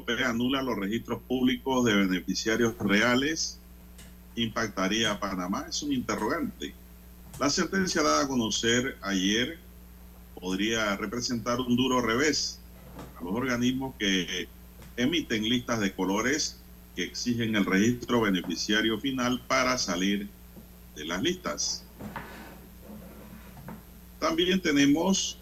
Europea 0.00 0.30
anula 0.30 0.62
los 0.62 0.78
registros 0.78 1.20
públicos 1.28 1.84
de 1.84 1.94
beneficiarios 1.94 2.74
reales. 2.78 3.58
¿Impactaría 4.34 5.12
a 5.12 5.20
Panamá? 5.20 5.66
Es 5.68 5.82
un 5.82 5.92
interrogante. 5.92 6.72
La 7.38 7.50
sentencia 7.50 8.02
dada 8.02 8.24
a 8.24 8.28
conocer 8.28 8.96
ayer 9.02 9.58
podría 10.40 10.96
representar 10.96 11.60
un 11.60 11.76
duro 11.76 12.00
revés 12.00 12.60
a 13.18 13.24
los 13.24 13.34
organismos 13.34 13.94
que 13.98 14.48
emiten 14.96 15.46
listas 15.46 15.80
de 15.80 15.92
colores 15.92 16.56
que 16.96 17.02
exigen 17.02 17.54
el 17.54 17.66
registro 17.66 18.22
beneficiario 18.22 18.98
final 18.98 19.42
para 19.46 19.76
salir 19.76 20.28
de 20.96 21.04
las 21.04 21.22
listas. 21.22 21.84
También 24.18 24.60
tenemos 24.62 25.39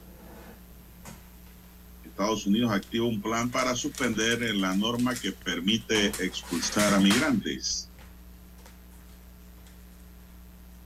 Estados 2.19 2.47
Unidos 2.47 2.73
activa 2.73 3.07
un 3.07 3.23
plan 3.23 3.49
para 3.49 3.77
suspender 3.77 4.41
la 4.57 4.75
norma 4.75 5.15
que 5.15 5.31
permite 5.31 6.09
expulsar 6.19 6.93
a 6.93 6.99
migrantes. 6.99 7.89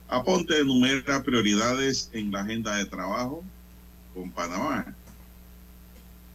Aponte 0.07 0.59
enumera 0.59 1.23
prioridades 1.23 2.11
en 2.13 2.31
la 2.31 2.41
agenda 2.41 2.75
de 2.75 2.85
trabajo 2.85 3.43
con 4.13 4.29
Panamá. 4.29 4.93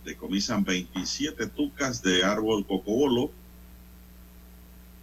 Decomisan 0.05 0.65
27 0.65 1.47
tucas 1.47 2.03
de 2.03 2.25
árbol 2.25 2.67
cocobolo. 2.67 3.31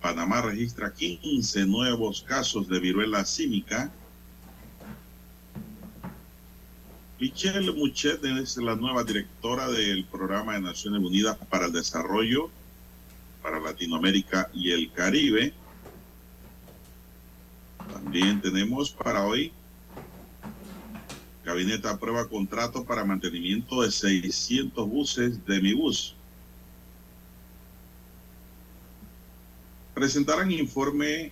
Panamá 0.02 0.42
registra 0.42 0.92
15 0.92 1.68
nuevos 1.68 2.22
casos 2.22 2.68
de 2.68 2.82
viruela 2.82 3.24
símica. 3.24 3.90
Michelle 7.26 7.72
Muchet 7.72 8.24
es 8.24 8.56
la 8.58 8.76
nueva 8.76 9.04
directora 9.04 9.68
del 9.72 10.06
Programa 10.06 10.54
de 10.54 10.62
Naciones 10.62 11.02
Unidas 11.02 11.36
para 11.50 11.66
el 11.66 11.72
Desarrollo 11.72 12.52
para 13.42 13.60
Latinoamérica 13.60 14.52
y 14.54 14.70
el 14.70 14.92
Caribe. 14.92 15.52
También 17.92 18.40
tenemos 18.42 18.92
para 18.92 19.26
hoy, 19.26 19.52
Gabinete 21.44 21.88
aprueba 21.88 22.30
contrato 22.30 22.86
para 22.86 23.04
mantenimiento 23.04 23.82
de 23.82 23.90
600 23.90 24.88
buses 24.88 25.44
de 25.48 25.62
mi 25.62 25.74
bus. 25.74 26.14
Presentarán 29.96 30.52
informe 30.52 31.32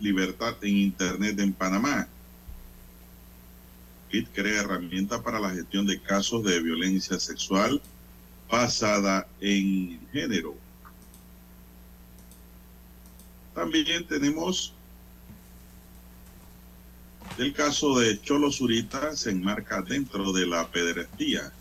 Libertad 0.00 0.56
en 0.62 0.76
Internet 0.76 1.38
en 1.38 1.52
Panamá. 1.52 2.08
Crea 4.22 4.60
herramienta 4.60 5.22
para 5.22 5.40
la 5.40 5.50
gestión 5.50 5.86
de 5.86 6.00
casos 6.00 6.44
de 6.44 6.62
violencia 6.62 7.18
sexual 7.18 7.80
basada 8.48 9.26
en 9.40 10.00
género. 10.12 10.54
También 13.54 14.06
tenemos 14.06 14.72
el 17.38 17.52
caso 17.52 17.98
de 17.98 18.20
Cholo 18.20 18.52
Zurita 18.52 19.16
se 19.16 19.30
enmarca 19.30 19.82
dentro 19.82 20.32
de 20.32 20.46
la 20.46 20.68
pederastía. 20.68 21.52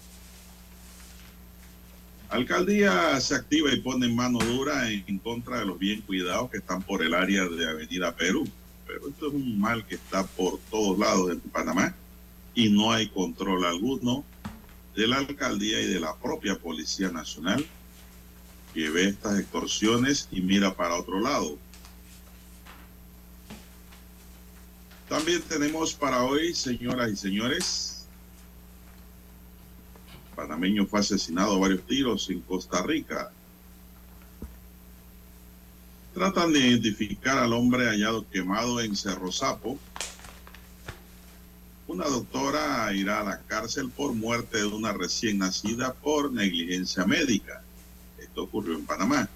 Alcaldía 2.29 3.19
se 3.19 3.35
activa 3.35 3.71
y 3.73 3.79
pone 3.79 4.07
mano 4.07 4.37
dura 4.39 4.91
en 4.91 5.17
contra 5.19 5.59
de 5.59 5.65
los 5.65 5.79
bien 5.79 6.01
cuidados 6.01 6.51
que 6.51 6.57
están 6.57 6.83
por 6.83 7.01
el 7.01 7.15
área 7.15 7.45
de 7.45 7.67
Avenida 7.67 8.15
Perú. 8.15 8.47
Pero 8.85 9.07
esto 9.07 9.27
es 9.27 9.33
un 9.33 9.59
mal 9.59 9.85
que 9.85 9.95
está 9.95 10.23
por 10.23 10.59
todos 10.69 10.99
lados 10.99 11.31
en 11.31 11.39
Panamá 11.39 11.95
y 12.55 12.69
no 12.69 12.91
hay 12.91 13.09
control 13.09 13.65
alguno 13.65 14.23
de 14.95 15.07
la 15.07 15.17
alcaldía 15.17 15.81
y 15.81 15.87
de 15.87 15.99
la 15.99 16.15
propia 16.15 16.57
Policía 16.57 17.09
Nacional 17.09 17.65
que 18.73 18.89
ve 18.89 19.09
estas 19.09 19.39
extorsiones 19.39 20.27
y 20.31 20.41
mira 20.41 20.75
para 20.75 20.95
otro 20.95 21.19
lado. 21.19 21.57
También 25.07 25.41
tenemos 25.43 25.93
para 25.93 26.23
hoy, 26.23 26.55
señoras 26.55 27.11
y 27.11 27.15
señores, 27.15 28.05
panameño 30.35 30.87
fue 30.87 31.01
asesinado 31.01 31.55
a 31.55 31.59
varios 31.59 31.85
tiros 31.85 32.29
en 32.31 32.41
Costa 32.41 32.81
Rica. 32.81 33.31
Tratan 36.15 36.53
de 36.53 36.59
identificar 36.59 37.37
al 37.37 37.53
hombre 37.53 37.85
hallado 37.85 38.27
quemado 38.29 38.81
en 38.81 38.95
Cerro 38.95 39.31
Sapo. 39.31 39.77
Una 41.93 42.07
doctora 42.07 42.91
irá 42.91 43.19
a 43.19 43.23
la 43.23 43.39
cárcel 43.41 43.91
por 43.91 44.13
muerte 44.13 44.57
de 44.57 44.65
una 44.65 44.93
recién 44.93 45.37
nacida 45.37 45.93
por 45.93 46.33
negligencia 46.33 47.05
médica. 47.05 47.61
Esto 48.17 48.45
ocurrió 48.45 48.73
en 48.73 48.83
Panamá. 48.83 49.29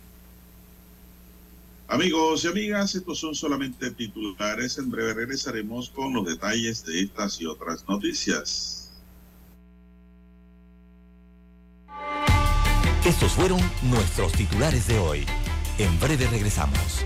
Amigos 1.87 2.45
y 2.45 2.47
amigas, 2.47 2.95
estos 2.95 3.19
son 3.19 3.35
solamente 3.35 3.91
titulares. 3.91 4.79
En 4.79 4.89
breve 4.89 5.13
regresaremos 5.13 5.91
con 5.91 6.15
los 6.15 6.25
detalles 6.25 6.83
de 6.83 7.01
estas 7.01 7.39
y 7.39 7.45
otras 7.45 7.87
noticias. 7.87 8.89
Estos 13.05 13.33
fueron 13.33 13.59
nuestros 13.83 14.31
titulares 14.31 14.87
de 14.87 14.97
hoy. 14.97 15.27
En 15.77 15.99
breve 15.99 16.25
regresamos. 16.25 17.05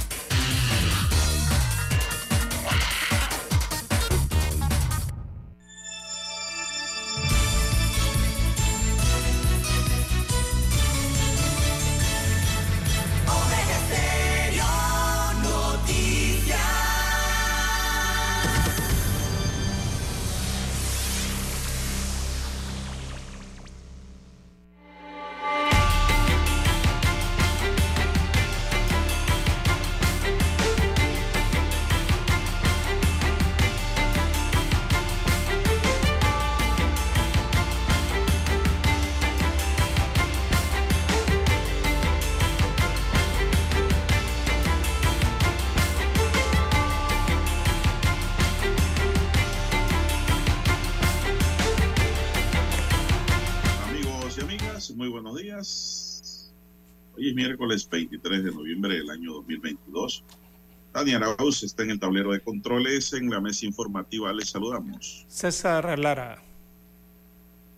Daniel 61.01 61.23
Arauz 61.23 61.63
está 61.63 61.81
en 61.81 61.89
el 61.89 61.99
tablero 61.99 62.31
de 62.31 62.41
controles. 62.41 63.11
En 63.13 63.27
la 63.31 63.41
mesa 63.41 63.65
informativa 63.65 64.31
les 64.33 64.51
saludamos. 64.51 65.25
César 65.27 65.97
Lara. 65.97 66.39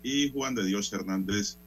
Y 0.03 0.29
Juan 0.33 0.55
de 0.55 0.65
Dios 0.65 0.91
Hernández 0.91 1.57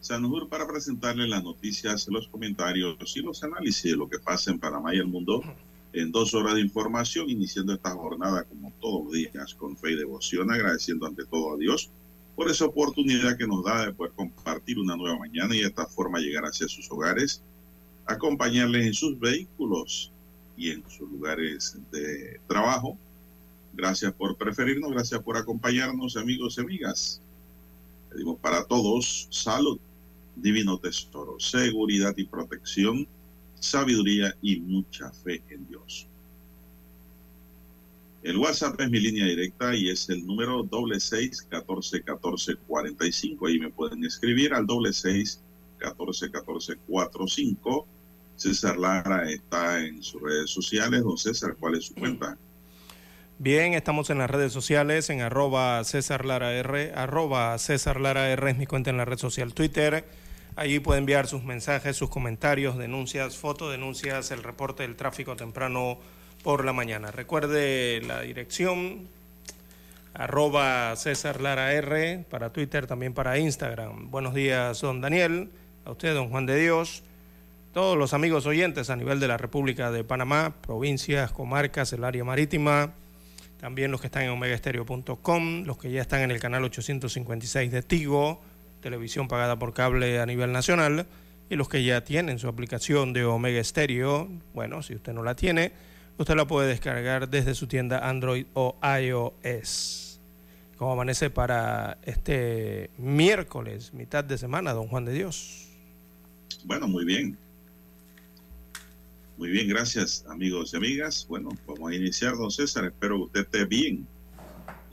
Sanjur 0.00 0.48
para 0.48 0.66
presentarles 0.66 1.28
las 1.28 1.44
noticias, 1.44 2.08
los 2.08 2.26
comentarios 2.26 3.16
y 3.16 3.20
los 3.20 3.44
análisis 3.44 3.92
de 3.92 3.96
lo 3.96 4.08
que 4.08 4.18
pasa 4.18 4.50
en 4.50 4.58
Panamá 4.58 4.96
y 4.96 4.98
el 4.98 5.06
mundo 5.06 5.44
en 5.92 6.10
dos 6.10 6.34
horas 6.34 6.56
de 6.56 6.62
información, 6.62 7.30
iniciando 7.30 7.72
esta 7.74 7.90
jornada 7.90 8.42
como 8.42 8.72
todos 8.80 9.04
los 9.04 9.12
días 9.12 9.54
con 9.54 9.76
fe 9.76 9.92
y 9.92 9.96
devoción, 9.96 10.50
agradeciendo 10.50 11.06
ante 11.06 11.24
todo 11.24 11.54
a 11.54 11.56
Dios 11.56 11.88
por 12.34 12.50
esa 12.50 12.64
oportunidad 12.64 13.38
que 13.38 13.46
nos 13.46 13.64
da 13.64 13.86
de 13.86 13.92
poder 13.92 14.12
compartir 14.16 14.80
una 14.80 14.96
nueva 14.96 15.20
mañana 15.20 15.54
y 15.54 15.60
de 15.60 15.68
esta 15.68 15.86
forma 15.86 16.18
llegar 16.18 16.42
hacia 16.42 16.66
sus 16.66 16.90
hogares, 16.90 17.42
acompañarles 18.06 18.86
en 18.86 18.94
sus 18.94 19.16
vehículos 19.20 20.10
y 20.56 20.70
en 20.70 20.82
sus 20.88 21.10
lugares 21.10 21.78
de 21.92 22.40
trabajo. 22.46 22.98
Gracias 23.74 24.12
por 24.12 24.36
preferirnos, 24.36 24.90
gracias 24.90 25.22
por 25.22 25.36
acompañarnos, 25.36 26.16
amigos 26.16 26.56
y 26.56 26.60
amigas. 26.62 27.20
Pedimos 28.10 28.38
para 28.40 28.64
todos 28.64 29.28
salud, 29.30 29.78
divino 30.34 30.78
tesoro, 30.78 31.38
seguridad 31.38 32.14
y 32.16 32.24
protección, 32.24 33.06
sabiduría 33.58 34.34
y 34.40 34.60
mucha 34.60 35.10
fe 35.12 35.42
en 35.50 35.66
Dios. 35.68 36.08
El 38.22 38.38
WhatsApp 38.38 38.80
es 38.80 38.90
mi 38.90 38.98
línea 38.98 39.26
directa 39.26 39.76
y 39.76 39.88
es 39.88 40.08
el 40.08 40.26
número 40.26 40.62
doble 40.62 40.98
seis 40.98 41.42
catorce 41.42 42.02
catorce 42.02 42.56
cuarenta 42.66 43.06
y 43.06 43.12
cinco. 43.12 43.46
Ahí 43.46 43.58
me 43.58 43.70
pueden 43.70 44.04
escribir 44.04 44.52
al 44.52 44.66
doble 44.66 44.92
seis 44.92 45.40
catorce 45.78 46.30
catorce 46.30 46.76
cuatro 46.86 47.28
cinco. 47.28 47.86
César 48.36 48.76
Lara 48.76 49.30
está 49.30 49.84
en 49.84 50.02
sus 50.02 50.22
redes 50.22 50.50
sociales. 50.50 51.02
Don 51.02 51.18
César, 51.18 51.56
¿cuál 51.58 51.74
es 51.74 51.86
su 51.86 51.94
cuenta? 51.94 52.36
Bien, 53.38 53.74
estamos 53.74 54.08
en 54.08 54.18
las 54.18 54.30
redes 54.30 54.52
sociales, 54.52 55.10
en 55.10 55.20
arroba 55.20 55.84
César 55.84 56.24
Lara 56.24 56.54
R, 56.54 56.92
arroba 56.94 57.58
César 57.58 58.00
Lara 58.00 58.30
R 58.30 58.50
es 58.50 58.56
mi 58.56 58.64
cuenta 58.64 58.88
en 58.88 58.96
la 58.96 59.04
red 59.04 59.18
social 59.18 59.52
Twitter. 59.52 60.06
Allí 60.56 60.80
puede 60.80 61.00
enviar 61.00 61.26
sus 61.26 61.44
mensajes, 61.44 61.96
sus 61.96 62.08
comentarios, 62.08 62.78
denuncias, 62.78 63.36
fotodenuncias, 63.36 64.30
el 64.30 64.42
reporte 64.42 64.84
del 64.84 64.96
tráfico 64.96 65.36
temprano 65.36 65.98
por 66.42 66.64
la 66.64 66.72
mañana. 66.72 67.10
Recuerde 67.10 68.00
la 68.06 68.22
dirección 68.22 69.08
arroba 70.14 70.96
César 70.96 71.42
Lara 71.42 71.74
R 71.74 72.24
para 72.30 72.54
Twitter, 72.54 72.86
también 72.86 73.12
para 73.12 73.38
Instagram. 73.38 74.10
Buenos 74.10 74.32
días, 74.32 74.80
don 74.80 75.02
Daniel, 75.02 75.50
a 75.84 75.90
usted, 75.90 76.14
don 76.14 76.30
Juan 76.30 76.46
de 76.46 76.58
Dios, 76.58 77.02
todos 77.76 77.98
los 77.98 78.14
amigos 78.14 78.46
oyentes 78.46 78.88
a 78.88 78.96
nivel 78.96 79.20
de 79.20 79.28
la 79.28 79.36
República 79.36 79.90
de 79.90 80.02
Panamá, 80.02 80.54
provincias, 80.62 81.30
comarcas, 81.30 81.92
el 81.92 82.04
área 82.04 82.24
marítima, 82.24 82.94
también 83.60 83.90
los 83.90 84.00
que 84.00 84.06
están 84.06 84.22
en 84.22 84.30
omegaestereo.com, 84.30 85.64
los 85.64 85.76
que 85.76 85.90
ya 85.90 86.00
están 86.00 86.22
en 86.22 86.30
el 86.30 86.40
canal 86.40 86.64
856 86.64 87.70
de 87.70 87.82
Tigo, 87.82 88.40
televisión 88.80 89.28
pagada 89.28 89.58
por 89.58 89.74
cable 89.74 90.20
a 90.20 90.24
nivel 90.24 90.52
nacional, 90.52 91.04
y 91.50 91.56
los 91.56 91.68
que 91.68 91.84
ya 91.84 92.02
tienen 92.02 92.38
su 92.38 92.48
aplicación 92.48 93.12
de 93.12 93.26
Omega 93.26 93.62
Stereo, 93.62 94.26
bueno, 94.54 94.82
si 94.82 94.94
usted 94.94 95.12
no 95.12 95.22
la 95.22 95.36
tiene, 95.36 95.72
Usted 96.18 96.34
la 96.34 96.46
puede 96.46 96.68
descargar 96.68 97.28
desde 97.28 97.54
su 97.54 97.66
tienda 97.66 98.08
Android 98.08 98.46
o 98.54 98.74
iOS. 98.82 100.18
¿Cómo 100.78 100.92
amanece 100.92 101.28
para 101.28 101.98
este 102.04 102.88
miércoles, 102.96 103.92
mitad 103.92 104.24
de 104.24 104.38
semana, 104.38 104.72
don 104.72 104.88
Juan 104.88 105.04
de 105.04 105.12
Dios? 105.12 105.68
Bueno, 106.64 106.88
muy 106.88 107.04
bien. 107.04 107.36
Muy 109.36 109.50
bien, 109.50 109.68
gracias 109.68 110.24
amigos 110.28 110.72
y 110.72 110.76
amigas. 110.76 111.26
Bueno, 111.28 111.50
vamos 111.66 111.90
a 111.90 111.94
iniciar, 111.94 112.36
don 112.36 112.50
César. 112.50 112.86
Espero 112.86 113.16
que 113.16 113.22
usted 113.24 113.40
esté 113.40 113.64
bien, 113.66 114.06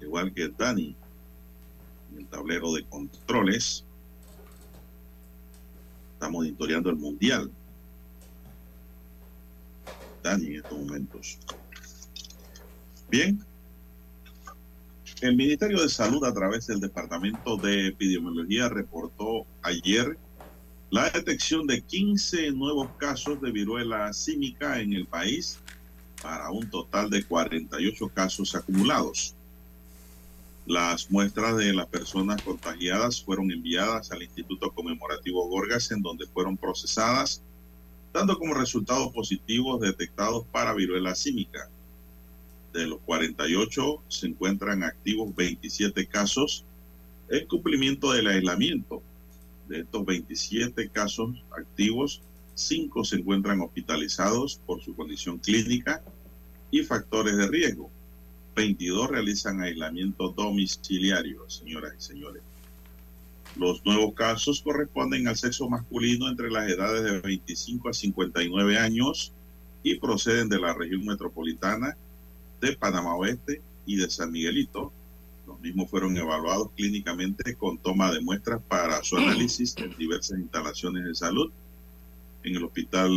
igual 0.01 0.33
que 0.33 0.49
Dani, 0.49 0.95
en 2.11 2.17
el 2.19 2.27
tablero 2.27 2.73
de 2.73 2.83
controles. 2.83 3.85
Estamos 6.13 6.43
monitoreando 6.43 6.89
el 6.89 6.97
Mundial 6.97 7.49
en 10.25 10.55
estos 10.55 10.77
momentos. 10.77 11.37
Bien. 13.09 13.43
El 15.21 15.35
Ministerio 15.37 15.81
de 15.81 15.89
Salud 15.89 16.23
a 16.25 16.33
través 16.33 16.67
del 16.67 16.81
Departamento 16.81 17.55
de 17.57 17.87
Epidemiología 17.87 18.67
reportó 18.67 19.45
ayer 19.61 20.17
la 20.93 21.09
detección 21.09 21.65
de 21.65 21.81
15 21.81 22.51
nuevos 22.51 22.87
casos 22.99 23.41
de 23.41 23.49
viruela 23.49 24.13
símica 24.13 24.79
en 24.79 24.93
el 24.93 25.07
país 25.07 25.57
para 26.21 26.51
un 26.51 26.69
total 26.69 27.09
de 27.09 27.23
48 27.23 28.09
casos 28.09 28.53
acumulados. 28.53 29.33
Las 30.67 31.09
muestras 31.09 31.57
de 31.57 31.73
las 31.73 31.87
personas 31.87 32.43
contagiadas 32.43 33.23
fueron 33.23 33.49
enviadas 33.49 34.11
al 34.11 34.21
Instituto 34.21 34.71
Conmemorativo 34.71 35.49
Gorgas 35.49 35.89
en 35.89 36.03
donde 36.03 36.27
fueron 36.27 36.57
procesadas 36.57 37.41
dando 38.13 38.37
como 38.37 38.53
resultados 38.53 39.11
positivos 39.13 39.81
detectados 39.81 40.45
para 40.51 40.75
viruela 40.75 41.15
símica. 41.15 41.71
De 42.71 42.85
los 42.85 42.99
48 42.99 44.03
se 44.09 44.27
encuentran 44.27 44.83
activos 44.83 45.35
27 45.35 46.05
casos 46.05 46.65
en 47.29 47.47
cumplimiento 47.47 48.11
del 48.11 48.27
aislamiento. 48.27 49.01
De 49.67 49.79
estos 49.81 50.05
27 50.05 50.89
casos 50.89 51.43
activos, 51.57 52.21
5 52.55 53.03
se 53.05 53.17
encuentran 53.17 53.61
hospitalizados 53.61 54.59
por 54.65 54.81
su 54.81 54.95
condición 54.95 55.39
clínica 55.39 56.03
y 56.71 56.83
factores 56.83 57.37
de 57.37 57.47
riesgo. 57.47 57.89
22 58.55 59.09
realizan 59.09 59.61
aislamiento 59.61 60.29
domiciliario, 60.29 61.49
señoras 61.49 61.93
y 61.97 62.01
señores. 62.01 62.43
Los 63.55 63.85
nuevos 63.85 64.13
casos 64.13 64.61
corresponden 64.61 65.27
al 65.27 65.37
sexo 65.37 65.69
masculino 65.69 66.27
entre 66.27 66.49
las 66.49 66.69
edades 66.69 67.03
de 67.03 67.21
25 67.21 67.89
a 67.89 67.93
59 67.93 68.77
años 68.77 69.31
y 69.83 69.95
proceden 69.95 70.49
de 70.49 70.59
la 70.59 70.73
región 70.73 71.05
metropolitana 71.05 71.95
de 72.61 72.75
Panamá 72.75 73.15
Oeste 73.15 73.61
y 73.85 73.97
de 73.97 74.09
San 74.09 74.31
Miguelito. 74.31 74.91
Mismos 75.63 75.89
fueron 75.89 76.17
evaluados 76.17 76.71
clínicamente 76.75 77.55
con 77.55 77.77
toma 77.77 78.11
de 78.11 78.19
muestras 78.19 78.61
para 78.67 79.01
su 79.01 79.15
análisis 79.15 79.73
en 79.77 79.95
diversas 79.95 80.37
instalaciones 80.37 81.05
de 81.05 81.15
salud, 81.15 81.49
en 82.43 82.57
el 82.57 82.65
Hospital 82.65 83.09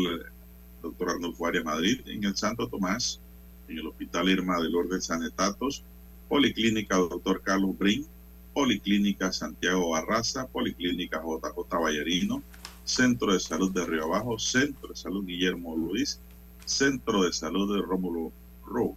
Dr. 0.81 1.11
Arnulfo 1.11 1.45
Arias 1.45 1.65
Madrid, 1.65 2.03
en 2.07 2.23
el 2.23 2.37
Santo 2.37 2.69
Tomás, 2.69 3.21
en 3.67 3.79
el 3.79 3.89
Hospital 3.89 4.29
Irma 4.29 4.61
del 4.61 4.77
Orden 4.77 5.03
Sanetatos, 5.03 5.83
Policlínica 6.29 6.97
Dr. 6.99 7.43
Carlos 7.43 7.77
Brin, 7.77 8.07
Policlínica 8.55 9.33
Santiago 9.33 9.91
Barraza, 9.91 10.47
Policlínica 10.47 11.21
JJ 11.21 11.69
Ballerino, 11.69 12.45
Centro 12.85 13.33
de 13.33 13.41
Salud 13.41 13.73
de 13.73 13.85
Río 13.85 14.05
Abajo, 14.05 14.39
Centro 14.39 14.91
de 14.91 14.95
Salud 14.95 15.27
Guillermo 15.27 15.77
Luis, 15.77 16.21
Centro 16.65 17.25
de 17.25 17.33
Salud 17.33 17.75
de 17.75 17.83
Rómulo 17.83 18.31
Ru. 18.65 18.97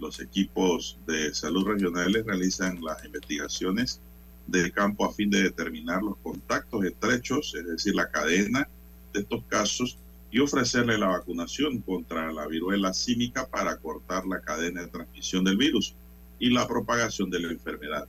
Los 0.00 0.18
equipos 0.20 0.98
de 1.06 1.34
salud 1.34 1.66
regionales 1.66 2.24
realizan 2.24 2.82
las 2.82 3.04
investigaciones 3.04 4.00
del 4.46 4.72
campo 4.72 5.04
a 5.04 5.12
fin 5.12 5.30
de 5.30 5.42
determinar 5.42 6.02
los 6.02 6.16
contactos 6.18 6.84
estrechos, 6.84 7.54
es 7.54 7.66
decir, 7.66 7.94
la 7.94 8.10
cadena 8.10 8.66
de 9.12 9.20
estos 9.20 9.44
casos, 9.44 9.98
y 10.32 10.38
ofrecerle 10.38 10.96
la 10.96 11.08
vacunación 11.08 11.80
contra 11.80 12.32
la 12.32 12.46
viruela 12.46 12.94
símica 12.94 13.46
para 13.48 13.76
cortar 13.76 14.26
la 14.26 14.40
cadena 14.40 14.82
de 14.82 14.88
transmisión 14.88 15.44
del 15.44 15.56
virus 15.56 15.94
y 16.38 16.50
la 16.50 16.66
propagación 16.66 17.30
de 17.30 17.40
la 17.40 17.52
enfermedad. 17.52 18.06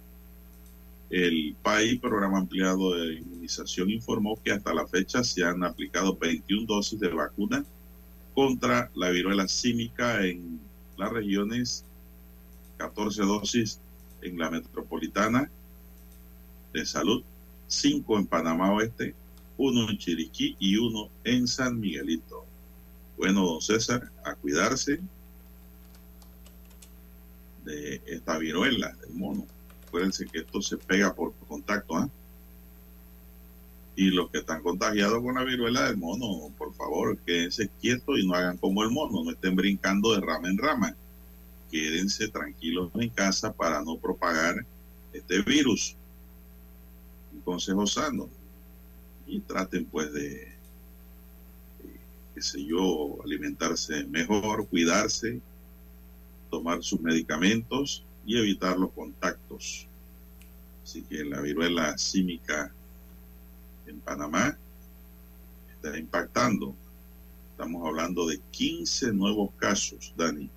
El 1.10 1.56
PAI, 1.62 1.98
Programa 1.98 2.38
Ampliado 2.38 2.96
de 2.96 3.16
Inmunización, 3.16 3.90
informó 3.90 4.40
que 4.42 4.52
hasta 4.52 4.74
la 4.74 4.88
fecha 4.88 5.24
se 5.24 5.44
han 5.44 5.64
aplicado 5.64 6.16
21 6.16 6.66
dosis 6.66 7.00
de 7.00 7.10
vacuna 7.10 7.66
contra 8.34 8.90
la 8.96 9.10
viruela 9.10 9.48
símica 9.48 10.26
en 10.26 10.60
las 10.98 11.12
regiones, 11.12 11.86
14 12.78 13.22
dosis 13.24 13.80
en 14.22 14.38
la 14.38 14.50
metropolitana 14.50 15.50
de 16.74 16.86
salud, 16.86 17.24
5 17.68 18.18
en 18.18 18.28
Panamá 18.28 18.74
Oeste, 18.74 19.16
1 19.58 19.90
en 19.90 19.98
Chiriquí 19.98 20.56
y 20.60 20.78
1 20.78 21.10
en 21.26 21.48
San 21.48 21.80
Miguelito. 21.80 22.46
Bueno, 23.18 23.46
don 23.46 23.62
César, 23.62 24.12
a 24.24 24.36
cuidarse, 24.36 25.00
de 27.64 28.02
esta 28.06 28.38
viruela 28.38 28.92
del 29.02 29.14
mono. 29.14 29.46
Acuérdense 29.88 30.26
que 30.26 30.40
esto 30.40 30.62
se 30.62 30.78
pega 30.78 31.14
por 31.14 31.34
contacto, 31.48 31.96
¿ah? 31.96 32.10
Y 34.02 34.10
los 34.10 34.32
que 34.32 34.40
están 34.40 34.64
contagiados 34.64 35.22
con 35.22 35.36
la 35.36 35.44
viruela 35.44 35.86
del 35.86 35.98
mono, 35.98 36.52
por 36.58 36.74
favor, 36.74 37.20
quédense 37.20 37.70
quietos 37.80 38.18
y 38.18 38.26
no 38.26 38.34
hagan 38.34 38.58
como 38.58 38.82
el 38.82 38.90
mono, 38.90 39.24
no 39.24 39.30
estén 39.30 39.56
brincando 39.56 40.16
de 40.16 40.22
rama 40.22 40.50
en 40.50 40.58
rama. 40.58 40.96
Quédense 41.70 42.28
tranquilos 42.30 42.90
en 42.96 43.12
casa 43.12 43.54
para 43.54 43.84
no 43.84 44.00
propagar 44.00 44.66
este 45.14 45.44
virus. 45.44 45.96
Un 47.32 47.42
consejo 47.42 47.86
sano. 47.86 48.28
Y 49.28 49.40
traten 49.42 49.86
pues 49.86 50.12
de 50.14 50.52
qué 52.34 52.42
sé 52.42 52.66
yo, 52.66 53.22
alimentarse 53.24 54.04
mejor, 54.06 54.68
cuidarse, 54.68 55.40
tomar 56.50 56.82
sus 56.82 57.00
medicamentos 57.02 58.04
y 58.26 58.36
evitar 58.40 58.80
los 58.80 58.92
contactos. 58.94 59.86
Así 60.84 61.04
que 61.04 61.24
la 61.24 61.40
viruela 61.40 61.96
símica 62.00 62.74
en 63.92 64.00
Panamá 64.00 64.58
está 65.76 65.98
impactando. 65.98 66.76
Estamos 67.52 67.86
hablando 67.88 68.26
de 68.26 68.40
15 68.52 69.14
nuevos 69.14 69.52
casos, 69.58 70.14
Dani. 70.18 70.50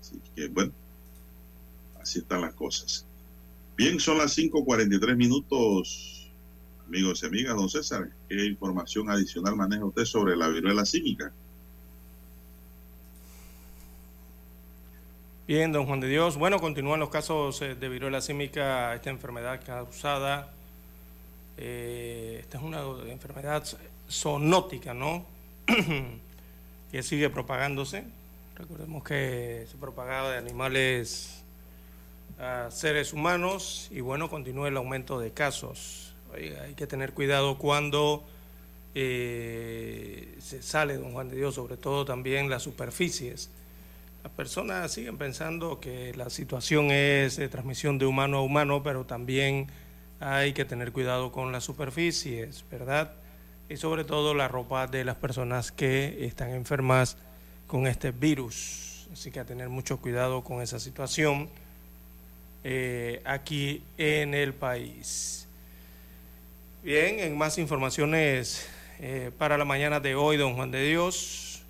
Así 0.00 0.20
que 0.34 0.48
bueno, 0.48 0.72
así 2.00 2.18
están 2.18 2.40
las 2.40 2.54
cosas. 2.54 3.06
Bien, 3.76 4.00
son 4.00 4.18
las 4.18 4.36
5.43 4.36 5.16
minutos, 5.16 6.30
amigos 6.86 7.22
y 7.22 7.26
amigas. 7.26 7.54
Don 7.54 7.68
César, 7.68 8.10
¿qué 8.28 8.44
información 8.46 9.08
adicional 9.10 9.56
maneja 9.56 9.84
usted 9.84 10.04
sobre 10.04 10.36
la 10.36 10.48
viruela 10.48 10.84
símica? 10.84 11.32
Bien, 15.46 15.72
don 15.72 15.86
Juan 15.86 16.00
de 16.00 16.08
Dios. 16.08 16.36
Bueno, 16.36 16.58
continúan 16.60 17.00
los 17.00 17.10
casos 17.10 17.60
eh, 17.62 17.74
de 17.74 17.88
viruela 17.88 18.20
símica, 18.20 18.94
esta 18.94 19.10
enfermedad 19.10 19.60
causada. 19.64 20.54
Eh, 21.56 22.38
esta 22.40 22.58
es 22.58 22.64
una 22.64 22.82
enfermedad 23.08 23.64
zoonótica, 24.10 24.94
¿no? 24.94 25.24
que 26.92 27.02
sigue 27.02 27.30
propagándose. 27.30 28.04
Recordemos 28.56 29.02
que 29.04 29.66
se 29.70 29.76
propagaba 29.76 30.30
de 30.32 30.38
animales 30.38 31.42
a 32.38 32.70
seres 32.70 33.12
humanos 33.12 33.88
y 33.90 34.00
bueno, 34.00 34.28
continúa 34.28 34.68
el 34.68 34.76
aumento 34.76 35.18
de 35.18 35.30
casos. 35.32 36.14
hay 36.34 36.74
que 36.74 36.86
tener 36.86 37.12
cuidado 37.12 37.58
cuando 37.58 38.24
eh, 38.94 40.36
se 40.40 40.62
sale, 40.62 40.96
don 40.96 41.12
Juan 41.12 41.28
de 41.28 41.36
Dios, 41.36 41.54
sobre 41.54 41.76
todo 41.76 42.04
también 42.04 42.50
las 42.50 42.62
superficies 42.62 43.50
las 44.22 44.32
personas 44.32 44.92
siguen 44.92 45.18
pensando 45.18 45.80
que 45.80 46.14
la 46.14 46.30
situación 46.30 46.92
es 46.92 47.36
de 47.36 47.48
transmisión 47.48 47.98
de 47.98 48.06
humano 48.06 48.38
a 48.38 48.42
humano, 48.42 48.82
pero 48.82 49.04
también 49.04 49.66
hay 50.22 50.52
que 50.52 50.64
tener 50.64 50.92
cuidado 50.92 51.32
con 51.32 51.50
las 51.50 51.64
superficies, 51.64 52.64
¿verdad? 52.70 53.12
Y 53.68 53.76
sobre 53.76 54.04
todo 54.04 54.34
la 54.34 54.46
ropa 54.46 54.86
de 54.86 55.04
las 55.04 55.16
personas 55.16 55.72
que 55.72 56.24
están 56.24 56.50
enfermas 56.50 57.16
con 57.66 57.86
este 57.86 58.12
virus. 58.12 59.08
Así 59.12 59.30
que 59.30 59.40
a 59.40 59.44
tener 59.44 59.68
mucho 59.68 59.98
cuidado 59.98 60.44
con 60.44 60.62
esa 60.62 60.78
situación 60.78 61.48
eh, 62.62 63.20
aquí 63.24 63.82
en 63.98 64.34
el 64.34 64.54
país. 64.54 65.48
Bien, 66.84 67.18
en 67.18 67.36
más 67.36 67.58
informaciones 67.58 68.68
eh, 69.00 69.32
para 69.38 69.58
la 69.58 69.64
mañana 69.64 69.98
de 69.98 70.14
hoy, 70.14 70.36
don 70.36 70.54
Juan 70.54 70.70
de 70.70 70.86
Dios. 70.86 71.62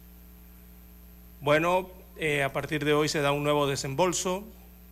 Bueno, 1.40 1.90
eh, 2.18 2.42
a 2.42 2.52
partir 2.52 2.84
de 2.84 2.92
hoy 2.92 3.08
se 3.08 3.20
da 3.20 3.32
un 3.32 3.44
nuevo 3.44 3.66
desembolso 3.66 4.44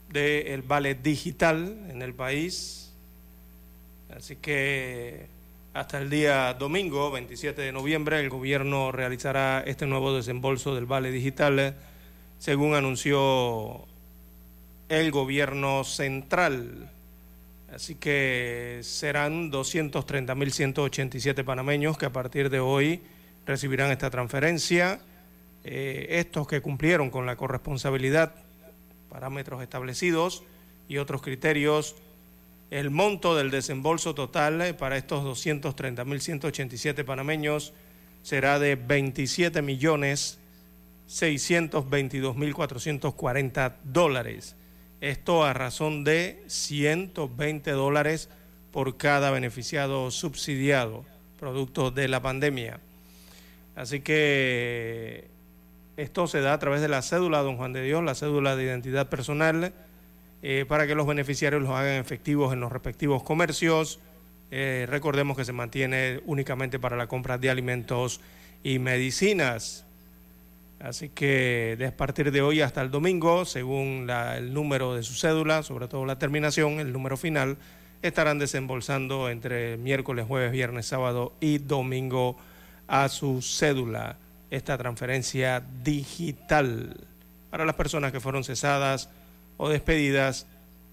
del 0.08 0.62
vale 0.62 0.94
digital 0.94 1.76
en 1.90 2.00
el 2.00 2.14
país. 2.14 2.79
Así 4.16 4.36
que 4.36 5.26
hasta 5.72 5.98
el 5.98 6.10
día 6.10 6.54
domingo, 6.54 7.10
27 7.10 7.62
de 7.62 7.72
noviembre, 7.72 8.20
el 8.20 8.28
gobierno 8.28 8.92
realizará 8.92 9.62
este 9.66 9.86
nuevo 9.86 10.14
desembolso 10.14 10.74
del 10.74 10.86
vale 10.86 11.10
digital, 11.10 11.76
según 12.38 12.74
anunció 12.74 13.84
el 14.88 15.10
gobierno 15.10 15.84
central. 15.84 16.90
Así 17.72 17.94
que 17.94 18.80
serán 18.82 19.52
230.187 19.52 21.44
panameños 21.44 21.96
que 21.96 22.06
a 22.06 22.12
partir 22.12 22.50
de 22.50 22.58
hoy 22.58 23.00
recibirán 23.46 23.92
esta 23.92 24.10
transferencia 24.10 25.00
eh, 25.62 26.06
estos 26.10 26.48
que 26.48 26.60
cumplieron 26.60 27.10
con 27.10 27.26
la 27.26 27.36
corresponsabilidad, 27.36 28.34
parámetros 29.08 29.62
establecidos 29.62 30.42
y 30.88 30.96
otros 30.96 31.22
criterios, 31.22 31.96
el 32.70 32.90
monto 32.90 33.36
del 33.36 33.50
desembolso 33.50 34.14
total 34.14 34.62
eh, 34.62 34.72
para 34.74 34.96
estos 34.96 35.24
230.187 35.24 37.04
panameños 37.04 37.72
será 38.22 38.58
de 38.58 38.76
27 38.76 39.62
millones 39.62 40.38
622.440 41.08 43.74
dólares. 43.82 44.54
Esto 45.00 45.44
a 45.44 45.52
razón 45.52 46.04
de 46.04 46.44
120 46.46 47.72
dólares 47.72 48.28
por 48.70 48.96
cada 48.96 49.32
beneficiado 49.32 50.12
subsidiado, 50.12 51.04
producto 51.40 51.90
de 51.90 52.06
la 52.06 52.22
pandemia. 52.22 52.78
Así 53.74 53.98
que 54.00 55.26
esto 55.96 56.28
se 56.28 56.40
da 56.40 56.52
a 56.52 56.58
través 56.58 56.80
de 56.80 56.88
la 56.88 57.02
cédula, 57.02 57.40
don 57.40 57.56
Juan 57.56 57.72
de 57.72 57.82
Dios, 57.82 58.04
la 58.04 58.14
cédula 58.14 58.54
de 58.54 58.62
identidad 58.64 59.08
personal, 59.08 59.72
eh, 60.42 60.64
para 60.66 60.86
que 60.86 60.94
los 60.94 61.06
beneficiarios 61.06 61.62
los 61.62 61.70
hagan 61.70 61.96
efectivos 61.96 62.52
en 62.52 62.60
los 62.60 62.72
respectivos 62.72 63.22
comercios. 63.22 64.00
Eh, 64.50 64.86
recordemos 64.88 65.36
que 65.36 65.44
se 65.44 65.52
mantiene 65.52 66.20
únicamente 66.26 66.78
para 66.78 66.96
la 66.96 67.06
compra 67.06 67.38
de 67.38 67.50
alimentos 67.50 68.20
y 68.64 68.78
medicinas. 68.78 69.84
Así 70.80 71.10
que 71.10 71.76
desde 71.78 71.92
partir 71.92 72.32
de 72.32 72.40
hoy 72.40 72.62
hasta 72.62 72.80
el 72.80 72.90
domingo, 72.90 73.44
según 73.44 74.08
el 74.10 74.54
número 74.54 74.94
de 74.94 75.02
su 75.02 75.14
cédula, 75.14 75.62
sobre 75.62 75.88
todo 75.88 76.06
la 76.06 76.18
terminación, 76.18 76.80
el 76.80 76.92
número 76.92 77.18
final, 77.18 77.58
estarán 78.00 78.38
desembolsando 78.38 79.28
entre 79.28 79.76
miércoles, 79.76 80.24
jueves, 80.26 80.52
viernes, 80.52 80.86
sábado 80.86 81.34
y 81.38 81.58
domingo 81.58 82.38
a 82.88 83.08
su 83.10 83.42
cédula 83.42 84.16
esta 84.50 84.76
transferencia 84.76 85.62
digital 85.84 86.96
para 87.50 87.64
las 87.64 87.74
personas 87.74 88.10
que 88.10 88.20
fueron 88.20 88.42
cesadas 88.42 89.10
o 89.62 89.68
despedidas 89.68 90.46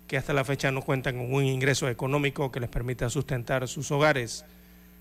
que 0.08 0.18
hasta 0.18 0.34
la 0.34 0.44
fecha 0.44 0.72
no 0.72 0.82
cuentan 0.82 1.16
con 1.16 1.34
un 1.34 1.46
ingreso 1.46 1.88
económico 1.88 2.52
que 2.52 2.60
les 2.60 2.70
permita 2.70 3.10
sustentar 3.10 3.66
sus 3.70 3.92
hogares, 3.92 4.44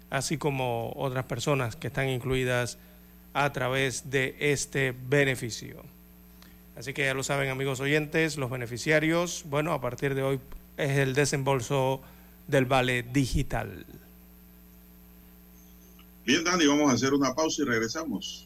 así 0.08 0.38
como 0.38 0.92
otras 0.94 1.24
personas 1.24 1.74
que 1.74 1.88
están 1.88 2.08
incluidas 2.08 2.78
a 3.34 3.52
través 3.52 4.08
de 4.08 4.36
este 4.38 4.94
beneficio. 5.08 5.82
Así 6.76 6.94
que 6.94 7.06
ya 7.06 7.14
lo 7.14 7.24
saben 7.24 7.50
amigos 7.50 7.80
oyentes, 7.80 8.36
los 8.36 8.50
beneficiarios, 8.50 9.44
bueno, 9.48 9.72
a 9.72 9.80
partir 9.80 10.14
de 10.14 10.22
hoy 10.22 10.40
es 10.76 10.98
el 10.98 11.14
desembolso 11.14 12.00
del 12.46 12.66
vale 12.66 13.02
digital. 13.02 13.84
Bien, 16.24 16.44
Dani, 16.44 16.66
vamos 16.66 16.88
a 16.88 16.94
hacer 16.94 17.12
una 17.12 17.34
pausa 17.34 17.62
y 17.62 17.64
regresamos. 17.64 18.45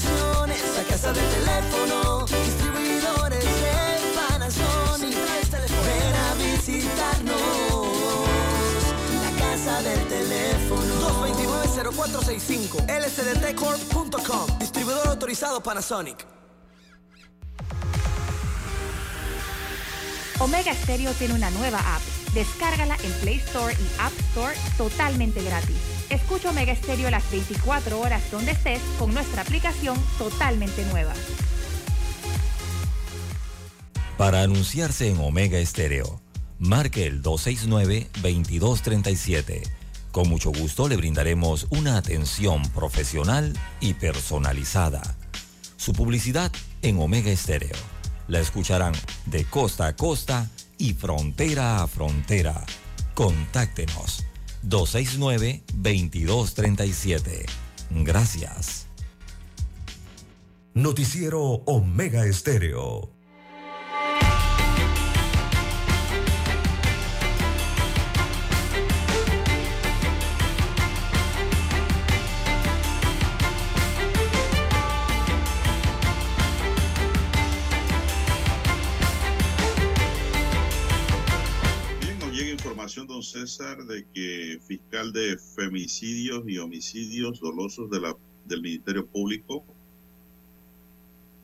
La 0.00 0.84
casa 0.84 1.12
del 1.12 1.28
teléfono, 1.28 2.24
distribuidores 2.26 3.44
de 3.44 4.14
Panasonic. 4.14 5.16
Ven 5.84 6.14
a 6.14 6.34
visitarnos. 6.34 7.34
La 9.24 9.30
casa 9.40 9.82
del 9.82 10.06
teléfono. 10.06 10.94
229-0465 11.82 12.86
lsdtcorp.com 12.86 14.58
Distribuidor 14.60 15.08
autorizado 15.08 15.60
Panasonic 15.60 16.24
Omega 20.38 20.72
Stereo 20.74 21.12
tiene 21.14 21.34
una 21.34 21.50
nueva 21.50 21.78
app. 21.78 22.02
Descárgala 22.34 22.96
en 23.02 23.12
Play 23.14 23.38
Store 23.38 23.74
y 23.74 24.00
App 24.00 24.12
Store 24.30 24.54
totalmente 24.76 25.42
gratis. 25.42 25.97
Escucha 26.10 26.50
Omega 26.50 26.74
Stereo 26.74 27.08
las 27.10 27.30
24 27.30 28.00
horas 28.00 28.30
donde 28.30 28.52
estés 28.52 28.80
con 28.98 29.12
nuestra 29.12 29.42
aplicación 29.42 29.98
totalmente 30.16 30.82
nueva. 30.86 31.12
Para 34.16 34.40
anunciarse 34.42 35.10
en 35.10 35.20
Omega 35.20 35.58
Estéreo, 35.58 36.22
marque 36.58 37.06
el 37.06 37.22
269-2237. 37.22 39.60
Con 40.10 40.30
mucho 40.30 40.50
gusto 40.50 40.88
le 40.88 40.96
brindaremos 40.96 41.66
una 41.70 41.98
atención 41.98 42.62
profesional 42.70 43.52
y 43.80 43.92
personalizada. 43.94 45.02
Su 45.76 45.92
publicidad 45.92 46.50
en 46.80 46.98
Omega 47.00 47.30
Estéreo. 47.30 47.76
La 48.28 48.40
escucharán 48.40 48.94
de 49.26 49.44
costa 49.44 49.88
a 49.88 49.94
costa 49.94 50.48
y 50.78 50.94
frontera 50.94 51.82
a 51.82 51.86
frontera. 51.86 52.64
Contáctenos 53.14 54.24
269-2237. 54.64 57.46
Gracias. 57.90 58.86
Noticiero 60.74 61.62
Omega 61.66 62.26
Estéreo. 62.26 63.17
César, 83.30 83.84
de 83.84 84.06
que 84.12 84.58
fiscal 84.66 85.12
de 85.12 85.38
femicidios 85.38 86.44
y 86.46 86.58
homicidios 86.58 87.40
dolosos 87.40 87.90
de 87.90 88.00
la, 88.00 88.16
del 88.46 88.62
Ministerio 88.62 89.06
Público, 89.06 89.64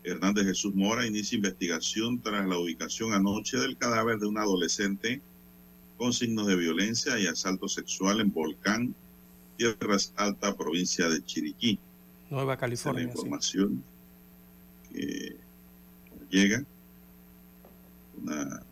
Hernández 0.02 0.46
Jesús 0.46 0.74
Mora, 0.74 1.06
inicia 1.06 1.36
investigación 1.36 2.20
tras 2.20 2.46
la 2.46 2.58
ubicación 2.58 3.12
anoche 3.12 3.56
del 3.58 3.76
cadáver 3.76 4.18
de 4.18 4.26
un 4.26 4.38
adolescente 4.38 5.22
con 5.96 6.12
signos 6.12 6.46
de 6.46 6.56
violencia 6.56 7.18
y 7.18 7.26
asalto 7.26 7.68
sexual 7.68 8.20
en 8.20 8.32
Volcán, 8.32 8.94
Tierras 9.56 10.12
Alta, 10.16 10.56
provincia 10.56 11.08
de 11.08 11.24
Chiriquí. 11.24 11.78
Nueva 12.30 12.56
California. 12.56 13.04
la 13.04 13.10
información 13.10 13.82
que 14.92 15.36
llega. 16.30 16.64
Una 18.22 18.62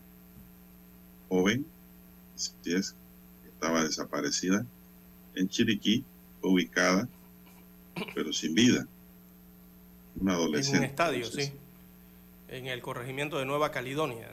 joven 1.29 1.67
es, 2.65 2.95
estaba 3.63 3.85
desaparecida 3.85 4.67
en 5.37 5.49
Chiriquí, 5.49 6.05
ubicada, 6.43 7.09
pero 8.13 8.33
sin 8.33 8.55
vida. 8.55 8.89
Una 10.21 10.33
adolescente. 10.33 10.79
En 10.79 10.83
un 10.83 10.91
estadio, 10.91 11.27
sí. 11.27 11.53
En 12.49 12.67
el 12.67 12.83
corregimiento 12.83 13.39
de 13.39 13.45
Nueva 13.45 13.71
Caledonia, 13.71 14.33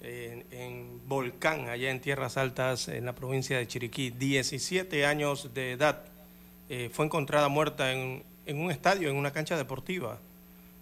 en, 0.00 1.00
Volcán, 1.08 1.68
allá 1.68 1.90
en 1.90 2.00
Tierras 2.00 2.36
Altas, 2.36 2.86
en 2.86 3.04
la 3.04 3.16
provincia 3.16 3.58
de 3.58 3.66
Chiriquí. 3.66 4.10
17 4.10 5.04
años 5.06 5.52
de 5.52 5.72
edad. 5.72 6.04
Eh, 6.68 6.88
fue 6.92 7.04
encontrada 7.06 7.48
muerta 7.48 7.92
en, 7.92 8.22
un 8.46 8.70
estadio, 8.70 9.10
en 9.10 9.16
una 9.16 9.32
cancha 9.32 9.56
deportiva, 9.56 10.20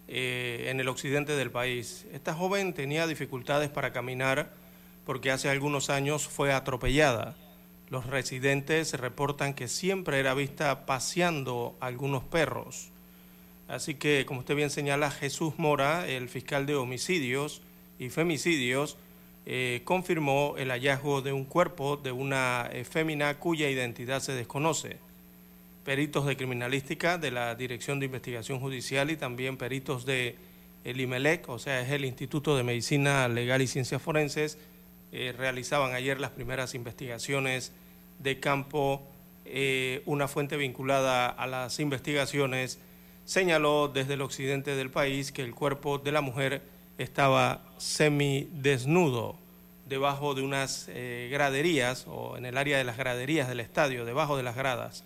eh, 0.07 0.67
en 0.69 0.81
el 0.81 0.89
occidente 0.89 1.35
del 1.35 1.51
país. 1.51 2.05
Esta 2.13 2.35
joven 2.35 2.75
tenía 2.75 3.07
dificultades 3.07 3.71
para 3.71 3.91
caminar 3.91 4.53
porque 5.07 5.31
hace 5.31 5.49
algunos 5.49 5.89
años 5.89 6.29
fue 6.29 6.53
atropellada. 6.53 7.37
Los 7.91 8.07
residentes 8.07 8.95
reportan 8.95 9.55
que 9.55 9.69
siempre 9.69 10.19
era 10.19 10.35
vista 10.35 10.87
paseando 10.87 11.77
algunos 11.81 12.25
perros. 12.25 12.91
Así 13.69 13.95
que, 13.95 14.25
como 14.27 14.41
usted 14.41 14.57
bien 14.57 14.71
señala, 14.71 15.11
Jesús 15.11 15.55
Mora, 15.59 16.07
el 16.07 16.29
fiscal 16.29 16.67
de 16.67 16.75
homicidios 16.75 17.63
y 17.99 18.11
femicidios, 18.11 18.97
eh, 19.47 19.83
confirmó 19.85 20.55
el 20.57 20.71
hallazgo 20.71 21.21
de 21.21 21.33
un 21.33 21.45
cuerpo 21.45 21.99
de 21.99 22.13
una 22.13 22.69
eh, 22.73 22.85
fémina 22.85 23.39
cuya 23.39 23.69
identidad 23.69 24.21
se 24.21 24.33
desconoce. 24.33 24.97
Peritos 25.85 26.25
de 26.25 26.37
criminalística 26.37 27.19
de 27.19 27.31
la 27.31 27.55
Dirección 27.55 28.01
de 28.01 28.07
Investigación 28.07 28.59
Judicial 28.59 29.11
y 29.11 29.17
también 29.17 29.59
peritos 29.59 30.07
de 30.07 30.37
el 30.85 31.01
IMELEC, 31.01 31.49
o 31.49 31.59
sea, 31.59 31.81
es 31.81 31.91
el 31.91 32.05
Instituto 32.05 32.57
de 32.57 32.63
Medicina 32.63 33.29
Legal 33.29 33.61
y 33.63 33.67
Ciencias 33.67 34.01
Forenses, 34.01 34.59
eh, 35.17 35.33
realizaban 35.33 35.95
ayer 35.95 36.19
las 36.19 36.33
primeras 36.33 36.75
investigaciones 36.75 37.71
de 38.19 38.41
campo. 38.41 39.01
Eh, 39.45 40.03
una 40.07 40.27
fuente 40.27 40.57
vinculada 40.57 41.29
a 41.29 41.47
las 41.47 41.79
investigaciones 41.79 42.81
señaló 43.25 43.87
desde 43.87 44.15
el 44.15 44.23
occidente 44.23 44.75
del 44.75 44.91
país 44.91 45.31
que 45.31 45.43
el 45.43 45.55
cuerpo 45.55 45.99
de 45.99 46.11
la 46.11 46.21
mujer 46.21 46.63
estaba 46.99 47.63
semidesnudo 47.79 49.37
debajo 49.89 50.35
de 50.35 50.43
unas 50.43 50.87
eh, 50.89 51.29
graderías 51.31 52.07
o 52.09 52.37
en 52.37 52.45
el 52.45 52.59
área 52.59 52.77
de 52.77 52.83
las 52.83 52.97
graderías 52.97 53.47
del 53.47 53.61
estadio, 53.61 54.05
debajo 54.05 54.37
de 54.37 54.43
las 54.43 54.57
gradas. 54.57 55.05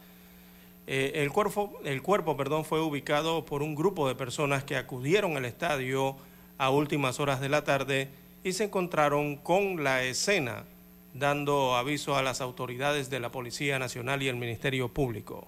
el 0.86 1.30
cuerpo, 1.32 1.78
el 1.84 2.00
cuerpo 2.00 2.34
perdón, 2.34 2.64
fue 2.64 2.80
ubicado 2.80 3.44
por 3.44 3.62
un 3.62 3.74
grupo 3.74 4.08
de 4.08 4.14
personas 4.14 4.64
que 4.64 4.76
acudieron 4.76 5.36
al 5.36 5.44
estadio 5.44 6.16
a 6.56 6.70
últimas 6.70 7.20
horas 7.20 7.42
de 7.42 7.50
la 7.50 7.62
tarde 7.62 8.08
y 8.44 8.52
se 8.52 8.64
encontraron 8.64 9.36
con 9.36 9.82
la 9.82 10.02
escena 10.04 10.64
dando 11.14 11.76
aviso 11.76 12.16
a 12.16 12.22
las 12.22 12.40
autoridades 12.40 13.10
de 13.10 13.20
la 13.20 13.30
Policía 13.30 13.78
Nacional 13.78 14.22
y 14.22 14.28
el 14.28 14.36
Ministerio 14.36 14.88
Público. 14.88 15.46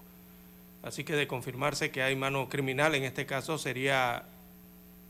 Así 0.83 1.05
que 1.05 1.14
de 1.14 1.26
confirmarse 1.26 1.90
que 1.90 2.03
hay 2.03 2.16
mano 2.16 2.48
criminal, 2.48 2.94
en 2.94 3.05
este 3.05 3.26
caso 3.26 3.59
sería 3.59 4.24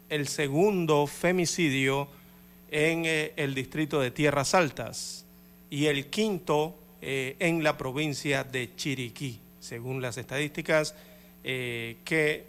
el 0.08 0.26
segundo 0.26 1.06
femicidio 1.06 2.08
en 2.70 3.04
eh, 3.06 3.32
el 3.36 3.54
distrito 3.54 4.00
de 4.00 4.10
Tierras 4.10 4.54
Altas 4.54 5.24
y 5.70 5.86
el 5.86 6.06
quinto 6.06 6.74
eh, 7.00 7.36
en 7.38 7.62
la 7.62 7.78
provincia 7.78 8.44
de 8.44 8.74
Chiriquí, 8.74 9.38
según 9.60 10.02
las 10.02 10.18
estadísticas 10.18 10.94
eh, 11.44 11.96
que 12.04 12.44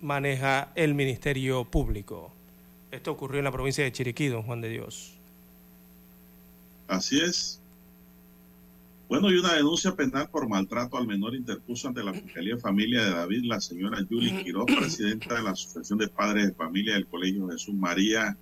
maneja 0.00 0.70
el 0.76 0.94
Ministerio 0.94 1.64
Público. 1.64 2.35
Esto 2.96 3.12
ocurrió 3.12 3.38
en 3.38 3.44
la 3.44 3.52
provincia 3.52 3.84
de 3.84 3.92
Chiriquí, 3.92 4.28
don 4.28 4.42
Juan 4.42 4.62
de 4.62 4.70
Dios. 4.70 5.12
Así 6.88 7.20
es. 7.20 7.60
Bueno, 9.08 9.30
y 9.30 9.38
una 9.38 9.52
denuncia 9.52 9.94
penal 9.94 10.28
por 10.30 10.48
maltrato 10.48 10.96
al 10.96 11.06
menor 11.06 11.34
interpuso 11.34 11.88
ante 11.88 12.02
la 12.02 12.14
Fiscalía 12.14 12.54
de 12.56 12.60
Familia 12.60 13.04
de 13.04 13.10
David 13.10 13.44
la 13.44 13.60
señora 13.60 14.04
Julie 14.08 14.42
Quiroz, 14.42 14.66
presidenta 14.66 15.34
de 15.34 15.42
la 15.42 15.50
Asociación 15.50 15.98
de 15.98 16.08
Padres 16.08 16.46
de 16.46 16.54
Familia 16.54 16.94
del 16.94 17.06
Colegio 17.06 17.48
Jesús 17.48 17.74
María. 17.74 18.36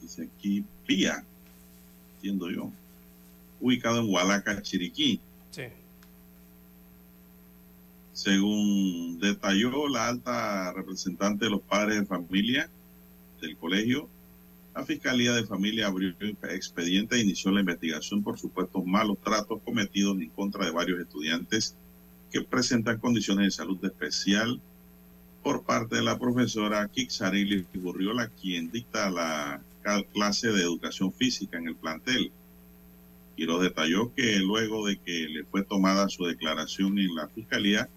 Dice 0.00 0.28
aquí, 0.36 0.64
Pía, 0.84 1.24
entiendo 2.16 2.50
yo, 2.50 2.70
ubicado 3.60 4.00
en 4.00 4.12
Hualaca, 4.12 4.60
Chiriquí. 4.60 5.20
Según 8.12 9.18
detalló 9.20 9.88
la 9.88 10.08
alta 10.08 10.72
representante 10.72 11.46
de 11.46 11.50
los 11.50 11.62
padres 11.62 12.00
de 12.00 12.06
familia 12.06 12.70
del 13.40 13.56
colegio, 13.56 14.08
la 14.74 14.84
Fiscalía 14.84 15.32
de 15.32 15.44
Familia 15.44 15.86
abrió 15.86 16.14
expediente 16.50 17.16
e 17.16 17.20
inició 17.20 17.50
la 17.50 17.60
investigación 17.60 18.22
por 18.22 18.38
supuestos 18.38 18.84
malos 18.84 19.18
tratos 19.22 19.60
cometidos 19.64 20.18
en 20.20 20.30
contra 20.30 20.64
de 20.64 20.70
varios 20.70 21.00
estudiantes 21.00 21.74
que 22.30 22.42
presentan 22.42 22.98
condiciones 22.98 23.44
de 23.46 23.50
salud 23.50 23.84
especial 23.84 24.60
por 25.42 25.64
parte 25.64 25.96
de 25.96 26.02
la 26.02 26.18
profesora 26.18 26.88
Kixarili 26.88 27.66
Gurriola, 27.74 28.28
quien 28.28 28.70
dicta 28.70 29.10
la 29.10 29.60
clase 30.12 30.52
de 30.52 30.62
educación 30.62 31.12
física 31.12 31.58
en 31.58 31.68
el 31.68 31.76
plantel. 31.76 32.30
Y 33.36 33.44
lo 33.44 33.58
detalló 33.58 34.14
que 34.14 34.38
luego 34.38 34.86
de 34.86 34.98
que 34.98 35.28
le 35.28 35.44
fue 35.44 35.64
tomada 35.64 36.08
su 36.08 36.24
declaración 36.24 36.98
en 36.98 37.14
la 37.14 37.28
Fiscalía, 37.28 37.88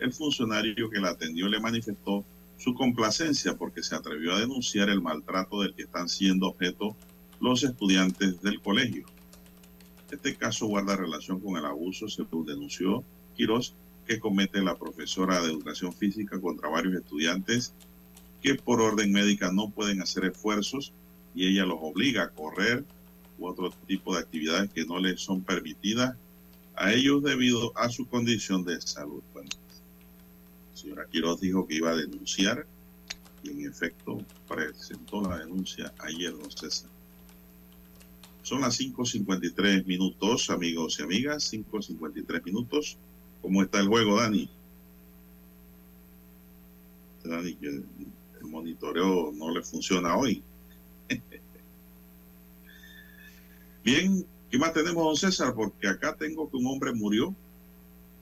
el 0.00 0.12
funcionario 0.12 0.90
que 0.90 0.98
la 0.98 1.10
atendió 1.10 1.48
le 1.48 1.60
manifestó 1.60 2.24
su 2.56 2.74
complacencia 2.74 3.56
porque 3.56 3.82
se 3.82 3.94
atrevió 3.94 4.34
a 4.34 4.40
denunciar 4.40 4.88
el 4.90 5.00
maltrato 5.00 5.62
del 5.62 5.74
que 5.74 5.82
están 5.82 6.08
siendo 6.08 6.48
objeto 6.48 6.96
los 7.40 7.62
estudiantes 7.62 8.40
del 8.42 8.60
colegio. 8.60 9.06
Este 10.10 10.34
caso 10.34 10.66
guarda 10.66 10.96
relación 10.96 11.40
con 11.40 11.56
el 11.56 11.64
abuso, 11.64 12.08
se 12.08 12.24
denunció 12.46 13.04
Quirós, 13.36 13.74
que 14.06 14.18
comete 14.18 14.60
la 14.60 14.76
profesora 14.76 15.40
de 15.40 15.50
educación 15.50 15.92
física 15.92 16.40
contra 16.40 16.68
varios 16.68 16.94
estudiantes 16.94 17.72
que 18.42 18.54
por 18.56 18.80
orden 18.80 19.12
médica 19.12 19.52
no 19.52 19.70
pueden 19.70 20.02
hacer 20.02 20.24
esfuerzos 20.24 20.92
y 21.34 21.46
ella 21.46 21.64
los 21.64 21.78
obliga 21.80 22.24
a 22.24 22.30
correr 22.30 22.84
u 23.38 23.46
otro 23.46 23.70
tipo 23.86 24.14
de 24.14 24.20
actividades 24.20 24.70
que 24.70 24.84
no 24.84 24.98
les 24.98 25.20
son 25.20 25.42
permitidas 25.42 26.16
a 26.74 26.92
ellos 26.92 27.22
debido 27.22 27.76
a 27.78 27.88
su 27.90 28.06
condición 28.08 28.64
de 28.64 28.80
salud 28.80 29.22
señora 30.80 31.06
Quiroz 31.06 31.40
dijo 31.40 31.66
que 31.66 31.74
iba 31.74 31.90
a 31.90 31.96
denunciar 31.96 32.66
Y 33.42 33.50
en 33.50 33.66
efecto 33.68 34.18
presentó 34.48 35.20
la 35.22 35.38
denuncia 35.38 35.92
ayer, 35.98 36.32
don 36.32 36.50
César. 36.50 36.90
Son 38.42 38.60
las 38.62 38.80
5.53 38.80 39.86
minutos, 39.86 40.50
amigos 40.50 40.98
y 40.98 41.02
amigas, 41.02 41.52
5.53 41.52 42.44
minutos. 42.44 42.98
¿Cómo 43.40 43.62
está 43.62 43.80
el 43.80 43.88
juego, 43.88 44.20
Dani? 44.20 44.50
Dani, 47.24 47.54
que 47.54 47.68
el 47.68 47.84
monitoreo 48.42 49.32
no 49.32 49.50
le 49.50 49.62
funciona 49.62 50.16
hoy. 50.16 50.42
Bien, 53.84 54.26
¿qué 54.50 54.58
más 54.58 54.72
tenemos, 54.72 55.04
don 55.04 55.16
César? 55.16 55.54
Porque 55.54 55.88
acá 55.88 56.14
tengo 56.16 56.50
que 56.50 56.56
un 56.56 56.66
hombre 56.66 56.92
murió 56.92 57.34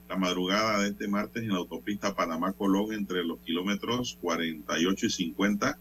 la 0.08 0.16
madrugada 0.16 0.80
de 0.80 0.90
este 0.90 1.06
martes 1.06 1.42
en 1.42 1.50
la 1.50 1.58
autopista 1.58 2.14
Panamá-Colón 2.14 2.94
entre 2.94 3.24
los 3.24 3.38
kilómetros 3.40 4.16
48 4.22 5.06
y 5.06 5.10
50, 5.10 5.78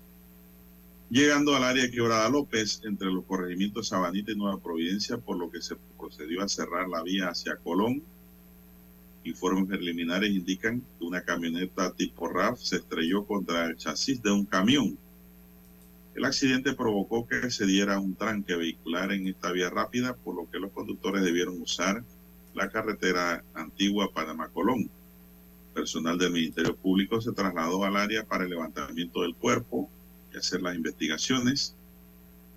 llegando 1.10 1.56
al 1.56 1.64
área 1.64 1.90
Quebrada 1.90 2.30
López 2.30 2.82
entre 2.84 3.08
los 3.08 3.24
corregimientos 3.24 3.88
Sabanita 3.88 4.34
y 4.34 4.36
Nueva 4.36 4.60
Providencia, 4.60 5.18
por 5.18 5.38
lo 5.38 5.50
que 5.50 5.62
se 5.62 5.78
procedió 5.98 6.44
a 6.44 6.50
cerrar 6.50 6.90
la 6.90 7.04
vía 7.04 7.30
hacia 7.30 7.56
Colón. 7.56 8.04
Informes 9.24 9.68
preliminares 9.68 10.32
indican 10.32 10.82
que 11.00 11.06
una 11.06 11.22
camioneta 11.22 11.94
tipo 11.94 12.28
RAF 12.28 12.60
se 12.60 12.78
estrelló 12.78 13.26
contra 13.26 13.66
el 13.66 13.78
chasis 13.78 14.22
de 14.22 14.32
un 14.32 14.46
camión. 14.46 14.98
El 16.16 16.26
accidente 16.26 16.74
provocó 16.74 17.28
que 17.28 17.50
se 17.50 17.66
diera 17.66 18.00
un 18.00 18.16
tranque 18.16 18.56
vehicular 18.56 19.12
en 19.12 19.28
esta 19.28 19.52
vía 19.52 19.70
rápida, 19.70 20.16
por 20.16 20.36
lo 20.36 20.50
que 20.50 20.60
los 20.60 20.72
conductores 20.72 21.24
debieron 21.24 21.62
usar 21.62 22.04
la 22.58 22.70
carretera 22.70 23.44
antigua 23.78 24.12
Panamá-Colón. 24.12 24.90
Personal 25.76 26.18
del 26.18 26.32
Ministerio 26.32 26.76
Público 26.76 27.22
se 27.22 27.32
trasladó 27.32 27.86
al 27.86 27.96
área 27.96 28.26
para 28.26 28.44
el 28.44 28.50
levantamiento 28.50 29.22
del 29.22 29.36
cuerpo 29.36 29.88
y 30.34 30.38
hacer 30.38 30.64
las 30.64 30.76
investigaciones. 30.76 31.76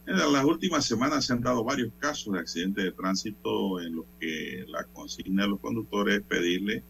En 0.06 0.16
las 0.16 0.44
últimas 0.46 0.87
semanas 0.87 1.26
se 1.26 1.35
han 1.35 1.42
dado 1.42 1.62
varios 1.62 1.92
casos 1.98 2.33
de 2.33 2.40
accidentes 2.40 2.85
de 2.85 2.92
tránsito 2.92 3.83
en 3.83 3.96
los 3.96 4.06
que 4.18 4.64
la 4.68 4.85
consigna 4.85 5.42
de 5.42 5.50
los 5.50 5.61
conductores 5.61 6.16
es 6.16 6.22
pedirle 6.22 6.83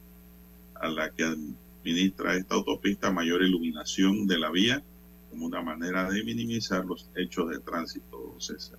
a 0.76 0.88
la 0.88 1.10
que 1.10 1.24
administra 1.24 2.36
esta 2.36 2.54
autopista 2.54 3.10
mayor 3.10 3.42
iluminación 3.42 4.28
de 4.28 4.38
la 4.38 4.50
vía 4.52 4.80
como 5.28 5.46
una 5.46 5.60
manera 5.60 6.08
de 6.08 6.22
minimizar 6.22 6.84
los 6.84 7.10
hechos 7.16 7.50
de 7.50 7.58
tránsito, 7.58 8.36
César 8.38 8.78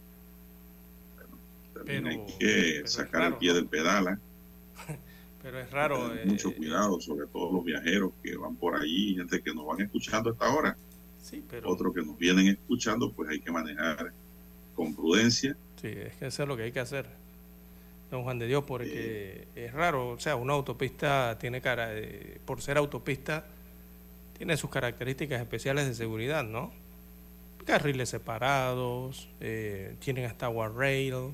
pero, 1.86 2.08
hay 2.08 2.26
que 2.40 2.84
sacar 2.86 3.24
el 3.24 3.36
pie 3.36 3.54
del 3.54 3.68
pedal. 3.68 4.08
¿eh? 4.08 4.98
Pero 5.42 5.60
es 5.60 5.72
raro. 5.72 6.12
mucho 6.26 6.50
eh, 6.50 6.56
cuidado, 6.56 7.00
sobre 7.02 7.28
todo 7.28 7.52
los 7.52 7.66
viajeros 7.66 8.12
que 8.24 8.36
van 8.38 8.56
por 8.56 8.76
allí, 8.76 9.16
gente 9.16 9.42
que 9.42 9.54
nos 9.54 9.66
van 9.66 9.82
escuchando 9.82 10.30
a 10.30 10.34
esta 10.34 10.50
hora. 10.50 10.78
Sí, 11.22 11.44
pero... 11.50 11.70
Otros 11.70 11.94
que 11.94 12.02
nos 12.02 12.18
vienen 12.18 12.48
escuchando, 12.48 13.12
pues 13.12 13.30
hay 13.30 13.40
que 13.40 13.52
manejar 13.52 14.12
con 14.76 14.94
prudencia. 14.96 15.56
Sí, 15.82 15.88
es 15.88 16.16
que 16.16 16.28
eso 16.28 16.44
es 16.44 16.50
lo 16.50 16.56
que 16.58 16.64
hay 16.64 16.72
que 16.72 16.80
hacer, 16.80 17.08
don 18.12 18.24
Juan 18.24 18.38
de 18.40 18.48
Dios, 18.48 18.64
porque 18.66 19.48
es 19.56 19.74
raro, 19.74 20.10
o 20.10 20.20
sea, 20.20 20.36
una 20.36 20.54
autopista 20.54 21.38
tiene 21.40 21.62
cara, 21.62 21.90
de, 21.90 22.40
por 22.46 22.62
ser 22.62 22.78
autopista, 22.78 23.46
tiene 24.38 24.58
sus 24.58 24.70
características 24.70 25.42
especiales 25.42 25.88
de 25.88 25.96
seguridad, 25.96 26.44
¿no? 26.44 26.72
Carriles 27.66 28.10
separados, 28.10 29.30
eh, 29.40 29.96
tienen 30.00 30.26
hasta 30.26 30.48
guardrail, 30.48 31.34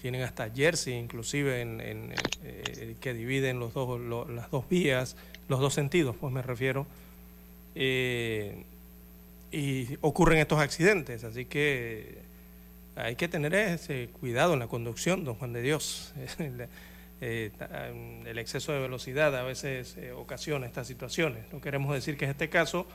tienen 0.00 0.22
hasta 0.22 0.48
Jersey 0.50 0.94
inclusive 0.94 1.60
en, 1.60 2.14
eh, 2.42 2.96
que 3.00 3.12
dividen 3.12 3.60
los 3.60 3.74
dos, 3.74 4.00
las 4.30 4.50
dos 4.50 4.68
vías, 4.68 5.16
los 5.48 5.60
dos 5.60 5.74
sentidos, 5.74 6.16
pues 6.18 6.32
me 6.32 6.42
refiero. 6.42 6.86
Eh, 7.74 8.64
y 9.52 9.98
ocurren 10.00 10.38
estos 10.38 10.58
accidentes, 10.60 11.24
así 11.24 11.44
que 11.44 12.18
hay 12.96 13.16
que 13.16 13.28
tener 13.28 13.54
ese 13.54 14.08
cuidado 14.20 14.54
en 14.54 14.60
la 14.60 14.68
conducción, 14.68 15.24
don 15.24 15.34
Juan 15.34 15.52
de 15.52 15.62
Dios. 15.62 16.14
Eh, 17.22 17.50
el 18.24 18.38
exceso 18.38 18.72
de 18.72 18.78
velocidad 18.78 19.36
a 19.36 19.42
veces 19.42 19.94
ocasiona 20.16 20.64
estas 20.64 20.86
situaciones. 20.86 21.44
No 21.52 21.60
queremos 21.60 21.92
decir 21.92 22.16
que 22.16 22.24
es 22.24 22.30
este 22.30 22.48
caso, 22.48 22.86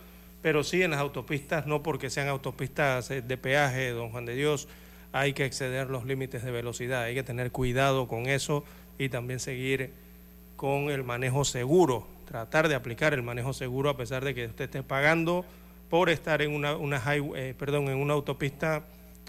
pero 0.41 0.63
sí 0.63 0.81
en 0.81 0.89
las 0.89 0.99
autopistas, 0.99 1.67
no 1.67 1.83
porque 1.83 2.09
sean 2.09 2.27
autopistas 2.29 3.09
de 3.09 3.37
peaje, 3.37 3.91
don 3.91 4.09
Juan 4.09 4.25
de 4.25 4.33
Dios, 4.33 4.67
hay 5.15 5.32
que 5.32 5.45
exceder 5.45 5.89
los 5.89 6.06
límites 6.06 6.43
de 6.43 6.51
velocidad, 6.51 7.04
hay 7.04 7.15
que 7.15 7.23
tener 7.23 7.49
cuidado 7.49 8.06
con 8.10 8.25
eso 8.25 8.65
y 8.99 9.08
también 9.08 9.39
seguir 9.39 9.91
con 10.58 10.89
el 10.89 11.06
manejo 11.06 11.45
seguro, 11.45 12.06
tratar 12.28 12.67
de 12.67 12.75
aplicar 12.75 13.13
el 13.13 13.23
manejo 13.23 13.54
seguro 13.54 13.89
a 13.89 13.95
pesar 13.95 14.25
de 14.25 14.36
que 14.36 14.47
usted 14.47 14.65
esté 14.65 14.84
pagando 14.84 15.45
por 15.89 16.10
estar 16.10 16.41
en 16.41 16.51
una, 16.51 16.75
una 16.75 17.01
eh, 17.15 17.56
perdón, 17.58 17.88
en 17.88 17.97
una 17.97 18.13
autopista 18.13 18.86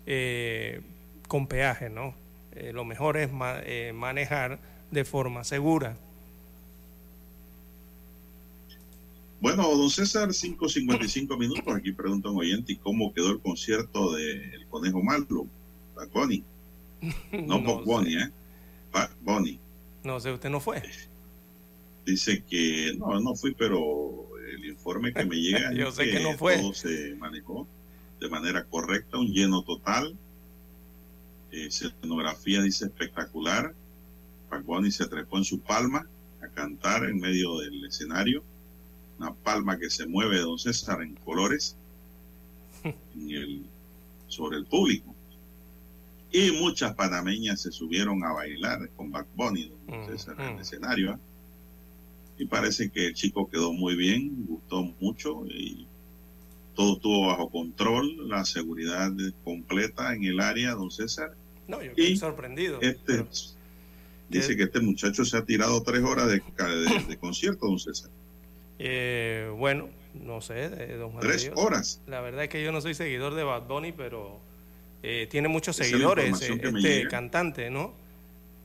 eh, 0.07 0.81
con 1.29 1.47
peaje, 1.47 1.89
¿no? 1.89 2.17
Eh, 2.57 2.73
lo 2.73 2.85
mejor 2.85 3.17
es 3.17 3.31
manejar 3.31 4.59
de 4.91 5.05
forma 5.05 5.45
segura. 5.45 5.97
Bueno, 9.41 9.63
don 9.71 9.89
César, 9.89 10.31
5.55 10.31 11.39
minutos. 11.39 11.73
Aquí 11.77 11.93
pregunta 11.93 12.29
un 12.29 12.39
oyente, 12.39 12.73
¿y 12.73 12.77
cómo 12.77 13.15
quedó 13.15 13.31
el 13.31 13.39
concierto 13.39 14.15
del 14.15 14.67
Conejo 14.69 15.01
Malo? 15.01 15.47
Bad 15.97 16.11
Bunny. 16.11 16.45
No, 17.33 17.61
no 17.61 17.83
Bunny, 17.83 18.15
¿eh? 18.15 18.31
Bad 18.93 19.11
Bunny. 19.23 19.59
No 20.05 20.21
sé, 20.21 20.33
¿usted 20.33 20.51
no 20.51 20.61
fue? 20.61 20.83
Dice 22.05 22.45
que 22.45 22.95
no, 22.99 23.19
no 23.21 23.35
fui, 23.35 23.55
pero 23.55 24.29
el 24.49 24.65
informe 24.65 25.13
que 25.13 25.25
me 25.25 25.37
llega 25.37 25.73
Yo 25.75 25.91
sé 25.91 26.11
que, 26.11 26.21
no 26.21 26.37
fue. 26.39 26.59
todo 26.59 26.73
se 26.73 27.15
manejó 27.17 27.67
de 28.21 28.29
manera 28.29 28.65
correcta, 28.65 29.19
un 29.19 29.27
lleno 29.27 29.63
total. 29.63 30.17
Eh, 31.51 31.67
escenografía 31.67 32.63
dice 32.63 32.85
espectacular. 32.87 33.75
Bad 34.51 34.63
Bunny 34.63 34.91
se 34.91 35.07
trepó 35.09 35.39
en 35.39 35.45
su 35.45 35.61
palma 35.61 36.07
a 36.43 36.49
cantar 36.49 37.05
en 37.05 37.19
medio 37.19 37.59
del 37.59 37.85
escenario. 37.85 38.45
Una 39.19 39.35
palma 39.35 39.79
que 39.79 39.91
se 39.91 40.07
mueve, 40.07 40.39
don 40.39 40.59
César, 40.59 41.03
en 41.03 41.15
colores 41.17 41.77
en 42.85 43.31
el, 43.31 43.67
sobre 44.29 44.59
el 44.59 44.67
público. 44.67 45.16
Y 46.37 46.53
muchas 46.53 46.93
panameñas 46.93 47.63
se 47.63 47.73
subieron 47.73 48.23
a 48.23 48.31
bailar 48.31 48.91
con 48.91 49.11
Back 49.11 49.27
Bunny 49.35 49.73
en 49.89 50.03
el 50.03 50.61
escenario. 50.61 51.13
¿eh? 51.13 51.19
Y 52.37 52.45
parece 52.45 52.91
que 52.91 53.07
el 53.07 53.15
chico 53.15 53.49
quedó 53.49 53.73
muy 53.73 53.97
bien, 53.97 54.45
gustó 54.47 54.83
mucho 55.01 55.47
y 55.47 55.87
todo 56.75 56.97
estuvo 56.97 57.29
bajo 57.29 57.49
control, 57.49 58.29
la 58.29 58.45
seguridad 58.45 59.11
completa 59.45 60.15
en 60.15 60.25
el 60.25 60.41
área, 60.41 60.73
don 60.73 60.91
César. 60.91 61.33
No, 61.69 61.83
yo 61.83 61.93
estoy 61.93 62.19
sorprendido. 62.19 62.83
Este, 62.83 63.25
dice 64.29 64.59
que 64.59 64.65
este 64.65 64.81
muchacho 64.81 65.25
se 65.25 65.39
ha 65.39 65.43
tirado 65.47 65.83
tres 65.83 66.05
horas 66.05 66.29
de, 66.29 67.17
concierto, 67.19 67.65
don 67.65 67.79
César. 67.79 68.11
Eh, 68.79 69.51
bueno, 69.57 69.89
no 70.13 70.43
sé, 70.43 70.69
don 70.99 71.13
Juan 71.13 71.23
Tres 71.23 71.51
horas. 71.55 72.03
La 72.07 72.21
verdad 72.21 72.45
es 72.45 72.51
que 72.51 72.63
yo 72.63 72.73
no 72.73 72.83
soy 72.83 72.93
seguidor 72.93 73.35
de 73.35 73.43
Bad 73.43 73.67
Bunny, 73.67 73.93
pero 73.93 74.39
eh, 75.09 75.29
tiene 75.29 75.47
muchos 75.47 75.77
seguidores, 75.77 76.43
eh, 76.43 76.59
este 76.61 77.07
cantante, 77.07 77.71
¿no? 77.71 77.95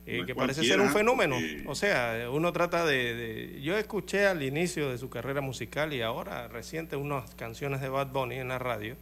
Eh, 0.06 0.24
que 0.26 0.34
parece 0.34 0.64
ser 0.64 0.80
un 0.80 0.90
fenómeno. 0.90 1.36
O 1.66 1.76
sea, 1.76 2.28
uno 2.32 2.52
trata 2.52 2.84
de, 2.84 3.60
Yo 3.62 3.78
escuché 3.78 4.26
al 4.26 4.42
inicio 4.42 4.90
de 4.90 4.98
su 4.98 5.08
carrera 5.08 5.40
musical 5.40 5.92
y 5.92 6.02
ahora 6.02 6.48
reciente 6.48 6.96
unas 6.96 7.32
canciones 7.36 7.80
de 7.80 7.88
Bad 7.88 8.08
Bunny 8.08 8.40
en 8.40 8.48
la 8.48 8.58
radio. 8.58 8.96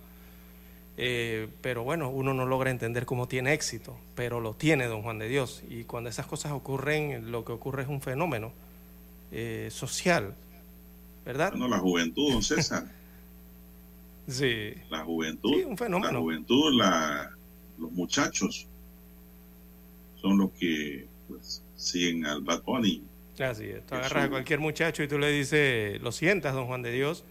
pero 1.63 1.83
bueno, 1.83 2.11
uno 2.11 2.35
no 2.35 2.45
logra 2.45 2.71
entender 2.71 3.07
cómo 3.07 3.27
tiene 3.27 3.55
éxito, 3.55 3.97
pero 4.15 4.41
lo 4.41 4.53
tiene 4.53 4.85
don 4.85 5.01
Juan 5.01 5.19
de 5.19 5.29
Dios. 5.29 5.63
Y 5.71 5.85
cuando 5.85 6.11
esas 6.11 6.27
cosas 6.27 6.53
ocurren, 6.53 7.33
lo 7.33 7.47
que 7.47 7.53
ocurre 7.53 7.85
es 7.85 7.89
un 7.89 8.03
fenómeno 8.03 8.53
social, 9.71 10.35
¿verdad? 11.25 11.53
Bueno, 11.53 11.69
la 11.69 11.79
juventud, 11.79 12.33
don 12.33 12.43
César. 12.43 13.00
Sí. 14.31 14.75
La 14.89 15.05
juventud. 15.05 15.65
un 15.67 15.77
fenómeno. 15.77 16.13
La 16.13 16.19
juventud, 16.21 16.73
la, 16.75 17.31
los 17.79 17.91
muchachos 17.93 18.67
son 20.21 20.39
los 20.39 20.51
que 20.53 21.07
pues, 21.29 21.63
siguen 21.77 22.25
al 22.27 22.43
Bad 22.43 22.63
Bunny. 22.63 23.03
Así 23.39 23.65
es. 23.65 23.85
Tú 23.87 23.95
agarras 23.95 24.27
a 24.27 24.31
cualquier 24.31 24.61
muchacho 24.61 25.03
y 25.03 25.09
tú 25.09 25.19
le 25.19 25.31
dices, 25.31 26.01
lo 26.03 26.13
sientas, 26.13 26.55
don 26.55 26.67
Juan 26.67 26.83
de 26.83 26.93
Dios, 26.93 27.25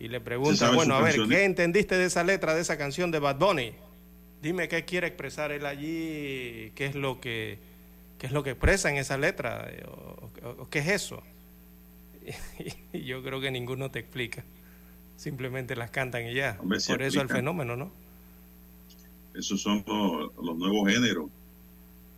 y 0.00 0.08
le 0.08 0.20
preguntas, 0.20 0.74
bueno, 0.74 0.94
a 0.94 1.02
ver, 1.02 1.16
¿qué 1.28 1.44
entendiste 1.44 1.96
de 1.96 2.06
esa 2.06 2.24
letra, 2.24 2.54
de 2.54 2.62
esa 2.62 2.78
canción 2.78 3.10
de 3.10 3.18
Bad 3.18 3.38
Bunny? 3.38 3.72
Dime 4.40 4.68
qué 4.68 4.84
quiere 4.84 5.08
expresar 5.08 5.52
él 5.52 5.66
allí, 5.66 6.72
qué 6.74 6.86
es 6.86 6.94
lo 6.94 7.20
que, 7.20 7.58
qué 8.18 8.26
es 8.26 8.32
lo 8.32 8.42
que 8.42 8.50
expresa 8.50 8.88
en 8.88 8.96
esa 8.96 9.18
letra, 9.18 9.70
o 10.42 10.68
qué 10.70 10.78
es 10.78 10.88
eso. 10.88 11.22
y 12.92 13.04
yo 13.04 13.22
creo 13.22 13.40
que 13.40 13.50
ninguno 13.50 13.90
te 13.90 13.98
explica 13.98 14.44
simplemente 15.18 15.76
las 15.76 15.90
cantan 15.90 16.26
y 16.26 16.34
ya. 16.34 16.56
Por 16.56 17.02
eso 17.02 17.20
el 17.20 17.28
fenómeno, 17.28 17.76
¿no? 17.76 17.90
Esos 19.34 19.60
son 19.60 19.84
los, 19.86 20.56
nuevos 20.56 20.90
géneros. 20.90 21.28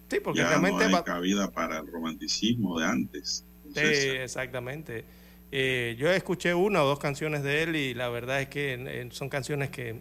Sí, 0.08 0.18
porque 0.22 0.44
realmente 0.44 0.88
no 0.88 0.98
hay 0.98 1.02
cabida 1.02 1.50
para 1.50 1.78
el 1.78 1.86
romanticismo 1.86 2.78
de 2.78 2.86
antes. 2.86 3.44
sí, 3.74 3.80
exactamente. 3.80 5.04
Eh, 5.52 5.96
yo 5.98 6.08
escuché 6.10 6.54
una 6.54 6.84
o 6.84 6.86
dos 6.86 7.00
canciones 7.00 7.42
de 7.42 7.64
él 7.64 7.74
y 7.74 7.92
la 7.92 8.08
verdad 8.08 8.40
es 8.40 8.48
que 8.48 9.08
son 9.10 9.28
canciones 9.28 9.70
que 9.70 9.96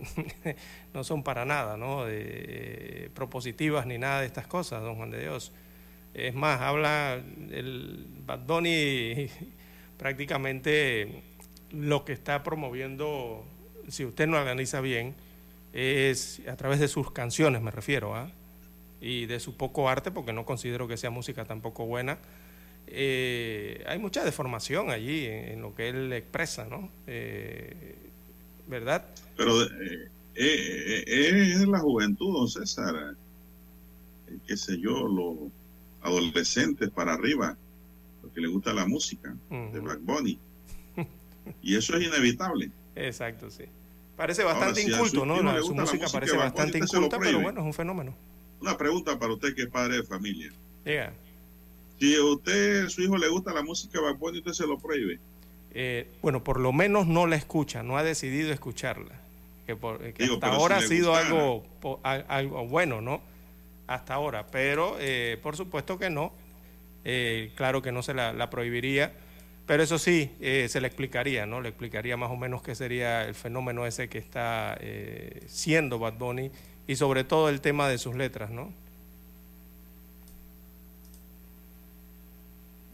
no 0.93 1.03
son 1.03 1.23
para 1.23 1.45
nada, 1.45 1.75
¿no? 1.77 2.03
Eh, 2.07 3.09
propositivas 3.15 3.87
ni 3.87 3.97
nada 3.97 4.21
de 4.21 4.27
estas 4.27 4.45
cosas, 4.45 4.83
don 4.83 4.95
Juan 4.95 5.09
de 5.09 5.21
Dios. 5.21 5.51
Es 6.13 6.35
más, 6.35 6.61
habla 6.61 7.15
el 7.51 8.05
Bad 8.25 8.45
Bunny 8.45 9.29
prácticamente 9.97 11.23
lo 11.71 12.05
que 12.05 12.13
está 12.13 12.43
promoviendo, 12.43 13.43
si 13.87 14.05
usted 14.05 14.27
no 14.27 14.37
organiza 14.37 14.81
bien, 14.81 15.15
es 15.73 16.41
a 16.47 16.55
través 16.55 16.79
de 16.79 16.87
sus 16.87 17.11
canciones, 17.11 17.61
me 17.61 17.71
refiero, 17.71 18.15
¿ah? 18.15 18.31
y 19.01 19.25
de 19.25 19.39
su 19.39 19.55
poco 19.55 19.89
arte, 19.89 20.11
porque 20.11 20.33
no 20.33 20.45
considero 20.45 20.87
que 20.87 20.97
sea 20.97 21.09
música 21.09 21.45
tampoco 21.45 21.85
buena. 21.85 22.17
Eh, 22.87 23.83
hay 23.87 23.99
mucha 23.99 24.23
deformación 24.23 24.89
allí 24.89 25.25
en, 25.25 25.61
lo 25.61 25.75
que 25.75 25.89
él 25.89 26.11
expresa, 26.11 26.65
¿no? 26.65 26.89
Eh, 27.07 27.95
¿Verdad? 28.67 29.05
Pero 29.37 29.63
eh, 29.63 31.03
es 31.05 31.67
la 31.67 31.79
juventud, 31.79 32.33
don 32.33 32.47
César, 32.47 33.15
qué 34.47 34.57
sé 34.57 34.79
yo, 34.79 35.07
los 35.07 35.51
adolescentes 36.01 36.89
para 36.89 37.13
arriba, 37.13 37.57
lo 38.23 38.33
que 38.33 38.41
le 38.41 38.47
gusta 38.47 38.73
la 38.73 38.85
música 38.85 39.35
de 39.49 39.79
Black 39.79 39.99
Bunny. 40.01 40.39
Y 41.61 41.75
eso 41.75 41.95
es 41.95 42.05
inevitable. 42.05 42.71
Exacto, 42.95 43.49
sí. 43.49 43.65
Parece 44.15 44.43
bastante 44.43 44.81
inculto, 44.81 45.25
¿no? 45.25 45.63
su 45.63 45.73
música, 45.73 46.07
parece 46.11 46.35
bastante 46.35 46.77
inculta, 46.77 47.17
pero 47.17 47.39
bueno, 47.39 47.61
es 47.61 47.65
un 47.65 47.73
fenómeno. 47.73 48.13
Una 48.59 48.77
pregunta 48.77 49.17
para 49.17 49.33
usted 49.33 49.55
que 49.55 49.61
es 49.61 49.69
padre 49.69 49.97
de 49.97 50.03
familia. 50.03 50.51
Diga. 50.83 51.13
Si 51.97 52.15
a 52.15 52.23
usted, 52.23 52.89
su 52.89 53.01
hijo 53.01 53.17
le 53.17 53.29
gusta 53.29 53.53
la 53.53 53.61
música 53.61 54.01
Bad 54.01 54.15
Bunny, 54.15 54.39
usted 54.39 54.51
se 54.51 54.67
lo 54.67 54.77
prohíbe. 54.77 55.19
Eh, 55.71 56.07
bueno, 56.21 56.43
por 56.43 56.59
lo 56.59 56.73
menos 56.73 57.07
no 57.07 57.27
la 57.27 57.37
escucha, 57.37 57.81
no 57.81 57.97
ha 57.97 58.03
decidido 58.03 58.51
escucharla. 58.51 59.21
Que, 59.65 59.77
hasta 60.25 60.47
ahora 60.47 60.77
ha 60.77 60.81
sido 60.81 61.15
algo, 61.15 61.63
algo 62.03 62.67
bueno, 62.67 62.99
¿no? 62.99 63.21
Hasta 63.87 64.15
ahora, 64.15 64.47
pero 64.47 64.97
eh, 64.99 65.39
por 65.41 65.55
supuesto 65.55 65.97
que 65.97 66.09
no. 66.09 66.33
Eh, 67.05 67.53
claro 67.55 67.81
que 67.81 67.93
no 67.93 68.03
se 68.03 68.13
la 68.13 68.49
prohibiría 68.49 69.13
pero 69.69 69.83
eso 69.83 69.99
sí, 69.99 70.31
eh, 70.39 70.65
se 70.67 70.81
le 70.81 70.87
explicaría, 70.87 71.45
¿no? 71.45 71.61
Le 71.61 71.69
explicaría 71.69 72.17
más 72.17 72.31
o 72.31 72.35
menos 72.35 72.63
qué 72.63 72.73
sería 72.73 73.23
el 73.25 73.35
fenómeno 73.35 73.85
ese 73.85 74.09
que 74.09 74.17
está 74.17 74.75
eh, 74.81 75.43
siendo 75.47 75.99
Bad 75.99 76.17
Bunny 76.17 76.49
y 76.87 76.95
sobre 76.95 77.23
todo 77.23 77.49
el 77.49 77.61
tema 77.61 77.87
de 77.87 77.99
sus 77.99 78.15
letras, 78.15 78.49
¿no? 78.49 78.73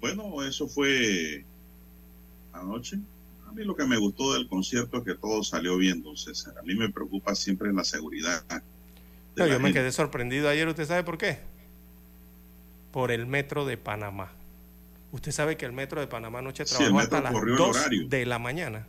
Bueno, 0.02 0.44
eso 0.44 0.68
fue 0.68 1.46
anoche. 2.52 2.98
A 3.48 3.54
mí 3.54 3.64
lo 3.64 3.74
que 3.74 3.86
me 3.86 3.96
gustó 3.96 4.34
del 4.34 4.50
concierto 4.50 4.98
es 4.98 5.06
que 5.06 5.16
todo 5.16 5.46
salió 5.46 5.78
bien, 5.78 6.04
don 6.04 6.18
César. 6.18 6.56
A 6.60 6.62
mí 6.62 6.76
me 6.76 6.90
preocupa 6.90 7.36
siempre 7.36 7.72
la 7.72 7.86
seguridad. 7.86 8.44
yo 9.38 9.60
me 9.62 9.72
quedé 9.72 9.94
sorprendido 9.94 10.50
ayer, 10.50 10.68
¿usted 10.68 10.86
sabe 10.86 11.06
por 11.06 11.18
qué? 11.18 11.40
Por 12.92 13.12
el 13.12 13.28
metro 13.28 13.66
de 13.66 13.78
Panamá. 13.78 14.34
Usted 15.16 15.32
sabe 15.32 15.56
que 15.56 15.66
el 15.66 15.72
metro 15.72 16.02
de 16.02 16.08
Panamá 16.08 16.40
anoche 16.40 16.66
trabajó 16.66 17.00
hasta 17.00 17.22
las 17.22 17.32
2 17.32 18.10
de 18.10 18.26
la 18.26 18.38
mañana. 18.38 18.86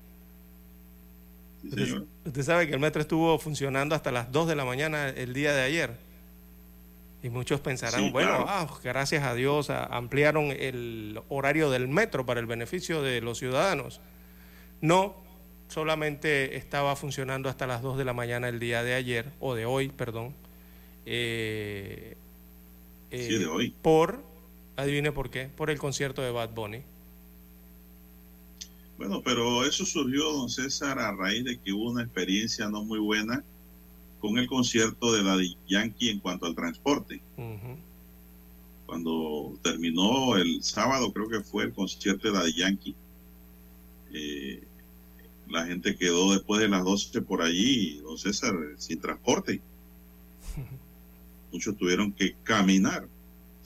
usted, 1.62 2.43
sabe 2.43 2.67
que 2.67 2.73
el 2.75 2.81
metro 2.81 3.01
estuvo 3.01 3.39
funcionando 3.39 3.95
hasta 3.95 4.11
las 4.11 4.33
2 4.33 4.49
de 4.49 4.57
la 4.57 4.65
mañana 4.65 5.09
el 5.09 5.33
día 5.33 5.55
de 5.55 5.62
ayer. 5.62 5.97
Y 7.23 7.31
muchos 7.31 7.61
pensarán, 7.61 8.11
bueno, 8.11 8.45
ah, 8.49 8.67
gracias 8.83 9.23
a 9.23 9.35
Dios 9.35 9.71
ampliaron 9.71 10.47
el 10.47 11.21
horario 11.29 11.71
del 11.71 11.87
metro 11.87 12.27
para 12.27 12.41
el 12.41 12.47
beneficio 12.47 13.03
de 13.03 13.21
los 13.21 13.39
ciudadanos. 13.39 14.01
No, 14.81 15.15
solamente 15.69 16.57
estaba 16.57 16.97
funcionando 16.97 17.49
hasta 17.49 17.69
las 17.69 17.83
2 17.83 17.99
de 17.99 18.05
la 18.05 18.15
mañana 18.15 18.49
el 18.49 18.59
día 18.59 18.83
de 18.83 18.95
ayer, 18.95 19.27
o 19.39 19.55
de 19.55 19.65
hoy, 19.65 19.91
perdón. 19.91 20.35
Eh, 21.05 22.17
sí, 23.12 23.39
de 23.39 23.47
hoy. 23.47 23.73
Por 23.81 24.25
Adivine 24.77 25.12
por 25.12 25.31
qué, 25.31 25.49
por 25.57 25.71
el 25.71 25.79
concierto 25.79 26.23
de 26.23 26.31
Bad 26.31 26.51
Bunny. 26.55 26.83
Bueno, 28.99 29.23
pero 29.23 29.65
eso 29.65 29.85
surgió, 29.85 30.33
don 30.33 30.49
César, 30.49 30.99
a 30.99 31.12
raíz 31.12 31.45
de 31.45 31.59
que 31.59 31.73
hubo 31.73 31.91
una 31.91 32.03
experiencia 32.03 32.69
no 32.69 32.83
muy 32.83 32.99
buena 32.99 33.43
con 34.21 34.39
el 34.39 34.47
concierto 34.47 35.12
de 35.12 35.23
la 35.23 35.37
Yankee 35.69 36.11
en 36.11 36.21
cuanto 36.21 36.47
al 36.47 36.55
transporte. 36.55 37.21
Cuando 38.87 39.59
terminó 39.62 40.37
el 40.37 40.62
sábado, 40.62 41.12
creo 41.12 41.29
que 41.29 41.41
fue 41.41 41.65
el 41.65 41.73
concierto 41.73 42.33
de 42.33 42.39
la 42.39 42.49
Yankee, 42.49 42.95
eh, 44.12 44.62
la 45.49 45.67
gente 45.67 45.97
quedó 45.97 46.33
después 46.33 46.61
de 46.61 46.69
las 46.69 46.85
12 46.85 47.23
por 47.23 47.43
allí, 47.43 47.99
don 47.99 48.19
César, 48.19 48.55
sin 48.79 49.01
transporte. 49.01 49.61
Muchos 51.53 51.77
tuvieron 51.77 52.12
que 52.12 52.35
caminar 52.43 53.09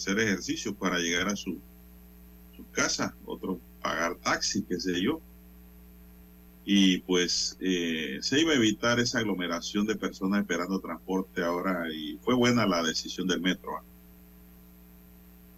hacer 0.01 0.19
ejercicio 0.19 0.75
para 0.75 0.99
llegar 0.99 1.29
a 1.29 1.37
su, 1.37 1.59
su 2.57 2.65
casa, 2.71 3.15
otros 3.27 3.59
pagar 3.83 4.17
taxi, 4.17 4.63
qué 4.63 4.81
sé 4.81 5.01
yo. 5.03 5.21
Y 6.65 6.99
pues 6.99 7.59
eh, 7.61 8.19
se 8.23 8.41
iba 8.41 8.53
a 8.53 8.57
evitar 8.57 8.99
esa 8.99 9.19
aglomeración 9.19 9.87
de 9.87 9.97
personas 9.97 10.41
esperando 10.41 10.81
transporte 10.81 11.43
ahora 11.43 11.93
y 11.93 12.19
fue 12.23 12.35
buena 12.35 12.67
la 12.67 12.83
decisión 12.83 13.27
del 13.29 13.41
metro 13.43 13.77
¿ah? 13.77 13.83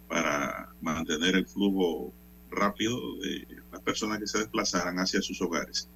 para 0.09 0.69
mantener 0.81 1.35
el 1.35 1.45
flujo 1.45 2.11
rápido 2.51 3.17
de 3.17 3.47
las 3.71 3.81
personas 3.81 4.19
que 4.19 4.27
se 4.27 4.39
desplazaran 4.39 4.97
hacia 4.99 5.21
sus 5.21 5.41
hogares. 5.41 5.87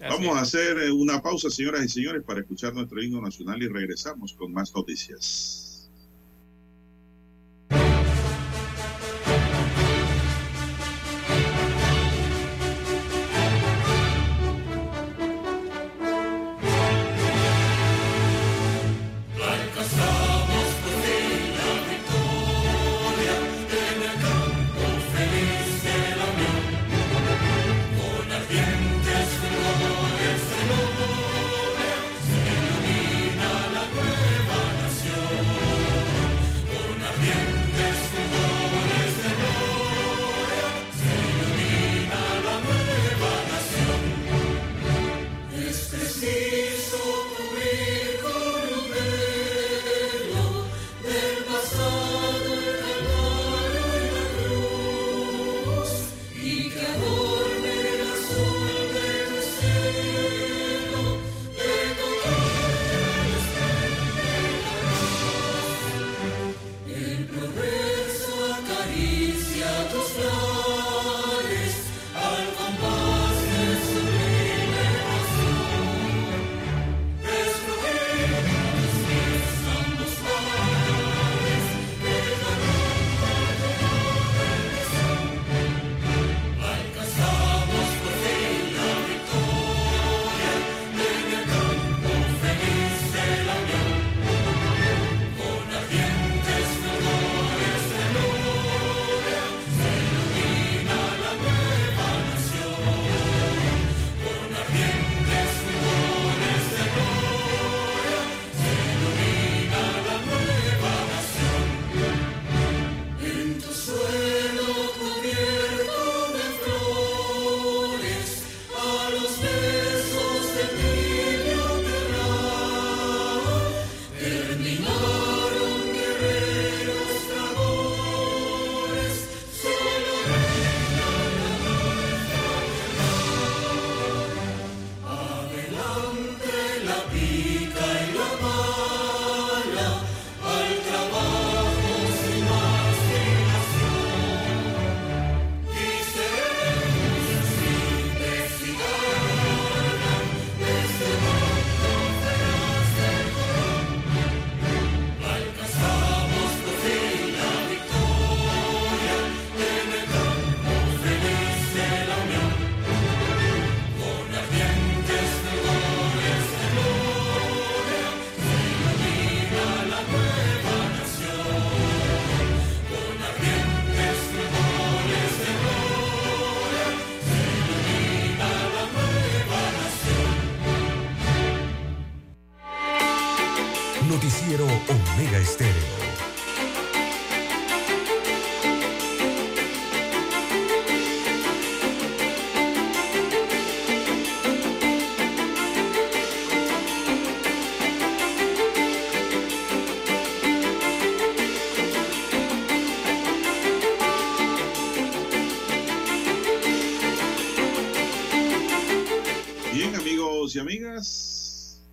Vamos 0.00 0.36
a 0.36 0.40
hacer 0.40 0.78
eh, 0.78 0.90
una 0.90 1.20
pausa, 1.20 1.50
señoras 1.50 1.84
y 1.84 1.88
señores, 1.88 2.22
para 2.24 2.40
escuchar 2.40 2.74
nuestro 2.74 3.02
himno 3.02 3.20
nacional 3.20 3.62
y 3.62 3.68
regresamos 3.68 4.32
con 4.32 4.52
más 4.52 4.74
noticias. 4.74 5.61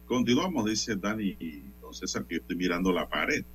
Continuamos, 0.09 0.65
dice 0.65 0.95
Dani 0.95 1.37
y 1.39 1.63
don 1.79 1.93
César, 1.93 2.25
que 2.25 2.35
yo 2.35 2.41
estoy 2.41 2.55
mirando 2.55 2.91
la 2.91 3.07
pared. 3.07 3.45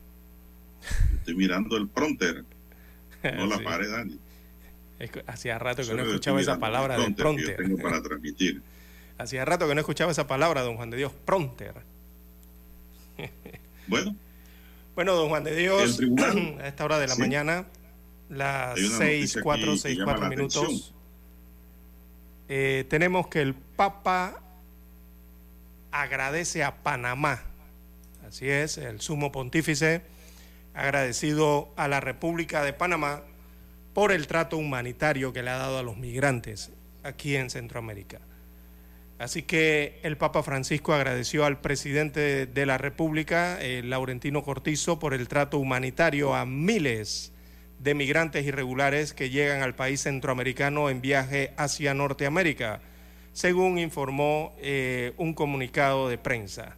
estoy 1.16 1.34
mirando 1.34 1.76
el 1.76 1.88
pronter, 1.88 2.44
no 3.36 3.46
la 3.46 3.58
pared, 3.58 3.90
Dani. 3.90 4.20
Hacía 5.26 5.58
rato 5.58 5.82
que 5.84 5.94
no 5.94 6.04
escuchaba 6.04 6.40
esa 6.40 6.60
palabra 6.60 6.96
de 6.96 7.10
pronter. 7.10 7.56
tengo 7.56 7.76
para 7.78 8.00
transmitir. 8.00 8.62
Hacía 9.18 9.44
rato 9.44 9.66
que 9.66 9.74
no 9.74 9.80
escuchaba 9.80 10.12
esa 10.12 10.28
palabra, 10.28 10.62
don 10.62 10.76
Juan 10.76 10.90
de 10.90 10.96
Dios, 10.98 11.12
pronter. 11.24 11.74
bueno. 13.88 14.14
Bueno, 14.94 15.14
don 15.14 15.30
Juan 15.30 15.42
de 15.42 15.56
Dios, 15.56 16.00
a 16.60 16.68
esta 16.68 16.84
hora 16.84 17.00
de 17.00 17.08
la 17.08 17.16
mañana, 17.16 17.66
las 18.28 18.78
seis, 18.78 19.36
cuatro, 19.42 19.76
seis, 19.76 19.98
cuatro 20.04 20.28
minutos, 20.28 20.94
eh, 22.48 22.86
tenemos 22.88 23.26
que 23.26 23.42
el 23.42 23.54
Papa 23.54 24.43
agradece 25.94 26.64
a 26.64 26.82
Panamá. 26.82 27.40
Así 28.26 28.50
es, 28.50 28.78
el 28.78 29.00
sumo 29.00 29.30
pontífice 29.30 30.02
agradecido 30.74 31.72
a 31.76 31.86
la 31.86 32.00
República 32.00 32.64
de 32.64 32.72
Panamá 32.72 33.22
por 33.92 34.10
el 34.10 34.26
trato 34.26 34.56
humanitario 34.56 35.32
que 35.32 35.44
le 35.44 35.50
ha 35.50 35.56
dado 35.56 35.78
a 35.78 35.84
los 35.84 35.96
migrantes 35.96 36.72
aquí 37.04 37.36
en 37.36 37.48
Centroamérica. 37.48 38.18
Así 39.20 39.42
que 39.42 40.00
el 40.02 40.16
Papa 40.16 40.42
Francisco 40.42 40.92
agradeció 40.92 41.44
al 41.44 41.60
presidente 41.60 42.46
de 42.46 42.66
la 42.66 42.76
República, 42.76 43.60
Laurentino 43.84 44.42
Cortizo, 44.42 44.98
por 44.98 45.14
el 45.14 45.28
trato 45.28 45.58
humanitario 45.58 46.34
a 46.34 46.44
miles 46.44 47.30
de 47.78 47.94
migrantes 47.94 48.44
irregulares 48.44 49.12
que 49.12 49.30
llegan 49.30 49.62
al 49.62 49.76
país 49.76 50.00
centroamericano 50.00 50.90
en 50.90 51.00
viaje 51.00 51.52
hacia 51.56 51.94
Norteamérica 51.94 52.80
según 53.34 53.78
informó 53.78 54.54
eh, 54.58 55.12
un 55.18 55.34
comunicado 55.34 56.08
de 56.08 56.16
prensa. 56.16 56.76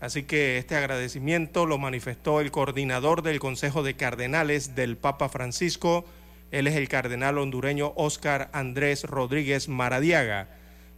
Así 0.00 0.24
que 0.24 0.56
este 0.56 0.74
agradecimiento 0.74 1.66
lo 1.66 1.78
manifestó 1.78 2.40
el 2.40 2.50
coordinador 2.50 3.22
del 3.22 3.38
Consejo 3.38 3.82
de 3.82 3.94
Cardenales 3.94 4.74
del 4.74 4.96
Papa 4.96 5.28
Francisco, 5.28 6.06
él 6.50 6.66
es 6.66 6.74
el 6.74 6.88
cardenal 6.88 7.38
hondureño 7.38 7.92
Óscar 7.94 8.48
Andrés 8.52 9.04
Rodríguez 9.04 9.68
Maradiaga, 9.68 10.48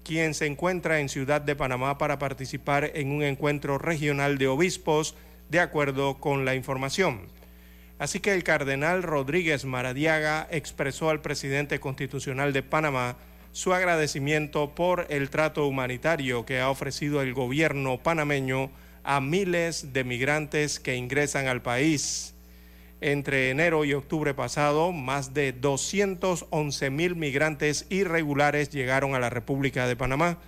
quien 0.05 0.35
se 0.35 0.47
encuentra 0.47 1.01
en 1.01 1.09
Ciudad 1.09 1.43
de 1.43 1.57
Panamá 1.57 1.99
para 1.99 2.19
participar 2.19 2.93
en 2.95 3.11
un 3.11 3.23
encuentro 3.23 3.77
regional 3.77 4.39
de 4.39 4.49
obispos, 4.49 5.15
de 5.51 5.61
acuerdo 5.61 6.19
con 6.19 6.45
la 6.45 6.55
información. 6.55 7.27
Así 7.99 8.21
que 8.21 8.33
el 8.33 8.45
cardenal 8.45 9.03
Rodríguez 9.03 9.65
Maradiaga 9.65 10.49
expresó 10.51 11.11
al 11.11 11.21
presidente 11.21 11.79
constitucional 11.81 12.53
de 12.53 12.63
Panamá, 12.63 13.17
su 13.53 13.75
agradecimiento 13.75 14.75
por 14.75 15.07
el 15.11 15.29
trato 15.29 15.67
humanitario 15.67 16.47
que 16.47 16.61
ha 16.61 16.71
ofrecido 16.71 17.21
el 17.21 17.35
gobierno 17.35 18.03
panameño 18.03 18.71
a 19.05 19.21
miles 19.21 19.93
de 19.93 20.05
migrantes 20.05 20.81
que 20.81 20.97
ingresan 20.97 21.47
al 21.47 21.61
país. 21.61 22.35
Entre 23.03 23.51
enero 23.51 23.85
y 23.85 23.93
octubre 23.93 24.33
pasado, 24.33 24.93
más 24.93 25.35
de 25.35 25.53
211 25.53 26.91
mil 26.91 27.17
migrantes 27.17 27.87
irregulares 27.91 28.71
llegaron 28.71 29.15
a 29.15 29.19
la 29.19 29.29
República 29.29 29.87
de 29.87 29.97
Panamá 29.97 30.39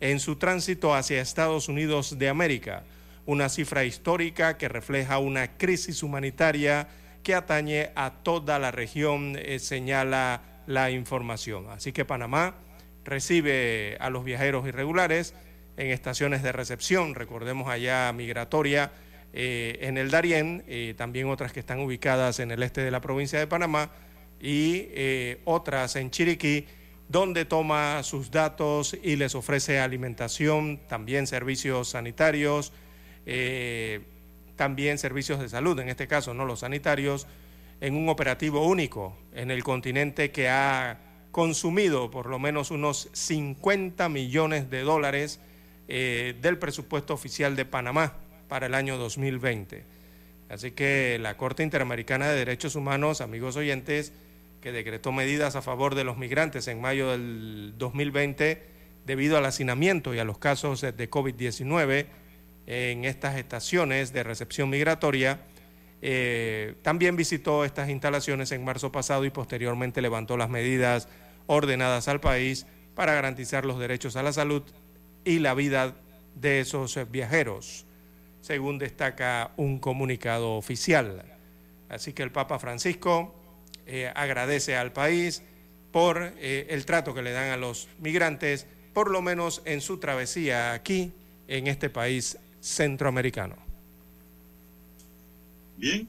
en 0.00 0.20
su 0.20 0.36
tránsito 0.36 0.94
hacia 0.94 1.20
Estados 1.20 1.68
Unidos 1.68 2.18
de 2.18 2.28
América, 2.28 2.84
una 3.24 3.48
cifra 3.48 3.84
histórica 3.84 4.58
que 4.58 4.68
refleja 4.68 5.18
una 5.18 5.56
crisis 5.56 6.02
humanitaria 6.02 6.88
que 7.22 7.34
atañe 7.34 7.90
a 7.94 8.10
toda 8.22 8.58
la 8.58 8.72
región, 8.72 9.36
eh, 9.38 9.58
señala 9.58 10.42
la 10.66 10.90
información. 10.90 11.68
Así 11.70 11.92
que 11.92 12.04
Panamá 12.04 12.54
recibe 13.04 13.96
a 14.00 14.10
los 14.10 14.24
viajeros 14.24 14.66
irregulares 14.66 15.34
en 15.76 15.90
estaciones 15.90 16.42
de 16.42 16.52
recepción, 16.52 17.14
recordemos 17.14 17.68
allá 17.68 18.12
migratoria 18.12 18.92
eh, 19.32 19.78
en 19.80 19.96
el 19.96 20.10
Darién, 20.10 20.62
eh, 20.66 20.94
también 20.96 21.28
otras 21.28 21.52
que 21.52 21.60
están 21.60 21.80
ubicadas 21.80 22.38
en 22.40 22.50
el 22.50 22.62
este 22.62 22.82
de 22.82 22.90
la 22.90 23.00
provincia 23.00 23.38
de 23.38 23.46
Panamá 23.46 23.90
y 24.40 24.88
eh, 24.90 25.40
otras 25.44 25.96
en 25.96 26.10
Chiriquí, 26.10 26.66
donde 27.08 27.44
toma 27.46 28.02
sus 28.02 28.30
datos 28.30 28.96
y 29.02 29.16
les 29.16 29.34
ofrece 29.34 29.80
alimentación, 29.80 30.80
también 30.88 31.26
servicios 31.26 31.88
sanitarios, 31.88 32.72
también 34.56 34.98
servicios 34.98 35.38
de 35.38 35.48
salud, 35.48 35.78
en 35.78 35.88
este 35.88 36.08
caso 36.08 36.34
no 36.34 36.44
los 36.44 36.60
sanitarios, 36.60 37.26
en 37.82 37.96
un 37.96 38.08
operativo 38.08 38.64
único 38.64 39.18
en 39.34 39.50
el 39.50 39.64
continente 39.64 40.30
que 40.30 40.48
ha 40.48 41.00
consumido 41.32 42.12
por 42.12 42.26
lo 42.26 42.38
menos 42.38 42.70
unos 42.70 43.08
50 43.12 44.08
millones 44.08 44.70
de 44.70 44.82
dólares 44.82 45.40
eh, 45.88 46.36
del 46.40 46.58
presupuesto 46.58 47.12
oficial 47.12 47.56
de 47.56 47.64
Panamá 47.64 48.14
para 48.46 48.66
el 48.66 48.74
año 48.74 48.98
2020. 48.98 49.84
Así 50.48 50.70
que 50.70 51.18
la 51.20 51.36
Corte 51.36 51.64
Interamericana 51.64 52.28
de 52.28 52.36
Derechos 52.36 52.76
Humanos, 52.76 53.20
amigos 53.20 53.56
oyentes, 53.56 54.12
que 54.60 54.70
decretó 54.70 55.10
medidas 55.10 55.56
a 55.56 55.62
favor 55.62 55.96
de 55.96 56.04
los 56.04 56.16
migrantes 56.16 56.68
en 56.68 56.80
mayo 56.80 57.10
del 57.10 57.74
2020 57.78 58.62
debido 59.04 59.36
al 59.36 59.44
hacinamiento 59.44 60.14
y 60.14 60.20
a 60.20 60.24
los 60.24 60.38
casos 60.38 60.82
de 60.82 61.10
COVID-19 61.10 62.06
en 62.66 63.04
estas 63.06 63.36
estaciones 63.38 64.12
de 64.12 64.22
recepción 64.22 64.70
migratoria, 64.70 65.40
eh, 66.04 66.74
también 66.82 67.14
visitó 67.14 67.64
estas 67.64 67.88
instalaciones 67.88 68.50
en 68.50 68.64
marzo 68.64 68.90
pasado 68.90 69.24
y 69.24 69.30
posteriormente 69.30 70.02
levantó 70.02 70.36
las 70.36 70.50
medidas 70.50 71.08
ordenadas 71.46 72.08
al 72.08 72.20
país 72.20 72.66
para 72.96 73.14
garantizar 73.14 73.64
los 73.64 73.78
derechos 73.78 74.16
a 74.16 74.24
la 74.24 74.32
salud 74.32 74.64
y 75.24 75.38
la 75.38 75.54
vida 75.54 75.94
de 76.34 76.60
esos 76.60 76.98
viajeros, 77.08 77.86
según 78.40 78.78
destaca 78.78 79.52
un 79.56 79.78
comunicado 79.78 80.56
oficial. 80.56 81.24
Así 81.88 82.12
que 82.12 82.24
el 82.24 82.32
Papa 82.32 82.58
Francisco 82.58 83.34
eh, 83.86 84.10
agradece 84.12 84.76
al 84.76 84.92
país 84.92 85.44
por 85.92 86.34
eh, 86.38 86.66
el 86.70 86.84
trato 86.84 87.14
que 87.14 87.22
le 87.22 87.30
dan 87.30 87.50
a 87.50 87.56
los 87.56 87.88
migrantes, 88.00 88.66
por 88.92 89.08
lo 89.10 89.22
menos 89.22 89.62
en 89.66 89.80
su 89.80 89.98
travesía 89.98 90.72
aquí, 90.72 91.12
en 91.46 91.68
este 91.68 91.90
país 91.90 92.38
centroamericano. 92.60 93.71
Bien. 95.76 96.08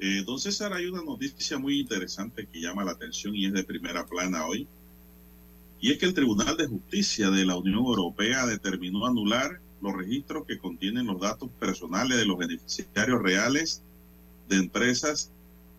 Eh, 0.00 0.22
don 0.24 0.38
César, 0.38 0.72
hay 0.72 0.86
una 0.86 1.02
noticia 1.02 1.58
muy 1.58 1.80
interesante 1.80 2.46
que 2.46 2.60
llama 2.60 2.84
la 2.84 2.92
atención 2.92 3.34
y 3.34 3.46
es 3.46 3.52
de 3.52 3.64
primera 3.64 4.06
plana 4.06 4.46
hoy. 4.46 4.68
Y 5.80 5.92
es 5.92 5.98
que 5.98 6.06
el 6.06 6.14
Tribunal 6.14 6.56
de 6.56 6.66
Justicia 6.66 7.30
de 7.30 7.44
la 7.44 7.56
Unión 7.56 7.78
Europea 7.78 8.46
determinó 8.46 9.06
anular 9.06 9.60
los 9.80 9.94
registros 9.94 10.44
que 10.46 10.58
contienen 10.58 11.06
los 11.06 11.20
datos 11.20 11.50
personales 11.60 12.18
de 12.18 12.26
los 12.26 12.38
beneficiarios 12.38 13.22
reales 13.22 13.82
de 14.48 14.56
empresas 14.56 15.30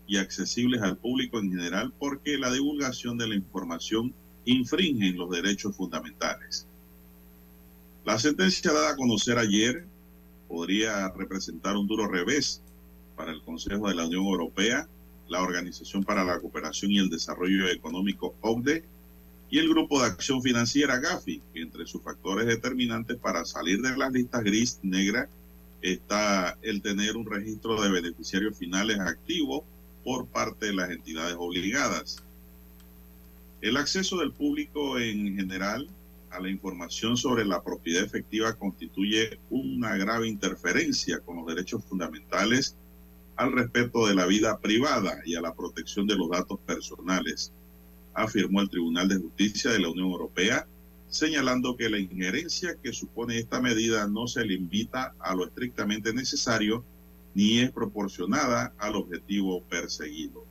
y 0.08 0.18
accesibles 0.18 0.82
al 0.82 0.98
público 0.98 1.40
en 1.40 1.52
general 1.52 1.94
porque 2.00 2.38
la 2.38 2.52
divulgación 2.52 3.18
de 3.18 3.28
la 3.28 3.36
información 3.36 4.14
infringe 4.46 5.12
los 5.12 5.30
derechos 5.30 5.76
fundamentales. 5.76 6.66
La 8.06 8.18
sentencia 8.18 8.72
dada 8.72 8.92
a 8.92 8.96
conocer 8.96 9.38
ayer 9.38 9.86
podría 10.50 11.08
representar 11.10 11.78
un 11.78 11.88
duro 11.88 12.08
revés 12.08 12.62
para 13.16 13.32
el 13.32 13.42
Consejo 13.44 13.88
de 13.88 13.96
la 13.96 14.08
Unión 14.08 14.26
Europea, 14.26 14.90
la 15.30 15.42
Organización 15.42 16.04
para 16.04 16.26
la 16.26 16.40
Cooperación 16.40 16.92
y 16.92 16.98
el 16.98 17.10
Desarrollo 17.10 17.70
Económico 17.70 18.36
OCDE 18.42 18.84
y 19.52 19.60
el 19.60 19.70
Grupo 19.70 20.02
de 20.02 20.08
Acción 20.08 20.42
Financiera 20.42 21.00
GAFI, 21.00 21.42
que 21.54 21.62
entre 21.62 21.86
sus 21.86 22.02
factores 22.04 22.48
determinantes 22.48 23.18
para 23.18 23.46
salir 23.46 23.82
de 23.82 23.96
las 23.96 24.12
listas 24.12 24.44
gris 24.44 24.80
negra 24.82 25.30
está 25.82 26.58
el 26.62 26.82
tener 26.82 27.16
un 27.16 27.26
registro 27.26 27.82
de 27.82 27.90
beneficiarios 27.90 28.58
finales 28.58 29.00
activo 29.00 29.64
por 30.04 30.28
parte 30.28 30.68
de 30.68 30.74
las 30.74 30.90
entidades 30.90 31.36
obligadas. 31.38 32.24
El 33.62 33.78
acceso 33.78 34.18
del 34.18 34.32
público 34.32 34.98
en 35.00 35.36
general 35.36 35.90
a 36.32 36.40
la 36.40 36.50
información 36.50 37.18
sobre 37.18 37.46
la 37.46 37.64
propiedad 37.64 38.04
efectiva 38.04 38.54
constituye 38.54 39.40
una 39.50 39.98
grave 39.98 40.28
interferencia 40.28 41.20
con 41.20 41.38
los 41.38 41.48
derechos 41.48 41.84
fundamentales 41.86 42.76
al 43.36 43.54
respeto 43.54 44.06
de 44.06 44.16
la 44.16 44.26
vida 44.26 44.60
privada 44.60 45.22
y 45.26 45.36
a 45.36 45.42
la 45.42 45.54
protección 45.54 46.06
de 46.08 46.16
los 46.16 46.30
datos 46.30 46.60
personales, 46.60 47.54
afirmó 48.14 48.62
el 48.62 48.70
Tribunal 48.70 49.08
de 49.08 49.18
Justicia 49.18 49.72
de 49.72 49.80
la 49.80 49.90
Unión 49.90 50.12
Europea, 50.12 50.68
señalando 51.08 51.78
que 51.78 51.90
la 51.90 52.00
injerencia 52.00 52.76
que 52.84 52.92
supone 52.92 53.40
esta 53.40 53.62
medida 53.62 54.08
no 54.08 54.28
se 54.28 54.44
limita 54.44 55.16
a 55.20 55.34
lo 55.36 55.46
estrictamente 55.46 56.14
necesario 56.14 56.84
ni 57.34 57.60
es 57.60 57.72
proporcionada 57.72 58.74
al 58.78 58.96
objetivo 58.96 59.64
perseguido. 59.64 60.44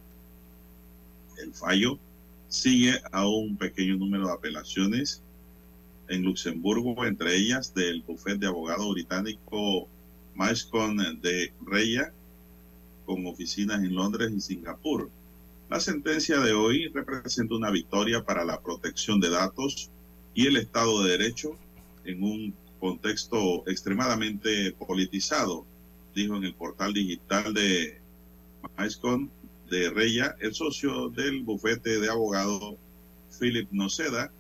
El 1.42 1.52
fallo 1.52 1.98
sigue 2.48 2.94
a 3.12 3.28
un 3.28 3.56
pequeño 3.56 3.96
número 3.96 4.28
de 4.28 4.32
apelaciones 4.32 5.22
en 6.08 6.22
Luxemburgo, 6.22 7.04
entre 7.04 7.36
ellas 7.36 7.74
del 7.74 8.02
bufete 8.02 8.38
de 8.38 8.46
abogado 8.46 8.90
británico 8.92 9.88
Maiscon 10.34 11.20
de 11.20 11.52
Reya, 11.66 12.12
con 13.04 13.26
oficinas 13.26 13.82
en 13.82 13.94
Londres 13.94 14.30
y 14.36 14.40
Singapur. 14.40 15.10
La 15.68 15.80
sentencia 15.80 16.40
de 16.40 16.52
hoy 16.52 16.88
representa 16.88 17.54
una 17.54 17.70
victoria 17.70 18.24
para 18.24 18.44
la 18.44 18.60
protección 18.60 19.20
de 19.20 19.30
datos 19.30 19.90
y 20.34 20.46
el 20.46 20.56
Estado 20.56 21.02
de 21.02 21.10
Derecho 21.10 21.56
en 22.04 22.22
un 22.22 22.54
contexto 22.80 23.68
extremadamente 23.68 24.72
politizado, 24.72 25.66
dijo 26.14 26.36
en 26.36 26.44
el 26.44 26.54
portal 26.54 26.92
digital 26.92 27.52
de 27.52 28.00
Maiscon 28.76 29.30
de 29.68 29.90
Reya, 29.90 30.36
el 30.40 30.54
socio 30.54 31.08
del 31.10 31.42
bufete 31.42 32.00
de 32.00 32.08
abogado 32.08 32.78
Philip 33.38 33.70
Noceda, 33.72 34.32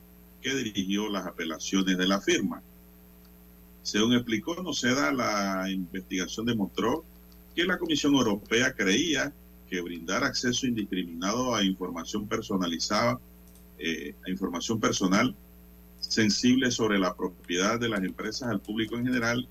que 0.42 0.54
dirigió 0.54 1.08
las 1.08 1.26
apelaciones 1.26 1.98
de 1.98 2.06
la 2.06 2.20
firma. 2.20 2.62
Según 3.82 4.14
explicó 4.14 4.54
Noceda, 4.62 5.12
la 5.12 5.70
investigación 5.70 6.46
demostró 6.46 7.04
que 7.54 7.64
la 7.64 7.78
Comisión 7.78 8.14
Europea 8.14 8.72
creía 8.72 9.32
que 9.68 9.80
brindar 9.80 10.24
acceso 10.24 10.66
indiscriminado 10.66 11.54
a 11.54 11.64
información 11.64 12.26
personalizada, 12.26 13.20
eh, 13.78 14.14
a 14.26 14.30
información 14.30 14.80
personal 14.80 15.34
sensible 16.00 16.70
sobre 16.70 16.98
la 16.98 17.14
propiedad 17.14 17.78
de 17.78 17.88
las 17.88 18.02
empresas 18.02 18.48
al 18.48 18.60
público 18.60 18.96
en 18.96 19.06
general 19.06 19.48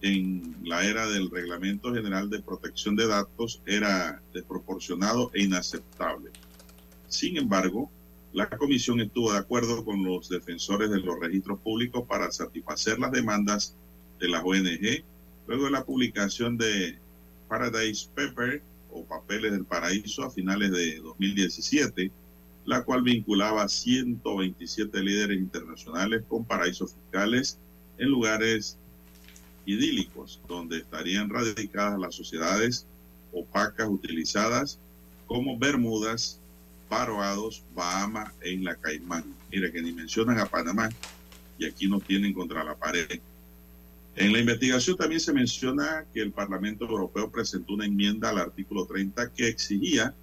en 0.00 0.56
la 0.62 0.84
era 0.84 1.08
del 1.08 1.30
Reglamento 1.30 1.92
General 1.92 2.30
de 2.30 2.40
Protección 2.40 2.94
de 2.94 3.08
Datos 3.08 3.60
era 3.66 4.22
desproporcionado 4.32 5.30
e 5.34 5.42
inaceptable. 5.42 6.30
Sin 7.08 7.36
embargo, 7.36 7.90
la 8.32 8.48
comisión 8.48 9.00
estuvo 9.00 9.32
de 9.32 9.38
acuerdo 9.38 9.84
con 9.84 10.04
los 10.04 10.28
defensores 10.28 10.90
de 10.90 11.00
los 11.00 11.18
registros 11.18 11.60
públicos 11.60 12.04
para 12.06 12.30
satisfacer 12.30 12.98
las 12.98 13.12
demandas 13.12 13.74
de 14.20 14.28
las 14.28 14.42
ONG 14.44 15.04
luego 15.46 15.64
de 15.64 15.70
la 15.70 15.84
publicación 15.84 16.58
de 16.58 16.98
Paradise 17.48 18.08
Paper 18.14 18.62
o 18.90 19.04
Papeles 19.04 19.52
del 19.52 19.64
Paraíso 19.64 20.24
a 20.24 20.30
finales 20.30 20.70
de 20.72 20.96
2017, 20.96 22.10
la 22.66 22.82
cual 22.82 23.02
vinculaba 23.02 23.62
a 23.62 23.68
127 23.68 25.00
líderes 25.00 25.38
internacionales 25.38 26.22
con 26.28 26.44
paraísos 26.44 26.92
fiscales 26.92 27.58
en 27.96 28.10
lugares 28.10 28.76
idílicos, 29.64 30.40
donde 30.46 30.78
estarían 30.78 31.30
radicadas 31.30 31.98
las 31.98 32.14
sociedades 32.14 32.86
opacas 33.32 33.88
utilizadas 33.88 34.78
como 35.26 35.58
Bermudas, 35.58 36.40
Barbados, 36.88 37.62
Bahama 37.74 38.32
e 38.40 38.52
Isla 38.52 38.76
Caimán. 38.76 39.24
Mira 39.50 39.70
que 39.70 39.82
ni 39.82 39.92
mencionan 39.92 40.38
a 40.38 40.46
Panamá 40.46 40.88
y 41.58 41.66
aquí 41.66 41.88
nos 41.88 42.04
tienen 42.04 42.32
contra 42.32 42.64
la 42.64 42.76
pared. 42.76 43.20
En 44.16 44.32
la 44.32 44.40
investigación 44.40 44.96
también 44.96 45.20
se 45.20 45.32
menciona 45.32 46.04
que 46.12 46.20
el 46.20 46.32
Parlamento 46.32 46.84
Europeo 46.84 47.30
presentó 47.30 47.74
una 47.74 47.86
enmienda 47.86 48.30
al 48.30 48.38
artículo 48.38 48.84
30 48.84 49.32
que 49.32 49.48
exigía 49.48 50.14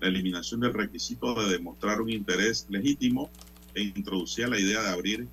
la 0.00 0.08
eliminación 0.08 0.60
del 0.60 0.72
requisito 0.72 1.34
de 1.34 1.52
demostrar 1.52 2.00
un 2.00 2.10
interés 2.10 2.66
legítimo 2.70 3.30
e 3.74 3.82
introducía 3.82 4.48
la 4.48 4.58
idea 4.58 4.82
de 4.82 4.88
abrir 4.88 5.28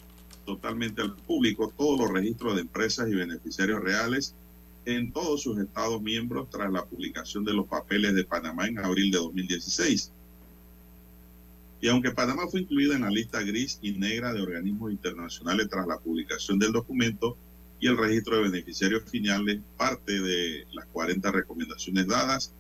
totalmente 0.46 1.02
al 1.02 1.16
público 1.16 1.74
todos 1.78 2.00
los 2.00 2.12
registros 2.12 2.56
de 2.56 2.62
empresas 2.62 3.08
y 3.10 3.16
beneficiarios 3.16 3.82
reales 3.82 4.36
en 4.86 5.12
todos 5.12 5.44
sus 5.44 5.60
estados 5.60 6.02
miembros 6.02 6.50
tras 6.50 6.72
la 6.72 6.86
publicación 6.86 7.46
de 7.46 7.54
los 7.54 7.68
papeles 7.68 8.16
de 8.16 8.24
Panamá 8.24 8.68
en 8.68 8.80
abril 8.80 9.12
de 9.12 9.20
2016. 9.20 10.12
Y 11.82 11.88
aunque 11.88 12.12
Panamá 12.12 12.48
fue 12.50 12.62
incluida 12.62 12.96
en 12.96 13.02
la 13.02 13.10
lista 13.10 13.42
gris 13.42 13.80
y 13.82 13.94
negra 13.94 14.34
de 14.34 14.42
organismos 14.42 14.92
internacionales 14.92 15.70
tras 15.70 15.88
la 15.88 15.98
publicación 15.98 16.60
del 16.60 16.74
documento 16.74 17.38
y 17.80 17.88
el 17.88 17.98
registro 17.98 18.36
de 18.36 18.50
beneficiarios 18.50 19.04
finales, 19.10 19.62
parte 19.78 20.20
de 20.20 20.68
las 20.74 20.86
40 20.88 21.32
recomendaciones 21.32 22.08
dadas, 22.08 22.54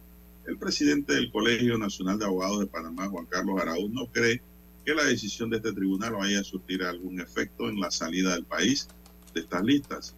el 0.48 0.58
presidente 0.58 1.14
del 1.14 1.32
Colegio 1.32 1.78
Nacional 1.78 2.18
de 2.18 2.26
Abogados 2.26 2.62
de 2.62 2.68
Panamá, 2.68 3.08
Juan 3.08 3.26
Carlos 3.26 3.62
Araúz, 3.62 3.92
no 3.92 4.08
cree 4.08 4.42
que 4.86 4.96
la 4.96 5.04
decisión 5.04 5.50
de 5.50 5.58
este 5.58 5.74
tribunal 5.74 6.14
vaya 6.14 6.40
a 6.40 6.44
surtir 6.44 6.84
algún 6.84 7.20
efecto 7.20 7.70
en 7.70 7.80
la 7.80 7.92
salida 7.92 8.34
del 8.34 8.46
país 8.46 8.88
de 9.34 9.42
estas 9.42 9.64
listas. 9.64 10.16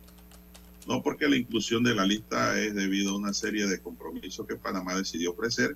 No 0.88 1.02
porque 1.02 1.28
la 1.28 1.36
inclusión 1.36 1.84
de 1.84 1.96
la 1.96 2.06
lista 2.06 2.60
es 2.60 2.74
debido 2.76 3.12
a 3.12 3.18
una 3.18 3.34
serie 3.34 3.68
de 3.68 3.80
compromisos 3.80 4.48
que 4.48 4.56
Panamá 4.56 4.96
decidió 4.96 5.32
ofrecer, 5.32 5.76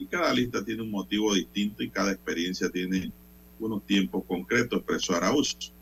y 0.00 0.06
cada 0.06 0.32
lista 0.32 0.64
tiene 0.64 0.82
un 0.82 0.90
motivo 0.90 1.34
distinto 1.34 1.82
y 1.82 1.90
cada 1.90 2.10
experiencia 2.10 2.70
tiene 2.70 3.12
unos 3.58 3.84
tiempos 3.84 4.24
concretos, 4.26 4.78
expresó 4.78 5.14
Araúz. 5.14 5.74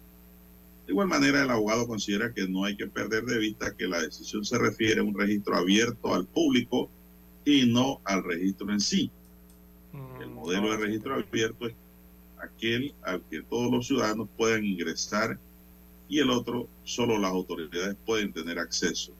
De 0.84 0.92
igual 0.92 1.06
manera, 1.06 1.40
el 1.40 1.50
abogado 1.50 1.86
considera 1.86 2.34
que 2.34 2.48
no 2.48 2.64
hay 2.64 2.76
que 2.76 2.88
perder 2.88 3.24
de 3.24 3.38
vista 3.38 3.76
que 3.76 3.86
la 3.86 4.02
decisión 4.02 4.44
se 4.44 4.58
refiere 4.58 5.00
a 5.00 5.04
un 5.04 5.16
registro 5.16 5.54
abierto 5.54 6.12
al 6.12 6.26
público 6.26 6.90
y 7.44 7.66
no 7.66 8.00
al 8.04 8.24
registro 8.24 8.72
en 8.72 8.80
sí. 8.80 9.08
Mm, 9.92 10.22
el 10.22 10.30
modelo 10.30 10.72
de 10.72 10.76
registro 10.78 11.14
abierto 11.14 11.68
es 11.68 11.74
aquel 12.38 12.94
al 13.02 13.22
que 13.30 13.42
todos 13.42 13.70
los 13.70 13.86
ciudadanos 13.86 14.28
puedan 14.36 14.64
ingresar 14.64 15.38
y 16.08 16.18
el 16.18 16.30
otro 16.30 16.68
solo 16.82 17.18
las 17.18 17.30
autoridades 17.30 17.96
pueden 18.04 18.32
tener 18.32 18.58
acceso 18.58 19.12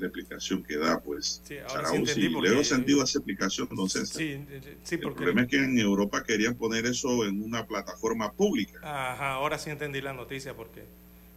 la 0.00 0.06
explicación 0.06 0.62
que 0.62 0.76
da, 0.76 1.00
pues. 1.00 1.42
Sí, 1.44 1.56
ahora 1.58 1.88
sí 1.90 2.28
le 2.28 2.50
doy 2.50 2.64
sentido 2.64 3.00
a 3.00 3.04
esa 3.04 3.18
explicación, 3.18 3.68
entonces. 3.70 4.08
Sí, 4.08 4.44
sí, 4.82 4.96
porque... 4.96 5.08
El 5.08 5.14
problema 5.14 5.42
es 5.42 5.48
que 5.48 5.56
en 5.56 5.78
Europa 5.78 6.22
querían 6.24 6.54
poner 6.54 6.86
eso 6.86 7.24
en 7.26 7.42
una 7.42 7.66
plataforma 7.66 8.32
pública. 8.32 8.78
Ajá, 8.82 9.32
ahora 9.32 9.58
sí 9.58 9.70
entendí 9.70 10.00
la 10.00 10.12
noticia, 10.12 10.54
porque 10.54 10.84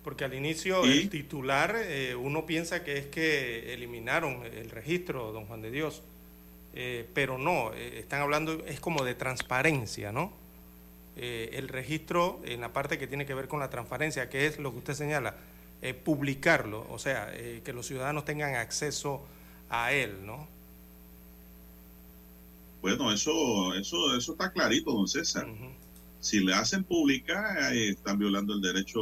porque 0.03 0.25
al 0.25 0.33
inicio 0.33 0.83
el 0.83 1.09
titular, 1.09 1.75
eh, 1.77 2.13
uno 2.15 2.45
piensa 2.45 2.83
que 2.83 2.97
es 2.97 3.05
que 3.07 3.73
eliminaron 3.73 4.43
el 4.45 4.69
registro, 4.69 5.31
don 5.31 5.45
Juan 5.45 5.61
de 5.61 5.71
Dios, 5.71 6.03
eh, 6.75 7.07
pero 7.13 7.37
no, 7.37 7.73
eh, 7.73 7.99
están 7.99 8.21
hablando, 8.21 8.65
es 8.65 8.79
como 8.79 9.03
de 9.05 9.15
transparencia, 9.15 10.11
¿no? 10.11 10.43
el 11.15 11.67
registro 11.67 12.41
en 12.43 12.59
la 12.59 12.73
parte 12.73 12.97
que 12.97 13.05
tiene 13.05 13.27
que 13.27 13.35
ver 13.35 13.47
con 13.47 13.59
la 13.59 13.69
transparencia, 13.69 14.29
que 14.29 14.47
es 14.47 14.57
lo 14.57 14.71
que 14.71 14.79
usted 14.79 14.95
señala, 14.95 15.35
eh, 15.85 15.93
publicarlo, 15.93 16.87
o 16.89 16.97
sea, 16.97 17.29
eh, 17.33 17.61
que 17.65 17.73
los 17.73 17.85
ciudadanos 17.85 18.23
tengan 18.23 18.55
acceso 18.55 19.21
a 19.69 19.91
él, 19.91 20.25
¿no? 20.25 20.47
Bueno, 22.81 23.11
eso, 23.11 23.73
eso, 23.75 24.15
eso 24.15 24.31
está 24.31 24.53
clarito, 24.53 24.93
don 24.93 25.09
César. 25.09 25.45
Si 26.21 26.39
le 26.39 26.53
hacen 26.53 26.85
pública, 26.85 27.73
eh, 27.73 27.89
están 27.89 28.17
violando 28.17 28.53
el 28.53 28.61
derecho 28.61 29.01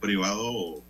privado 0.00 0.82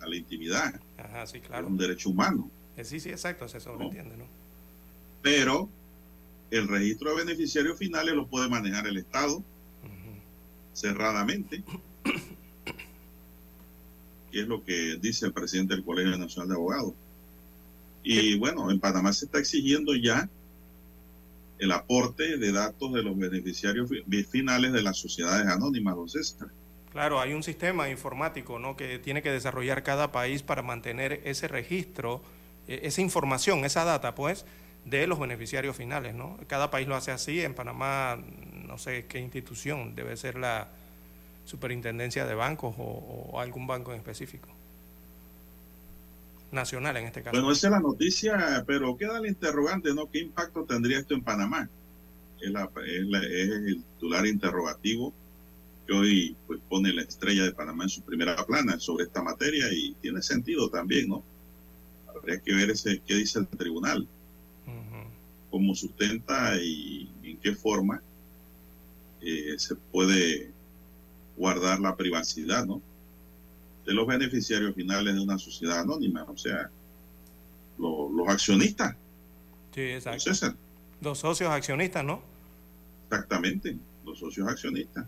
a 0.00 0.08
la 0.08 0.16
intimidad. 0.16 0.74
Ajá, 0.96 1.24
sí, 1.28 1.38
claro. 1.38 1.68
un 1.68 1.78
derecho 1.78 2.10
humano. 2.10 2.50
sí, 2.82 2.98
sí, 2.98 3.10
exacto, 3.10 3.44
eso 3.44 3.76
lo 3.76 3.84
entiende, 3.84 4.16
¿no? 4.16 4.24
Pero 5.22 5.68
el 6.50 6.66
registro 6.66 7.10
de 7.10 7.24
beneficiarios 7.24 7.78
finales 7.78 8.12
lo 8.12 8.26
puede 8.26 8.48
manejar 8.48 8.88
el 8.88 8.96
Estado 8.96 9.40
cerradamente 10.74 11.62
que 14.38 14.42
es 14.42 14.48
lo 14.48 14.64
que 14.64 14.98
dice 15.00 15.26
el 15.26 15.32
presidente 15.32 15.74
del 15.74 15.84
Colegio 15.84 16.16
Nacional 16.16 16.48
de 16.50 16.54
Abogados. 16.54 16.94
Y 18.04 18.38
bueno, 18.38 18.70
en 18.70 18.78
Panamá 18.78 19.12
se 19.12 19.24
está 19.24 19.40
exigiendo 19.40 19.96
ya 19.96 20.28
el 21.58 21.72
aporte 21.72 22.36
de 22.36 22.52
datos 22.52 22.92
de 22.92 23.02
los 23.02 23.18
beneficiarios 23.18 23.90
finales 24.30 24.72
de 24.72 24.82
las 24.82 24.96
sociedades 24.96 25.48
anónimas, 25.48 25.96
don 25.96 26.08
César. 26.08 26.48
Claro, 26.92 27.20
hay 27.20 27.32
un 27.32 27.42
sistema 27.42 27.90
informático 27.90 28.60
¿no? 28.60 28.76
que 28.76 29.00
tiene 29.00 29.22
que 29.22 29.32
desarrollar 29.32 29.82
cada 29.82 30.12
país 30.12 30.44
para 30.44 30.62
mantener 30.62 31.20
ese 31.24 31.48
registro, 31.48 32.22
eh, 32.68 32.80
esa 32.84 33.00
información, 33.00 33.64
esa 33.64 33.84
data, 33.84 34.14
pues, 34.14 34.46
de 34.84 35.08
los 35.08 35.18
beneficiarios 35.18 35.76
finales, 35.76 36.14
¿no? 36.14 36.38
Cada 36.46 36.70
país 36.70 36.86
lo 36.86 36.94
hace 36.94 37.10
así. 37.10 37.40
En 37.40 37.54
Panamá, 37.54 38.22
no 38.52 38.78
sé 38.78 39.06
qué 39.06 39.18
institución, 39.18 39.96
debe 39.96 40.16
ser 40.16 40.38
la 40.38 40.68
superintendencia 41.48 42.26
de 42.26 42.34
bancos 42.34 42.74
o, 42.78 43.40
algún 43.40 43.66
banco 43.66 43.92
en 43.92 43.98
específico. 43.98 44.48
Nacional 46.52 46.96
en 46.98 47.06
este 47.06 47.22
caso. 47.22 47.36
Bueno, 47.36 47.52
esa 47.52 47.68
es 47.68 47.70
la 47.70 47.80
noticia, 47.80 48.64
pero 48.66 48.96
queda 48.96 49.18
el 49.18 49.26
interrogante, 49.26 49.94
¿no? 49.94 50.10
¿Qué 50.10 50.18
impacto 50.20 50.64
tendría 50.64 50.98
esto 50.98 51.14
en 51.14 51.22
Panamá? 51.22 51.68
Es, 52.40 52.52
el 52.54 53.82
titular 53.94 54.26
interrogativo 54.26 55.12
que 55.86 55.92
hoy 55.94 56.36
pues, 56.46 56.60
pone 56.68 56.92
la 56.92 57.02
estrella 57.02 57.44
de 57.44 57.52
Panamá 57.52 57.84
en 57.84 57.90
su 57.90 58.02
primera 58.02 58.36
plana 58.46 58.78
sobre 58.78 59.04
esta 59.04 59.22
materia 59.22 59.66
y 59.72 59.94
tiene 60.02 60.22
sentido 60.22 60.68
también, 60.68 61.08
¿no? 61.08 61.22
Habría 62.14 62.38
que 62.40 62.54
ver 62.54 62.70
ese, 62.70 63.00
qué 63.06 63.14
dice 63.14 63.38
el 63.38 63.48
tribunal 63.48 64.06
cómo 65.50 65.74
sustenta 65.74 66.56
y 66.62 67.08
en 67.22 67.38
qué 67.38 67.54
forma 67.54 68.02
eh, 69.22 69.54
se 69.56 69.74
puede 69.76 70.52
guardar 71.38 71.80
la 71.80 71.96
privacidad, 71.96 72.66
¿no? 72.66 72.82
De 73.86 73.94
los 73.94 74.06
beneficiarios 74.06 74.74
finales 74.74 75.14
de 75.14 75.20
una 75.20 75.38
sociedad 75.38 75.80
anónima, 75.80 76.24
o 76.24 76.36
sea, 76.36 76.70
los 77.78 78.28
accionistas. 78.28 78.96
Sí, 79.74 79.82
exacto. 79.82 80.56
Los 81.00 81.18
socios 81.18 81.50
accionistas, 81.50 82.04
¿no? 82.04 82.20
Exactamente, 83.04 83.78
los 84.04 84.18
socios 84.18 84.48
accionistas. 84.48 85.06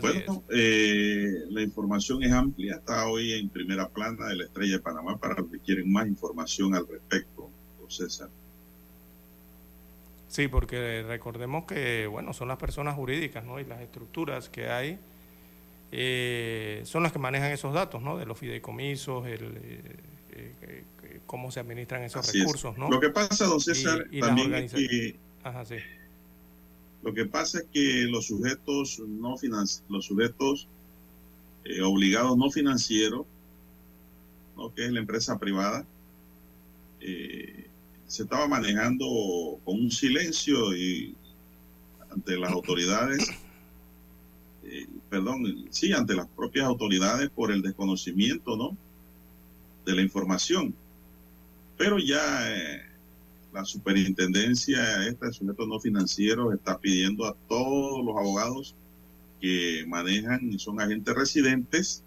bueno, 0.00 0.44
eh, 0.48 1.44
la 1.50 1.60
información 1.60 2.22
es 2.22 2.32
amplia, 2.32 2.76
está 2.76 3.08
hoy 3.08 3.32
en 3.32 3.48
primera 3.48 3.88
plana 3.88 4.28
de 4.28 4.36
la 4.36 4.44
Estrella 4.44 4.76
de 4.76 4.80
Panamá 4.80 5.18
para 5.18 5.34
los 5.34 5.50
que 5.50 5.58
quieren 5.58 5.92
más 5.92 6.06
información 6.06 6.74
al 6.74 6.86
respecto. 6.86 7.50
César. 7.92 8.30
Sí, 10.32 10.48
porque 10.48 11.04
recordemos 11.06 11.66
que, 11.66 12.06
bueno, 12.06 12.32
son 12.32 12.48
las 12.48 12.56
personas 12.56 12.94
jurídicas, 12.94 13.44
¿no? 13.44 13.60
Y 13.60 13.66
las 13.66 13.82
estructuras 13.82 14.48
que 14.48 14.70
hay 14.70 14.98
eh, 15.90 16.80
son 16.86 17.02
las 17.02 17.12
que 17.12 17.18
manejan 17.18 17.52
esos 17.52 17.74
datos, 17.74 18.00
¿no? 18.00 18.16
De 18.16 18.24
los 18.24 18.38
fideicomisos, 18.38 19.26
el, 19.26 19.42
eh, 19.42 20.54
eh, 20.62 20.84
cómo 21.26 21.50
se 21.52 21.60
administran 21.60 22.02
esos 22.04 22.32
recursos, 22.32 22.78
¿no? 22.78 22.88
Lo 22.88 22.98
que 22.98 23.10
pasa, 23.10 23.44
don 23.44 23.60
César, 23.60 24.06
también 24.20 24.54
es 24.54 24.72
que... 24.72 25.16
Lo 27.02 27.12
que 27.12 27.26
pasa 27.26 27.58
es 27.58 27.66
que 27.70 28.06
los 28.08 28.28
sujetos 28.28 29.02
no 29.06 29.36
los 29.90 30.04
sujetos 30.06 30.66
obligados 31.84 32.38
no 32.38 32.50
financieros, 32.50 33.26
¿no? 34.56 34.72
que 34.74 34.86
es 34.86 34.92
la 34.92 35.00
empresa 35.00 35.38
privada, 35.38 35.84
eh, 37.00 37.61
se 38.12 38.24
estaba 38.24 38.46
manejando 38.46 39.06
con 39.64 39.80
un 39.80 39.90
silencio 39.90 40.76
y 40.76 41.16
ante 42.10 42.36
las 42.36 42.52
autoridades, 42.52 43.26
eh, 44.64 44.86
perdón, 45.08 45.66
sí, 45.70 45.94
ante 45.94 46.14
las 46.14 46.26
propias 46.28 46.66
autoridades 46.66 47.30
por 47.30 47.50
el 47.50 47.62
desconocimiento, 47.62 48.54
¿no? 48.54 48.76
De 49.86 49.94
la 49.94 50.02
información. 50.02 50.74
Pero 51.78 51.98
ya 51.98 52.20
eh, 52.54 52.82
la 53.50 53.64
superintendencia, 53.64 55.06
este 55.06 55.32
sujeto 55.32 55.66
no 55.66 55.80
financiero, 55.80 56.52
está 56.52 56.78
pidiendo 56.78 57.24
a 57.24 57.34
todos 57.48 58.04
los 58.04 58.14
abogados 58.14 58.74
que 59.40 59.86
manejan 59.88 60.52
y 60.52 60.58
son 60.58 60.82
agentes 60.82 61.14
residentes 61.14 62.04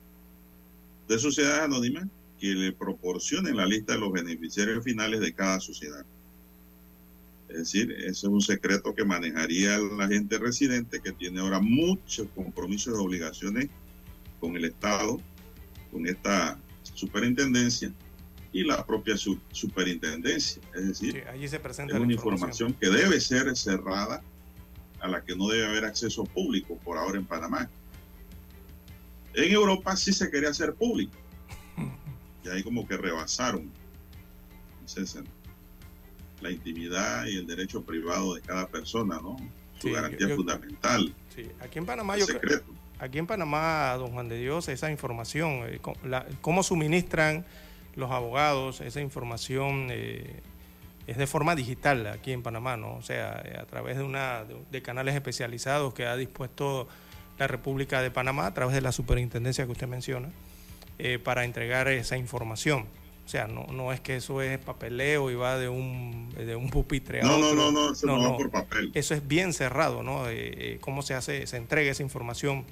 de 1.07 1.17
sociedades 1.17 1.61
anónimas 1.61 2.05
que 2.39 2.47
le 2.47 2.71
proporcionen 2.73 3.57
la 3.57 3.65
lista 3.65 3.93
de 3.93 3.99
los 3.99 4.11
beneficiarios 4.11 4.83
finales 4.83 5.19
de 5.19 5.33
cada 5.33 5.59
sociedad. 5.59 6.05
Es 7.49 7.57
decir, 7.57 7.91
eso 7.91 8.27
es 8.27 8.33
un 8.33 8.41
secreto 8.41 8.93
que 8.93 9.05
manejaría 9.05 9.77
la 9.77 10.07
gente 10.07 10.37
residente 10.37 10.99
que 10.99 11.11
tiene 11.11 11.39
ahora 11.39 11.59
muchos 11.59 12.27
compromisos 12.35 12.93
y 12.93 12.97
obligaciones 12.97 13.69
con 14.39 14.57
el 14.57 14.65
Estado, 14.65 15.21
con 15.91 16.07
esta 16.07 16.59
superintendencia 16.93 17.93
y 18.51 18.63
la 18.63 18.85
propia 18.85 19.15
superintendencia. 19.51 20.61
Es 20.73 20.87
decir, 20.87 21.23
allí 21.27 21.47
se 21.47 21.59
presenta 21.59 21.95
es 21.95 22.01
una 22.01 22.13
información 22.13 22.73
que 22.73 22.89
debe 22.89 23.19
ser 23.19 23.55
cerrada, 23.55 24.23
a 24.99 25.07
la 25.07 25.23
que 25.23 25.35
no 25.35 25.47
debe 25.47 25.67
haber 25.67 25.85
acceso 25.85 26.23
público 26.23 26.77
por 26.83 26.97
ahora 26.97 27.17
en 27.17 27.25
Panamá. 27.25 27.69
En 29.33 29.51
Europa 29.51 29.95
sí 29.95 30.13
se 30.13 30.31
quería 30.31 30.49
hacer 30.49 30.73
público 30.73 31.15
y 32.45 32.49
ahí 32.49 32.63
como 32.63 32.87
que 32.87 32.95
rebasaron, 32.97 33.71
la 36.41 36.51
intimidad 36.51 37.25
y 37.25 37.37
el 37.37 37.47
derecho 37.47 37.83
privado 37.83 38.35
de 38.35 38.41
cada 38.41 38.67
persona, 38.67 39.19
¿no? 39.21 39.35
Su 39.79 39.91
garantía 39.91 40.35
fundamental. 40.35 41.13
Sí, 41.35 41.49
aquí 41.59 41.79
en 41.79 41.85
Panamá 41.85 42.17
yo 42.17 42.27
creo, 42.27 42.61
aquí 42.99 43.17
en 43.17 43.27
Panamá, 43.27 43.95
don 43.97 44.11
Juan 44.11 44.29
de 44.29 44.37
Dios, 44.37 44.69
esa 44.69 44.91
información, 44.91 45.63
eh, 45.65 45.79
cómo 46.41 46.63
suministran 46.63 47.45
los 47.95 48.11
abogados 48.11 48.81
esa 48.81 48.99
información 49.01 49.87
eh, 49.89 50.41
es 51.07 51.17
de 51.17 51.27
forma 51.27 51.55
digital 51.55 52.07
aquí 52.07 52.31
en 52.31 52.43
Panamá, 52.43 52.77
¿no? 52.77 52.95
O 52.95 53.01
sea, 53.01 53.41
eh, 53.45 53.57
a 53.59 53.65
través 53.65 53.97
de 53.97 54.03
una 54.03 54.43
de 54.71 54.81
canales 54.81 55.15
especializados 55.15 55.93
que 55.93 56.05
ha 56.05 56.15
dispuesto 56.15 56.87
la 57.37 57.47
República 57.47 58.01
de 58.01 58.11
Panamá 58.11 58.47
a 58.47 58.53
través 58.53 58.75
de 58.75 58.81
la 58.81 58.91
superintendencia 58.91 59.65
que 59.65 59.71
usted 59.71 59.87
menciona. 59.87 60.29
Eh, 60.97 61.19
para 61.19 61.43
entregar 61.43 61.89
esa 61.89 62.17
información. 62.17 62.85
O 63.25 63.27
sea, 63.27 63.47
no, 63.47 63.65
no 63.67 63.91
es 63.91 63.99
que 63.99 64.15
eso 64.15 64.41
es 64.41 64.57
papeleo 64.59 65.29
y 65.29 65.35
va 65.35 65.57
de 65.57 65.67
un, 65.67 66.29
de 66.29 66.55
un 66.55 66.69
pupitre 66.69 67.19
a 67.19 67.23
no, 67.25 67.35
otro. 67.35 67.53
No, 67.53 67.71
no, 67.71 67.87
no, 67.87 67.91
eso 67.91 68.07
no, 68.07 68.17
va 68.17 68.37
por 68.37 68.49
papel. 68.49 68.91
Eso 68.93 69.13
es 69.13 69.27
bien 69.27 69.51
cerrado, 69.51 70.03
¿no? 70.03 70.29
Eh, 70.29 70.35
eh, 70.35 70.77
cómo 70.79 71.01
se 71.01 71.15
hace, 71.15 71.47
se 71.47 71.57
entrega 71.57 71.91
esa 71.91 72.03
información 72.03 72.65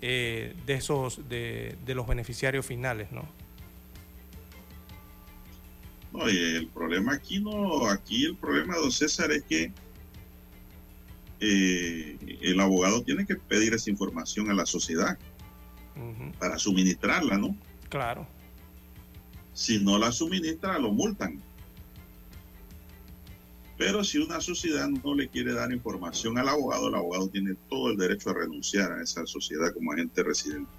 de 0.00 0.52
esos, 0.66 1.28
de, 1.28 1.76
de, 1.86 1.94
los 1.94 2.08
beneficiarios 2.08 2.66
finales, 2.66 3.12
¿no? 3.12 3.24
No, 6.12 6.28
y 6.28 6.36
el 6.36 6.66
problema 6.66 7.14
aquí 7.14 7.38
no, 7.38 7.86
aquí 7.86 8.24
el 8.24 8.34
problema, 8.34 8.74
don 8.74 8.90
César, 8.90 9.30
es 9.30 9.44
que 9.44 9.70
el 11.38 12.60
abogado 12.60 13.04
tiene 13.04 13.24
que 13.24 13.36
pedir 13.36 13.74
esa 13.74 13.90
información 13.90 14.50
a 14.50 14.54
la 14.54 14.66
sociedad 14.66 15.16
para 16.38 16.58
suministrarla, 16.58 17.38
¿no? 17.38 17.56
Claro. 17.88 18.26
Si 19.52 19.82
no 19.82 19.98
la 19.98 20.12
suministra, 20.12 20.78
lo 20.78 20.92
multan. 20.92 21.42
Pero 23.76 24.04
si 24.04 24.18
una 24.18 24.40
sociedad 24.40 24.88
no 24.88 25.14
le 25.14 25.28
quiere 25.28 25.52
dar 25.52 25.72
información 25.72 26.38
al 26.38 26.48
abogado, 26.48 26.88
el 26.88 26.94
abogado 26.94 27.28
tiene 27.28 27.54
todo 27.68 27.90
el 27.90 27.96
derecho 27.96 28.30
a 28.30 28.34
renunciar 28.34 28.92
a 28.92 29.02
esa 29.02 29.26
sociedad 29.26 29.72
como 29.74 29.92
agente 29.92 30.22
residente. 30.22 30.70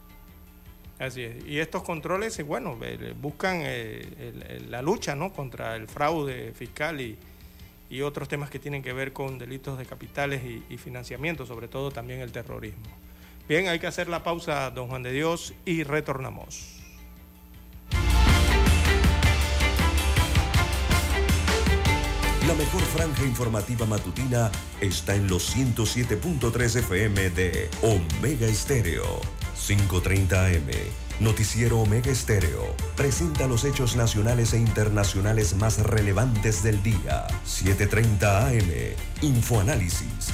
Así 1.00 1.24
es. 1.24 1.46
Y 1.46 1.60
estos 1.60 1.84
controles, 1.84 2.38
eh, 2.40 2.44
bueno, 2.44 2.78
eh, 2.82 3.14
buscan 3.20 3.60
eh, 3.62 4.64
la 4.70 4.82
lucha 4.82 5.16
¿no? 5.16 5.34
contra 5.34 5.76
el 5.76 5.88
fraude 5.88 6.54
fiscal 6.54 7.02
y, 7.02 7.18
otros 8.02 8.28
temas 8.28 8.50
que 8.50 8.58
tienen 8.58 8.82
que 8.82 8.92
ver 8.92 9.14
con 9.14 9.38
delitos 9.38 9.78
de 9.78 9.86
capitales 9.86 10.42
y 10.68 10.78
financiamiento, 10.78 11.46
sobre 11.46 11.68
todo 11.68 11.92
también 11.92 12.22
el 12.22 12.32
terrorismo. 12.32 12.88
Bien, 13.48 13.68
hay 13.68 13.80
que 13.80 13.88
hacer 13.88 14.08
la 14.08 14.24
pausa, 14.24 14.72
don 14.72 14.88
Juan 14.88 15.04
de 15.04 15.12
Dios, 15.12 15.54
y 15.66 15.84
retornamos. 15.84 16.74
La 22.48 22.54
mejor 22.56 22.82
franja 22.82 23.24
informativa 23.24 23.86
matutina 23.86 24.52
está 24.80 25.16
en 25.16 25.28
los 25.28 25.56
107.3 25.56 26.80
FM 26.80 27.30
de 27.32 27.70
Omega 27.82 28.48
Estéreo. 28.48 29.22
5.30 29.58 30.58
AM. 30.58 30.70
Noticiero 31.20 31.80
Omega 31.80 32.12
Estéreo. 32.12 32.76
Presenta 32.96 33.48
los 33.48 33.66
hechos 33.66 33.96
nacionales 33.96 34.54
e 34.54 34.58
internacionales 34.58 35.56
más 35.56 35.80
relevantes 35.80 36.64
del 36.64 36.84
día. 36.84 37.28
7.30 37.46 38.48
AM. 38.48 38.96
Infoanálisis 39.22 40.34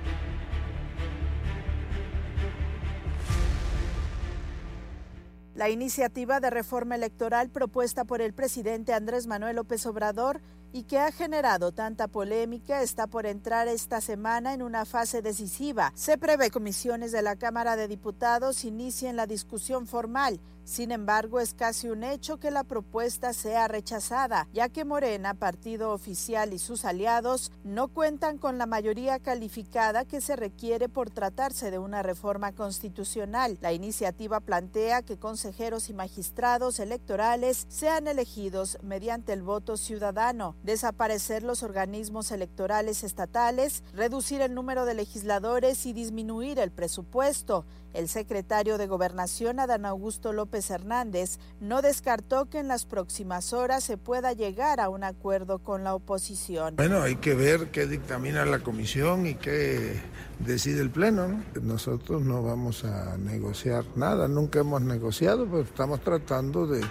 La 5.53 5.69
iniciativa 5.69 6.39
de 6.39 6.49
reforma 6.49 6.95
electoral 6.95 7.49
propuesta 7.49 8.05
por 8.05 8.21
el 8.21 8.33
presidente 8.33 8.93
Andrés 8.93 9.27
Manuel 9.27 9.57
López 9.57 9.85
Obrador 9.85 10.39
y 10.71 10.83
que 10.83 10.97
ha 10.97 11.11
generado 11.11 11.73
tanta 11.73 12.07
polémica 12.07 12.81
está 12.81 13.05
por 13.05 13.25
entrar 13.25 13.67
esta 13.67 13.99
semana 13.99 14.53
en 14.53 14.61
una 14.61 14.85
fase 14.85 15.21
decisiva. 15.21 15.91
Se 15.93 16.17
prevé 16.17 16.51
comisiones 16.51 17.11
de 17.11 17.21
la 17.21 17.35
Cámara 17.35 17.75
de 17.75 17.89
Diputados 17.89 18.63
inicien 18.63 19.17
la 19.17 19.27
discusión 19.27 19.87
formal. 19.87 20.39
Sin 20.71 20.93
embargo, 20.93 21.41
es 21.41 21.53
casi 21.53 21.89
un 21.89 22.01
hecho 22.01 22.37
que 22.37 22.49
la 22.49 22.63
propuesta 22.63 23.33
sea 23.33 23.67
rechazada, 23.67 24.47
ya 24.53 24.69
que 24.69 24.85
Morena, 24.85 25.33
partido 25.33 25.91
oficial 25.91 26.53
y 26.53 26.59
sus 26.59 26.85
aliados 26.85 27.51
no 27.65 27.89
cuentan 27.89 28.37
con 28.37 28.57
la 28.57 28.67
mayoría 28.67 29.19
calificada 29.19 30.05
que 30.05 30.21
se 30.21 30.37
requiere 30.37 30.87
por 30.87 31.09
tratarse 31.09 31.71
de 31.71 31.77
una 31.77 32.03
reforma 32.03 32.53
constitucional. 32.53 33.57
La 33.59 33.73
iniciativa 33.73 34.39
plantea 34.39 35.01
que 35.01 35.19
consejeros 35.19 35.89
y 35.89 35.93
magistrados 35.93 36.79
electorales 36.79 37.65
sean 37.67 38.07
elegidos 38.07 38.77
mediante 38.81 39.33
el 39.33 39.43
voto 39.43 39.75
ciudadano 39.75 40.55
desaparecer 40.63 41.43
los 41.43 41.63
organismos 41.63 42.31
electorales 42.31 43.03
estatales, 43.03 43.83
reducir 43.93 44.39
el 44.39 44.53
número 44.53 44.85
de 44.85 44.93
legisladores 44.93 45.85
y 45.85 45.91
disminuir 45.91 46.59
el 46.59 46.71
presupuesto. 46.71 47.65
El 47.93 48.07
secretario 48.07 48.77
de 48.77 48.87
Gobernación, 48.87 49.59
Adán 49.59 49.85
Augusto 49.85 50.31
López 50.31 50.60
Hernández, 50.69 51.39
no 51.59 51.81
descartó 51.81 52.49
que 52.49 52.59
en 52.59 52.67
las 52.67 52.85
próximas 52.85 53.53
horas 53.53 53.83
se 53.83 53.97
pueda 53.97 54.33
llegar 54.33 54.79
a 54.79 54.89
un 54.89 55.03
acuerdo 55.03 55.59
con 55.59 55.83
la 55.83 55.95
oposición. 55.95 56.75
Bueno, 56.75 57.01
hay 57.01 57.15
que 57.15 57.33
ver 57.33 57.71
qué 57.71 57.87
dictamina 57.87 58.45
la 58.45 58.59
comisión 58.59 59.25
y 59.25 59.35
qué 59.35 59.99
decide 60.39 60.81
el 60.81 60.89
Pleno. 60.89 61.43
Nosotros 61.61 62.21
no 62.21 62.43
vamos 62.43 62.83
a 62.83 63.17
negociar 63.17 63.85
nada, 63.95 64.27
nunca 64.27 64.59
hemos 64.59 64.81
negociado, 64.81 65.45
pero 65.45 65.61
estamos 65.61 66.01
tratando 66.01 66.67
de 66.67 66.81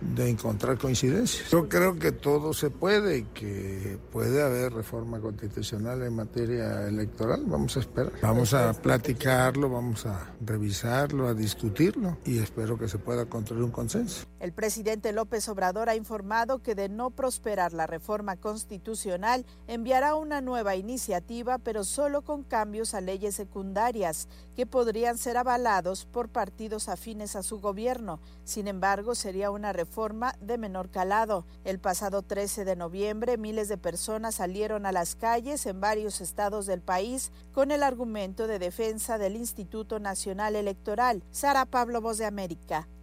de 0.00 0.28
encontrar 0.28 0.78
coincidencias. 0.78 1.50
Yo 1.50 1.68
creo 1.68 1.98
que 1.98 2.12
todo 2.12 2.52
se 2.52 2.70
puede 2.70 3.18
y 3.18 3.22
que 3.24 3.98
puede 4.12 4.42
haber 4.42 4.72
reforma 4.72 5.20
constitucional 5.20 6.02
en 6.02 6.14
materia 6.14 6.86
electoral. 6.86 7.44
Vamos 7.46 7.76
a 7.76 7.80
esperar. 7.80 8.12
Vamos 8.22 8.54
a 8.54 8.72
platicarlo, 8.72 9.70
vamos 9.70 10.06
a 10.06 10.32
revisarlo, 10.44 11.28
a 11.28 11.34
discutirlo 11.34 12.18
y 12.24 12.38
espero 12.38 12.78
que 12.78 12.88
se 12.88 12.98
pueda 12.98 13.26
construir 13.26 13.62
un 13.62 13.70
consenso. 13.70 14.29
El 14.40 14.52
presidente 14.52 15.12
López 15.12 15.48
Obrador 15.48 15.88
ha 15.88 15.94
informado 15.94 16.58
que 16.58 16.74
de 16.74 16.88
no 16.88 17.10
prosperar 17.10 17.72
la 17.72 17.86
reforma 17.86 18.36
constitucional 18.36 19.46
enviará 19.68 20.16
una 20.16 20.40
nueva 20.40 20.74
iniciativa, 20.74 21.58
pero 21.58 21.84
solo 21.84 22.22
con 22.22 22.42
cambios 22.42 22.94
a 22.94 23.00
leyes 23.00 23.36
secundarias 23.36 24.28
que 24.56 24.66
podrían 24.66 25.18
ser 25.18 25.36
avalados 25.36 26.06
por 26.06 26.30
partidos 26.30 26.88
afines 26.88 27.36
a 27.36 27.42
su 27.42 27.60
gobierno. 27.60 28.18
Sin 28.44 28.66
embargo, 28.66 29.14
sería 29.14 29.52
una 29.52 29.72
reforma 29.72 30.00
forma 30.00 30.34
de 30.40 30.56
menor 30.56 30.90
calado. 30.90 31.44
El 31.64 31.78
pasado 31.78 32.22
13 32.22 32.64
de 32.64 32.74
noviembre, 32.74 33.36
miles 33.36 33.68
de 33.68 33.76
personas 33.76 34.36
salieron 34.36 34.86
a 34.86 34.92
las 34.92 35.14
calles 35.14 35.66
en 35.66 35.80
varios 35.80 36.22
estados 36.22 36.64
del 36.64 36.80
país 36.80 37.32
con 37.52 37.70
el 37.70 37.82
argumento 37.82 38.46
de 38.46 38.58
defensa 38.58 39.18
del 39.18 39.36
Instituto 39.36 40.00
Nacional 40.00 40.56
Electoral. 40.56 41.22
Sara 41.30 41.66
Pablo, 41.66 42.00
Voz 42.00 42.16
de 42.16 42.24
América, 42.24 42.88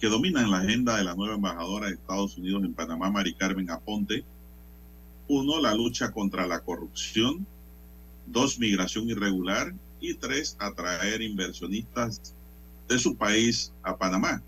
Que 0.00 0.08
dominan 0.08 0.50
la 0.50 0.58
agenda 0.58 0.96
de 0.96 1.04
la 1.04 1.14
nueva 1.14 1.34
embajadora 1.34 1.86
de 1.86 1.94
Estados 1.94 2.36
Unidos 2.36 2.64
en 2.64 2.74
Panamá, 2.74 3.10
Mari 3.10 3.34
Carmen 3.34 3.70
Aponte. 3.70 4.24
Uno, 5.28 5.60
la 5.60 5.74
lucha 5.74 6.12
contra 6.12 6.46
la 6.46 6.60
corrupción. 6.60 7.46
Dos, 8.26 8.58
migración 8.58 9.08
irregular. 9.08 9.74
Y 10.00 10.14
tres, 10.14 10.56
atraer 10.58 11.22
inversionistas 11.22 12.34
de 12.88 12.98
su 12.98 13.16
país 13.16 13.72
a 13.82 13.96
Panamá. 13.96 14.42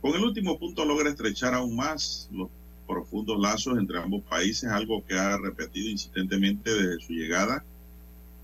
Con 0.00 0.14
el 0.14 0.24
último 0.24 0.58
punto 0.58 0.84
logra 0.84 1.10
estrechar 1.10 1.54
aún 1.54 1.76
más 1.76 2.28
los 2.32 2.48
profundos 2.86 3.38
lazos 3.38 3.78
entre 3.78 3.98
ambos 3.98 4.22
países, 4.22 4.68
algo 4.70 5.04
que 5.06 5.14
ha 5.14 5.36
repetido 5.38 5.88
insistentemente 5.88 6.72
desde 6.72 7.00
su 7.00 7.12
llegada 7.12 7.64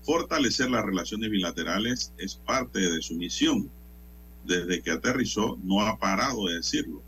Fortalecer 0.05 0.69
las 0.69 0.85
relaciones 0.85 1.31
bilaterales 1.31 2.13
es 2.19 2.35
parte 2.35 2.79
de 2.79 3.01
su 3.01 3.15
misión. 3.15 3.71
Desde 4.45 4.81
que 4.81 4.91
aterrizó 4.91 5.57
no 5.63 5.81
ha 5.81 5.97
parado 5.97 6.47
de 6.47 6.55
decirlo. 6.55 7.01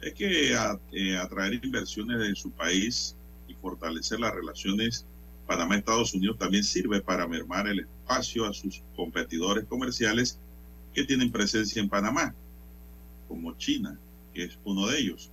Es 0.00 0.14
que 0.14 0.52
eh, 0.92 1.16
atraer 1.16 1.62
inversiones 1.62 2.18
de 2.20 2.34
su 2.34 2.50
país 2.50 3.16
y 3.48 3.54
fortalecer 3.54 4.20
las 4.20 4.34
relaciones 4.34 5.04
Panamá-Estados 5.50 6.14
Unidos 6.14 6.38
también 6.38 6.62
sirve 6.62 7.00
para 7.00 7.26
mermar 7.26 7.66
el 7.66 7.80
espacio 7.80 8.46
a 8.46 8.52
sus 8.52 8.84
competidores 8.94 9.64
comerciales 9.64 10.38
que 10.94 11.02
tienen 11.02 11.32
presencia 11.32 11.82
en 11.82 11.88
Panamá, 11.88 12.32
como 13.26 13.58
China, 13.58 13.98
que 14.32 14.44
es 14.44 14.56
uno 14.64 14.86
de 14.86 15.00
ellos. 15.00 15.32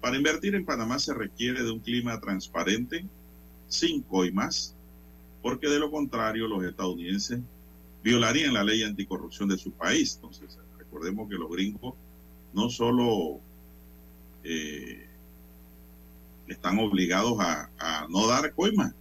Para 0.00 0.16
invertir 0.16 0.54
en 0.54 0.64
Panamá 0.64 1.00
se 1.00 1.12
requiere 1.12 1.64
de 1.64 1.70
un 1.72 1.80
clima 1.80 2.20
transparente, 2.20 3.04
sin 3.66 4.02
coimas, 4.02 4.76
porque 5.42 5.68
de 5.68 5.80
lo 5.80 5.90
contrario 5.90 6.46
los 6.46 6.62
estadounidenses 6.62 7.40
violarían 8.06 8.54
la 8.54 8.62
ley 8.62 8.84
anticorrupción 8.84 9.48
de 9.48 9.58
su 9.58 9.72
país. 9.72 10.14
Entonces, 10.14 10.56
recordemos 10.78 11.28
que 11.28 11.34
los 11.34 11.50
gringos 11.50 11.94
no 12.52 12.70
solo 12.70 13.40
eh, 14.44 15.08
están 16.46 16.78
obligados 16.78 17.36
a, 17.40 18.06
no 18.08 18.28
dar 18.28 18.54
coima, 18.54 18.94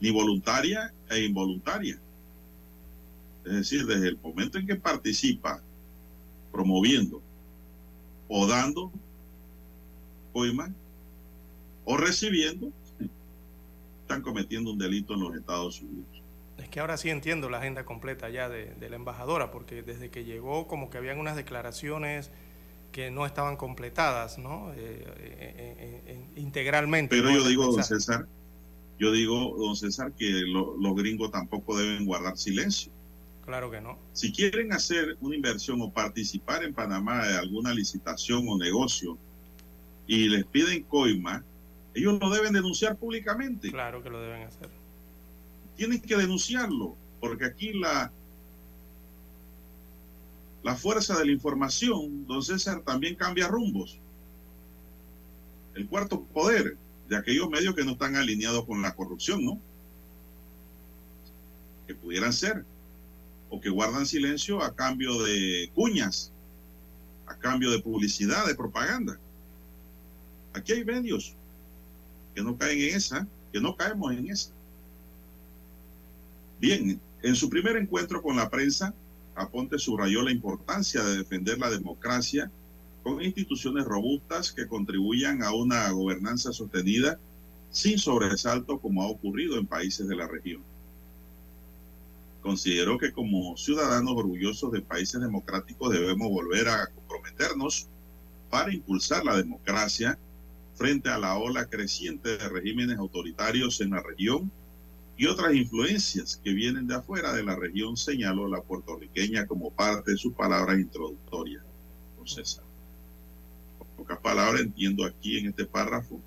ni 0.00 0.10
voluntaria 0.10 0.94
e 1.10 1.24
involuntaria. 1.24 2.00
Es 3.44 3.52
decir, 3.52 3.86
desde 3.86 4.10
el 4.10 4.18
momento 4.18 4.58
en 4.58 4.66
que 4.68 4.76
participa 4.76 5.60
promoviendo 6.52 7.20
o 8.28 8.46
dando 8.46 8.92
coima 10.32 10.72
o 11.84 11.96
recibiendo, 11.96 12.70
están 14.02 14.22
cometiendo 14.22 14.70
un 14.70 14.78
delito 14.78 15.14
en 15.14 15.20
los 15.20 15.34
Estados 15.34 15.80
Unidos. 15.80 16.15
Es 16.66 16.70
que 16.70 16.80
ahora 16.80 16.96
sí 16.96 17.10
entiendo 17.10 17.48
la 17.48 17.58
agenda 17.58 17.84
completa 17.84 18.28
ya 18.28 18.48
de, 18.48 18.74
la 18.90 18.96
embajadora, 18.96 19.52
porque 19.52 19.84
desde 19.84 20.10
que 20.10 20.24
llegó 20.24 20.66
como 20.66 20.90
que 20.90 20.98
habían 20.98 21.20
unas 21.20 21.36
declaraciones 21.36 22.32
que 22.90 23.08
no 23.12 23.24
estaban 23.24 23.56
completadas, 23.56 24.36
¿no? 24.36 24.72
Eh, 24.72 25.04
eh, 25.16 26.02
eh, 26.06 26.20
integralmente. 26.34 27.14
Pero 27.14 27.30
yo 27.30 27.46
digo, 27.46 27.70
don 27.70 27.84
César, 27.84 28.26
yo 28.98 29.12
digo, 29.12 29.54
don 29.56 29.76
César, 29.76 30.10
que 30.18 30.28
los 30.28 30.96
gringos 30.96 31.30
tampoco 31.30 31.78
deben 31.78 32.04
guardar 32.04 32.36
silencio. 32.36 32.90
Claro 33.44 33.70
que 33.70 33.80
no. 33.80 33.96
Si 34.12 34.32
quieren 34.32 34.72
hacer 34.72 35.16
una 35.20 35.36
inversión 35.36 35.80
o 35.82 35.92
participar 35.92 36.64
en 36.64 36.74
Panamá 36.74 37.28
de 37.28 37.38
alguna 37.38 37.72
licitación 37.72 38.44
o 38.48 38.58
negocio 38.58 39.16
y 40.08 40.28
les 40.30 40.44
piden 40.46 40.82
coima, 40.82 41.44
ellos 41.94 42.18
lo 42.20 42.28
deben 42.28 42.54
denunciar 42.54 42.96
públicamente. 42.96 43.70
Claro 43.70 44.02
que 44.02 44.10
lo 44.10 44.20
deben 44.20 44.42
hacer. 44.42 44.68
Tienen 45.76 46.00
que 46.00 46.16
denunciarlo, 46.16 46.96
porque 47.20 47.44
aquí 47.44 47.72
la, 47.74 48.10
la 50.62 50.74
fuerza 50.74 51.18
de 51.18 51.26
la 51.26 51.32
información, 51.32 52.26
don 52.26 52.42
César, 52.42 52.82
también 52.82 53.14
cambia 53.14 53.48
rumbos. 53.48 54.00
El 55.74 55.86
cuarto 55.86 56.22
poder 56.24 56.76
de 57.08 57.16
aquellos 57.16 57.48
medios 57.50 57.74
que 57.74 57.84
no 57.84 57.92
están 57.92 58.16
alineados 58.16 58.64
con 58.64 58.82
la 58.82 58.94
corrupción, 58.94 59.44
¿no? 59.44 59.60
Que 61.86 61.94
pudieran 61.94 62.32
ser, 62.32 62.64
o 63.50 63.60
que 63.60 63.70
guardan 63.70 64.06
silencio 64.06 64.62
a 64.62 64.74
cambio 64.74 65.22
de 65.22 65.70
cuñas, 65.74 66.32
a 67.26 67.36
cambio 67.36 67.70
de 67.70 67.80
publicidad, 67.80 68.46
de 68.46 68.54
propaganda. 68.54 69.18
Aquí 70.54 70.72
hay 70.72 70.84
medios 70.84 71.34
que 72.34 72.42
no 72.42 72.56
caen 72.56 72.80
en 72.80 72.96
esa, 72.96 73.28
que 73.52 73.60
no 73.60 73.76
caemos 73.76 74.12
en 74.12 74.30
esa. 74.30 74.55
Bien, 76.58 77.00
en 77.22 77.36
su 77.36 77.50
primer 77.50 77.76
encuentro 77.76 78.22
con 78.22 78.36
la 78.36 78.48
prensa, 78.48 78.94
Aponte 79.34 79.78
subrayó 79.78 80.22
la 80.22 80.30
importancia 80.30 81.02
de 81.02 81.18
defender 81.18 81.58
la 81.58 81.68
democracia 81.68 82.50
con 83.02 83.22
instituciones 83.22 83.84
robustas 83.84 84.52
que 84.52 84.66
contribuyan 84.66 85.42
a 85.42 85.52
una 85.52 85.90
gobernanza 85.90 86.52
sostenida 86.52 87.20
sin 87.70 87.98
sobresalto 87.98 88.78
como 88.78 89.02
ha 89.02 89.08
ocurrido 89.08 89.58
en 89.58 89.66
países 89.66 90.08
de 90.08 90.16
la 90.16 90.26
región. 90.26 90.62
Considero 92.40 92.96
que 92.96 93.12
como 93.12 93.56
ciudadanos 93.56 94.14
orgullosos 94.16 94.72
de 94.72 94.80
países 94.80 95.20
democráticos 95.20 95.92
debemos 95.92 96.28
volver 96.30 96.68
a 96.68 96.86
comprometernos 96.86 97.88
para 98.48 98.72
impulsar 98.72 99.24
la 99.24 99.36
democracia 99.36 100.18
frente 100.74 101.10
a 101.10 101.18
la 101.18 101.36
ola 101.36 101.66
creciente 101.66 102.38
de 102.38 102.48
regímenes 102.48 102.98
autoritarios 102.98 103.80
en 103.80 103.90
la 103.90 104.02
región 104.02 104.50
y 105.16 105.26
otras 105.26 105.54
influencias 105.54 106.40
que 106.42 106.52
vienen 106.52 106.86
de 106.86 106.96
afuera 106.96 107.32
de 107.32 107.42
la 107.42 107.56
región, 107.56 107.96
señaló 107.96 108.48
la 108.48 108.60
puertorriqueña 108.60 109.46
como 109.46 109.70
parte 109.70 110.12
de 110.12 110.16
sus 110.16 110.34
palabras 110.34 110.78
introductorias. 110.78 111.62
Don 112.16 112.26
César. 112.26 112.64
pocas 113.96 114.18
palabras 114.18 114.60
entiendo 114.60 115.04
aquí 115.04 115.38
en 115.38 115.46
este 115.48 115.64
párrafo 115.64 116.20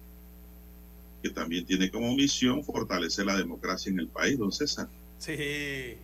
que 1.21 1.29
también 1.29 1.65
tiene 1.65 1.91
como 1.91 2.15
misión 2.15 2.63
fortalecer 2.63 3.25
la 3.25 3.37
democracia 3.37 3.91
en 3.91 3.99
el 3.99 4.07
país, 4.07 4.37
don 4.37 4.51
César. 4.51 4.87
Sí, 5.19 5.97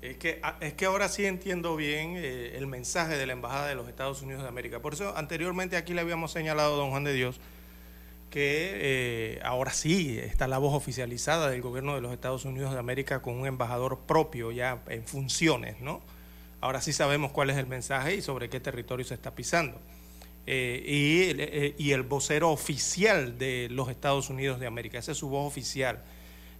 es 0.00 0.16
que, 0.18 0.38
ah, 0.42 0.58
es 0.60 0.74
que 0.74 0.84
ahora 0.84 1.08
sí 1.08 1.24
entiendo 1.24 1.74
bien 1.74 2.14
eh, 2.16 2.56
el 2.56 2.66
mensaje 2.66 3.16
de 3.16 3.26
la 3.26 3.32
Embajada 3.32 3.66
de 3.66 3.74
los 3.74 3.88
Estados 3.88 4.22
Unidos 4.22 4.42
de 4.42 4.48
América. 4.48 4.80
Por 4.80 4.92
eso 4.92 5.16
anteriormente 5.16 5.76
aquí 5.76 5.94
le 5.94 6.02
habíamos 6.02 6.30
señalado, 6.30 6.76
don 6.76 6.90
Juan 6.90 7.04
de 7.04 7.14
Dios, 7.14 7.40
que 8.30 8.70
eh, 8.74 9.40
ahora 9.42 9.72
sí 9.72 10.18
está 10.18 10.46
la 10.48 10.58
voz 10.58 10.74
oficializada 10.74 11.50
del 11.50 11.62
gobierno 11.62 11.94
de 11.94 12.00
los 12.00 12.12
Estados 12.12 12.44
Unidos 12.44 12.72
de 12.72 12.78
América 12.78 13.22
con 13.22 13.34
un 13.34 13.46
embajador 13.46 14.00
propio 14.06 14.52
ya 14.52 14.82
en 14.88 15.04
funciones, 15.04 15.80
¿no? 15.80 16.00
Ahora 16.60 16.80
sí 16.80 16.92
sabemos 16.92 17.32
cuál 17.32 17.50
es 17.50 17.56
el 17.56 17.66
mensaje 17.66 18.16
y 18.16 18.22
sobre 18.22 18.48
qué 18.48 18.60
territorio 18.60 19.04
se 19.04 19.14
está 19.14 19.34
pisando. 19.34 19.80
Eh, 20.46 20.82
y, 20.86 21.40
eh, 21.40 21.74
y, 21.76 21.92
el 21.92 22.02
vocero 22.02 22.50
oficial 22.50 23.38
de 23.38 23.68
los 23.70 23.90
Estados 23.90 24.30
Unidos 24.30 24.58
de 24.58 24.66
América, 24.66 24.98
esa 24.98 25.12
es 25.12 25.18
su 25.18 25.28
voz 25.28 25.46
oficial 25.46 26.02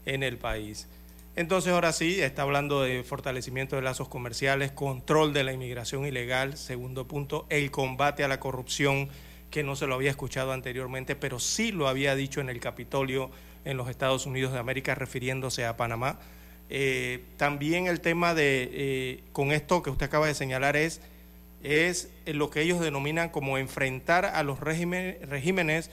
en 0.05 0.23
el 0.23 0.37
país. 0.37 0.89
Entonces 1.37 1.73
ahora 1.73 1.93
sí 1.93 2.21
está 2.21 2.43
hablando 2.43 2.83
de 2.83 3.03
fortalecimiento 3.05 3.77
de 3.77 3.83
lazos 3.83 4.09
comerciales, 4.09 4.73
control 4.73 5.33
de 5.33 5.45
la 5.45 5.53
inmigración 5.53 6.05
ilegal, 6.05 6.57
segundo 6.57 7.07
punto, 7.07 7.47
el 7.49 7.71
combate 7.71 8.25
a 8.25 8.29
la 8.29 8.41
corrupción 8.41 9.09
que 9.51 9.63
no 9.63 9.77
se 9.77 9.87
lo 9.87 9.95
había 9.95 10.11
escuchado 10.11 10.53
anteriormente, 10.53 11.17
pero 11.17 11.39
sí 11.39 11.73
lo 11.73 11.89
había 11.89 12.15
dicho 12.15 12.41
en 12.41 12.49
el 12.49 12.61
Capitolio 12.61 13.31
en 13.65 13.77
los 13.77 13.89
Estados 13.89 14.27
Unidos 14.27 14.53
de 14.53 14.59
América 14.59 14.95
refiriéndose 14.95 15.65
a 15.65 15.77
Panamá. 15.77 16.19
Eh, 16.71 17.25
también 17.37 17.87
el 17.87 18.01
tema 18.01 18.35
de, 18.35 18.69
eh, 18.73 19.21
con 19.33 19.53
esto 19.53 19.83
que 19.83 19.91
usted 19.91 20.07
acaba 20.07 20.27
de 20.27 20.35
señalar, 20.35 20.77
es, 20.77 21.01
es 21.63 22.11
lo 22.27 22.51
que 22.51 22.61
ellos 22.61 22.81
denominan 22.81 23.31
como 23.31 23.59
enfrentar 23.59 24.27
a 24.27 24.43
los 24.43 24.61
regímenes, 24.61 25.91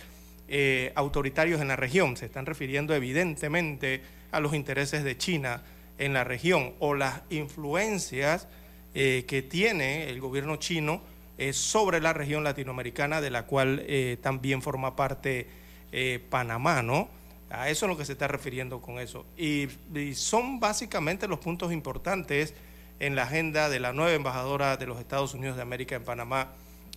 eh, 0.47 0.91
autoritarios 0.95 1.61
en 1.61 1.69
la 1.69 1.75
región. 1.75 2.17
Se 2.17 2.25
están 2.25 2.45
refiriendo 2.45 2.93
evidentemente 2.93 4.01
a 4.31 4.39
los 4.39 4.53
intereses 4.53 5.03
de 5.03 5.17
China 5.17 5.63
en 5.97 6.13
la 6.13 6.23
región 6.23 6.73
o 6.79 6.93
las 6.93 7.21
influencias 7.29 8.47
que 8.93 9.45
tiene 9.49 10.09
el 10.09 10.21
gobierno 10.21 10.55
chino 10.55 11.01
sobre 11.53 11.99
la 11.99 12.13
región 12.13 12.43
latinoamericana 12.43 13.21
de 13.21 13.29
la 13.29 13.45
cual 13.45 13.83
eh, 13.87 14.17
también 14.21 14.61
forma 14.61 14.95
parte 14.95 15.47
eh, 15.91 16.23
Panamá, 16.29 16.81
¿no? 16.81 17.09
A 17.49 17.69
eso 17.69 17.85
es 17.85 17.89
lo 17.89 17.97
que 17.97 18.05
se 18.05 18.13
está 18.13 18.27
refiriendo 18.27 18.81
con 18.81 18.99
eso. 18.99 19.25
Y, 19.37 19.67
son 20.13 20.59
básicamente 20.59 21.27
los 21.27 21.39
puntos 21.39 21.71
importantes 21.71 22.53
en 22.99 23.15
la 23.15 23.23
agenda 23.23 23.69
de 23.69 23.79
la 23.79 23.93
nueva 23.93 24.13
embajadora 24.13 24.77
de 24.77 24.87
los 24.87 24.99
Estados 24.99 25.33
Unidos 25.33 25.57
de 25.57 25.61
América 25.61 25.95
en 25.95 26.03
Panamá, 26.03 26.53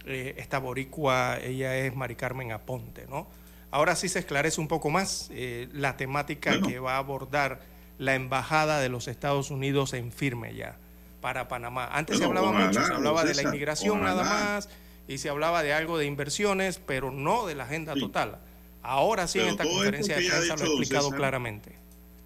eh, 0.07 0.35
esta 0.39 0.59
boricua, 0.59 1.39
ella 1.43 1.77
es 1.77 1.95
Mari 1.95 2.15
Carmen 2.15 2.53
Aponte, 2.53 3.07
¿no? 3.09 3.29
Ahora 3.71 3.97
sí 3.97 4.09
se 4.09 4.21
esclarece 4.21 4.61
un 4.61 4.69
poco 4.69 4.89
más 4.89 5.31
la 5.31 5.99
temática 5.99 6.59
que 6.63 6.79
va 6.79 6.95
a 6.95 6.99
abordar 6.99 7.61
la 7.99 8.15
embajada 8.15 8.81
de 8.81 8.89
los 8.89 9.09
Estados 9.09 9.51
Unidos 9.51 9.93
en 9.93 10.11
firme 10.11 10.55
ya 10.55 10.79
para 11.21 11.49
Panamá. 11.49 11.89
Antes 11.93 12.19
se 12.19 12.25
hablaba 12.25 12.53
mucho, 12.53 12.85
se 12.85 12.93
hablaba 12.93 13.25
de 13.25 13.35
la 13.35 13.43
inmigración 13.43 14.03
nada 14.03 14.25
más 14.25 14.69
y 15.07 15.19
se 15.19 15.29
hablaba 15.29 15.63
de 15.63 15.73
algo 15.73 15.99
de 15.99 16.07
inversiones, 16.07 16.81
pero 16.85 17.11
no 17.11 17.47
de 17.47 17.55
la 17.55 17.65
agenda 17.65 17.95
total. 17.95 18.39
Ahora 18.83 19.27
sí 19.27 19.41
en 19.41 19.49
esta 19.49 19.65
conferencia 19.65 20.17
de 20.17 20.29
prensa 20.29 20.57
lo 20.57 20.63
ha 20.63 20.67
explicado 20.67 21.11
claramente. 21.11 21.75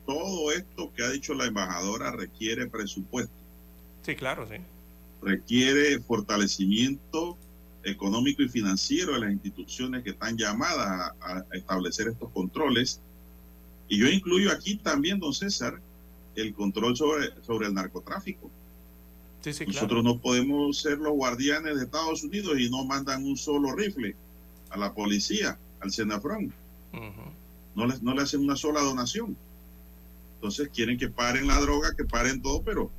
Todo 0.07 0.53
esto 0.53 0.93
que 0.95 1.05
ha 1.05 1.11
dicho 1.11 1.33
la 1.35 1.47
embajadora 1.47 2.11
requiere 2.11 2.67
presupuesto. 2.67 3.33
Sí, 4.03 4.17
claro, 4.17 4.47
sí. 4.49 4.57
Requiere 5.23 6.01
fortalecimiento 6.01 7.39
económico 7.85 8.43
y 8.43 8.49
financiero 8.49 9.15
de 9.15 9.21
las 9.21 9.33
instituciones 9.33 10.03
que 10.03 10.11
están 10.11 10.37
llamadas 10.37 11.13
a, 11.21 11.45
establecer 11.53 12.09
estos 12.09 12.31
controles. 12.31 13.01
Y 13.89 13.99
yo 13.99 14.09
incluyo 14.09 14.51
aquí 14.53 14.77
también, 14.77 15.19
don 15.19 15.33
César, 15.33 15.81
el 16.35 16.55
control 16.55 16.97
sobre, 16.97 17.31
sobre 17.43 17.69
el 17.69 17.75
narcotráfico. 17.75 18.51
Nosotros 19.67 20.05
no 20.05 20.19
podemos 20.19 20.79
ser 20.79 20.99
los 20.99 21.13
guardianes 21.13 21.77
de 21.77 21.85
Estados 21.85 22.23
Unidos 22.23 22.59
y 22.59 22.71
no 22.71 22.85
mandan 22.85 23.25
un 23.25 23.37
solo 23.37 23.75
rifle 23.75 24.15
a 24.71 24.77
la 24.77 24.93
policía, 24.93 25.59
al 25.81 25.91
Senafrón. 25.91 26.53
no, 27.75 27.87
les, 27.87 28.03
no 28.03 28.15
le 28.15 28.23
hacen 28.23 28.41
una 28.41 28.57
sola 28.57 28.81
donación. 28.81 29.37
Entonces 30.37 30.69
quieren 30.75 30.99
que 30.99 31.09
paren 31.09 31.47
la 31.47 31.61
droga, 31.61 31.95
que 31.97 32.05
paren 32.05 32.41
todo, 32.43 32.63
pero 32.63 32.91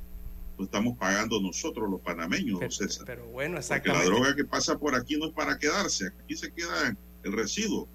lo 0.58 0.64
estamos 0.64 0.96
pagando 0.96 1.40
nosotros 1.40 1.90
los 1.90 2.00
panameños, 2.00 2.60
pero, 3.04 3.26
bueno, 3.26 3.58
exactamente. 3.58 4.04
Porque 4.04 4.20
la 4.20 4.24
droga 4.24 4.36
que 4.36 4.44
pasa 4.44 4.78
por 4.78 4.94
aquí 4.94 5.16
no 5.16 5.26
es 5.26 5.32
para 5.32 5.58
quedarse, 5.58 6.12
aquí 6.22 6.36
se 6.36 6.52
queda 6.52 6.96
el 7.22 7.32
residuo. 7.32 7.88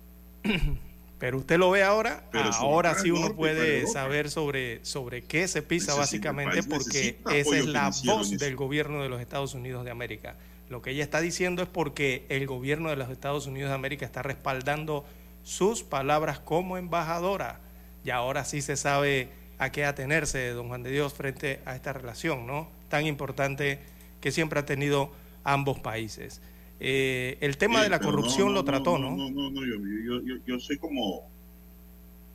Pero 1.20 1.38
usted 1.38 1.57
lo 1.57 1.70
ve 1.70 1.84
ahora, 1.84 2.24
ahora 2.59 2.95
sí 2.95 3.11
uno 3.11 3.36
puede 3.36 3.86
saber 3.88 4.30
sobre, 4.32 4.84
sobre 4.86 5.22
qué 5.22 5.49
se 5.49 5.61
pisa 5.61 5.93
básicamente 5.93 6.63
porque 6.63 7.20
esa 7.32 7.57
es 7.57 7.65
la 7.65 7.91
voz 8.05 8.32
del 8.32 8.55
gobierno 8.55 9.03
de 9.03 9.09
los 9.09 9.20
Estados 9.20 9.53
Unidos 9.53 9.84
de 9.84 9.91
América. 9.91 10.38
Lo 10.70 10.82
que 10.82 10.91
ella 10.91 11.03
está 11.03 11.20
diciendo 11.20 11.61
es 11.61 11.67
porque 11.67 12.26
el 12.30 12.47
gobierno 12.47 12.89
de 12.89 12.95
los 12.95 13.09
Estados 13.09 13.47
Unidos 13.47 13.70
de 13.70 13.76
América 13.76 14.05
está 14.05 14.22
respaldando 14.22 15.03
sus 15.43 15.84
palabras 15.84 16.39
como 16.39 16.78
embajadora. 16.78 17.59
Y 18.05 18.11
ahora 18.11 18.45
sí 18.45 18.61
se 18.61 18.78
sabe 18.78 19.30
a 19.57 19.72
qué 19.72 19.84
atenerse, 19.84 20.49
don 20.51 20.70
Juan 20.70 20.84
de 20.84 20.91
Dios, 20.91 21.13
frente 21.13 21.59
a 21.65 21.76
esta 21.76 21.91
relación, 21.91 22.47
¿no? 22.47 22.70
Tan 22.88 23.05
importante 23.05 23.80
que 24.22 24.32
siempre 24.32 24.59
ha 24.59 24.65
tenido 24.65 25.11
ambos 25.43 25.80
países. 25.80 26.41
Eh, 26.80 27.38
el 27.42 27.58
tema 27.58 27.84
de 27.84 27.90
la 27.90 28.00
corrupción 28.00 28.54
lo 28.54 28.64
trató, 28.64 28.98
¿no? 28.98 29.16
No, 29.16 29.30
no, 29.30 29.52
no, 29.52 29.66
yo, 29.66 30.22
yo, 30.24 30.38
yo, 30.46 30.60
soy 30.60 30.78
como 30.78 31.30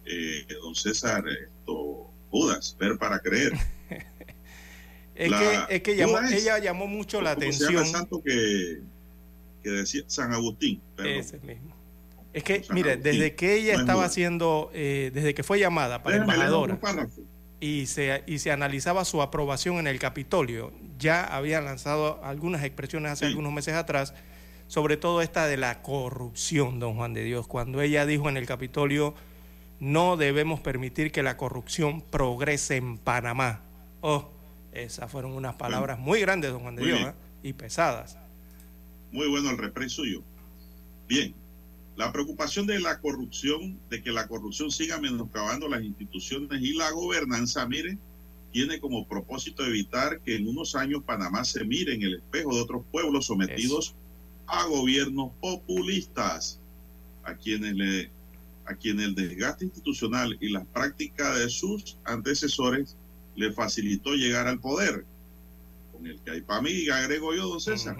eh, 0.05 0.47
don 0.63 0.75
César, 0.75 1.25
esto, 1.29 2.11
Judas, 2.31 2.77
ver 2.79 2.99
para 2.99 3.21
creer. 3.21 3.53
es, 5.15 5.33
que, 5.33 5.77
es 5.77 5.83
que 5.83 5.97
llamó, 5.97 6.19
ella 6.21 6.59
llamó 6.59 6.87
mucho 6.87 7.23
la 7.23 7.31
atención. 7.31 7.87
Se 7.87 7.93
santo 7.93 8.23
que, 8.23 8.81
que 9.63 9.71
decía 9.71 10.03
San 10.09 10.33
Agustín. 10.33 10.81
Ese 10.99 11.39
mismo. 11.39 11.75
Es 12.35 12.43
que, 12.43 12.65
mire, 12.71 12.97
desde 12.97 13.37
que 13.37 13.55
ella 13.55 13.75
estaba 13.75 14.05
haciendo, 14.05 14.71
eh, 14.75 15.13
desde 15.15 15.35
que 15.35 15.45
fue 15.45 15.61
llamada 15.61 16.03
para 16.03 16.17
embajadora 16.17 16.79
y 17.61 17.87
se, 17.87 18.25
y 18.27 18.41
se 18.41 18.51
analizaba 18.51 19.05
su 19.05 19.23
aprobación 19.23 19.77
en 19.77 19.87
el 19.87 20.01
Capitolio, 20.01 20.73
ya 20.99 21.25
había 21.25 21.61
lanzado 21.61 22.23
algunas 22.25 22.65
expresiones 22.65 23.13
hace 23.13 23.27
algunos 23.27 23.53
meses 23.53 23.75
atrás 23.75 24.15
sobre 24.67 24.97
todo 24.97 25.23
esta 25.23 25.47
de 25.47 25.57
la 25.57 25.83
corrupción, 25.83 26.81
don 26.81 26.97
Juan 26.97 27.15
de 27.15 27.25
Dios, 27.25 27.47
cuando 27.47 27.81
ella 27.81 28.07
dijo 28.07 28.29
en 28.29 28.37
el 28.37 28.47
Capitolio, 28.47 29.15
no 29.81 30.17
debemos 30.17 30.61
permitir 30.61 31.13
que 31.13 31.23
la 31.23 31.37
corrupción 31.37 32.01
progrese 32.01 32.77
en 32.77 32.99
Panamá. 32.99 33.63
Oh, 34.01 34.31
esas 34.73 35.11
fueron 35.11 35.33
unas 35.33 35.55
palabras 35.57 35.99
muy 35.99 36.21
grandes, 36.21 36.51
don 36.53 36.63
Juan 36.63 36.77
de 36.77 36.87
Dios, 36.87 37.01
¿eh? 37.01 37.15
y 37.43 37.53
pesadas. 37.53 38.17
Muy 39.13 39.29
bueno 39.29 39.51
el 39.51 39.59
represo 39.59 39.97
suyo. 39.97 40.23
Bien, 41.07 41.35
la 41.97 42.13
preocupación 42.13 42.67
de 42.67 42.81
la 42.81 42.99
corrupción, 43.01 43.79
de 43.89 44.03
que 44.03 44.11
la 44.11 44.27
corrupción 44.27 44.71
siga 44.71 44.99
menoscabando 44.99 45.69
las 45.69 45.83
instituciones 45.83 46.61
y 46.61 46.73
la 46.73 46.91
gobernanza, 46.91 47.67
mire, 47.67 47.99
tiene 48.51 48.81
como 48.81 49.07
propósito 49.07 49.65
evitar 49.65 50.21
que 50.21 50.37
en 50.37 50.49
unos 50.49 50.75
años 50.75 51.03
Panamá 51.05 51.45
se 51.45 51.65
mire 51.65 51.95
en 51.95 52.03
el 52.03 52.15
espejo 52.17 52.55
de 52.55 52.63
otros 52.63 52.85
pueblos 52.91 53.27
sometidos 53.27 53.95
a 54.47 54.67
gobiernos 54.67 55.33
populistas, 55.41 56.61
a 57.23 57.35
quienes, 57.35 57.75
le, 57.75 58.11
a 58.67 58.75
quienes 58.75 59.07
el 59.07 59.15
desgaste 59.15 59.65
institucional 59.65 60.37
y 60.41 60.51
la 60.51 60.65
práctica 60.65 61.35
de 61.35 61.49
sus 61.49 61.97
antecesores 62.05 62.97
le 63.37 63.53
facilitó 63.53 64.15
llegar 64.15 64.47
al 64.47 64.61
poder, 64.61 65.05
con 65.93 66.07
el 66.07 66.21
que 66.21 66.31
hay 66.33 66.41
para 66.43 66.63
mí, 66.63 66.89
agrego 66.89 67.35
yo, 67.35 67.49
don 67.49 67.61
César. 67.61 67.97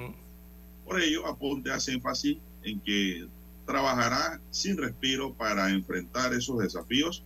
Por 0.85 1.01
ello, 1.01 1.27
Aponte 1.27 1.71
hace 1.73 1.93
énfasis 1.93 2.39
en 2.63 2.81
que 2.81 3.27
trabajará 3.67 4.41
sin 4.51 4.77
respiro 4.77 5.33
para 5.35 5.71
enfrentar 5.71 6.35
esos 6.35 6.59
desafíos 6.59 7.25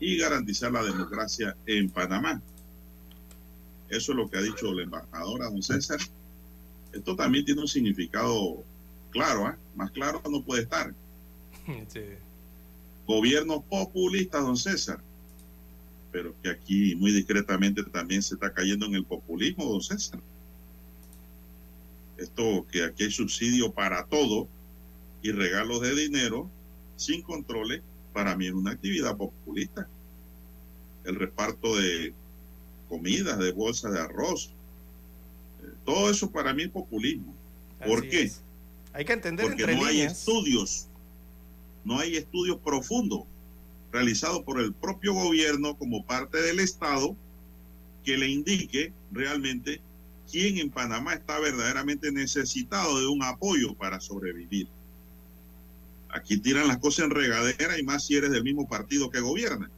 y 0.00 0.16
garantizar 0.16 0.72
la 0.72 0.82
democracia 0.82 1.56
en 1.66 1.90
Panamá. 1.90 2.40
Eso 3.88 4.12
es 4.12 4.18
lo 4.18 4.28
que 4.28 4.38
ha 4.38 4.42
dicho 4.42 4.72
la 4.72 4.82
embajadora, 4.82 5.46
don 5.46 5.62
César. 5.62 5.98
Esto 6.92 7.16
también 7.16 7.44
tiene 7.44 7.60
un 7.60 7.68
significado 7.68 8.64
claro, 9.10 9.48
¿eh? 9.48 9.54
más 9.74 9.90
claro 9.90 10.22
no 10.30 10.42
puede 10.42 10.62
estar. 10.62 10.94
Sí. 11.88 12.00
Gobiernos 13.06 13.62
populistas, 13.64 14.42
don 14.42 14.56
César. 14.56 15.00
Pero 16.10 16.34
que 16.42 16.50
aquí 16.50 16.94
muy 16.96 17.12
discretamente 17.12 17.82
también 17.82 18.22
se 18.22 18.34
está 18.34 18.52
cayendo 18.52 18.86
en 18.86 18.94
el 18.94 19.04
populismo, 19.04 19.66
don 19.66 19.82
César. 19.82 20.20
Esto 22.16 22.66
que 22.70 22.84
aquí 22.84 23.04
hay 23.04 23.10
subsidio 23.10 23.72
para 23.72 24.06
todo 24.06 24.48
y 25.22 25.32
regalos 25.32 25.80
de 25.82 25.94
dinero 25.94 26.50
sin 26.96 27.22
controles, 27.22 27.82
para 28.12 28.36
mí 28.36 28.46
es 28.46 28.52
una 28.52 28.72
actividad 28.72 29.16
populista. 29.16 29.88
El 31.04 31.14
reparto 31.14 31.76
de 31.76 32.12
comidas, 32.88 33.38
de 33.38 33.52
bolsas 33.52 33.92
de 33.92 34.00
arroz, 34.00 34.52
todo 35.88 36.10
eso 36.10 36.30
para 36.30 36.52
mí 36.52 36.64
es 36.64 36.68
populismo. 36.68 37.34
¿Por 37.86 38.06
qué? 38.06 38.30
Hay 38.92 39.06
que 39.06 39.14
entender 39.14 39.46
Porque 39.46 39.74
no 39.74 39.86
hay 39.86 40.02
estudios, 40.02 40.86
no 41.82 41.98
hay 41.98 42.16
estudios 42.16 42.58
profundos 42.58 43.22
realizados 43.90 44.42
por 44.42 44.60
el 44.60 44.74
propio 44.74 45.14
gobierno 45.14 45.78
como 45.78 46.04
parte 46.04 46.42
del 46.42 46.60
Estado 46.60 47.16
que 48.04 48.18
le 48.18 48.28
indique 48.28 48.92
realmente 49.10 49.80
quién 50.30 50.58
en 50.58 50.68
Panamá 50.68 51.14
está 51.14 51.38
verdaderamente 51.38 52.12
necesitado 52.12 53.00
de 53.00 53.06
un 53.06 53.22
apoyo 53.22 53.74
para 53.74 53.98
sobrevivir. 53.98 54.68
Aquí 56.10 56.36
tiran 56.38 56.68
las 56.68 56.76
cosas 56.78 57.06
en 57.06 57.12
regadera 57.12 57.78
y 57.78 57.82
más 57.82 58.04
si 58.04 58.14
eres 58.14 58.30
del 58.30 58.44
mismo 58.44 58.68
partido 58.68 59.10
que 59.10 59.20
gobierna. 59.20 59.70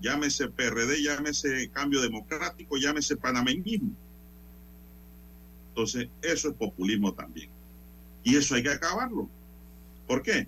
Llámese 0.00 0.48
PRD, 0.48 1.00
llámese 1.00 1.70
Cambio 1.70 2.00
Democrático, 2.00 2.76
llámese 2.76 3.16
panameñismo. 3.16 3.94
Entonces, 5.74 6.08
eso 6.22 6.50
es 6.50 6.54
populismo 6.54 7.12
también. 7.14 7.50
Y 8.22 8.36
eso 8.36 8.54
hay 8.54 8.62
que 8.62 8.70
acabarlo. 8.70 9.28
¿Por 10.06 10.22
qué? 10.22 10.46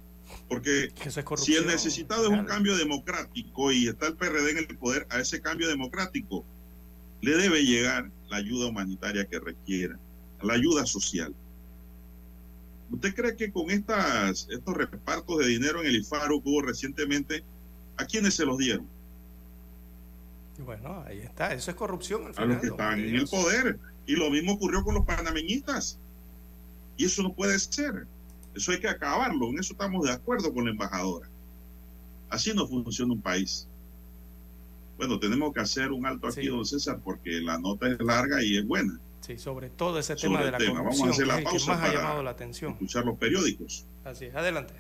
Porque 0.49 0.91
si 1.37 1.57
el 1.57 1.67
necesitado 1.67 2.25
es 2.25 2.31
un 2.31 2.45
cambio 2.45 2.77
democrático 2.77 3.73
y 3.73 3.89
está 3.89 4.07
el 4.07 4.15
PRD 4.15 4.53
en 4.53 4.59
el 4.59 4.79
poder, 4.79 5.07
a 5.11 5.19
ese 5.19 5.41
cambio 5.41 5.69
democrático 5.69 6.45
le 7.23 7.37
debe 7.37 7.65
llegar 7.65 8.09
la 8.29 8.37
ayuda 8.37 8.69
humanitaria 8.69 9.27
que 9.27 9.41
requiera, 9.41 9.99
la 10.43 10.55
ayuda 10.55 10.87
social. 10.87 11.35
¿Usted 12.91 13.15
cree 13.15 13.37
que 13.37 13.51
con 13.51 13.71
estas, 13.71 14.47
estos 14.49 14.77
repartos 14.77 15.39
de 15.39 15.47
dinero 15.47 15.81
en 15.81 15.89
el 15.89 15.97
IFARU 15.97 16.41
que 16.43 16.49
hubo 16.49 16.63
recientemente, 16.63 17.43
¿a 17.97 18.05
quiénes 18.05 18.35
se 18.35 18.47
los 18.47 18.59
dieron? 18.59 18.87
Bueno, 20.59 21.05
ahí 21.05 21.19
está, 21.19 21.53
eso 21.53 21.73
es 21.73 21.77
corrupción. 21.77 22.33
a 22.37 22.45
los 22.45 22.61
que 22.61 22.69
están 22.69 23.01
en 23.01 23.17
el 23.17 23.27
poder. 23.27 23.79
Y 24.07 24.15
lo 24.15 24.31
mismo 24.31 24.53
ocurrió 24.53 24.85
con 24.85 24.95
los 24.95 25.05
panameñistas. 25.05 25.99
Y 26.97 27.05
eso 27.05 27.23
no 27.23 27.33
puede 27.33 27.59
ser. 27.59 28.07
Eso 28.55 28.73
hay 28.73 28.81
que 28.81 28.89
acabarlo. 28.89 29.51
En 29.51 29.59
eso 29.59 29.73
estamos 29.73 30.05
de 30.07 30.13
acuerdo 30.13 30.53
con 30.55 30.65
la 30.65 30.71
embajadora. 30.71 31.29
Así 32.31 32.53
no 32.55 32.67
funciona 32.67 33.13
un 33.13 33.21
país. 33.21 33.69
Bueno, 34.97 35.19
tenemos 35.19 35.53
que 35.53 35.61
hacer 35.61 35.93
un 35.93 36.07
alto 36.07 36.29
aquí, 36.29 36.47
don 36.47 36.65
César, 36.65 37.01
porque 37.05 37.41
la 37.41 37.59
nota 37.59 37.89
es 37.89 38.01
larga 38.01 38.43
y 38.43 38.57
es 38.57 38.67
buena. 38.67 38.99
Sí, 39.21 39.37
sobre 39.37 39.69
todo 39.71 39.99
ese 39.99 40.17
tema 40.17 40.43
de 40.43 40.53
la 40.53 40.59
tema. 40.59 40.81
Vamos 40.81 41.03
a 41.03 41.11
hacer 41.11 41.27
la 41.27 41.43
pausa 41.43 41.75
más 41.75 41.83
ha 41.83 41.93
llamado 41.93 42.23
la 42.23 42.31
atención. 42.31 42.73
escuchar 42.73 43.05
los 43.05 43.19
periódicos. 43.19 43.85
Así 44.05 44.27
es, 44.27 44.35
adelante. 44.35 44.73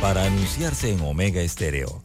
Para 0.00 0.26
anunciarse 0.26 0.92
en 0.92 1.00
Omega 1.00 1.40
Estéreo, 1.40 2.04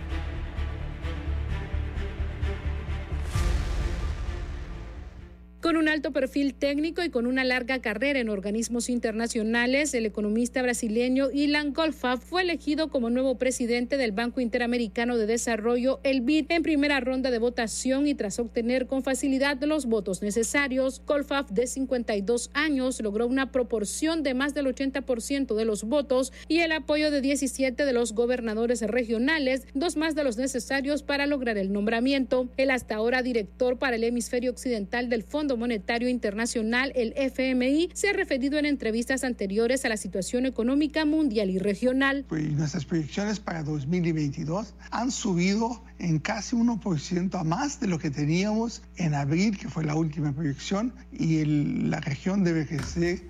Con 5.71 5.77
un 5.77 5.87
alto 5.87 6.11
perfil 6.11 6.53
técnico 6.53 7.01
y 7.01 7.09
con 7.09 7.25
una 7.25 7.45
larga 7.45 7.79
carrera 7.79 8.19
en 8.19 8.27
organismos 8.27 8.89
internacionales, 8.89 9.93
el 9.93 10.05
economista 10.05 10.61
brasileño 10.61 11.31
Ilan 11.31 11.71
Golfa 11.71 12.17
fue 12.17 12.41
elegido 12.41 12.89
como 12.89 13.09
nuevo 13.09 13.37
presidente 13.37 13.95
del 13.95 14.11
Banco 14.11 14.41
Interamericano 14.41 15.15
de 15.15 15.27
Desarrollo, 15.27 16.01
el 16.03 16.19
BID, 16.19 16.47
en 16.49 16.63
primera 16.63 16.99
ronda 16.99 17.31
de 17.31 17.39
votación 17.39 18.05
y 18.05 18.15
tras 18.15 18.37
obtener 18.37 18.85
con 18.87 19.01
facilidad 19.01 19.63
los 19.63 19.85
votos 19.85 20.21
necesarios. 20.21 21.01
Golfaf, 21.07 21.49
de 21.51 21.65
52 21.67 22.49
años, 22.53 23.01
logró 23.01 23.25
una 23.25 23.53
proporción 23.53 24.23
de 24.23 24.33
más 24.33 24.53
del 24.53 24.65
80% 24.65 25.55
de 25.55 25.63
los 25.63 25.85
votos 25.85 26.33
y 26.49 26.59
el 26.59 26.73
apoyo 26.73 27.11
de 27.11 27.21
17 27.21 27.85
de 27.85 27.93
los 27.93 28.11
gobernadores 28.11 28.81
regionales, 28.81 29.65
dos 29.73 29.95
más 29.95 30.15
de 30.15 30.25
los 30.25 30.35
necesarios 30.35 31.01
para 31.01 31.27
lograr 31.27 31.57
el 31.57 31.71
nombramiento. 31.71 32.49
El 32.57 32.71
hasta 32.71 32.95
ahora 32.95 33.23
director 33.23 33.79
para 33.79 33.95
el 33.95 34.03
hemisferio 34.03 34.51
occidental 34.51 35.07
del 35.07 35.23
Fondo 35.23 35.60
Monetario 35.61 36.09
Internacional, 36.09 36.91
el 36.95 37.13
FMI, 37.15 37.91
se 37.93 38.09
ha 38.09 38.13
referido 38.13 38.57
en 38.57 38.65
entrevistas 38.65 39.23
anteriores 39.23 39.85
a 39.85 39.89
la 39.89 39.97
situación 39.97 40.47
económica 40.47 41.05
mundial 41.05 41.51
y 41.51 41.59
regional. 41.59 42.25
Pues 42.27 42.51
nuestras 42.53 42.83
proyecciones 42.83 43.39
para 43.39 43.61
2022 43.61 44.73
han 44.89 45.11
subido 45.11 45.83
en 45.99 46.17
casi 46.17 46.55
1% 46.55 47.39
a 47.39 47.43
más 47.43 47.79
de 47.79 47.85
lo 47.85 47.99
que 47.99 48.09
teníamos 48.09 48.81
en 48.95 49.13
abril, 49.13 49.55
que 49.55 49.69
fue 49.69 49.85
la 49.85 49.93
última 49.93 50.33
proyección, 50.33 50.95
y 51.11 51.45
la 51.45 51.99
región 51.99 52.43
debe 52.43 52.65
crecer, 52.65 53.21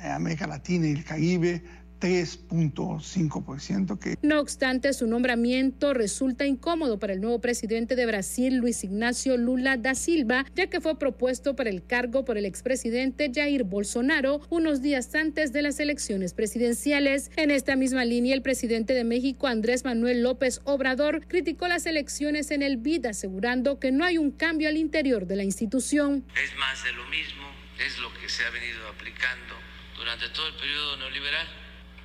eh, 0.00 0.06
América 0.06 0.46
Latina 0.46 0.86
y 0.86 0.92
el 0.92 1.04
Caribe 1.04 1.64
3.5%. 2.00 3.98
Que... 3.98 4.16
No 4.22 4.40
obstante, 4.40 4.92
su 4.94 5.06
nombramiento 5.06 5.92
resulta 5.94 6.46
incómodo 6.46 6.98
para 6.98 7.12
el 7.12 7.20
nuevo 7.20 7.40
presidente 7.40 7.94
de 7.94 8.06
Brasil, 8.06 8.56
Luis 8.56 8.82
Ignacio 8.84 9.36
Lula 9.36 9.76
da 9.76 9.94
Silva, 9.94 10.46
ya 10.54 10.68
que 10.68 10.80
fue 10.80 10.98
propuesto 10.98 11.54
para 11.54 11.68
el 11.70 11.84
cargo 11.84 12.24
por 12.24 12.38
el 12.38 12.46
expresidente 12.46 13.30
Jair 13.32 13.64
Bolsonaro 13.64 14.40
unos 14.48 14.80
días 14.82 15.14
antes 15.14 15.52
de 15.52 15.62
las 15.62 15.78
elecciones 15.78 16.32
presidenciales. 16.34 17.30
En 17.36 17.50
esta 17.50 17.76
misma 17.76 18.04
línea, 18.04 18.34
el 18.34 18.42
presidente 18.42 18.94
de 18.94 19.04
México, 19.04 19.46
Andrés 19.46 19.84
Manuel 19.84 20.22
López 20.22 20.60
Obrador, 20.64 21.26
criticó 21.26 21.68
las 21.68 21.84
elecciones 21.86 22.50
en 22.50 22.62
el 22.62 22.78
BID, 22.78 23.06
asegurando 23.06 23.78
que 23.78 23.92
no 23.92 24.04
hay 24.04 24.16
un 24.18 24.30
cambio 24.30 24.68
al 24.68 24.76
interior 24.76 25.26
de 25.26 25.36
la 25.36 25.44
institución. 25.44 26.24
Es 26.42 26.56
más 26.58 26.82
de 26.82 26.92
lo 26.92 27.04
mismo, 27.08 27.42
es 27.86 27.98
lo 27.98 28.12
que 28.14 28.28
se 28.28 28.44
ha 28.44 28.50
venido 28.50 28.88
aplicando 28.88 29.54
durante 29.96 30.28
todo 30.30 30.48
el 30.48 30.54
periodo 30.54 30.96
neoliberal 30.96 31.46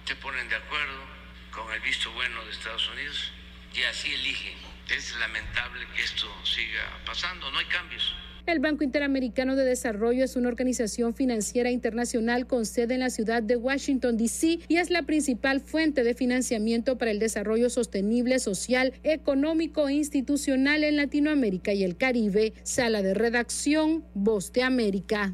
se 0.05 0.15
ponen 0.17 0.47
de 0.49 0.55
acuerdo 0.55 1.01
con 1.51 1.71
el 1.73 1.81
visto 1.81 2.11
bueno 2.13 2.43
de 2.45 2.51
Estados 2.51 2.89
Unidos 2.89 3.31
y 3.73 3.81
así 3.83 4.13
eligen. 4.13 4.57
Es 4.95 5.15
lamentable 5.19 5.85
que 5.95 6.03
esto 6.03 6.27
siga 6.43 6.83
pasando, 7.05 7.49
no 7.51 7.57
hay 7.57 7.65
cambios. 7.65 8.13
El 8.45 8.59
Banco 8.59 8.83
Interamericano 8.83 9.55
de 9.55 9.65
Desarrollo 9.65 10.23
es 10.23 10.35
una 10.35 10.49
organización 10.49 11.15
financiera 11.15 11.71
internacional 11.71 12.45
con 12.45 12.67
sede 12.67 12.93
en 12.93 12.99
la 12.99 13.09
ciudad 13.09 13.41
de 13.41 13.55
Washington, 13.55 14.17
D.C. 14.17 14.59
y 14.67 14.77
es 14.77 14.91
la 14.91 15.01
principal 15.01 15.61
fuente 15.61 16.03
de 16.03 16.13
financiamiento 16.13 16.99
para 16.99 17.09
el 17.09 17.17
desarrollo 17.17 17.71
sostenible, 17.71 18.37
social, 18.37 18.93
económico 19.01 19.87
e 19.87 19.93
institucional 19.93 20.83
en 20.83 20.97
Latinoamérica 20.97 21.73
y 21.73 21.83
el 21.83 21.97
Caribe. 21.97 22.53
Sala 22.61 23.01
de 23.01 23.15
redacción, 23.15 24.05
Voz 24.13 24.53
de 24.53 24.61
América. 24.61 25.33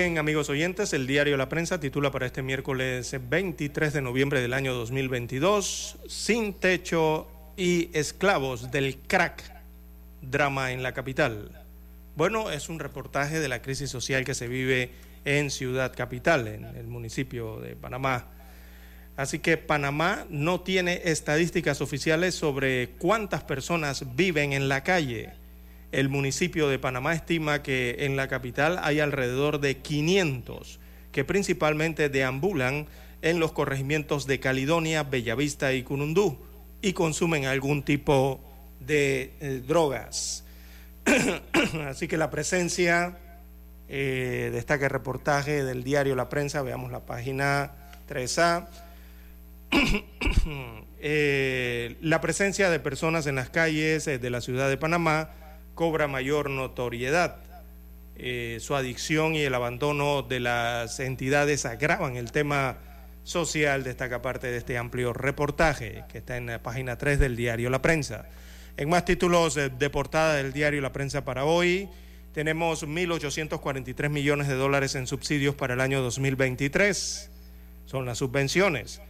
Bien, 0.00 0.16
amigos 0.16 0.48
oyentes, 0.48 0.94
el 0.94 1.06
diario 1.06 1.36
La 1.36 1.50
Prensa 1.50 1.78
titula 1.78 2.10
para 2.10 2.24
este 2.24 2.40
miércoles 2.40 3.14
23 3.28 3.92
de 3.92 4.00
noviembre 4.00 4.40
del 4.40 4.54
año 4.54 4.72
2022, 4.72 5.98
Sin 6.08 6.54
techo 6.54 7.28
y 7.54 7.90
esclavos 7.92 8.70
del 8.70 8.96
crack, 8.96 9.42
drama 10.22 10.72
en 10.72 10.82
la 10.82 10.94
capital. 10.94 11.66
Bueno, 12.16 12.50
es 12.50 12.70
un 12.70 12.78
reportaje 12.78 13.40
de 13.40 13.48
la 13.48 13.60
crisis 13.60 13.90
social 13.90 14.24
que 14.24 14.32
se 14.32 14.48
vive 14.48 14.90
en 15.26 15.50
Ciudad 15.50 15.94
Capital, 15.94 16.48
en 16.48 16.64
el 16.64 16.86
municipio 16.86 17.60
de 17.60 17.76
Panamá. 17.76 18.24
Así 19.18 19.38
que 19.38 19.58
Panamá 19.58 20.24
no 20.30 20.62
tiene 20.62 21.02
estadísticas 21.04 21.82
oficiales 21.82 22.34
sobre 22.34 22.92
cuántas 22.92 23.44
personas 23.44 24.16
viven 24.16 24.54
en 24.54 24.70
la 24.70 24.82
calle 24.82 25.39
el 25.92 26.08
municipio 26.08 26.68
de 26.68 26.78
Panamá 26.78 27.14
estima 27.14 27.62
que 27.62 27.96
en 28.00 28.16
la 28.16 28.28
capital 28.28 28.78
hay 28.82 29.00
alrededor 29.00 29.60
de 29.60 29.78
500 29.78 30.78
que 31.12 31.24
principalmente 31.24 32.08
deambulan 32.08 32.86
en 33.22 33.40
los 33.40 33.52
corregimientos 33.52 34.26
de 34.26 34.40
Caledonia, 34.40 35.02
Bellavista 35.02 35.72
y 35.72 35.82
Cunundú 35.82 36.38
y 36.80 36.92
consumen 36.92 37.46
algún 37.46 37.82
tipo 37.82 38.40
de 38.80 39.34
eh, 39.40 39.62
drogas. 39.66 40.44
Así 41.88 42.08
que 42.08 42.16
la 42.16 42.30
presencia, 42.30 43.18
eh, 43.88 44.64
el 44.68 44.90
reportaje 44.90 45.64
del 45.64 45.82
diario 45.82 46.14
La 46.14 46.28
Prensa, 46.28 46.62
veamos 46.62 46.90
la 46.90 47.00
página 47.00 47.72
3A. 48.08 48.68
Eh, 51.02 51.96
la 52.02 52.20
presencia 52.20 52.68
de 52.68 52.78
personas 52.78 53.26
en 53.26 53.34
las 53.34 53.48
calles 53.48 54.04
de 54.04 54.30
la 54.30 54.42
ciudad 54.42 54.68
de 54.68 54.76
Panamá 54.76 55.30
cobra 55.80 56.08
mayor 56.08 56.50
notoriedad. 56.50 57.36
Eh, 58.14 58.58
su 58.60 58.76
adicción 58.76 59.34
y 59.34 59.40
el 59.40 59.54
abandono 59.54 60.20
de 60.20 60.38
las 60.38 61.00
entidades 61.00 61.64
agravan 61.64 62.16
el 62.16 62.32
tema 62.32 62.76
social, 63.24 63.82
destaca 63.82 64.20
parte 64.20 64.48
de 64.48 64.58
este 64.58 64.76
amplio 64.76 65.14
reportaje 65.14 66.04
que 66.12 66.18
está 66.18 66.36
en 66.36 66.44
la 66.44 66.62
página 66.62 66.98
3 66.98 67.18
del 67.18 67.34
diario 67.34 67.70
La 67.70 67.80
Prensa. 67.80 68.26
En 68.76 68.90
más 68.90 69.06
títulos 69.06 69.54
de 69.54 69.88
portada 69.88 70.34
del 70.34 70.52
diario 70.52 70.82
La 70.82 70.92
Prensa 70.92 71.24
para 71.24 71.46
hoy, 71.46 71.88
tenemos 72.34 72.86
1.843 72.86 74.10
millones 74.10 74.48
de 74.48 74.56
dólares 74.56 74.94
en 74.96 75.06
subsidios 75.06 75.54
para 75.54 75.72
el 75.72 75.80
año 75.80 76.02
2023. 76.02 77.30
Son 77.86 78.04
las 78.04 78.18
subvenciones. 78.18 79.00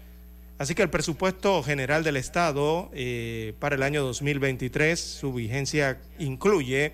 Así 0.61 0.74
que 0.74 0.82
el 0.82 0.90
presupuesto 0.90 1.62
general 1.62 2.04
del 2.04 2.18
Estado 2.18 2.90
eh, 2.92 3.54
para 3.61 3.76
el 3.76 3.82
año 3.82 4.02
2023, 4.02 5.00
su 5.00 5.32
vigencia 5.32 6.02
incluye 6.18 6.92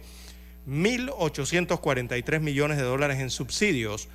1.843 0.68 2.38
millones 2.38 2.76
de 2.76 2.84
dólares 2.84 3.18
en 3.18 3.28
subsidios 3.28 4.08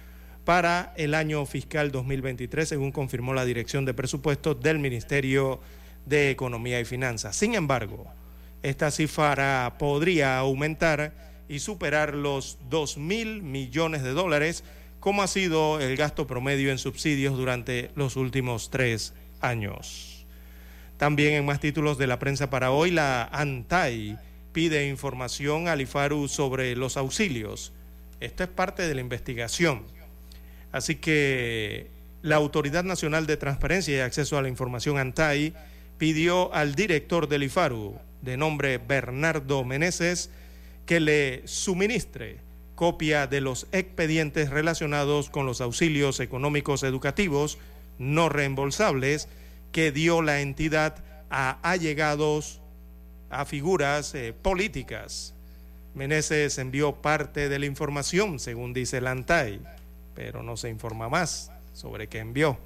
para 0.45 0.93
el 0.95 1.13
año 1.13 1.45
fiscal 1.45 1.91
2023, 1.91 2.69
según 2.69 2.93
confirmó 2.93 3.33
la 3.33 3.43
Dirección 3.43 3.83
de 3.83 3.93
Presupuestos 3.93 4.61
del 4.61 4.79
Ministerio 4.79 5.59
de 6.05 6.29
Economía 6.29 6.79
y 6.79 6.85
Finanzas. 6.85 7.35
Sin 7.35 7.53
embargo, 7.53 8.07
esta 8.63 8.89
cifra 8.89 9.75
podría 9.77 10.37
aumentar 10.37 11.13
y 11.49 11.59
superar 11.59 12.15
los 12.15 12.57
2 12.69 12.97
mil 12.97 13.43
millones 13.43 14.01
de 14.01 14.11
dólares, 14.11 14.63
como 15.01 15.23
ha 15.23 15.27
sido 15.27 15.81
el 15.81 15.97
gasto 15.97 16.25
promedio 16.25 16.71
en 16.71 16.77
subsidios 16.77 17.35
durante 17.35 17.91
los 17.95 18.15
últimos 18.15 18.69
tres 18.69 19.09
años. 19.09 19.20
También 20.97 21.33
en 21.33 21.45
más 21.45 21.59
títulos 21.59 21.97
de 21.97 22.07
la 22.07 22.19
prensa 22.19 22.49
para 22.49 22.71
hoy, 22.71 22.91
la 22.91 23.23
ANTAI 23.31 24.17
pide 24.53 24.87
información 24.87 25.67
al 25.67 25.81
IFARU 25.81 26.27
sobre 26.27 26.75
los 26.75 26.97
auxilios. 26.97 27.73
Esto 28.19 28.43
es 28.43 28.49
parte 28.49 28.87
de 28.87 28.93
la 28.93 29.01
investigación. 29.01 29.83
Así 30.71 30.95
que 30.95 31.87
la 32.21 32.35
Autoridad 32.35 32.83
Nacional 32.83 33.25
de 33.25 33.37
Transparencia 33.37 33.97
y 33.97 33.99
Acceso 33.99 34.37
a 34.37 34.41
la 34.41 34.49
Información 34.49 34.97
ANTAI 34.97 35.53
pidió 35.97 36.53
al 36.53 36.75
director 36.75 37.27
del 37.27 37.43
IFARU, 37.43 37.97
de 38.21 38.37
nombre 38.37 38.77
Bernardo 38.77 39.63
Meneses, 39.63 40.29
que 40.85 40.99
le 40.99 41.47
suministre 41.47 42.37
copia 42.75 43.27
de 43.27 43.41
los 43.41 43.67
expedientes 43.71 44.49
relacionados 44.49 45.29
con 45.29 45.45
los 45.45 45.61
auxilios 45.61 46.19
económicos 46.19 46.83
educativos 46.83 47.57
no 47.97 48.29
reembolsables 48.29 49.27
que 49.71 49.91
dio 49.91 50.21
la 50.21 50.41
entidad 50.41 51.03
a 51.29 51.59
allegados, 51.61 52.61
a 53.29 53.45
figuras 53.45 54.13
eh, 54.15 54.33
políticas. 54.33 55.33
Meneses 55.93 56.57
envió 56.57 56.93
parte 56.95 57.49
de 57.49 57.59
la 57.59 57.65
información, 57.65 58.39
según 58.39 58.73
dice 58.73 58.97
el 58.97 59.07
ANTAI, 59.07 59.61
pero 60.15 60.43
no 60.43 60.57
se 60.57 60.69
informa 60.69 61.09
más 61.09 61.51
sobre 61.73 62.07
qué 62.07 62.19
envió. 62.19 62.57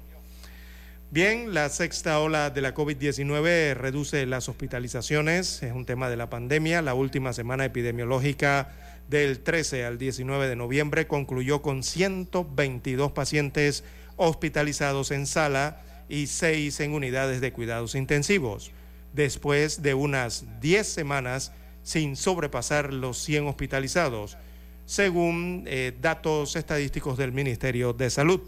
Bien, 1.10 1.54
la 1.54 1.68
sexta 1.68 2.18
ola 2.18 2.50
de 2.50 2.60
la 2.60 2.74
COVID-19 2.74 3.74
reduce 3.74 4.26
las 4.26 4.48
hospitalizaciones, 4.48 5.62
es 5.62 5.72
un 5.72 5.86
tema 5.86 6.10
de 6.10 6.16
la 6.16 6.28
pandemia. 6.28 6.82
La 6.82 6.94
última 6.94 7.32
semana 7.32 7.64
epidemiológica 7.64 8.72
del 9.08 9.38
13 9.38 9.84
al 9.84 9.98
19 9.98 10.48
de 10.48 10.56
noviembre 10.56 11.06
concluyó 11.06 11.62
con 11.62 11.84
122 11.84 13.12
pacientes 13.12 13.84
hospitalizados 14.16 15.10
en 15.10 15.26
sala 15.26 15.80
y 16.08 16.26
seis 16.26 16.80
en 16.80 16.92
unidades 16.92 17.40
de 17.40 17.52
cuidados 17.52 17.94
intensivos, 17.94 18.70
después 19.12 19.82
de 19.82 19.94
unas 19.94 20.44
10 20.60 20.86
semanas 20.86 21.52
sin 21.82 22.16
sobrepasar 22.16 22.92
los 22.92 23.18
100 23.18 23.46
hospitalizados, 23.46 24.36
según 24.84 25.64
eh, 25.66 25.92
datos 26.00 26.56
estadísticos 26.56 27.16
del 27.16 27.32
Ministerio 27.32 27.92
de 27.92 28.10
Salud. 28.10 28.40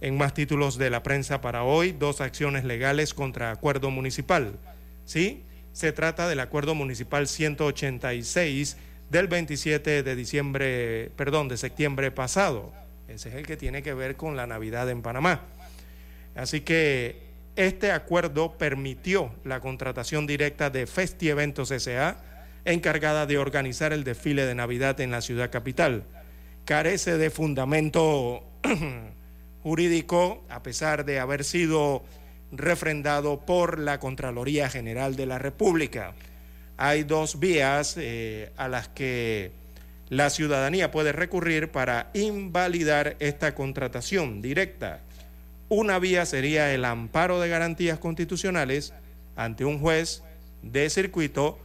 En 0.00 0.16
más 0.16 0.32
títulos 0.32 0.78
de 0.78 0.88
la 0.88 1.02
prensa 1.02 1.42
para 1.42 1.62
hoy, 1.62 1.92
dos 1.92 2.22
acciones 2.22 2.64
legales 2.64 3.12
contra 3.12 3.50
acuerdo 3.50 3.90
municipal. 3.90 4.58
¿Sí? 5.04 5.42
Se 5.72 5.92
trata 5.92 6.28
del 6.28 6.40
acuerdo 6.40 6.74
municipal 6.74 7.28
186 7.28 8.76
del 9.10 9.28
27 9.28 10.02
de 10.02 10.16
diciembre, 10.16 11.12
perdón, 11.16 11.48
de 11.48 11.58
septiembre 11.58 12.10
pasado 12.10 12.72
ese 13.14 13.28
es 13.28 13.34
el 13.34 13.46
que 13.46 13.56
tiene 13.56 13.82
que 13.82 13.94
ver 13.94 14.16
con 14.16 14.36
la 14.36 14.46
Navidad 14.46 14.88
en 14.88 15.02
Panamá. 15.02 15.42
Así 16.34 16.60
que 16.60 17.30
este 17.56 17.90
acuerdo 17.92 18.56
permitió 18.56 19.34
la 19.44 19.60
contratación 19.60 20.26
directa 20.26 20.70
de 20.70 20.86
Festi 20.86 21.28
Eventos 21.28 21.70
S.A., 21.70 22.16
encargada 22.64 23.26
de 23.26 23.38
organizar 23.38 23.92
el 23.92 24.04
desfile 24.04 24.46
de 24.46 24.54
Navidad 24.54 25.00
en 25.00 25.10
la 25.10 25.20
ciudad 25.20 25.50
capital. 25.50 26.04
Carece 26.64 27.18
de 27.18 27.30
fundamento 27.30 28.44
jurídico, 29.62 30.44
a 30.48 30.62
pesar 30.62 31.04
de 31.04 31.18
haber 31.18 31.44
sido 31.44 32.04
refrendado 32.52 33.40
por 33.40 33.78
la 33.78 33.98
Contraloría 33.98 34.68
General 34.68 35.16
de 35.16 35.26
la 35.26 35.38
República. 35.38 36.14
Hay 36.76 37.02
dos 37.02 37.40
vías 37.40 37.96
eh, 37.98 38.52
a 38.56 38.68
las 38.68 38.88
que 38.88 39.52
la 40.10 40.28
ciudadanía 40.28 40.90
puede 40.90 41.12
recurrir 41.12 41.70
para 41.70 42.10
invalidar 42.14 43.16
esta 43.20 43.54
contratación 43.54 44.42
directa. 44.42 45.00
Una 45.68 46.00
vía 46.00 46.26
sería 46.26 46.74
el 46.74 46.84
amparo 46.84 47.40
de 47.40 47.48
garantías 47.48 48.00
constitucionales 48.00 48.92
ante 49.36 49.64
un 49.64 49.78
juez 49.78 50.24
de 50.62 50.90
circuito 50.90 51.60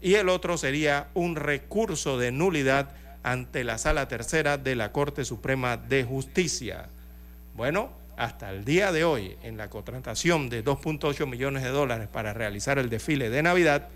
y 0.00 0.14
el 0.14 0.30
otro 0.30 0.56
sería 0.56 1.08
un 1.12 1.36
recurso 1.36 2.18
de 2.18 2.32
nulidad 2.32 2.90
ante 3.22 3.64
la 3.64 3.76
sala 3.76 4.08
tercera 4.08 4.56
de 4.56 4.76
la 4.76 4.92
Corte 4.92 5.26
Suprema 5.26 5.76
de 5.76 6.02
Justicia. 6.04 6.88
Bueno, 7.54 7.92
hasta 8.16 8.50
el 8.50 8.64
día 8.64 8.92
de 8.92 9.04
hoy 9.04 9.36
en 9.42 9.58
la 9.58 9.68
contratación 9.68 10.48
de 10.48 10.64
2.8 10.64 11.26
millones 11.26 11.62
de 11.62 11.68
dólares 11.68 12.08
para 12.08 12.32
realizar 12.32 12.78
el 12.78 12.88
desfile 12.88 13.28
de 13.28 13.42
Navidad, 13.42 13.88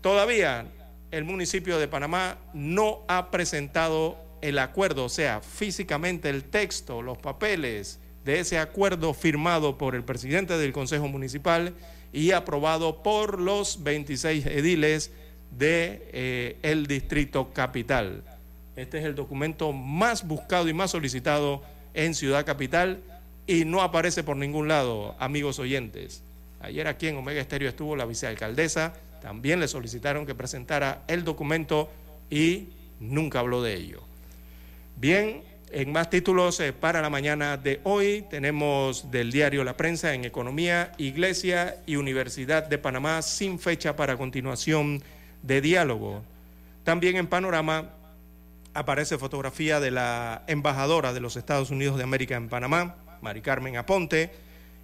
todavía 0.00 0.64
el 1.10 1.24
municipio 1.24 1.78
de 1.78 1.88
Panamá 1.88 2.38
no 2.54 3.00
ha 3.08 3.30
presentado 3.30 4.18
el 4.42 4.58
acuerdo, 4.58 5.04
o 5.04 5.08
sea, 5.08 5.40
físicamente 5.40 6.30
el 6.30 6.44
texto, 6.44 7.02
los 7.02 7.18
papeles 7.18 7.98
de 8.24 8.40
ese 8.40 8.58
acuerdo 8.58 9.14
firmado 9.14 9.76
por 9.76 9.94
el 9.94 10.04
presidente 10.04 10.56
del 10.56 10.72
Consejo 10.72 11.08
Municipal 11.08 11.74
y 12.12 12.32
aprobado 12.32 13.02
por 13.02 13.40
los 13.40 13.82
26 13.82 14.46
ediles 14.46 15.10
de 15.50 16.08
eh, 16.12 16.56
el 16.62 16.86
distrito 16.86 17.52
capital. 17.52 18.22
Este 18.76 18.98
es 18.98 19.04
el 19.04 19.14
documento 19.14 19.72
más 19.72 20.26
buscado 20.26 20.68
y 20.68 20.72
más 20.72 20.92
solicitado 20.92 21.62
en 21.92 22.14
Ciudad 22.14 22.46
Capital 22.46 23.00
y 23.46 23.64
no 23.64 23.82
aparece 23.82 24.22
por 24.22 24.36
ningún 24.36 24.68
lado, 24.68 25.16
amigos 25.18 25.58
oyentes. 25.58 26.22
Ayer 26.60 26.86
aquí 26.86 27.08
en 27.08 27.16
Omega 27.16 27.40
Estéreo 27.40 27.68
estuvo 27.68 27.96
la 27.96 28.04
vicealcaldesa, 28.04 28.94
también 29.20 29.60
le 29.60 29.68
solicitaron 29.68 30.26
que 30.26 30.34
presentara 30.34 31.02
el 31.08 31.24
documento 31.24 31.90
y 32.30 32.68
nunca 32.98 33.40
habló 33.40 33.62
de 33.62 33.74
ello. 33.74 34.02
Bien, 34.96 35.42
en 35.72 35.92
más 35.92 36.10
títulos 36.10 36.58
eh, 36.60 36.72
para 36.72 37.00
la 37.00 37.10
mañana 37.10 37.56
de 37.56 37.80
hoy 37.84 38.24
tenemos 38.28 39.10
del 39.10 39.30
diario 39.30 39.62
La 39.62 39.76
Prensa 39.76 40.14
en 40.14 40.24
Economía, 40.24 40.92
Iglesia 40.98 41.76
y 41.86 41.96
Universidad 41.96 42.66
de 42.66 42.78
Panamá 42.78 43.22
sin 43.22 43.58
fecha 43.58 43.94
para 43.94 44.16
continuación 44.16 45.02
de 45.42 45.60
diálogo. 45.60 46.22
También 46.82 47.16
en 47.16 47.28
Panorama 47.28 47.90
aparece 48.74 49.16
fotografía 49.18 49.80
de 49.80 49.90
la 49.90 50.42
embajadora 50.48 51.12
de 51.12 51.20
los 51.20 51.36
Estados 51.36 51.70
Unidos 51.70 51.96
de 51.96 52.04
América 52.04 52.36
en 52.36 52.48
Panamá, 52.48 52.96
Mari 53.22 53.40
Carmen 53.40 53.76
Aponte, 53.76 54.30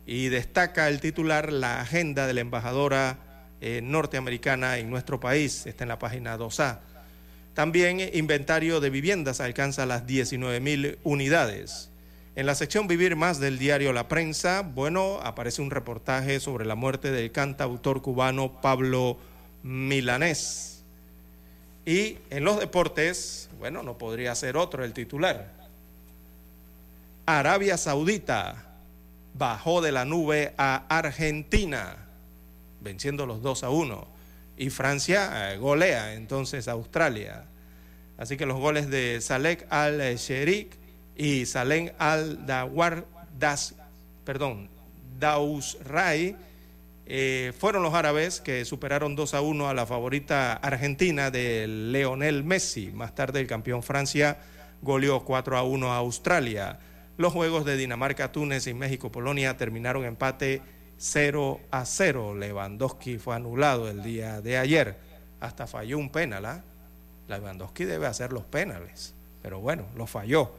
y 0.06 0.28
destaca 0.28 0.88
el 0.88 1.00
titular 1.00 1.52
la 1.52 1.80
agenda 1.80 2.26
de 2.26 2.34
la 2.34 2.42
embajadora 2.42 3.18
eh, 3.60 3.80
norteamericana 3.82 4.78
en 4.78 4.90
nuestro 4.90 5.20
país, 5.20 5.66
está 5.66 5.84
en 5.84 5.88
la 5.88 5.98
página 5.98 6.36
2A. 6.38 6.78
También 7.54 8.00
inventario 8.12 8.80
de 8.80 8.90
viviendas 8.90 9.40
alcanza 9.40 9.86
las 9.86 10.06
19 10.06 10.60
mil 10.60 10.98
unidades. 11.04 11.90
En 12.34 12.44
la 12.44 12.54
sección 12.54 12.86
Vivir 12.86 13.16
Más 13.16 13.40
del 13.40 13.58
diario 13.58 13.94
La 13.94 14.08
Prensa, 14.08 14.60
bueno, 14.60 15.20
aparece 15.22 15.62
un 15.62 15.70
reportaje 15.70 16.38
sobre 16.38 16.66
la 16.66 16.74
muerte 16.74 17.10
del 17.10 17.32
cantautor 17.32 18.02
cubano 18.02 18.60
Pablo 18.60 19.16
Milanés. 19.62 20.84
Y 21.86 22.18
en 22.28 22.44
los 22.44 22.60
deportes, 22.60 23.48
bueno, 23.58 23.82
no 23.82 23.96
podría 23.96 24.34
ser 24.34 24.58
otro 24.58 24.84
el 24.84 24.92
titular. 24.92 25.50
Arabia 27.24 27.78
Saudita 27.78 28.66
bajó 29.32 29.80
de 29.80 29.92
la 29.92 30.04
nube 30.04 30.52
a 30.58 30.84
Argentina, 30.88 32.05
venciendo 32.80 33.26
los 33.26 33.42
2 33.42 33.64
a 33.64 33.70
1 33.70 34.08
y 34.56 34.70
Francia 34.70 35.52
eh, 35.52 35.58
golea 35.58 36.14
entonces 36.14 36.68
a 36.68 36.72
Australia. 36.72 37.44
Así 38.18 38.36
que 38.36 38.46
los 38.46 38.58
goles 38.58 38.88
de 38.88 39.20
Salek 39.20 39.66
al-Sherik 39.70 40.76
y 41.16 41.46
Salem 41.46 41.90
al-Dawar 41.98 43.04
perdón, 44.24 44.68
Dausray 45.18 46.36
eh, 47.06 47.52
fueron 47.58 47.82
los 47.82 47.94
árabes 47.94 48.40
que 48.40 48.64
superaron 48.64 49.14
2 49.14 49.34
a 49.34 49.40
1 49.40 49.68
a 49.68 49.74
la 49.74 49.86
favorita 49.86 50.54
argentina 50.54 51.30
de 51.30 51.66
Leonel 51.68 52.42
Messi. 52.42 52.90
Más 52.92 53.14
tarde 53.14 53.40
el 53.40 53.46
campeón 53.46 53.82
Francia 53.82 54.38
goleó 54.82 55.24
4 55.24 55.56
a 55.56 55.62
1 55.62 55.92
a 55.92 55.98
Australia. 55.98 56.78
Los 57.16 57.32
juegos 57.32 57.64
de 57.64 57.76
Dinamarca, 57.76 58.32
Túnez 58.32 58.66
y 58.66 58.74
México-Polonia 58.74 59.56
terminaron 59.56 60.04
empate 60.04 60.62
0 60.98 61.60
a 61.70 61.84
0. 61.84 62.34
Lewandowski 62.36 63.18
fue 63.18 63.36
anulado 63.36 63.88
el 63.88 64.02
día 64.02 64.40
de 64.40 64.58
ayer. 64.58 64.96
Hasta 65.40 65.66
falló 65.66 65.98
un 65.98 66.10
penal. 66.10 66.46
¿ah? 66.46 66.64
Lewandowski 67.28 67.84
debe 67.84 68.06
hacer 68.06 68.32
los 68.32 68.44
penales. 68.44 69.14
Pero 69.42 69.60
bueno, 69.60 69.86
lo 69.96 70.06
falló. 70.06 70.52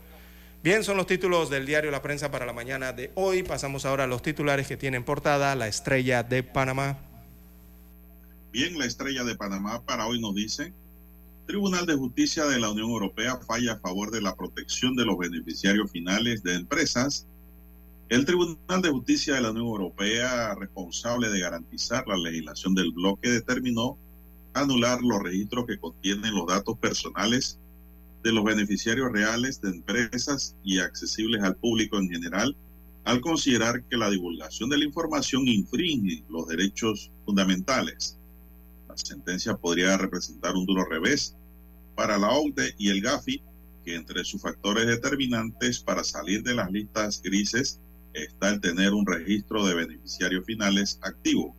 Bien, 0.64 0.84
son 0.84 0.98
los 0.98 1.08
títulos 1.08 1.50
del 1.50 1.66
diario 1.66 1.92
La 1.92 2.02
Prensa 2.02 2.32
para 2.32 2.46
la 2.46 2.54
mañana 2.54 2.94
de 2.94 3.12
hoy. 3.16 3.44
Pasamos 3.44 3.86
ahora 3.86 4.06
a 4.06 4.08
los 4.08 4.22
titulares 4.22 4.68
que 4.68 4.78
tienen 4.78 5.04
portada 5.04 5.56
La 5.56 5.68
Estrella 5.68 6.24
de 6.24 6.44
Panamá. 6.44 6.98
Bien, 8.52 8.78
la 8.78 8.86
Estrella 8.86 9.24
de 9.24 9.36
Panamá 9.36 9.82
para 9.84 10.08
hoy 10.08 10.20
nos 10.20 10.34
dice, 10.34 10.74
Tribunal 11.46 11.86
de 11.86 11.96
Justicia 11.96 12.46
de 12.46 12.60
la 12.60 12.72
Unión 12.72 12.90
Europea 12.90 13.38
falla 13.38 13.74
a 13.74 13.80
favor 13.80 14.12
de 14.12 14.22
la 14.22 14.36
protección 14.36 14.96
de 14.96 15.06
los 15.06 15.18
beneficiarios 15.18 15.90
finales 15.92 16.44
de 16.44 16.56
empresas 16.56 17.26
el 18.10 18.26
Tribunal 18.26 18.82
de 18.82 18.90
Justicia 18.90 19.36
de 19.36 19.42
la 19.42 19.52
Unión 19.52 19.68
Europea, 19.68 20.56
responsable 20.56 21.30
de 21.30 21.42
garantizar 21.42 22.08
la 22.08 22.16
legislación 22.16 22.74
del 22.74 22.92
bloque, 22.92 23.30
determinó 23.30 23.98
anular 24.54 25.02
los 25.02 25.22
registros 25.22 25.66
que 25.68 25.78
contienen 25.78 26.34
los 26.34 26.48
datos 26.48 26.78
personales 26.78 27.60
de 28.24 28.32
los 28.32 28.46
beneficiarios 28.46 29.12
reales 29.12 29.60
de 29.60 29.72
empresas 29.72 30.56
y 30.64 30.80
accesibles 30.80 31.44
al 31.44 31.58
público 31.58 31.98
en 31.98 32.10
general, 32.10 32.56
al 33.04 33.20
considerar 33.20 33.84
que 33.84 33.98
la 33.98 34.10
divulgación 34.10 34.70
de 34.70 34.78
la 34.78 34.86
información 34.86 35.46
infringe 35.46 36.24
los 36.30 36.48
derechos 36.48 37.12
fundamentales. 37.26 38.18
La 38.88 38.96
sentencia 38.96 39.58
podría 39.58 39.98
representar 39.98 40.56
un 40.56 40.66
duro 40.66 40.86
revés 40.86 41.36
para 41.96 42.18
la 42.18 42.30
OCDE 42.30 42.74
y 42.78 42.90
el 42.90 43.02
GAFI, 43.02 43.42
que 43.84 43.96
entre 43.96 44.24
sus 44.24 44.42
factores 44.42 44.88
determinantes 44.88 45.80
para 45.82 46.06
salir 46.06 46.42
de 46.44 46.56
las 46.56 46.72
listas 46.72 47.22
grises 47.22 47.82
está 48.24 48.50
el 48.50 48.62
tener 48.62 48.94
un 48.94 49.06
registro 49.06 49.66
de 49.66 49.76
beneficiarios 49.76 50.46
finales 50.46 51.00
activo. 51.02 51.56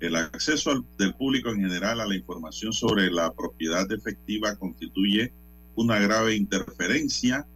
El 0.00 0.16
acceso 0.16 0.84
del 0.98 1.14
público 1.14 1.50
en 1.50 1.62
general 1.62 2.00
a 2.00 2.06
la 2.06 2.14
información 2.14 2.72
sobre 2.72 3.10
la 3.10 3.32
propiedad 3.32 3.90
efectiva 3.90 4.56
constituye 4.56 5.32
una 5.74 5.98
grave 5.98 6.34
interferencia 6.34 7.46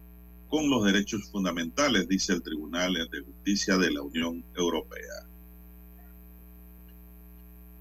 con 0.49 0.69
los 0.69 0.83
derechos 0.83 1.29
fundamentales, 1.31 2.07
dice 2.07 2.33
el 2.33 2.41
Tribunal 2.41 2.93
de 2.93 3.21
Justicia 3.21 3.77
de 3.77 3.91
la 3.91 4.01
Unión 4.01 4.43
Europea. 4.55 5.27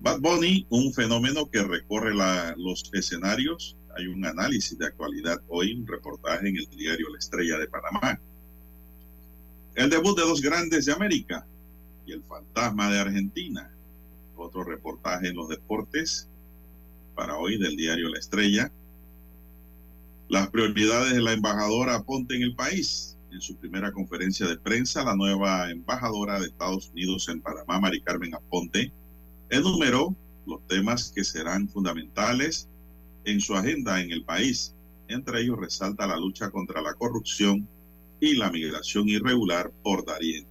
Bad 0.00 0.20
Bunny, 0.20 0.66
un 0.70 0.92
fenómeno 0.92 1.50
que 1.50 1.62
recorre 1.62 2.14
los 2.56 2.90
escenarios. 2.94 3.76
Hay 3.96 4.06
un 4.06 4.24
análisis 4.24 4.78
de 4.78 4.86
actualidad 4.86 5.42
hoy, 5.48 5.74
un 5.74 5.86
reportaje 5.86 6.48
en 6.48 6.56
el 6.56 6.66
diario 6.70 7.08
La 7.10 7.18
Estrella 7.18 7.58
de 7.58 7.68
Panamá. 7.68 8.20
El 9.80 9.88
debut 9.88 10.14
de 10.14 10.24
dos 10.24 10.42
grandes 10.42 10.84
de 10.84 10.92
América 10.92 11.46
y 12.04 12.12
el 12.12 12.22
fantasma 12.22 12.90
de 12.90 12.98
Argentina. 12.98 13.70
Otro 14.36 14.62
reportaje 14.62 15.28
en 15.28 15.36
los 15.36 15.48
deportes 15.48 16.28
para 17.14 17.38
hoy 17.38 17.56
del 17.56 17.76
diario 17.76 18.10
La 18.10 18.18
Estrella. 18.18 18.70
Las 20.28 20.50
prioridades 20.50 21.14
de 21.14 21.22
la 21.22 21.32
embajadora 21.32 22.02
Ponte 22.02 22.36
en 22.36 22.42
el 22.42 22.54
país. 22.54 23.16
En 23.32 23.40
su 23.40 23.56
primera 23.56 23.90
conferencia 23.90 24.46
de 24.46 24.58
prensa, 24.58 25.02
la 25.02 25.16
nueva 25.16 25.70
embajadora 25.70 26.38
de 26.38 26.48
Estados 26.48 26.90
Unidos 26.90 27.30
en 27.30 27.40
Panamá, 27.40 27.80
Mari 27.80 28.02
Carmen 28.02 28.34
Aponte, 28.34 28.92
enumeró 29.48 30.14
los 30.46 30.60
temas 30.66 31.10
que 31.10 31.24
serán 31.24 31.70
fundamentales 31.70 32.68
en 33.24 33.40
su 33.40 33.56
agenda 33.56 34.02
en 34.02 34.10
el 34.10 34.24
país. 34.24 34.74
Entre 35.08 35.40
ellos 35.40 35.58
resalta 35.58 36.06
la 36.06 36.18
lucha 36.18 36.50
contra 36.50 36.82
la 36.82 36.92
corrupción 36.92 37.66
y 38.20 38.34
la 38.34 38.50
migración 38.50 39.08
irregular 39.08 39.72
por 39.82 40.04
Darien. 40.04 40.46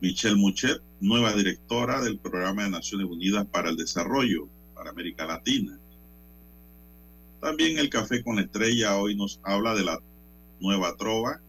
Michelle 0.00 0.36
Muchet, 0.36 0.80
nueva 1.00 1.34
directora 1.34 2.00
del 2.00 2.18
Programa 2.18 2.64
de 2.64 2.70
Naciones 2.70 3.06
Unidas 3.06 3.46
para 3.46 3.70
el 3.70 3.76
Desarrollo 3.76 4.48
para 4.74 4.90
América 4.90 5.26
Latina. 5.26 5.78
También 7.40 7.78
el 7.78 7.90
Café 7.90 8.22
con 8.22 8.36
la 8.36 8.42
Estrella 8.42 8.96
hoy 8.96 9.14
nos 9.14 9.40
habla 9.42 9.74
de 9.74 9.84
la 9.84 10.00
nueva 10.60 10.96
trova 10.96 11.40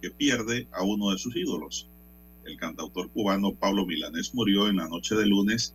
que 0.00 0.10
pierde 0.10 0.66
a 0.72 0.82
uno 0.82 1.10
de 1.10 1.18
sus 1.18 1.36
ídolos. 1.36 1.88
El 2.44 2.56
cantautor 2.56 3.10
cubano 3.10 3.54
Pablo 3.54 3.86
Milanés 3.86 4.34
murió 4.34 4.68
en 4.68 4.76
la 4.76 4.88
noche 4.88 5.14
de 5.14 5.26
lunes 5.26 5.74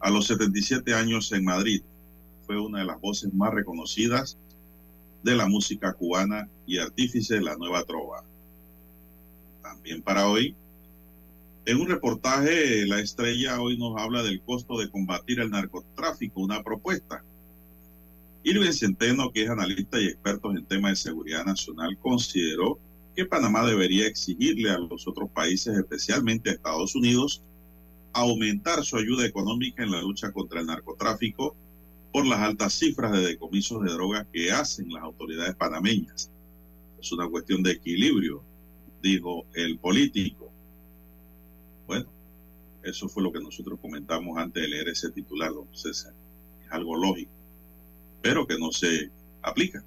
a 0.00 0.10
los 0.10 0.26
77 0.28 0.94
años 0.94 1.32
en 1.32 1.44
Madrid. 1.44 1.82
Fue 2.46 2.58
una 2.60 2.78
de 2.78 2.86
las 2.86 3.00
voces 3.00 3.34
más 3.34 3.52
reconocidas 3.52 4.38
de 5.22 5.36
la 5.36 5.46
música 5.46 5.92
cubana 5.92 6.48
y 6.66 6.78
artífice 6.78 7.34
de 7.34 7.42
la 7.42 7.56
nueva 7.56 7.84
trova. 7.84 8.24
También 9.62 10.02
para 10.02 10.28
hoy, 10.28 10.54
en 11.64 11.80
un 11.80 11.88
reportaje, 11.88 12.86
La 12.86 12.98
Estrella 12.98 13.60
hoy 13.60 13.78
nos 13.78 14.00
habla 14.00 14.22
del 14.22 14.40
costo 14.42 14.78
de 14.78 14.90
combatir 14.90 15.38
el 15.38 15.50
narcotráfico, 15.50 16.40
una 16.40 16.62
propuesta. 16.62 17.22
Irving 18.42 18.72
Centeno, 18.72 19.30
que 19.30 19.44
es 19.44 19.50
analista 19.50 20.00
y 20.00 20.06
experto 20.06 20.50
en 20.50 20.64
temas 20.64 20.92
de 20.92 21.10
seguridad 21.10 21.44
nacional, 21.44 21.96
consideró 21.98 22.80
que 23.14 23.26
Panamá 23.26 23.64
debería 23.64 24.08
exigirle 24.08 24.70
a 24.70 24.78
los 24.78 25.06
otros 25.06 25.30
países, 25.30 25.76
especialmente 25.78 26.50
a 26.50 26.54
Estados 26.54 26.96
Unidos, 26.96 27.42
aumentar 28.12 28.84
su 28.84 28.96
ayuda 28.96 29.24
económica 29.24 29.84
en 29.84 29.92
la 29.92 30.00
lucha 30.00 30.32
contra 30.32 30.60
el 30.60 30.66
narcotráfico 30.66 31.54
por 32.12 32.26
las 32.26 32.40
altas 32.40 32.74
cifras 32.74 33.12
de 33.12 33.20
decomisos 33.20 33.82
de 33.82 33.92
drogas 33.92 34.26
que 34.32 34.52
hacen 34.52 34.92
las 34.92 35.02
autoridades 35.02 35.54
panameñas. 35.56 36.30
Es 37.00 37.12
una 37.12 37.28
cuestión 37.28 37.62
de 37.62 37.72
equilibrio 37.72 38.44
dijo 39.02 39.46
el 39.54 39.78
político. 39.78 40.50
Bueno, 41.86 42.06
eso 42.84 43.08
fue 43.08 43.22
lo 43.22 43.32
que 43.32 43.40
nosotros 43.40 43.78
comentamos 43.80 44.38
antes 44.38 44.62
de 44.62 44.68
leer 44.68 44.88
ese 44.88 45.10
titular, 45.10 45.52
don 45.52 45.68
César. 45.74 46.14
Es 46.64 46.70
algo 46.70 46.96
lógico, 46.96 47.32
pero 48.22 48.46
que 48.46 48.58
no 48.58 48.70
se 48.70 49.10
aplica. 49.42 49.84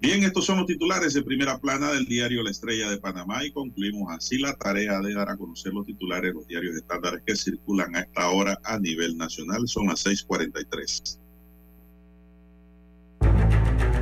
Bien, 0.00 0.22
estos 0.24 0.44
son 0.44 0.58
los 0.58 0.66
titulares 0.66 1.14
de 1.14 1.22
primera 1.22 1.58
plana 1.58 1.90
del 1.90 2.04
diario 2.04 2.42
La 2.42 2.50
Estrella 2.50 2.90
de 2.90 2.98
Panamá 2.98 3.44
y 3.44 3.50
concluimos 3.50 4.12
así 4.14 4.38
la 4.38 4.54
tarea 4.54 5.00
de 5.00 5.14
dar 5.14 5.30
a 5.30 5.36
conocer 5.36 5.72
los 5.72 5.86
titulares 5.86 6.30
de 6.30 6.34
los 6.34 6.46
diarios 6.46 6.76
estándares 6.76 7.22
que 7.26 7.34
circulan 7.34 7.96
a 7.96 8.00
esta 8.00 8.28
hora 8.28 8.58
a 8.64 8.78
nivel 8.78 9.16
nacional. 9.16 9.66
Son 9.66 9.86
las 9.86 10.04
6:43. 10.04 11.18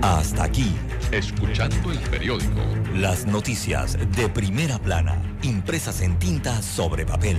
Hasta 0.02 0.44
aquí, 0.44 0.66
escuchando 1.12 1.90
el 1.90 1.98
periódico. 2.10 2.60
Las 2.94 3.26
noticias 3.26 3.96
de 4.16 4.28
primera 4.28 4.78
plana, 4.78 5.38
impresas 5.42 6.02
en 6.02 6.18
tinta 6.18 6.60
sobre 6.60 7.06
papel. 7.06 7.38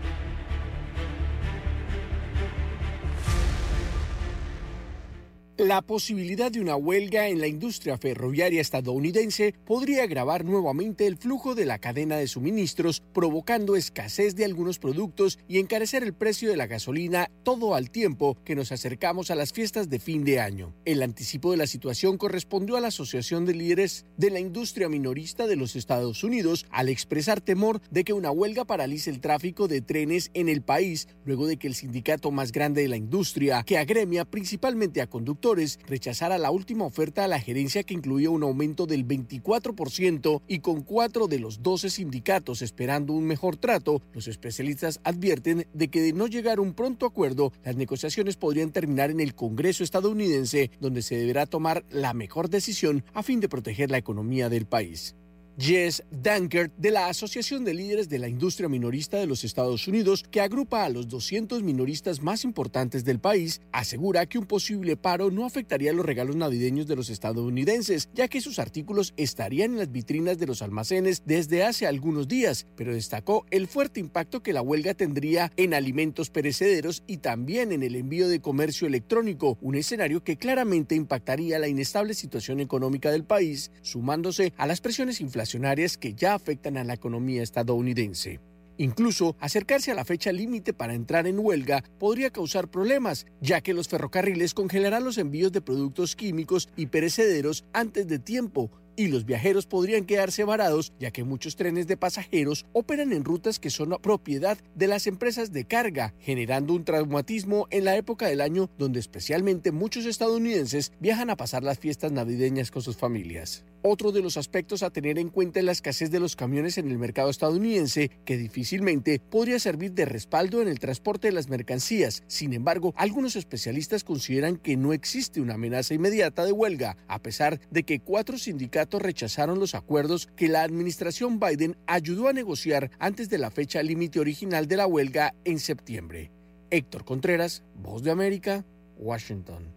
La 5.71 5.81
posibilidad 5.81 6.51
de 6.51 6.59
una 6.59 6.75
huelga 6.75 7.29
en 7.29 7.39
la 7.39 7.47
industria 7.47 7.97
ferroviaria 7.97 8.59
estadounidense 8.59 9.55
podría 9.65 10.03
agravar 10.03 10.43
nuevamente 10.43 11.07
el 11.07 11.15
flujo 11.15 11.55
de 11.55 11.63
la 11.63 11.79
cadena 11.79 12.17
de 12.17 12.27
suministros, 12.27 13.01
provocando 13.13 13.77
escasez 13.77 14.35
de 14.35 14.43
algunos 14.43 14.79
productos 14.79 15.39
y 15.47 15.59
encarecer 15.59 16.03
el 16.03 16.13
precio 16.13 16.49
de 16.49 16.57
la 16.57 16.67
gasolina 16.67 17.31
todo 17.43 17.73
al 17.73 17.89
tiempo 17.89 18.37
que 18.43 18.53
nos 18.53 18.73
acercamos 18.73 19.31
a 19.31 19.35
las 19.35 19.53
fiestas 19.53 19.89
de 19.89 19.99
fin 19.99 20.25
de 20.25 20.41
año. 20.41 20.75
El 20.83 21.01
anticipo 21.03 21.51
de 21.51 21.57
la 21.57 21.67
situación 21.67 22.17
correspondió 22.17 22.75
a 22.75 22.81
la 22.81 22.89
Asociación 22.89 23.45
de 23.45 23.53
Líderes 23.53 24.05
de 24.17 24.29
la 24.29 24.41
Industria 24.41 24.89
Minorista 24.89 25.47
de 25.47 25.55
los 25.55 25.77
Estados 25.77 26.25
Unidos 26.25 26.65
al 26.71 26.89
expresar 26.89 27.39
temor 27.39 27.79
de 27.89 28.03
que 28.03 28.11
una 28.11 28.31
huelga 28.31 28.65
paralice 28.65 29.09
el 29.09 29.21
tráfico 29.21 29.69
de 29.69 29.79
trenes 29.79 30.31
en 30.33 30.49
el 30.49 30.63
país 30.63 31.07
luego 31.23 31.47
de 31.47 31.55
que 31.55 31.67
el 31.67 31.75
sindicato 31.75 32.29
más 32.29 32.51
grande 32.51 32.81
de 32.81 32.89
la 32.89 32.97
industria, 32.97 33.63
que 33.63 33.77
agremia 33.77 34.25
principalmente 34.25 34.99
a 34.99 35.07
conductores, 35.07 35.60
rechazara 35.87 36.37
la 36.37 36.51
última 36.51 36.85
oferta 36.85 37.23
a 37.23 37.27
la 37.27 37.39
gerencia 37.39 37.83
que 37.83 37.93
incluía 37.93 38.29
un 38.29 38.43
aumento 38.43 38.85
del 38.85 39.07
24% 39.07 40.41
y 40.47 40.59
con 40.59 40.81
cuatro 40.81 41.27
de 41.27 41.39
los 41.39 41.61
12 41.61 41.89
sindicatos 41.89 42.61
esperando 42.61 43.13
un 43.13 43.25
mejor 43.25 43.57
trato, 43.57 44.01
los 44.13 44.27
especialistas 44.27 44.99
advierten 45.03 45.67
de 45.73 45.87
que 45.89 46.01
de 46.01 46.13
no 46.13 46.27
llegar 46.27 46.57
a 46.57 46.61
un 46.61 46.73
pronto 46.73 47.05
acuerdo, 47.05 47.53
las 47.63 47.75
negociaciones 47.75 48.37
podrían 48.37 48.71
terminar 48.71 49.11
en 49.11 49.19
el 49.19 49.35
Congreso 49.35 49.83
estadounidense, 49.83 50.71
donde 50.79 51.01
se 51.01 51.15
deberá 51.15 51.45
tomar 51.45 51.85
la 51.89 52.13
mejor 52.13 52.49
decisión 52.49 53.03
a 53.13 53.23
fin 53.23 53.39
de 53.39 53.49
proteger 53.49 53.91
la 53.91 53.97
economía 53.97 54.49
del 54.49 54.65
país. 54.65 55.15
Jess 55.61 56.03
Dankert 56.09 56.73
de 56.75 56.89
la 56.89 57.05
Asociación 57.05 57.63
de 57.63 57.75
Líderes 57.75 58.09
de 58.09 58.17
la 58.17 58.27
Industria 58.27 58.67
Minorista 58.67 59.17
de 59.17 59.27
los 59.27 59.43
Estados 59.43 59.87
Unidos, 59.87 60.23
que 60.23 60.41
agrupa 60.41 60.83
a 60.83 60.89
los 60.89 61.07
200 61.07 61.61
minoristas 61.61 62.23
más 62.23 62.43
importantes 62.45 63.05
del 63.05 63.19
país, 63.19 63.61
asegura 63.71 64.25
que 64.25 64.39
un 64.39 64.47
posible 64.47 64.97
paro 64.97 65.29
no 65.29 65.45
afectaría 65.45 65.93
los 65.93 66.03
regalos 66.03 66.35
navideños 66.35 66.87
de 66.87 66.95
los 66.95 67.11
estadounidenses, 67.11 68.09
ya 68.11 68.27
que 68.27 68.41
sus 68.41 68.57
artículos 68.57 69.13
estarían 69.17 69.73
en 69.73 69.77
las 69.77 69.91
vitrinas 69.91 70.39
de 70.39 70.47
los 70.47 70.63
almacenes 70.63 71.21
desde 71.27 71.63
hace 71.63 71.85
algunos 71.85 72.27
días, 72.27 72.65
pero 72.75 72.95
destacó 72.95 73.45
el 73.51 73.67
fuerte 73.67 73.99
impacto 73.99 74.41
que 74.41 74.53
la 74.53 74.63
huelga 74.63 74.95
tendría 74.95 75.51
en 75.57 75.75
alimentos 75.75 76.31
perecederos 76.31 77.03
y 77.05 77.17
también 77.17 77.71
en 77.71 77.83
el 77.83 77.95
envío 77.95 78.27
de 78.29 78.41
comercio 78.41 78.87
electrónico, 78.87 79.59
un 79.61 79.75
escenario 79.75 80.23
que 80.23 80.37
claramente 80.37 80.95
impactaría 80.95 81.59
la 81.59 81.67
inestable 81.67 82.15
situación 82.15 82.61
económica 82.61 83.11
del 83.11 83.25
país, 83.25 83.69
sumándose 83.83 84.53
a 84.57 84.65
las 84.65 84.81
presiones 84.81 85.21
inflacionarias 85.21 85.50
que 85.99 86.13
ya 86.13 86.33
afectan 86.33 86.77
a 86.77 86.83
la 86.83 86.93
economía 86.93 87.43
estadounidense. 87.43 88.39
Incluso 88.77 89.35
acercarse 89.39 89.91
a 89.91 89.95
la 89.95 90.05
fecha 90.05 90.31
límite 90.31 90.73
para 90.73 90.95
entrar 90.95 91.27
en 91.27 91.37
huelga 91.37 91.83
podría 91.99 92.31
causar 92.31 92.67
problemas, 92.67 93.27
ya 93.39 93.61
que 93.61 93.73
los 93.73 93.87
ferrocarriles 93.87 94.53
congelarán 94.53 95.03
los 95.03 95.17
envíos 95.17 95.51
de 95.51 95.61
productos 95.61 96.15
químicos 96.15 96.69
y 96.75 96.87
perecederos 96.87 97.63
antes 97.73 98.07
de 98.07 98.17
tiempo, 98.17 98.71
y 98.95 99.07
los 99.07 99.25
viajeros 99.25 99.65
podrían 99.65 100.05
quedarse 100.05 100.43
varados 100.43 100.93
ya 100.99 101.11
que 101.11 101.23
muchos 101.23 101.55
trenes 101.55 101.87
de 101.87 101.97
pasajeros 101.97 102.65
operan 102.73 103.13
en 103.13 103.23
rutas 103.23 103.59
que 103.59 103.69
son 103.69 103.91
propiedad 104.01 104.57
de 104.75 104.87
las 104.87 105.07
empresas 105.07 105.51
de 105.51 105.65
carga, 105.65 106.13
generando 106.19 106.73
un 106.73 106.85
traumatismo 106.85 107.67
en 107.71 107.85
la 107.85 107.95
época 107.95 108.27
del 108.27 108.41
año 108.41 108.69
donde 108.77 108.99
especialmente 108.99 109.71
muchos 109.71 110.05
estadounidenses 110.05 110.91
viajan 110.99 111.29
a 111.29 111.37
pasar 111.37 111.63
las 111.63 111.79
fiestas 111.79 112.11
navideñas 112.11 112.71
con 112.71 112.81
sus 112.81 112.97
familias. 112.97 113.63
Otro 113.83 114.11
de 114.11 114.21
los 114.21 114.37
aspectos 114.37 114.83
a 114.83 114.91
tener 114.91 115.17
en 115.17 115.29
cuenta 115.29 115.59
es 115.59 115.65
la 115.65 115.71
escasez 115.71 116.11
de 116.11 116.19
los 116.19 116.35
camiones 116.35 116.77
en 116.77 116.91
el 116.91 116.99
mercado 116.99 117.31
estadounidense, 117.31 118.11
que 118.25 118.37
difícilmente 118.37 119.19
podría 119.19 119.57
servir 119.57 119.93
de 119.93 120.05
respaldo 120.05 120.61
en 120.61 120.67
el 120.67 120.79
transporte 120.79 121.29
de 121.29 121.33
las 121.33 121.49
mercancías. 121.49 122.21
Sin 122.27 122.53
embargo, 122.53 122.93
algunos 122.95 123.35
especialistas 123.35 124.03
consideran 124.03 124.57
que 124.57 124.77
no 124.77 124.93
existe 124.93 125.41
una 125.41 125.55
amenaza 125.55 125.95
inmediata 125.95 126.45
de 126.45 126.51
huelga, 126.51 126.95
a 127.07 127.19
pesar 127.23 127.59
de 127.71 127.81
que 127.81 127.99
cuatro 127.99 128.37
sindicatos 128.37 128.80
rechazaron 128.89 129.59
los 129.59 129.75
acuerdos 129.75 130.27
que 130.35 130.47
la 130.47 130.63
administración 130.63 131.39
Biden 131.39 131.77
ayudó 131.87 132.27
a 132.27 132.33
negociar 132.33 132.91
antes 132.99 133.29
de 133.29 133.37
la 133.37 133.51
fecha 133.51 133.83
límite 133.83 134.19
original 134.19 134.67
de 134.67 134.77
la 134.77 134.87
huelga 134.87 135.33
en 135.45 135.59
septiembre. 135.59 136.31
Héctor 136.69 137.03
Contreras, 137.05 137.63
Voz 137.75 138.03
de 138.03 138.11
América, 138.11 138.65
Washington. 138.97 139.73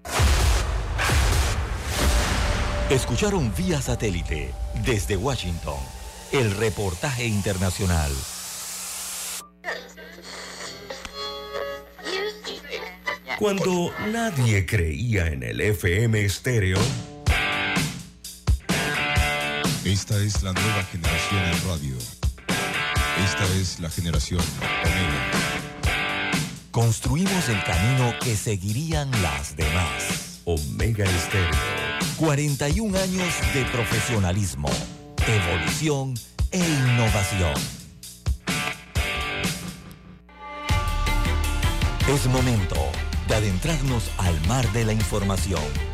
Escucharon 2.91 3.53
vía 3.57 3.81
satélite 3.81 4.53
desde 4.85 5.17
Washington 5.17 5.79
el 6.33 6.51
reportaje 6.57 7.27
internacional. 7.27 8.13
Cuando 13.39 13.91
nadie 14.13 14.67
creía 14.67 15.27
en 15.27 15.43
el 15.43 15.61
FM 15.61 16.25
estéreo. 16.25 16.79
Esta 19.85 20.17
es 20.17 20.43
la 20.43 20.55
nueva 20.55 20.83
generación 20.85 21.45
en 21.45 21.69
radio. 21.69 21.97
Esta 23.23 23.45
es 23.61 23.81
la 23.81 23.91
generación 23.91 24.41
Omega. 24.59 25.31
Construimos 26.71 27.51
el 27.51 27.63
camino 27.65 28.15
que 28.23 28.35
seguirían 28.35 29.11
las 29.21 29.55
demás. 29.59 30.41
Omega 30.47 31.05
Estéreo 31.05 31.51
41 32.17 32.99
años 32.99 33.35
de 33.53 33.65
profesionalismo, 33.67 34.71
evolución 35.27 36.15
e 36.51 36.61
innovación. 36.61 37.53
Es 42.09 42.27
momento 42.29 42.77
de 43.29 43.35
adentrarnos 43.35 44.11
al 44.17 44.41
mar 44.47 44.67
de 44.73 44.87
la 44.87 44.95
información. 44.95 45.94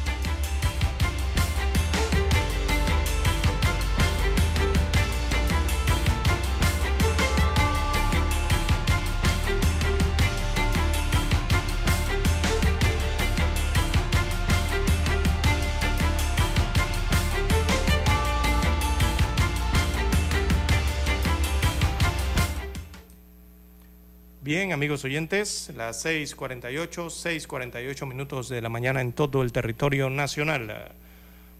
Amigos 24.81 25.05
oyentes, 25.05 25.71
las 25.75 26.03
6:48, 26.03 27.11
6:48 27.11 28.07
minutos 28.07 28.49
de 28.49 28.63
la 28.63 28.69
mañana 28.69 28.99
en 28.99 29.13
todo 29.13 29.43
el 29.43 29.51
territorio 29.51 30.09
nacional. 30.09 30.91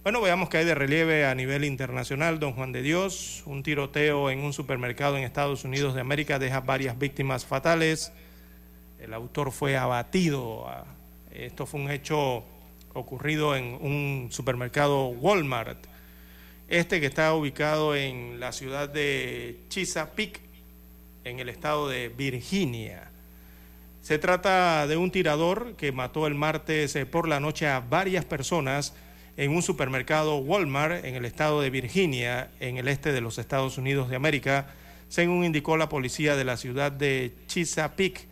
Bueno, 0.01 0.21
veamos 0.21 0.49
que 0.49 0.57
hay 0.57 0.65
de 0.65 0.73
relieve 0.73 1.27
a 1.27 1.35
nivel 1.35 1.63
internacional. 1.63 2.39
Don 2.39 2.53
Juan 2.53 2.71
de 2.71 2.81
Dios, 2.81 3.43
un 3.45 3.61
tiroteo 3.61 4.31
en 4.31 4.39
un 4.39 4.53
supermercado 4.53 5.17
en 5.17 5.23
Estados 5.23 5.65
Unidos 5.65 5.93
de 5.93 6.01
América 6.01 6.39
deja 6.39 6.61
varias 6.61 6.97
víctimas 6.97 7.45
fatales. 7.45 8.11
El 8.99 9.13
autor 9.13 9.51
fue 9.51 9.77
abatido. 9.77 10.65
Esto 11.31 11.67
fue 11.67 11.79
un 11.79 11.91
hecho 11.91 12.43
ocurrido 12.95 13.55
en 13.55 13.77
un 13.81 14.29
supermercado 14.31 15.09
Walmart. 15.09 15.77
Este 16.67 16.99
que 16.99 17.05
está 17.05 17.35
ubicado 17.35 17.95
en 17.95 18.39
la 18.39 18.51
ciudad 18.51 18.89
de 18.89 19.59
Chesapeake, 19.69 20.41
en 21.23 21.39
el 21.39 21.49
estado 21.49 21.87
de 21.87 22.09
Virginia. 22.09 23.10
Se 24.01 24.17
trata 24.17 24.87
de 24.87 24.97
un 24.97 25.11
tirador 25.11 25.75
que 25.77 25.91
mató 25.91 26.25
el 26.25 26.33
martes 26.33 26.95
eh, 26.95 27.05
por 27.05 27.27
la 27.27 27.39
noche 27.39 27.67
a 27.67 27.81
varias 27.81 28.25
personas 28.25 28.95
en 29.37 29.51
un 29.51 29.61
supermercado 29.61 30.37
Walmart 30.37 31.05
en 31.05 31.13
el 31.13 31.23
estado 31.23 31.61
de 31.61 31.69
Virginia, 31.69 32.49
en 32.59 32.77
el 32.77 32.87
este 32.87 33.11
de 33.11 33.21
los 33.21 33.37
Estados 33.37 33.77
Unidos 33.77 34.09
de 34.09 34.15
América, 34.15 34.73
según 35.07 35.45
indicó 35.45 35.77
la 35.77 35.87
policía 35.87 36.35
de 36.35 36.43
la 36.43 36.57
ciudad 36.57 36.91
de 36.91 37.35
Chesapeake, 37.45 38.27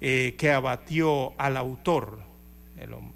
eh, 0.00 0.36
que 0.38 0.52
abatió 0.52 1.32
al 1.36 1.56
autor. 1.56 2.20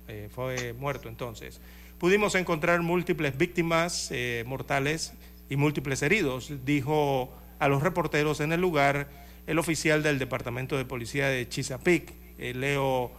Eh, 0.08 0.28
fue 0.34 0.72
muerto 0.72 1.08
entonces. 1.08 1.60
Pudimos 1.98 2.34
encontrar 2.34 2.82
múltiples 2.82 3.38
víctimas 3.38 4.10
mortales 4.44 5.12
y 5.48 5.54
múltiples 5.54 6.02
heridos, 6.02 6.52
dijo 6.64 7.32
a 7.60 7.68
los 7.68 7.80
reporteros 7.80 8.40
en 8.40 8.52
el 8.52 8.60
lugar 8.60 9.21
el 9.46 9.58
oficial 9.58 10.02
del 10.02 10.18
Departamento 10.18 10.76
de 10.76 10.84
Policía 10.84 11.28
de 11.28 11.48
Chesapeake, 11.48 12.14
eh, 12.38 12.54
Leo 12.54 13.10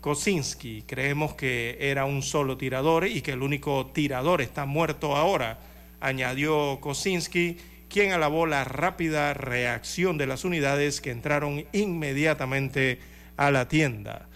Kosinski. 0.00 0.84
Creemos 0.86 1.34
que 1.34 1.76
era 1.80 2.04
un 2.04 2.22
solo 2.22 2.56
tirador 2.56 3.06
y 3.06 3.22
que 3.22 3.32
el 3.32 3.42
único 3.42 3.86
tirador 3.86 4.40
está 4.40 4.66
muerto 4.66 5.16
ahora, 5.16 5.58
añadió 6.00 6.78
Kosinski, 6.80 7.58
quien 7.88 8.12
alabó 8.12 8.46
la 8.46 8.64
rápida 8.64 9.34
reacción 9.34 10.18
de 10.18 10.26
las 10.26 10.44
unidades 10.44 11.00
que 11.00 11.10
entraron 11.10 11.64
inmediatamente 11.72 12.98
a 13.36 13.50
la 13.50 13.68
tienda. 13.68 14.28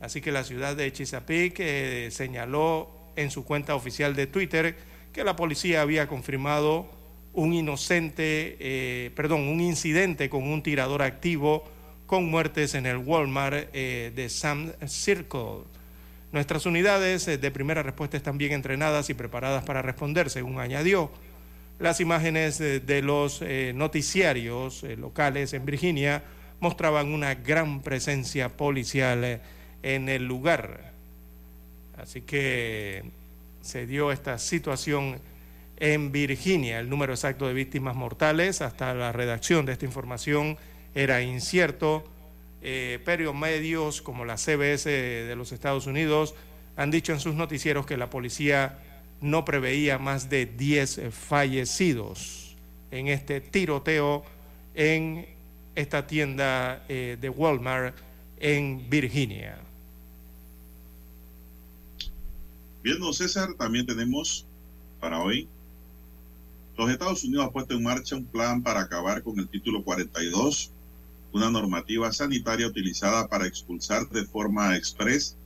Así 0.00 0.20
que 0.20 0.32
la 0.32 0.44
ciudad 0.44 0.76
de 0.76 0.92
Chesapeake 0.92 1.60
eh, 1.60 2.08
señaló 2.10 2.90
en 3.16 3.30
su 3.30 3.44
cuenta 3.44 3.74
oficial 3.74 4.14
de 4.14 4.26
Twitter 4.26 4.76
que 5.12 5.24
la 5.24 5.36
policía 5.36 5.80
había 5.80 6.06
confirmado 6.06 6.95
un 7.36 7.52
inocente, 7.52 8.56
eh, 8.58 9.10
perdón, 9.14 9.42
un 9.42 9.60
incidente 9.60 10.30
con 10.30 10.42
un 10.42 10.62
tirador 10.62 11.02
activo 11.02 11.64
con 12.06 12.24
muertes 12.30 12.74
en 12.74 12.86
el 12.86 12.96
Walmart 12.96 13.68
eh, 13.74 14.10
de 14.16 14.28
Sam 14.30 14.72
Circle. 14.86 15.64
Nuestras 16.32 16.64
unidades 16.64 17.28
eh, 17.28 17.36
de 17.36 17.50
primera 17.50 17.82
respuesta 17.82 18.16
están 18.16 18.38
bien 18.38 18.52
entrenadas 18.52 19.10
y 19.10 19.14
preparadas 19.14 19.64
para 19.64 19.82
responder, 19.82 20.30
según 20.30 20.58
añadió. 20.58 21.10
Las 21.78 22.00
imágenes 22.00 22.58
de 22.58 23.02
los 23.02 23.42
noticiarios 23.74 24.82
locales 24.96 25.52
en 25.52 25.66
Virginia 25.66 26.22
mostraban 26.58 27.08
una 27.08 27.34
gran 27.34 27.82
presencia 27.82 28.48
policial 28.48 29.42
en 29.82 30.08
el 30.08 30.26
lugar. 30.26 30.92
Así 31.98 32.22
que 32.22 33.04
se 33.60 33.86
dio 33.86 34.10
esta 34.10 34.38
situación 34.38 35.20
en 35.76 36.12
Virginia. 36.12 36.80
El 36.80 36.88
número 36.88 37.12
exacto 37.12 37.46
de 37.46 37.54
víctimas 37.54 37.96
mortales 37.96 38.62
hasta 38.62 38.94
la 38.94 39.12
redacción 39.12 39.66
de 39.66 39.72
esta 39.72 39.84
información 39.84 40.56
era 40.94 41.22
incierto, 41.22 42.04
eh, 42.62 43.00
pero 43.04 43.34
medios 43.34 44.02
como 44.02 44.24
la 44.24 44.36
CBS 44.36 44.88
de 44.88 45.36
los 45.36 45.52
Estados 45.52 45.86
Unidos 45.86 46.34
han 46.76 46.90
dicho 46.90 47.12
en 47.12 47.20
sus 47.20 47.34
noticieros 47.34 47.86
que 47.86 47.96
la 47.96 48.10
policía 48.10 48.78
no 49.20 49.44
preveía 49.44 49.98
más 49.98 50.28
de 50.28 50.46
10 50.46 51.00
fallecidos 51.10 52.56
en 52.90 53.08
este 53.08 53.40
tiroteo 53.40 54.24
en 54.74 55.26
esta 55.74 56.06
tienda 56.06 56.84
eh, 56.88 57.16
de 57.20 57.28
Walmart 57.28 57.96
en 58.38 58.88
Virginia. 58.88 59.58
Bien, 62.82 62.96
César, 63.12 63.54
también 63.54 63.86
tenemos 63.86 64.46
para 65.00 65.20
hoy 65.20 65.48
los 66.76 66.90
Estados 66.90 67.24
Unidos 67.24 67.46
han 67.46 67.52
puesto 67.52 67.74
en 67.74 67.82
marcha 67.82 68.16
un 68.16 68.26
plan 68.26 68.62
para 68.62 68.80
acabar 68.80 69.22
con 69.22 69.38
el 69.38 69.48
título 69.48 69.82
42, 69.82 70.70
una 71.32 71.50
normativa 71.50 72.12
sanitaria 72.12 72.66
utilizada 72.66 73.28
para 73.28 73.46
expulsar 73.46 74.08
de 74.10 74.24
forma 74.24 74.76
express 74.76 75.36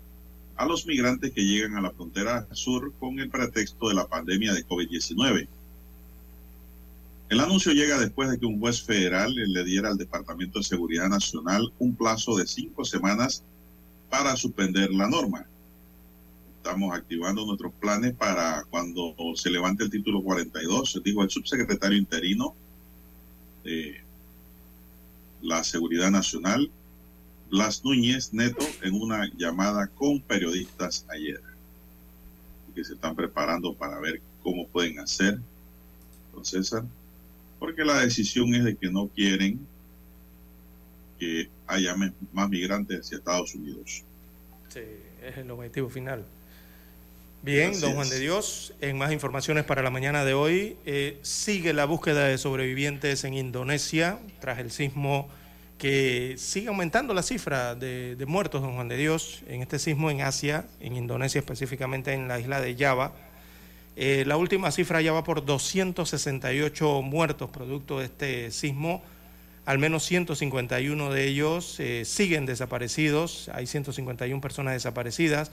a 0.56 0.66
los 0.66 0.86
migrantes 0.86 1.32
que 1.32 1.44
llegan 1.44 1.76
a 1.76 1.80
la 1.80 1.92
frontera 1.92 2.46
sur 2.52 2.92
con 2.98 3.18
el 3.20 3.30
pretexto 3.30 3.88
de 3.88 3.94
la 3.94 4.06
pandemia 4.06 4.52
de 4.52 4.66
COVID-19. 4.66 5.48
El 7.28 7.40
anuncio 7.40 7.72
llega 7.72 7.98
después 7.98 8.28
de 8.28 8.38
que 8.38 8.46
un 8.46 8.58
juez 8.58 8.82
federal 8.82 9.32
le 9.34 9.64
diera 9.64 9.88
al 9.88 9.98
Departamento 9.98 10.58
de 10.58 10.64
Seguridad 10.64 11.08
Nacional 11.08 11.72
un 11.78 11.94
plazo 11.94 12.36
de 12.36 12.46
cinco 12.46 12.84
semanas 12.84 13.44
para 14.10 14.36
suspender 14.36 14.90
la 14.90 15.08
norma 15.08 15.46
estamos 16.62 16.94
activando 16.94 17.46
nuestros 17.46 17.72
planes 17.72 18.12
para 18.12 18.64
cuando 18.68 19.14
se 19.34 19.48
levante 19.48 19.82
el 19.82 19.90
título 19.90 20.22
42, 20.22 21.00
dijo 21.02 21.22
el 21.22 21.30
subsecretario 21.30 21.96
interino 21.96 22.54
de 23.64 24.02
la 25.40 25.64
Seguridad 25.64 26.10
Nacional, 26.10 26.70
Blas 27.50 27.82
Núñez 27.82 28.34
Neto, 28.34 28.62
en 28.82 28.92
una 28.94 29.26
llamada 29.38 29.86
con 29.86 30.20
periodistas 30.20 31.06
ayer, 31.08 31.40
que 32.74 32.84
se 32.84 32.92
están 32.92 33.16
preparando 33.16 33.72
para 33.72 33.98
ver 33.98 34.20
cómo 34.42 34.68
pueden 34.68 34.98
hacer, 34.98 35.38
don 36.34 36.44
César, 36.44 36.84
porque 37.58 37.86
la 37.86 38.00
decisión 38.00 38.54
es 38.54 38.64
de 38.64 38.76
que 38.76 38.90
no 38.90 39.08
quieren 39.08 39.66
que 41.18 41.48
haya 41.66 41.96
más 42.32 42.50
migrantes 42.50 43.00
hacia 43.00 43.16
Estados 43.16 43.54
Unidos. 43.54 44.04
Sí, 44.68 44.80
es 45.22 45.38
el 45.38 45.50
objetivo 45.50 45.88
final. 45.88 46.26
Bien, 47.42 47.80
don 47.80 47.94
Juan 47.94 48.10
de 48.10 48.18
Dios, 48.18 48.74
en 48.82 48.98
más 48.98 49.12
informaciones 49.12 49.64
para 49.64 49.82
la 49.82 49.88
mañana 49.88 50.26
de 50.26 50.34
hoy, 50.34 50.76
eh, 50.84 51.18
sigue 51.22 51.72
la 51.72 51.86
búsqueda 51.86 52.26
de 52.26 52.36
sobrevivientes 52.36 53.24
en 53.24 53.32
Indonesia 53.32 54.18
tras 54.40 54.58
el 54.58 54.70
sismo 54.70 55.26
que 55.78 56.34
sigue 56.36 56.68
aumentando 56.68 57.14
la 57.14 57.22
cifra 57.22 57.74
de, 57.74 58.22
muertos, 58.28 58.60
don 58.60 58.74
Juan 58.74 58.88
de 58.88 58.98
Dios, 58.98 59.40
en 59.48 59.62
este 59.62 59.78
sismo 59.78 60.10
en 60.10 60.20
Asia, 60.20 60.66
en 60.80 60.96
Indonesia 60.96 61.38
específicamente 61.38 62.12
en 62.12 62.28
la 62.28 62.38
isla 62.38 62.60
de 62.60 62.76
Java. 62.76 63.14
Eh, 63.96 64.24
la 64.26 64.36
última 64.36 64.70
cifra 64.70 65.00
ya 65.00 65.12
va 65.12 65.24
por 65.24 65.42
268 65.42 67.00
muertos 67.00 67.48
producto 67.48 68.00
de 68.00 68.04
este 68.04 68.50
sismo. 68.50 69.02
Al 69.64 69.78
menos 69.78 70.04
151 70.04 71.10
de 71.10 71.26
ellos 71.26 71.80
eh, 71.80 72.04
siguen 72.04 72.44
desaparecidos, 72.44 73.50
hay 73.54 73.66
151 73.66 74.42
personas 74.42 74.74
desaparecidas. 74.74 75.50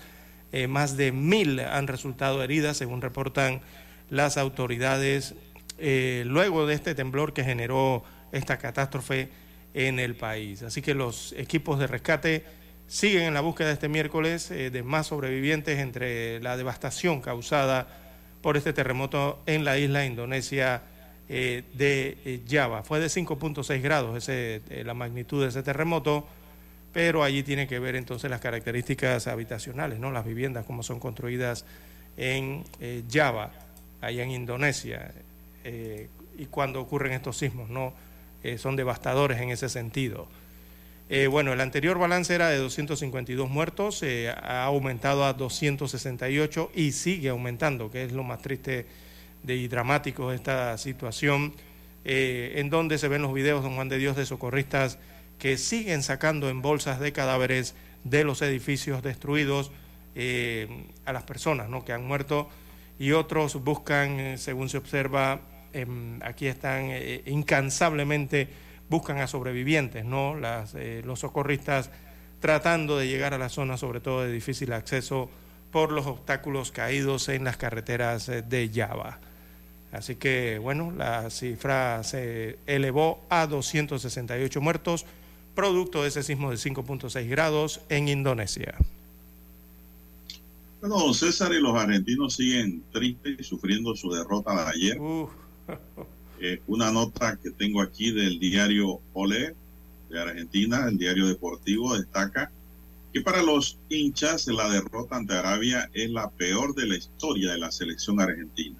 Eh, 0.52 0.68
más 0.68 0.96
de 0.96 1.12
mil 1.12 1.60
han 1.60 1.88
resultado 1.88 2.42
heridas, 2.42 2.78
según 2.78 3.02
reportan 3.02 3.62
las 4.10 4.38
autoridades, 4.38 5.36
eh, 5.78 6.24
luego 6.26 6.66
de 6.66 6.74
este 6.74 6.96
temblor 6.96 7.34
que 7.34 7.44
generó 7.44 8.04
esta 8.32 8.58
catástrofe 8.58 9.30
en 9.74 10.00
el 10.00 10.16
país. 10.16 10.64
Así 10.64 10.82
que 10.82 10.94
los 10.94 11.34
equipos 11.34 11.80
de 11.80 11.88
rescate 11.88 12.46
siguen 12.88 13.24
en 13.24 13.34
la 13.34 13.42
búsqueda 13.42 13.72
este 13.72 13.90
miércoles 13.90 14.50
eh, 14.50 14.70
de 14.70 14.84
más 14.84 15.08
sobrevivientes 15.08 15.80
entre 15.80 16.42
la 16.42 16.56
devastación 16.56 17.22
causada 17.22 17.88
por 18.42 18.56
este 18.56 18.72
terremoto 18.72 19.42
en 19.46 19.66
la 19.66 19.78
isla 19.78 20.06
indonesia 20.06 20.84
de 21.28 22.42
Java. 22.50 22.84
Fue 22.84 23.02
de 23.02 23.08
5.6 23.08 23.82
grados 23.82 24.16
ese, 24.16 24.62
la 24.86 24.94
magnitud 24.94 25.44
de 25.44 25.50
ese 25.50 25.62
terremoto 25.62 26.26
pero 26.98 27.24
allí 27.24 27.44
tiene 27.44 27.68
que 27.68 27.78
ver 27.78 27.96
entonces 27.96 28.28
las 28.28 28.42
características 28.42 29.28
habitacionales, 29.28 30.00
¿no? 30.00 30.10
las 30.10 30.26
viviendas, 30.26 30.66
como 30.66 30.82
son 30.82 31.00
construidas 31.00 31.64
en 32.18 32.64
eh, 32.80 33.04
Java, 33.08 33.52
allá 34.02 34.24
en 34.24 34.32
Indonesia, 34.32 35.12
eh, 35.64 36.08
y 36.40 36.48
cuando 36.48 36.82
ocurren 36.82 37.14
estos 37.14 37.38
sismos, 37.38 37.70
¿no? 37.70 37.94
Eh, 38.42 38.58
son 38.58 38.76
devastadores 38.76 39.40
en 39.40 39.52
ese 39.52 39.70
sentido. 39.70 40.28
bueno, 41.30 41.54
el 41.54 41.62
anterior 41.62 42.00
balance 42.00 42.34
era 42.34 42.50
de 42.50 42.58
252 42.58 43.48
muertos, 43.48 44.04
ha 44.36 44.64
aumentado 44.64 45.24
a 45.24 45.34
268 45.34 46.72
y 46.74 46.94
sigue 46.94 47.30
aumentando, 47.30 47.92
que 47.92 48.06
es 48.06 48.12
lo 48.12 48.24
más 48.24 48.42
triste 48.42 48.88
y 49.48 49.68
dramático 49.68 50.32
de 50.32 50.38
esta 50.38 50.76
situación, 50.80 51.54
en 52.04 52.72
donde 52.72 52.98
se 52.98 53.08
ven 53.08 53.22
los 53.22 53.36
videos, 53.36 53.62
don 53.62 53.76
Juan 53.76 53.88
de 53.88 54.00
Dios, 54.00 54.16
de 54.16 54.26
socorristas 54.26 54.98
que 55.40 55.58
siguen 55.58 56.04
sacando 56.04 56.50
en 56.50 56.62
bolsas 56.62 57.00
de 57.00 57.14
cadáveres 57.14 57.76
de 58.04 58.24
los 58.24 58.42
edificios 58.42 59.04
destruidos 59.04 59.72
eh, 60.16 60.86
a 61.06 61.14
las 61.14 61.24
personas 61.24 61.70
¿no? 61.70 61.86
que 61.86 61.94
han 61.94 62.06
muerto 62.06 62.50
y 62.98 63.12
otros 63.12 63.64
buscan, 63.64 64.20
eh, 64.20 64.38
según 64.38 64.70
se 64.70 64.78
observa, 64.78 65.42
em, 65.74 66.20
aquí 66.24 66.48
están 66.48 66.86
eh, 66.90 67.22
incansablemente 67.28 68.48
buscan 68.90 69.20
a 69.20 69.28
sobrevivientes, 69.28 70.06
¿no? 70.06 70.36
Las, 70.36 70.74
los 71.04 71.20
socorristas 71.20 71.92
tratando 72.40 72.98
de 72.98 73.08
llegar 73.08 73.34
a 73.34 73.38
la 73.38 73.50
zona, 73.50 73.76
sobre 73.76 74.00
todo 74.00 74.24
de 74.24 74.32
difícil 74.32 74.72
acceso 74.72 75.30
por 75.72 75.92
los 75.92 76.08
obstáculos 76.08 76.72
caídos 76.72 77.28
en 77.28 77.44
las 77.44 77.58
carreteras 77.58 78.28
de 78.28 78.72
Java. 78.74 79.20
Así 79.92 80.16
que, 80.16 80.58
bueno, 80.60 80.92
la 80.92 81.30
cifra 81.30 82.04
se 82.04 82.60
elevó 82.66 83.26
a 83.30 83.48
268 83.48 84.62
muertos, 84.62 85.06
producto 85.58 86.04
de 86.04 86.10
ese 86.10 86.22
sismo 86.22 86.52
de 86.52 86.58
5.6 86.58 87.28
grados 87.28 87.82
en 87.90 88.08
Indonesia. 88.10 88.76
Bueno, 90.80 91.12
César 91.16 91.52
y 91.52 91.60
los 91.60 91.76
argentinos 91.76 92.36
siguen 92.36 92.84
tristes 92.94 93.40
y 93.40 93.44
sufriendo 93.44 93.96
su 93.96 94.12
derrota 94.12 94.54
de 94.54 94.72
ayer. 94.72 94.98
Eh, 96.40 96.62
una 96.68 96.92
nota 96.92 97.36
que 97.42 97.50
tengo 97.50 97.82
aquí 97.82 98.12
del 98.12 98.38
diario 98.40 99.00
Ole 99.14 99.56
de 100.08 100.22
Argentina, 100.22 100.86
el 100.88 100.96
diario 100.96 101.26
deportivo, 101.26 101.98
destaca 101.98 102.52
que 103.12 103.22
para 103.22 103.42
los 103.42 103.80
hinchas 103.90 104.46
la 104.46 104.70
derrota 104.70 105.16
ante 105.16 105.34
Arabia 105.34 105.90
es 105.94 106.12
la 106.12 106.30
peor 106.30 106.76
de 106.76 106.86
la 106.86 106.96
historia 106.96 107.54
de 107.54 107.58
la 107.58 107.72
selección 107.72 108.22
argentina. 108.22 108.78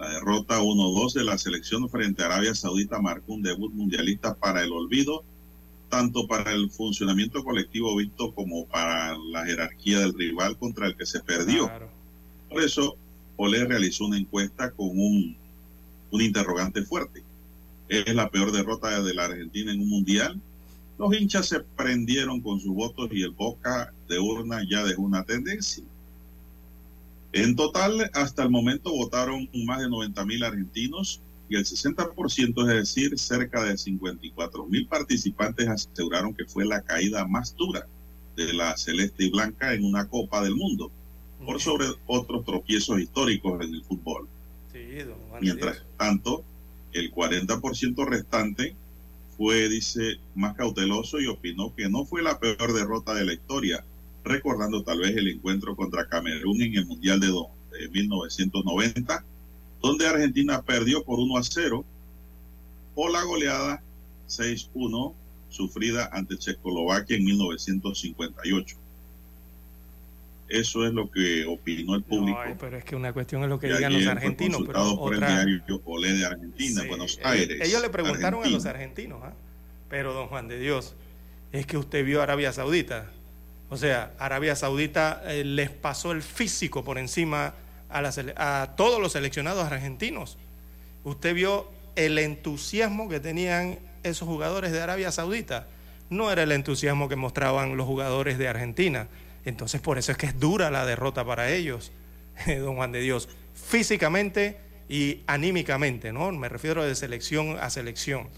La 0.00 0.08
derrota 0.14 0.60
1-2 0.60 1.12
de 1.12 1.22
la 1.22 1.38
selección 1.38 1.88
frente 1.88 2.24
a 2.24 2.26
Arabia 2.26 2.56
Saudita 2.56 3.00
marcó 3.00 3.34
un 3.34 3.42
debut 3.42 3.72
mundialista 3.72 4.34
para 4.34 4.64
el 4.64 4.72
olvido, 4.72 5.22
tanto 5.92 6.26
para 6.26 6.52
el 6.52 6.70
funcionamiento 6.70 7.44
colectivo 7.44 7.94
visto 7.94 8.34
como 8.34 8.64
para 8.64 9.14
la 9.30 9.44
jerarquía 9.44 9.98
del 9.98 10.14
rival 10.14 10.56
contra 10.56 10.86
el 10.86 10.96
que 10.96 11.04
se 11.04 11.20
perdió. 11.20 11.70
Por 12.48 12.62
eso, 12.62 12.96
Olé 13.36 13.62
realizó 13.66 14.06
una 14.06 14.16
encuesta 14.16 14.70
con 14.70 14.88
un, 14.88 15.36
un 16.10 16.22
interrogante 16.22 16.80
fuerte. 16.80 17.22
¿Es 17.90 18.14
la 18.14 18.30
peor 18.30 18.52
derrota 18.52 19.02
de 19.02 19.12
la 19.12 19.26
Argentina 19.26 19.70
en 19.70 19.82
un 19.82 19.90
mundial? 19.90 20.40
Los 20.98 21.14
hinchas 21.14 21.48
se 21.48 21.60
prendieron 21.60 22.40
con 22.40 22.58
sus 22.58 22.72
votos 22.72 23.10
y 23.12 23.20
el 23.20 23.32
boca 23.32 23.92
de 24.08 24.18
urna 24.18 24.62
ya 24.66 24.84
dejó 24.84 25.02
una 25.02 25.24
tendencia. 25.24 25.84
En 27.34 27.54
total, 27.54 28.10
hasta 28.14 28.42
el 28.42 28.48
momento 28.48 28.92
votaron 28.92 29.46
más 29.66 29.80
de 29.80 29.90
90 29.90 30.24
mil 30.24 30.42
argentinos 30.42 31.20
y 31.52 31.56
el 31.56 31.66
60%, 31.66 32.62
es 32.62 32.66
decir, 32.66 33.18
cerca 33.18 33.62
de 33.62 33.76
54 33.76 34.64
mil 34.66 34.86
participantes 34.86 35.68
aseguraron 35.68 36.34
que 36.34 36.46
fue 36.46 36.64
la 36.64 36.80
caída 36.80 37.26
más 37.26 37.54
dura 37.54 37.86
de 38.36 38.54
la 38.54 38.74
celeste 38.78 39.24
y 39.24 39.30
blanca 39.30 39.74
en 39.74 39.84
una 39.84 40.08
Copa 40.08 40.42
del 40.42 40.54
Mundo, 40.54 40.90
por 41.44 41.60
sobre 41.60 41.88
otros 42.06 42.46
tropiezos 42.46 42.98
históricos 42.98 43.60
en 43.60 43.74
el 43.74 43.84
fútbol. 43.84 44.28
Mientras 45.42 45.82
tanto, 45.98 46.42
el 46.94 47.12
40% 47.12 48.06
restante 48.06 48.74
fue, 49.36 49.68
dice, 49.68 50.20
más 50.34 50.56
cauteloso 50.56 51.20
y 51.20 51.26
opinó 51.26 51.74
que 51.74 51.90
no 51.90 52.06
fue 52.06 52.22
la 52.22 52.38
peor 52.40 52.72
derrota 52.72 53.12
de 53.12 53.26
la 53.26 53.34
historia, 53.34 53.84
recordando 54.24 54.84
tal 54.84 55.00
vez 55.00 55.14
el 55.16 55.28
encuentro 55.28 55.76
contra 55.76 56.08
Camerún 56.08 56.62
en 56.62 56.76
el 56.76 56.86
Mundial 56.86 57.20
de, 57.20 57.26
de 57.26 57.88
1990, 57.90 59.24
donde 59.82 60.06
Argentina 60.06 60.62
perdió 60.62 61.02
por 61.02 61.18
1 61.18 61.36
a 61.36 61.42
0, 61.42 61.84
o 62.94 63.08
la 63.08 63.22
goleada 63.24 63.82
6-1 64.28 65.12
sufrida 65.48 66.08
ante 66.12 66.38
Checoslovaquia 66.38 67.16
en 67.16 67.24
1958. 67.24 68.76
Eso 70.48 70.86
es 70.86 70.92
lo 70.92 71.10
que 71.10 71.46
opinó 71.46 71.94
el 71.94 72.02
público. 72.02 72.38
pero 72.60 72.76
es 72.76 72.84
que 72.84 72.94
una 72.94 73.12
cuestión 73.12 73.42
es 73.42 73.48
lo 73.48 73.58
que 73.58 73.68
digan 73.72 73.92
los 73.92 74.06
argentinos. 74.06 74.62
Pero 74.66 74.96
por 74.96 75.14
el 75.14 75.20
diario 75.20 75.62
Olé 75.84 76.12
de 76.12 76.26
Argentina, 76.26 76.82
Buenos 76.86 77.18
Aires. 77.24 77.58
Ellos 77.66 77.80
le 77.80 77.88
preguntaron 77.88 78.44
a 78.44 78.48
los 78.48 78.66
argentinos, 78.66 79.20
¿ah? 79.22 79.32
pero 79.88 80.12
don 80.12 80.28
Juan 80.28 80.48
de 80.48 80.58
Dios, 80.58 80.94
es 81.52 81.66
que 81.66 81.78
usted 81.78 82.04
vio 82.04 82.22
Arabia 82.22 82.52
Saudita. 82.52 83.10
O 83.70 83.78
sea, 83.78 84.12
Arabia 84.18 84.54
Saudita 84.54 85.22
eh, 85.26 85.44
les 85.44 85.70
pasó 85.70 86.12
el 86.12 86.22
físico 86.22 86.84
por 86.84 86.98
encima 86.98 87.54
a, 87.92 88.74
todos 88.76 89.00
los 89.00 89.12
seleccionados 89.12 89.64
argentinos. 89.64 90.38
Usted 91.04 91.34
vio 91.34 91.68
el 91.96 92.18
entusiasmo 92.18 93.08
que 93.08 93.20
tenían 93.20 93.78
esos 94.02 94.28
jugadores 94.28 94.72
de 94.72 94.80
Arabia 94.80 95.12
Saudita. 95.12 95.68
No 96.10 96.30
era 96.30 96.42
el 96.42 96.52
entusiasmo 96.52 97.08
que 97.08 97.16
mostraban 97.16 97.76
los 97.76 97.86
jugadores 97.86 98.38
de 98.38 98.48
Argentina. 98.48 99.08
Entonces 99.44 99.80
por 99.80 99.98
eso 99.98 100.12
es 100.12 100.18
que 100.18 100.26
es 100.26 100.38
dura 100.38 100.70
la 100.70 100.86
derrota 100.86 101.24
para 101.24 101.50
ellos, 101.50 101.92
don 102.46 102.76
Juan 102.76 102.92
de 102.92 103.00
Dios, 103.00 103.28
físicamente 103.54 104.58
y 104.88 105.22
anímicamente, 105.26 106.12
¿no? 106.12 106.30
Me 106.32 106.48
refiero 106.48 106.84
de 106.84 106.94
selección 106.94 107.58
a 107.60 107.70
selección. 107.70 108.28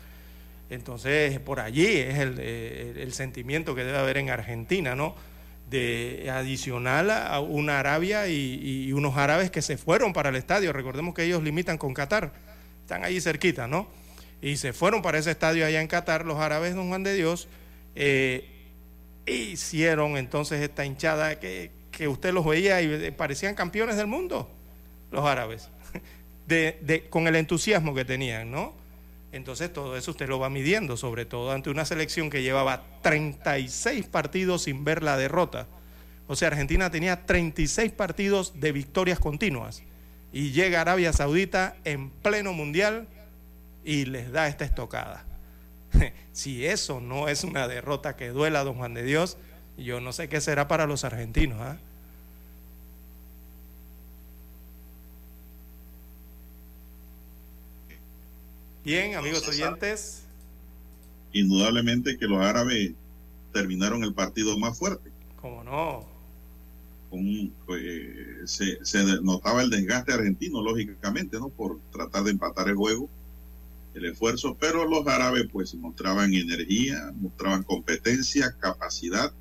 Entonces, 0.71 1.39
por 1.41 1.61
allí 1.61 1.87
es 1.87 2.19
el, 2.19 3.13
sentimiento 3.13 3.75
que 3.75 3.85
debe 3.85 3.99
haber 3.99 4.17
en 4.19 4.31
Argentina, 4.31 4.95
¿no? 4.95 5.15
De 5.69 6.31
adicional 6.31 7.11
a 7.11 7.41
una 7.41 7.81
Arabia 7.81 8.29
y, 8.29 8.93
unos 8.93 9.17
árabes 9.17 9.51
que 9.51 9.63
se 9.63 9.77
fueron 9.77 10.13
para 10.13 10.29
el 10.29 10.37
estadio. 10.37 10.73
Recordemos 10.73 11.15
que 11.15 11.25
ellos 11.25 11.43
limitan 11.43 11.79
con 11.79 11.95
Qatar, 11.95 12.33
están 12.83 13.05
allí 13.05 13.21
cerquita, 13.21 13.67
¿no? 13.67 13.89
Y 14.43 14.57
se 14.59 14.73
fueron 14.73 15.01
para 15.01 15.19
ese 15.19 15.31
estadio 15.31 15.65
allá 15.65 15.81
en 15.81 15.89
Qatar, 15.89 16.27
los 16.27 16.39
árabes, 16.39 16.75
don 16.75 16.89
Juan 16.89 17.03
de 17.03 17.15
Dios, 17.15 17.49
eh, 17.95 18.51
hicieron 19.27 20.17
entonces 20.17 20.61
esta 20.61 20.85
hinchada 20.85 21.41
que, 21.41 21.71
usted 22.09 22.33
los 22.35 22.45
veía 22.45 22.83
y 22.83 23.11
parecían 23.13 23.55
campeones 23.55 23.97
del 23.97 24.07
mundo, 24.07 24.51
los 25.11 25.25
árabes, 25.25 25.71
de, 26.47 27.07
con 27.09 27.27
el 27.27 27.37
entusiasmo 27.37 27.95
que 27.95 28.05
tenían, 28.05 28.51
¿no? 28.51 28.75
Entonces 29.35 29.73
todo 29.73 29.97
eso 29.97 30.13
usted 30.13 30.29
lo 30.29 30.39
va 30.39 30.49
midiendo, 30.49 30.97
sobre 30.97 31.25
todo 31.25 31.51
ante 31.51 31.69
una 31.69 31.85
selección 31.85 32.31
que 32.31 32.43
llevaba 32.43 32.85
36 33.03 34.07
partidos 34.07 34.63
sin 34.63 34.85
ver 34.85 35.03
la 35.03 35.17
derrota. 35.17 35.67
O 36.29 36.37
sea, 36.37 36.49
Argentina 36.49 36.89
tenía 36.91 37.27
36 37.27 37.91
partidos 37.91 38.61
de 38.61 38.71
victorias 38.71 39.19
continuas. 39.19 39.83
Y 40.33 40.53
llega 40.53 40.81
Arabia 40.81 41.13
Saudita 41.13 41.77
en 41.85 42.11
pleno 42.11 42.53
mundial 42.53 43.09
y 43.85 44.05
les 44.05 44.31
da 44.31 44.47
esta 44.47 44.65
estocada. 44.65 45.25
si 46.33 46.65
eso 46.67 47.01
no 47.01 47.29
es 47.29 47.43
una 47.43 47.67
derrota 47.67 48.15
que 48.15 48.29
duela 48.29 48.63
don 48.63 48.77
Juan 48.77 48.95
de 48.95 49.03
Dios, 49.03 49.37
yo 49.77 50.01
no 50.01 50.13
sé 50.13 50.29
qué 50.29 50.41
será 50.41 50.69
para 50.69 50.87
los 50.87 51.03
argentinos. 51.03 51.61
¿ah? 51.61 51.77
Bien, 58.85 59.15
amigos 59.15 59.47
oyentes. 59.49 60.25
Indudablemente 61.33 62.19
que 62.19 62.27
los 62.27 62.41
árabes 62.41 62.93
terminaron 63.53 64.05
el 64.05 64.15
partido 64.15 64.59
más 64.59 64.79
fuerte. 64.79 65.11
¿Cómo 65.41 65.65
no? 65.65 66.13
Eh, 67.77 68.43
se, 68.45 68.85
se, 68.85 69.05
notaba 69.23 69.63
el 69.63 69.71
desgaste 69.71 70.13
argentino, 70.13 70.61
lógicamente, 70.63 71.39
¿no? 71.39 71.49
Por 71.49 71.79
tratar 71.93 72.25
de 72.25 72.33
empatar 72.33 72.69
el 72.69 72.75
juego 72.75 73.09
el 73.95 74.05
esfuerzo, 74.07 74.57
pero 74.59 74.85
los 74.87 75.07
árabes 75.07 75.47
pues 75.53 75.75
mostraban 75.75 76.35
energía, 76.35 77.13
mostraban 77.15 77.63
competencia, 77.63 78.55
capacidad 78.59 79.33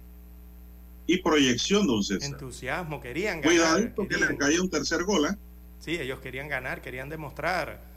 y 1.08 1.18
proyección, 1.18 1.88
don 1.88 2.04
César. 2.04 2.30
Entusiasmo, 2.30 3.02
querían 3.02 3.42
ganar. 3.42 3.52
Cuidadito 3.52 4.08
que 4.08 4.18
les 4.18 4.38
caía 4.38 4.62
un 4.62 4.70
tercer 4.70 5.04
gol. 5.04 5.26
¿eh? 5.26 5.36
Sí, 5.80 5.96
ellos 6.00 6.20
querían 6.20 6.48
ganar, 6.48 6.82
querían 6.82 7.10
demostrar. 7.10 7.93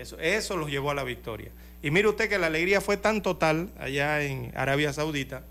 Eso, 0.00 0.18
eso 0.18 0.56
los 0.56 0.70
llevó 0.70 0.90
a 0.90 0.94
la 0.94 1.04
victoria. 1.04 1.50
Y 1.82 1.90
mire 1.90 2.08
usted 2.08 2.28
que 2.28 2.38
la 2.38 2.48
alegría 2.48 2.80
fue 2.80 2.96
tan 2.96 3.22
total 3.22 3.70
allá 3.78 4.22
en 4.22 4.52
Arabia 4.54 4.92
Saudita 4.92 5.42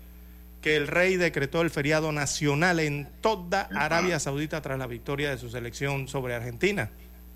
que 0.60 0.76
el 0.76 0.88
rey 0.88 1.16
decretó 1.16 1.62
el 1.62 1.70
feriado 1.70 2.10
nacional 2.12 2.80
en 2.80 3.08
toda 3.20 3.68
Arabia 3.74 4.18
Saudita 4.18 4.60
tras 4.60 4.78
la 4.78 4.86
victoria 4.86 5.30
de 5.30 5.38
su 5.38 5.48
selección 5.50 6.08
sobre 6.08 6.34
Argentina 6.34 6.90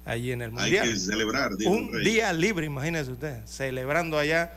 allí 0.05 0.33
en 0.33 0.43
el 0.43 0.51
Mundial. 0.51 0.87
Hay 0.87 0.93
que 0.95 0.99
celebrar. 0.99 1.53
Un 1.67 2.03
día 2.03 2.33
libre, 2.33 2.67
imagínese 2.67 3.13
usted, 3.13 3.45
celebrando 3.47 4.19
allá 4.19 4.53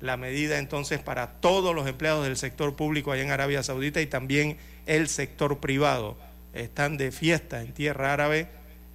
la 0.00 0.16
medida 0.16 0.58
entonces 0.58 1.00
para 1.00 1.32
todos 1.40 1.74
los 1.74 1.86
empleados 1.88 2.24
del 2.24 2.36
sector 2.36 2.76
público 2.76 3.12
allá 3.12 3.22
en 3.22 3.30
Arabia 3.30 3.62
Saudita 3.62 4.00
y 4.00 4.06
también 4.06 4.56
el 4.86 5.08
sector 5.08 5.58
privado. 5.58 6.16
Están 6.54 6.96
de 6.96 7.12
fiesta 7.12 7.62
en 7.62 7.72
tierra 7.72 8.12
árabe. 8.12 8.48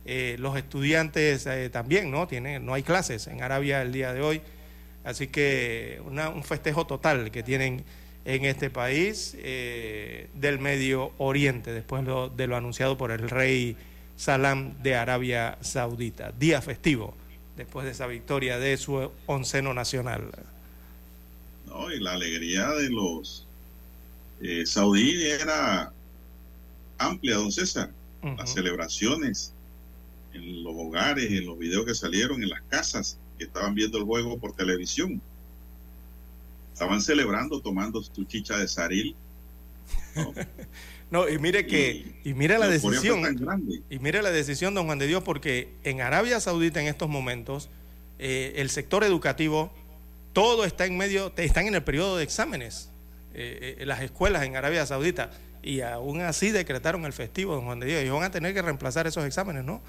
Eh, 0.05 0.35
los 0.39 0.57
estudiantes 0.57 1.45
eh, 1.45 1.69
también, 1.69 2.11
¿no? 2.11 2.27
Tienen, 2.27 2.65
no 2.65 2.73
hay 2.73 2.84
clases 2.84 3.27
en 3.27 3.41
Arabia 3.41 3.81
el 3.81 3.91
día 3.91 4.13
de 4.13 4.21
hoy. 4.21 4.41
Así 5.03 5.27
que 5.27 6.01
un 6.05 6.43
festejo 6.43 6.88
total 6.88 7.31
que 7.31 7.43
tienen 7.43 7.84
en 8.25 8.45
este 8.45 8.69
país 8.69 9.35
eh, 9.38 10.30
del 10.34 10.59
Medio 10.59 11.11
Oriente, 11.17 11.73
después 11.73 12.03
de 12.35 12.47
lo 12.47 12.55
anunciado 12.55 12.97
por 12.97 13.11
el 13.11 13.30
rey 13.30 13.75
Salam 14.15 14.81
de 14.81 14.95
Arabia 14.95 15.57
Saudita. 15.61 16.31
Día 16.31 16.61
festivo 16.61 17.15
después 17.57 17.85
de 17.85 17.91
esa 17.91 18.07
victoria 18.07 18.57
de 18.59 18.77
su 18.77 19.11
onceno 19.25 19.73
nacional. 19.73 20.30
No, 21.67 21.91
y 21.91 21.99
la 21.99 22.13
alegría 22.13 22.69
de 22.69 22.89
los 22.89 23.45
eh, 24.41 24.65
saudíes 24.65 25.41
era 25.41 25.91
amplia, 26.97 27.35
don 27.35 27.51
César. 27.51 27.91
Las 28.38 28.53
celebraciones 28.53 29.52
en 30.34 30.64
los 30.64 30.73
hogares, 30.76 31.31
en 31.31 31.45
los 31.45 31.57
videos 31.57 31.85
que 31.85 31.95
salieron, 31.95 32.41
en 32.43 32.49
las 32.49 32.61
casas 32.64 33.18
que 33.38 33.45
estaban 33.45 33.73
viendo 33.76 33.97
el 33.97 34.03
juego 34.03 34.38
por 34.38 34.53
televisión. 34.53 35.22
Estaban 36.72 37.01
celebrando, 37.01 37.61
tomando 37.61 38.01
su 38.01 38.23
chicha 38.26 38.57
de 38.57 38.68
saril. 38.68 39.15
No, 41.14 41.30
y 41.30 41.38
mire 41.38 41.68
que, 41.68 42.15
y, 42.23 42.34
mire 42.34 42.57
la, 42.57 42.68
decisión, 42.68 43.22
y 43.88 43.99
mire 43.99 44.23
la 44.23 44.31
decisión, 44.31 44.73
don 44.73 44.88
Juan 44.88 44.97
de 44.97 45.05
Dios, 45.05 45.22
porque 45.22 45.69
en 45.84 46.01
Arabia 46.01 46.39
Saudita 46.39 46.81
en 46.81 46.88
estos 46.88 47.07
momentos, 47.07 47.69
eh, 48.18 48.53
el 48.55 48.72
sector 48.72 49.03
educativo, 49.03 49.72
todo 50.34 50.65
está 50.65 50.88
en 50.88 50.97
medio, 50.97 51.31
están 51.38 51.68
en 51.68 51.76
el 51.76 51.84
periodo 51.84 52.18
de 52.18 52.23
exámenes, 52.23 52.89
eh, 53.35 53.76
eh, 53.77 53.85
las 53.85 54.01
escuelas 54.01 54.41
en 54.41 54.55
Arabia 54.55 54.88
Saudita, 54.88 55.30
y 55.61 55.81
aún 55.81 56.22
así 56.22 56.49
decretaron 56.49 57.05
el 57.05 57.14
festivo, 57.14 57.53
don 57.53 57.65
Juan 57.65 57.80
de 57.80 57.85
Dios, 57.85 58.03
y 58.03 58.10
van 58.10 58.23
a 58.23 58.31
tener 58.31 58.55
que 58.55 58.64
reemplazar 58.64 59.05
esos 59.05 59.23
exámenes, 59.23 59.64
¿no? 59.64 59.84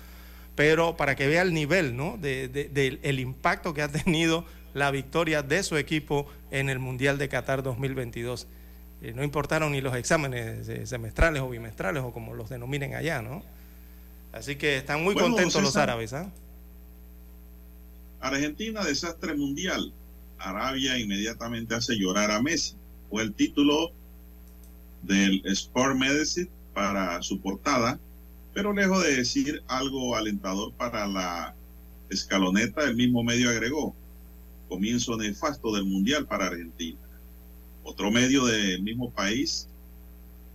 Pero 0.55 0.97
para 0.97 1.16
que 1.16 1.26
vea 1.26 1.43
el 1.43 1.52
nivel, 1.52 1.97
¿no? 1.97 2.16
De, 2.16 2.48
del 2.48 3.20
impacto 3.20 3.74
que 3.74 3.82
ha 3.82 3.89
tenido 3.89 4.44
la 4.74 4.90
victoria 4.90 5.43
de 5.43 5.62
su 5.62 5.76
equipo 5.76 6.26
en 6.51 6.68
el 6.68 6.78
Mundial 6.78 7.18
de 7.18 7.28
Qatar 7.28 7.62
2022. 7.62 8.47
Eh, 9.02 9.12
no 9.14 9.22
importaron 9.22 9.72
ni 9.72 9.81
los 9.81 9.94
exámenes 9.97 10.68
eh, 10.68 10.86
semestrales 10.86 11.43
o 11.43 11.48
bimestrales 11.48 12.02
o 12.02 12.12
como 12.12 12.35
los 12.35 12.48
denominen 12.48 12.94
allá, 12.94 13.22
¿no? 13.22 13.43
Así 14.32 14.56
que 14.56 14.78
están 14.78 15.02
muy 15.02 15.14
contentos 15.14 15.62
los 15.62 15.76
árabes. 15.76 16.12
¿ah? 16.12 16.31
Argentina, 18.20 18.82
desastre 18.82 19.35
mundial. 19.35 19.93
Arabia 20.39 20.98
inmediatamente 20.98 21.74
hace 21.74 21.94
llorar 21.94 22.31
a 22.31 22.43
Messi. 22.43 22.74
Fue 23.10 23.22
el 23.22 23.32
título 23.32 23.93
del 25.02 25.43
Sport 25.44 25.97
Medicine 25.97 26.51
para 26.72 27.22
su 27.22 27.40
portada, 27.40 28.01
pero 28.55 28.72
lejos 28.72 29.02
de 29.02 29.16
decir 29.16 29.62
algo 29.66 30.14
alentador 30.16 30.72
para 30.74 31.06
la 31.09 31.55
escaloneta, 32.09 32.85
el 32.85 32.94
mismo 32.94 33.24
medio 33.24 33.51
agregó, 33.51 33.94
comienzo 34.68 35.16
nefasto 35.16 35.74
del 35.74 35.85
Mundial 35.85 36.26
para 36.26 36.47
Argentina. 36.47 37.01
Otro 37.82 38.12
medio 38.12 38.47
del 38.47 38.82
mismo 38.82 39.10
país, 39.10 39.68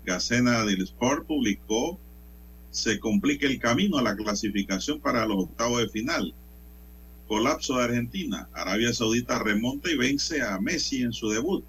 Gacena 0.06 0.64
del 0.64 0.82
Sport, 0.82 1.28
publicó 1.28 2.00
se 2.72 3.00
complica 3.00 3.48
el 3.48 3.60
camino 3.60 3.98
a 3.98 4.04
la 4.04 4.16
clasificación 4.16 5.00
para 5.00 5.26
los 5.26 5.46
octavos 5.46 5.82
de 5.82 5.90
final. 5.90 6.34
Colapso 7.28 7.78
de 7.78 7.84
Argentina. 7.84 8.48
Arabia 8.54 8.94
Saudita 8.94 9.40
remonta 9.40 9.92
y 9.92 9.98
vence 9.98 10.42
a 10.42 10.60
Messi 10.60 11.02
en 11.02 11.14
su 11.14 11.30
debut. 11.30 11.64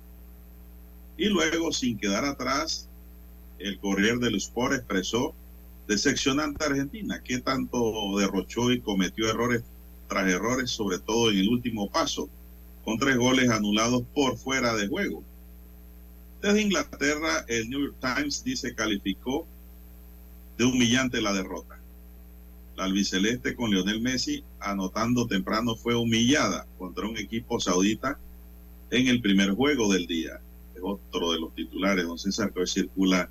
Y 1.17 1.27
luego, 1.27 1.73
sin 1.73 1.99
quedar 1.99 2.25
atrás, 2.25 2.89
el 3.59 3.79
Corrier 3.79 4.19
del 4.19 4.37
Sport 4.37 4.75
expresó 4.75 5.35
decepcionante 5.91 6.65
Argentina, 6.65 7.21
que 7.21 7.41
tanto 7.41 8.17
derrochó 8.17 8.71
y 8.71 8.81
cometió 8.81 9.29
errores 9.29 9.65
tras 10.09 10.31
errores, 10.31 10.71
sobre 10.71 11.01
todo 11.01 11.33
en 11.33 11.39
el 11.39 11.49
último 11.49 11.91
paso, 11.91 12.31
con 12.85 12.97
tres 12.97 13.17
goles 13.17 13.51
anulados 13.51 14.05
por 14.15 14.39
fuera 14.39 14.73
de 14.77 14.87
juego. 14.87 15.25
Desde 16.41 16.63
Inglaterra, 16.63 17.45
el 17.49 17.69
New 17.69 17.81
York 17.81 17.97
Times 18.01 18.45
dice 18.45 18.73
calificó 18.73 19.49
de 20.57 20.65
humillante 20.65 21.21
la 21.21 21.33
derrota. 21.33 21.81
La 22.77 22.85
albiceleste 22.85 23.57
con 23.57 23.73
Lionel 23.73 24.01
Messi 24.01 24.45
anotando 24.61 25.27
temprano 25.27 25.75
fue 25.75 25.97
humillada 25.97 26.69
contra 26.79 27.09
un 27.09 27.19
equipo 27.19 27.59
saudita 27.59 28.17
en 28.93 29.09
el 29.09 29.21
primer 29.21 29.51
juego 29.51 29.93
del 29.93 30.07
día. 30.07 30.41
Es 30.73 30.83
otro 30.85 31.33
de 31.33 31.41
los 31.41 31.53
titulares, 31.53 32.07
don 32.07 32.17
César, 32.17 32.53
que 32.53 32.65
circula 32.65 33.29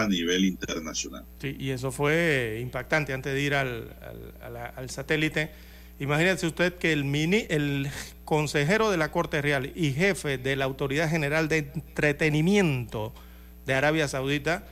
a 0.00 0.06
nivel 0.08 0.44
internacional. 0.44 1.24
Sí, 1.40 1.56
y 1.58 1.70
eso 1.70 1.92
fue 1.92 2.58
impactante 2.62 3.12
antes 3.12 3.34
de 3.34 3.40
ir 3.40 3.54
al, 3.54 3.94
al 4.76 4.90
satélite. 4.90 5.50
Imagínese 6.00 6.46
usted 6.46 6.74
que 6.74 6.92
el, 6.92 7.04
mini, 7.04 7.46
el 7.48 7.88
consejero 8.24 8.90
de 8.90 8.96
la 8.96 9.10
Corte 9.12 9.42
Real 9.42 9.72
y 9.74 9.92
jefe 9.92 10.38
de 10.38 10.56
la 10.56 10.64
Autoridad 10.64 11.08
General 11.08 11.48
de 11.48 11.58
Entretenimiento 11.58 13.12
de 13.66 13.74
Arabia 13.74 14.08
Saudita, 14.08 14.64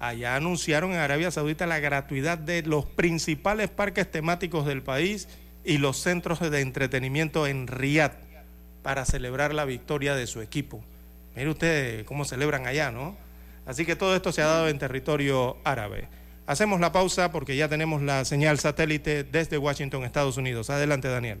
allá 0.00 0.36
anunciaron 0.36 0.90
en 0.92 0.98
Arabia 0.98 1.30
Saudita 1.30 1.66
la 1.66 1.78
gratuidad 1.78 2.36
de 2.36 2.62
los 2.62 2.84
principales 2.84 3.70
parques 3.70 4.10
temáticos 4.10 4.66
del 4.66 4.82
país 4.82 5.28
y 5.64 5.78
los 5.78 5.98
centros 5.98 6.40
de 6.40 6.60
entretenimiento 6.60 7.46
en 7.46 7.68
Riyadh 7.68 8.12
para 8.82 9.06
celebrar 9.06 9.54
la 9.54 9.64
victoria 9.64 10.14
de 10.14 10.26
su 10.26 10.42
equipo. 10.42 10.84
Mire 11.34 11.48
usted 11.48 12.04
cómo 12.04 12.24
celebran 12.24 12.66
allá, 12.66 12.90
¿no? 12.90 13.16
Así 13.66 13.86
que 13.86 13.96
todo 13.96 14.14
esto 14.14 14.32
se 14.32 14.42
ha 14.42 14.46
dado 14.46 14.68
en 14.68 14.78
territorio 14.78 15.56
árabe. 15.64 16.08
Hacemos 16.46 16.80
la 16.80 16.92
pausa 16.92 17.32
porque 17.32 17.56
ya 17.56 17.68
tenemos 17.68 18.02
la 18.02 18.24
señal 18.24 18.58
satélite 18.58 19.24
desde 19.24 19.56
Washington, 19.56 20.04
Estados 20.04 20.36
Unidos. 20.36 20.68
Adelante, 20.68 21.08
Daniel. 21.08 21.40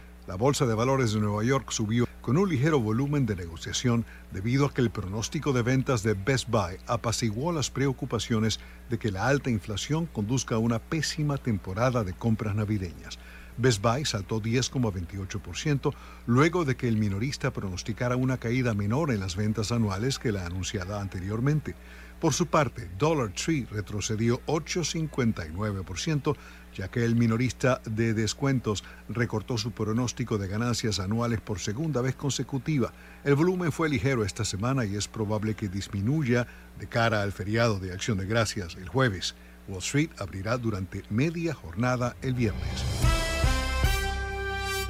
La 0.27 0.35
Bolsa 0.35 0.67
de 0.67 0.75
Valores 0.75 1.13
de 1.13 1.19
Nueva 1.19 1.43
York 1.43 1.71
subió 1.71 2.07
con 2.21 2.37
un 2.37 2.47
ligero 2.47 2.79
volumen 2.79 3.25
de 3.25 3.35
negociación 3.35 4.05
debido 4.31 4.67
a 4.67 4.73
que 4.73 4.81
el 4.81 4.91
pronóstico 4.91 5.51
de 5.51 5.63
ventas 5.63 6.03
de 6.03 6.13
Best 6.13 6.47
Buy 6.47 6.77
apaciguó 6.85 7.51
las 7.51 7.71
preocupaciones 7.71 8.59
de 8.91 8.99
que 8.99 9.11
la 9.11 9.27
alta 9.27 9.49
inflación 9.49 10.05
conduzca 10.05 10.55
a 10.55 10.59
una 10.59 10.77
pésima 10.77 11.37
temporada 11.37 12.03
de 12.03 12.13
compras 12.13 12.53
navideñas. 12.53 13.17
Best 13.57 13.81
Buy 13.81 14.05
saltó 14.05 14.39
10,28% 14.39 15.93
luego 16.27 16.65
de 16.65 16.75
que 16.75 16.87
el 16.87 16.97
minorista 16.97 17.51
pronosticara 17.51 18.15
una 18.15 18.37
caída 18.37 18.75
menor 18.75 19.11
en 19.11 19.21
las 19.21 19.35
ventas 19.35 19.71
anuales 19.71 20.19
que 20.19 20.31
la 20.31 20.45
anunciada 20.45 21.01
anteriormente. 21.01 21.75
Por 22.19 22.33
su 22.33 22.45
parte, 22.45 22.87
Dollar 22.99 23.33
Tree 23.33 23.65
retrocedió 23.71 24.41
8,59%, 24.45 26.35
ya 26.75 26.87
que 26.89 27.03
el 27.03 27.15
minorista 27.15 27.81
de 27.85 28.13
descuentos 28.13 28.83
recortó 29.09 29.57
su 29.57 29.71
pronóstico 29.71 30.37
de 30.37 30.47
ganancias 30.47 30.99
anuales 30.99 31.41
por 31.41 31.59
segunda 31.59 32.01
vez 32.01 32.15
consecutiva. 32.15 32.93
El 33.23 33.35
volumen 33.35 33.71
fue 33.71 33.89
ligero 33.89 34.23
esta 34.23 34.45
semana 34.45 34.85
y 34.85 34.95
es 34.95 35.07
probable 35.07 35.55
que 35.55 35.69
disminuya 35.69 36.47
de 36.79 36.87
cara 36.87 37.21
al 37.21 37.31
feriado 37.31 37.79
de 37.79 37.93
Acción 37.93 38.17
de 38.17 38.25
Gracias 38.25 38.75
el 38.75 38.89
jueves. 38.89 39.35
Wall 39.67 39.79
Street 39.79 40.09
abrirá 40.17 40.57
durante 40.57 41.03
media 41.09 41.53
jornada 41.53 42.15
el 42.21 42.33
viernes. 42.33 42.85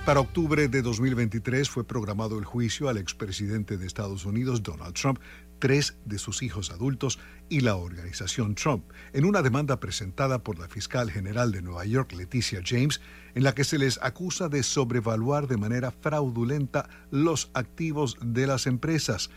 Para 0.05 0.19
octubre 0.19 0.67
de 0.67 0.81
2023 0.81 1.69
fue 1.69 1.83
programado 1.83 2.39
el 2.39 2.45
juicio 2.45 2.89
al 2.89 2.97
expresidente 2.97 3.77
de 3.77 3.85
Estados 3.85 4.25
Unidos, 4.25 4.63
Donald 4.63 4.95
Trump, 4.95 5.19
tres 5.61 5.95
de 6.05 6.17
sus 6.17 6.41
hijos 6.41 6.71
adultos 6.71 7.19
y 7.47 7.61
la 7.61 7.75
organización 7.75 8.55
Trump, 8.55 8.83
en 9.13 9.23
una 9.23 9.41
demanda 9.41 9.79
presentada 9.79 10.43
por 10.43 10.59
la 10.59 10.67
fiscal 10.67 11.09
general 11.11 11.51
de 11.53 11.61
Nueva 11.61 11.85
York, 11.85 12.11
Leticia 12.13 12.61
James, 12.65 12.99
en 13.35 13.43
la 13.43 13.53
que 13.53 13.63
se 13.63 13.77
les 13.77 13.97
acusa 14.01 14.49
de 14.49 14.63
sobrevaluar 14.63 15.47
de 15.47 15.57
manera 15.57 15.91
fraudulenta 15.91 16.89
los 17.11 17.51
activos 17.53 18.17
de 18.21 18.47
las 18.47 18.67
empresas. 18.67 19.29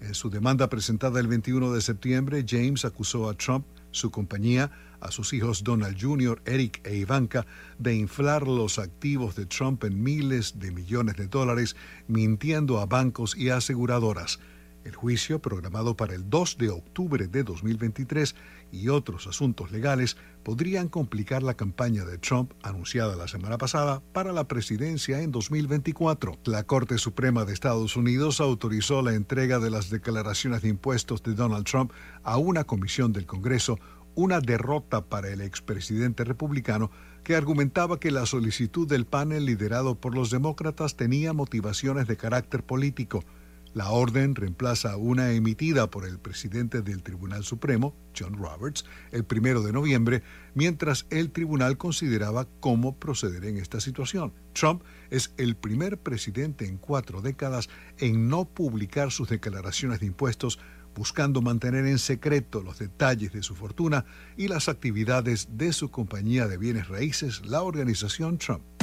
En 0.00 0.14
su 0.14 0.30
demanda 0.30 0.68
presentada 0.68 1.18
el 1.18 1.26
21 1.26 1.72
de 1.72 1.80
septiembre, 1.80 2.44
James 2.46 2.84
acusó 2.84 3.28
a 3.28 3.34
Trump, 3.34 3.66
su 3.90 4.10
compañía, 4.10 4.70
a 5.00 5.10
sus 5.10 5.32
hijos 5.32 5.64
Donald 5.64 5.96
Jr., 5.98 6.42
Eric 6.44 6.86
e 6.86 6.96
Ivanka 6.96 7.46
de 7.78 7.94
inflar 7.94 8.46
los 8.46 8.78
activos 8.78 9.34
de 9.34 9.46
Trump 9.46 9.82
en 9.84 10.02
miles 10.02 10.58
de 10.58 10.72
millones 10.72 11.16
de 11.16 11.26
dólares, 11.26 11.74
mintiendo 12.06 12.80
a 12.80 12.86
bancos 12.86 13.34
y 13.34 13.48
aseguradoras. 13.48 14.38
El 14.84 14.94
juicio, 14.94 15.40
programado 15.40 15.96
para 15.96 16.14
el 16.14 16.30
2 16.30 16.58
de 16.58 16.70
octubre 16.70 17.28
de 17.28 17.44
2023, 17.44 18.34
y 18.72 18.88
otros 18.88 19.26
asuntos 19.26 19.72
legales 19.72 20.16
podrían 20.42 20.88
complicar 20.88 21.42
la 21.42 21.54
campaña 21.54 22.04
de 22.04 22.18
Trump 22.18 22.52
anunciada 22.62 23.16
la 23.16 23.28
semana 23.28 23.58
pasada 23.58 24.02
para 24.12 24.32
la 24.32 24.48
presidencia 24.48 25.20
en 25.20 25.32
2024. 25.32 26.38
La 26.44 26.64
Corte 26.64 26.98
Suprema 26.98 27.44
de 27.44 27.52
Estados 27.52 27.96
Unidos 27.96 28.40
autorizó 28.40 29.02
la 29.02 29.14
entrega 29.14 29.58
de 29.58 29.70
las 29.70 29.90
declaraciones 29.90 30.62
de 30.62 30.68
impuestos 30.68 31.22
de 31.22 31.34
Donald 31.34 31.64
Trump 31.64 31.92
a 32.22 32.38
una 32.38 32.64
comisión 32.64 33.12
del 33.12 33.26
Congreso 33.26 33.78
una 34.14 34.40
derrota 34.40 35.04
para 35.06 35.28
el 35.28 35.40
expresidente 35.40 36.24
republicano 36.24 36.90
que 37.22 37.36
argumentaba 37.36 38.00
que 38.00 38.10
la 38.10 38.26
solicitud 38.26 38.88
del 38.88 39.06
panel 39.06 39.46
liderado 39.46 39.94
por 39.94 40.14
los 40.14 40.30
demócratas 40.30 40.96
tenía 40.96 41.32
motivaciones 41.32 42.06
de 42.06 42.16
carácter 42.16 42.64
político. 42.64 43.24
La 43.72 43.90
orden 43.90 44.34
reemplaza 44.34 44.96
una 44.96 45.30
emitida 45.30 45.90
por 45.90 46.04
el 46.04 46.18
presidente 46.18 46.82
del 46.82 47.04
Tribunal 47.04 47.44
Supremo, 47.44 47.94
John 48.18 48.36
Roberts, 48.36 48.84
el 49.12 49.24
primero 49.24 49.62
de 49.62 49.72
noviembre, 49.72 50.24
mientras 50.54 51.06
el 51.10 51.30
tribunal 51.30 51.78
consideraba 51.78 52.48
cómo 52.58 52.98
proceder 52.98 53.44
en 53.44 53.58
esta 53.58 53.78
situación. 53.80 54.32
Trump 54.54 54.82
es 55.10 55.32
el 55.36 55.54
primer 55.54 55.98
presidente 55.98 56.66
en 56.66 56.78
cuatro 56.78 57.22
décadas 57.22 57.68
en 57.98 58.28
no 58.28 58.44
publicar 58.44 59.12
sus 59.12 59.28
declaraciones 59.28 60.00
de 60.00 60.06
impuestos, 60.06 60.58
buscando 60.96 61.40
mantener 61.40 61.86
en 61.86 62.00
secreto 62.00 62.62
los 62.62 62.80
detalles 62.80 63.32
de 63.32 63.44
su 63.44 63.54
fortuna 63.54 64.04
y 64.36 64.48
las 64.48 64.68
actividades 64.68 65.48
de 65.52 65.72
su 65.72 65.92
compañía 65.92 66.48
de 66.48 66.58
bienes 66.58 66.88
raíces, 66.88 67.46
la 67.46 67.62
organización 67.62 68.38
Trump. 68.38 68.79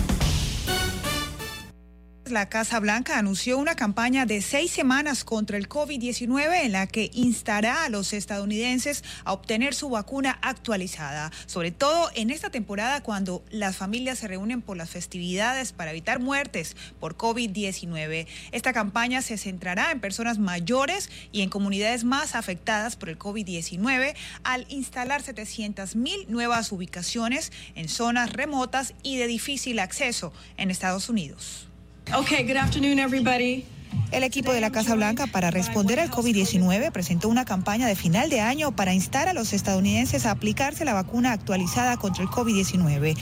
La 2.31 2.49
Casa 2.49 2.79
Blanca 2.79 3.17
anunció 3.17 3.57
una 3.57 3.75
campaña 3.75 4.25
de 4.25 4.41
seis 4.41 4.71
semanas 4.71 5.23
contra 5.23 5.57
el 5.57 5.69
COVID-19 5.69 6.63
en 6.63 6.71
la 6.71 6.87
que 6.87 7.09
instará 7.13 7.85
a 7.85 7.89
los 7.89 8.11
estadounidenses 8.11 9.03
a 9.23 9.33
obtener 9.33 9.73
su 9.73 9.89
vacuna 9.89 10.37
actualizada, 10.41 11.31
sobre 11.45 11.71
todo 11.71 12.09
en 12.15 12.29
esta 12.29 12.49
temporada 12.49 13.01
cuando 13.01 13.43
las 13.49 13.77
familias 13.77 14.19
se 14.19 14.27
reúnen 14.27 14.61
por 14.61 14.77
las 14.77 14.89
festividades 14.89 15.71
para 15.71 15.91
evitar 15.91 16.19
muertes 16.19 16.75
por 16.99 17.17
COVID-19. 17.17 18.27
Esta 18.51 18.73
campaña 18.73 19.21
se 19.21 19.37
centrará 19.37 19.91
en 19.91 19.99
personas 19.99 20.39
mayores 20.39 21.09
y 21.31 21.41
en 21.41 21.49
comunidades 21.49 22.03
más 22.03 22.35
afectadas 22.35 22.95
por 22.95 23.09
el 23.09 23.17
COVID-19 23.17 24.15
al 24.43 24.65
instalar 24.69 25.21
700 25.21 25.95
mil 25.95 26.25
nuevas 26.29 26.71
ubicaciones 26.71 27.51
en 27.75 27.87
zonas 27.87 28.33
remotas 28.33 28.93
y 29.03 29.17
de 29.17 29.27
difícil 29.27 29.79
acceso 29.79 30.33
en 30.57 30.71
Estados 30.71 31.09
Unidos. 31.09 31.66
Okay, 32.15 32.43
good 32.43 32.55
afternoon, 32.55 32.99
everybody. 32.99 33.65
El 34.11 34.23
equipo 34.23 34.53
de 34.53 34.61
la 34.61 34.71
Casa 34.71 34.95
Blanca 34.95 35.27
para 35.27 35.51
responder 35.51 35.99
al 35.99 36.09
COVID-19 36.09 36.91
presentó 36.91 37.27
una 37.27 37.43
campaña 37.43 37.87
de 37.87 37.95
final 37.95 38.29
de 38.29 38.39
año 38.39 38.73
para 38.73 38.93
instar 38.93 39.27
a 39.27 39.33
los 39.33 39.51
estadounidenses 39.51 40.25
a 40.25 40.31
aplicarse 40.31 40.85
la 40.85 40.93
vacuna 40.93 41.33
actualizada 41.33 41.97
contra 41.97 42.23
el 42.23 42.29
COVID-19. 42.29 43.17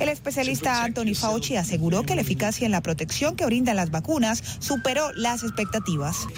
El 0.00 0.08
especialista 0.08 0.84
Anthony 0.84 1.14
Fauci 1.14 1.56
aseguró 1.56 2.04
que 2.04 2.14
la 2.14 2.20
eficacia 2.20 2.66
en 2.66 2.72
la 2.72 2.82
protección 2.82 3.34
que 3.34 3.46
brindan 3.46 3.76
las 3.76 3.90
vacunas 3.90 4.42
superó 4.60 5.12
las 5.12 5.42
expectativas. 5.42 6.28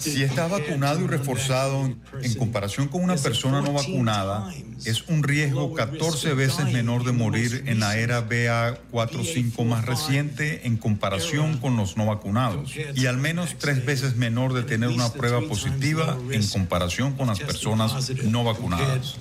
Si 0.00 0.22
estás 0.22 0.50
vacunado 0.50 1.00
y 1.00 1.06
reforzado 1.06 1.94
en 2.22 2.34
comparación 2.34 2.88
con 2.88 3.04
una 3.04 3.16
persona 3.16 3.60
no 3.60 3.72
vacunada, 3.72 4.50
es 4.84 5.02
un 5.08 5.22
riesgo 5.22 5.74
14 5.74 6.34
veces 6.34 6.72
menor 6.72 7.04
de 7.04 7.12
morir 7.12 7.64
en 7.66 7.80
la 7.80 7.96
era 7.96 8.22
BA45 8.34 9.64
más 9.64 9.84
reciente 9.84 10.66
en 10.66 10.76
comparación 10.76 11.58
con 11.58 11.76
los 11.76 11.96
no 11.96 12.06
vacunados 12.06 12.72
y 12.94 13.06
al 13.06 13.18
menos 13.18 13.56
tres 13.58 13.84
veces 13.84 14.16
menor 14.16 14.52
de 14.52 14.62
tener 14.62 14.88
una 14.88 15.12
prueba 15.12 15.40
positiva 15.42 16.18
en 16.30 16.46
comparación 16.48 17.12
con 17.14 17.28
las 17.28 17.40
personas 17.40 18.10
no 18.24 18.44
vacunadas. 18.44 19.16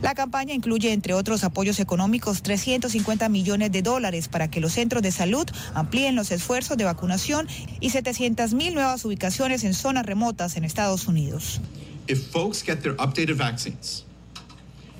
La 0.00 0.14
campaña 0.14 0.54
incluye, 0.54 0.92
entre 0.92 1.14
otros 1.14 1.42
apoyos 1.42 1.80
económicos, 1.80 2.42
350 2.42 3.28
millones 3.28 3.72
de 3.72 3.82
dólares 3.82 4.28
para 4.28 4.48
que 4.48 4.60
los 4.60 4.72
centros 4.72 5.02
de 5.02 5.10
salud 5.10 5.46
amplíen 5.74 6.14
los 6.14 6.30
esfuerzos 6.30 6.76
de 6.76 6.84
vacunación 6.84 7.48
y 7.80 7.90
700 7.90 8.54
mil 8.54 8.74
nuevas 8.74 9.04
ubicaciones 9.04 9.64
en 9.64 9.74
zonas 9.74 10.06
remotas 10.06 10.56
en 10.56 10.64
Estados 10.64 11.08
Unidos. 11.08 11.60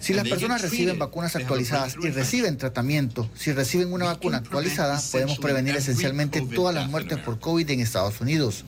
Si 0.05 0.13
las 0.13 0.29
personas 0.29 0.61
reciben 0.61 0.99
vacunas 0.99 1.35
actualizadas 1.35 1.97
y 1.99 2.11
reciben 2.11 2.59
tratamiento, 2.59 3.27
si 3.35 3.53
reciben 3.53 3.91
una 3.91 4.05
vacuna 4.05 4.37
actualizada, 4.37 5.01
podemos 5.11 5.39
prevenir 5.39 5.75
esencialmente 5.77 6.43
todas 6.43 6.75
las 6.75 6.91
muertes 6.91 7.17
por 7.21 7.39
COVID 7.41 7.71
en 7.71 7.81
Estados 7.81 8.21
Unidos. 8.21 8.67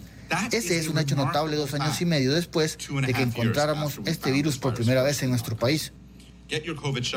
Ese 0.51 0.79
es 0.79 0.89
un 0.89 0.99
hecho 0.99 1.15
notable 1.15 1.57
dos 1.57 1.75
años 1.75 2.01
y 2.01 2.07
medio 2.07 2.33
después 2.33 2.79
de 2.79 3.13
que 3.13 3.21
encontráramos 3.21 4.01
este 4.07 4.33
virus 4.33 4.57
por 4.57 4.73
primera 4.73 5.03
vez 5.03 5.23
en 5.23 5.29
nuestro 5.29 5.57
país. 5.57 5.93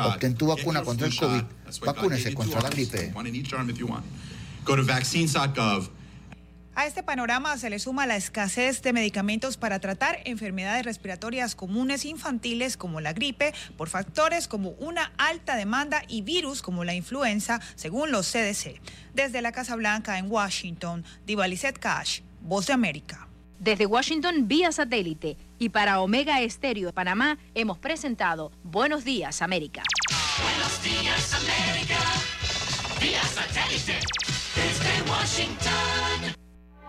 Obtén 0.03 0.35
tu 0.35 0.47
vacuna 0.47 0.81
contra 0.81 1.07
el 1.07 1.15
COVID. 1.15 1.43
Vacúnese 1.85 2.33
contra 2.33 2.59
la 2.61 2.69
gripe. 2.69 3.13
A 6.79 6.85
este 6.85 7.03
panorama 7.03 7.57
se 7.57 7.69
le 7.69 7.77
suma 7.77 8.05
la 8.05 8.15
escasez 8.15 8.81
de 8.81 8.93
medicamentos 8.93 9.57
para 9.57 9.79
tratar 9.79 10.19
enfermedades 10.23 10.85
respiratorias 10.85 11.53
comunes 11.53 12.05
infantiles 12.05 12.77
como 12.77 13.01
la 13.01 13.11
gripe 13.11 13.53
por 13.75 13.89
factores 13.89 14.47
como 14.47 14.69
una 14.79 15.11
alta 15.17 15.57
demanda 15.57 16.03
y 16.07 16.21
virus 16.21 16.61
como 16.61 16.85
la 16.85 16.93
influenza, 16.93 17.59
según 17.75 18.11
los 18.11 18.31
CDC. 18.31 18.79
Desde 19.13 19.41
la 19.41 19.51
Casa 19.51 19.75
Blanca 19.75 20.19
en 20.19 20.31
Washington, 20.31 21.03
Divalicet 21.25 21.77
Cash, 21.77 22.21
Voz 22.39 22.67
de 22.67 22.71
América. 22.71 23.27
Desde 23.59 23.85
Washington 23.85 24.47
vía 24.47 24.71
satélite 24.71 25.35
y 25.57 25.67
para 25.67 25.99
Omega 25.99 26.39
Estéreo 26.39 26.87
de 26.87 26.93
Panamá 26.93 27.39
hemos 27.55 27.77
presentado 27.77 28.53
Buenos 28.63 29.03
Días 29.03 29.41
América. 29.41 29.83
Buenos 30.41 30.81
días 30.81 31.33
América, 31.33 31.99
vía 33.01 33.23
satélite 33.23 33.99
desde 34.55 35.11
Washington. 35.11 36.39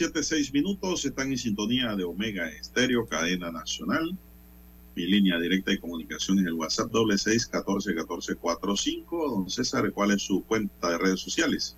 7, 0.00 0.22
6 0.22 0.54
minutos. 0.54 1.04
Están 1.04 1.30
en 1.30 1.36
sintonía 1.36 1.94
de 1.94 2.04
Omega 2.04 2.48
Estéreo, 2.48 3.04
cadena 3.04 3.50
nacional. 3.50 4.16
Mi 4.96 5.04
línea 5.04 5.38
directa 5.38 5.72
de 5.72 5.78
comunicación 5.78 6.38
en 6.38 6.46
el 6.46 6.54
WhatsApp 6.54 6.90
doble 6.90 7.18
seis 7.18 7.46
catorce 7.46 7.94
catorce 7.94 8.34
cuatro 8.36 8.74
cinco. 8.78 9.28
Don 9.28 9.50
César, 9.50 9.92
¿cuál 9.92 10.12
es 10.12 10.22
su 10.22 10.42
cuenta 10.44 10.88
de 10.88 10.96
redes 10.96 11.20
sociales? 11.20 11.76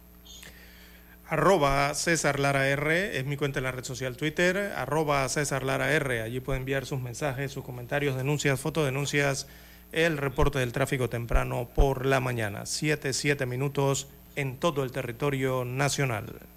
Arroba 1.26 1.92
César 1.94 2.38
Lara 2.38 2.68
R 2.68 3.18
es 3.18 3.26
mi 3.26 3.36
cuenta 3.36 3.58
en 3.58 3.64
la 3.64 3.72
red 3.72 3.82
social 3.82 4.16
Twitter, 4.16 4.72
arroba 4.76 5.28
César 5.28 5.64
Lara 5.64 5.92
R. 5.92 6.22
Allí 6.22 6.38
puede 6.38 6.60
enviar 6.60 6.86
sus 6.86 7.00
mensajes, 7.00 7.50
sus 7.50 7.64
comentarios, 7.64 8.16
denuncias, 8.16 8.60
fotodenuncias, 8.60 9.48
el 9.90 10.16
reporte 10.16 10.60
del 10.60 10.70
tráfico 10.70 11.08
temprano 11.08 11.68
por 11.74 12.06
la 12.06 12.20
mañana. 12.20 12.66
Siete, 12.66 13.14
siete 13.14 13.46
minutos 13.46 14.06
en 14.36 14.58
todo 14.58 14.84
el 14.84 14.92
territorio 14.92 15.64
nacional. 15.64 16.51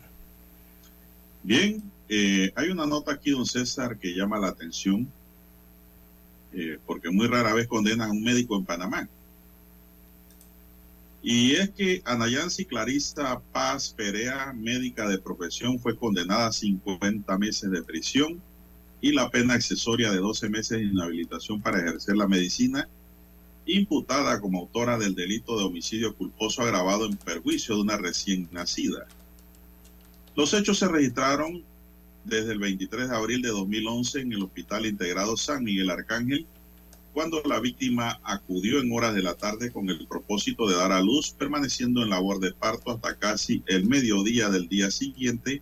Bien, 1.46 1.84
eh, 2.10 2.52
hay 2.56 2.70
una 2.70 2.88
nota 2.88 3.12
aquí, 3.12 3.30
don 3.30 3.46
César, 3.46 4.00
que 4.00 4.16
llama 4.16 4.40
la 4.40 4.48
atención 4.48 5.08
eh, 6.54 6.80
porque 6.88 7.12
muy 7.12 7.28
rara 7.28 7.54
vez 7.54 7.68
condenan 7.68 8.10
a 8.10 8.12
un 8.14 8.24
médico 8.24 8.58
en 8.58 8.66
Panamá. 8.66 9.08
Y 11.22 11.52
es 11.52 11.70
que 11.70 12.02
Anayansi 12.04 12.66
Clarista 12.66 13.40
Paz 13.52 13.94
Perea, 13.96 14.54
médica 14.54 15.08
de 15.08 15.20
profesión, 15.20 15.80
fue 15.80 15.96
condenada 15.96 16.48
a 16.48 16.52
50 16.52 17.38
meses 17.38 17.70
de 17.70 17.84
prisión 17.84 18.42
y 19.00 19.12
la 19.12 19.30
pena 19.30 19.54
accesoria 19.54 20.12
de 20.12 20.18
12 20.18 20.50
meses 20.50 20.80
de 20.80 20.86
inhabilitación 20.86 21.62
para 21.62 21.78
ejercer 21.78 22.18
la 22.18 22.28
medicina, 22.28 22.90
imputada 23.68 24.42
como 24.42 24.62
autora 24.62 24.98
del 24.98 25.14
delito 25.14 25.60
de 25.60 25.66
homicidio 25.66 26.16
culposo 26.16 26.64
agravado 26.64 27.06
en 27.06 27.18
perjuicio 27.18 27.76
de 27.76 27.82
una 27.82 27.98
recién 27.98 28.50
nacida. 28.52 29.06
Los 30.36 30.54
hechos 30.54 30.80
se 30.80 30.90
registraron 30.90 31.64
desde 32.26 32.52
el 32.52 32.60
23 32.60 33.10
de 33.10 33.16
abril 33.16 33.42
de 33.42 33.50
2011 33.50 34.20
en 34.20 34.34
el 34.34 34.44
Hospital 34.44 34.86
Integrado 34.86 35.38
San 35.38 35.64
Miguel 35.64 35.90
Arcángel, 35.90 36.46
cuando 37.14 37.42
la 37.46 37.62
víctima 37.62 38.20
acudió 38.22 38.82
en 38.82 38.92
horas 38.92 39.16
de 39.16 39.24
la 39.24 39.36
tarde 39.36 39.72
con 39.72 39.90
el 39.90 40.06
propósito 40.08 40.68
de 40.68 40.76
dar 40.76 40.92
a 40.92 41.02
luz, 41.02 41.32
permaneciendo 41.32 42.04
en 42.04 42.10
labor 42.10 42.42
de 42.42 42.52
parto 42.52 42.92
hasta 42.92 43.16
casi 43.16 43.64
el 43.68 43.86
mediodía 43.86 44.50
del 44.50 44.68
día 44.68 44.92
siguiente, 44.92 45.62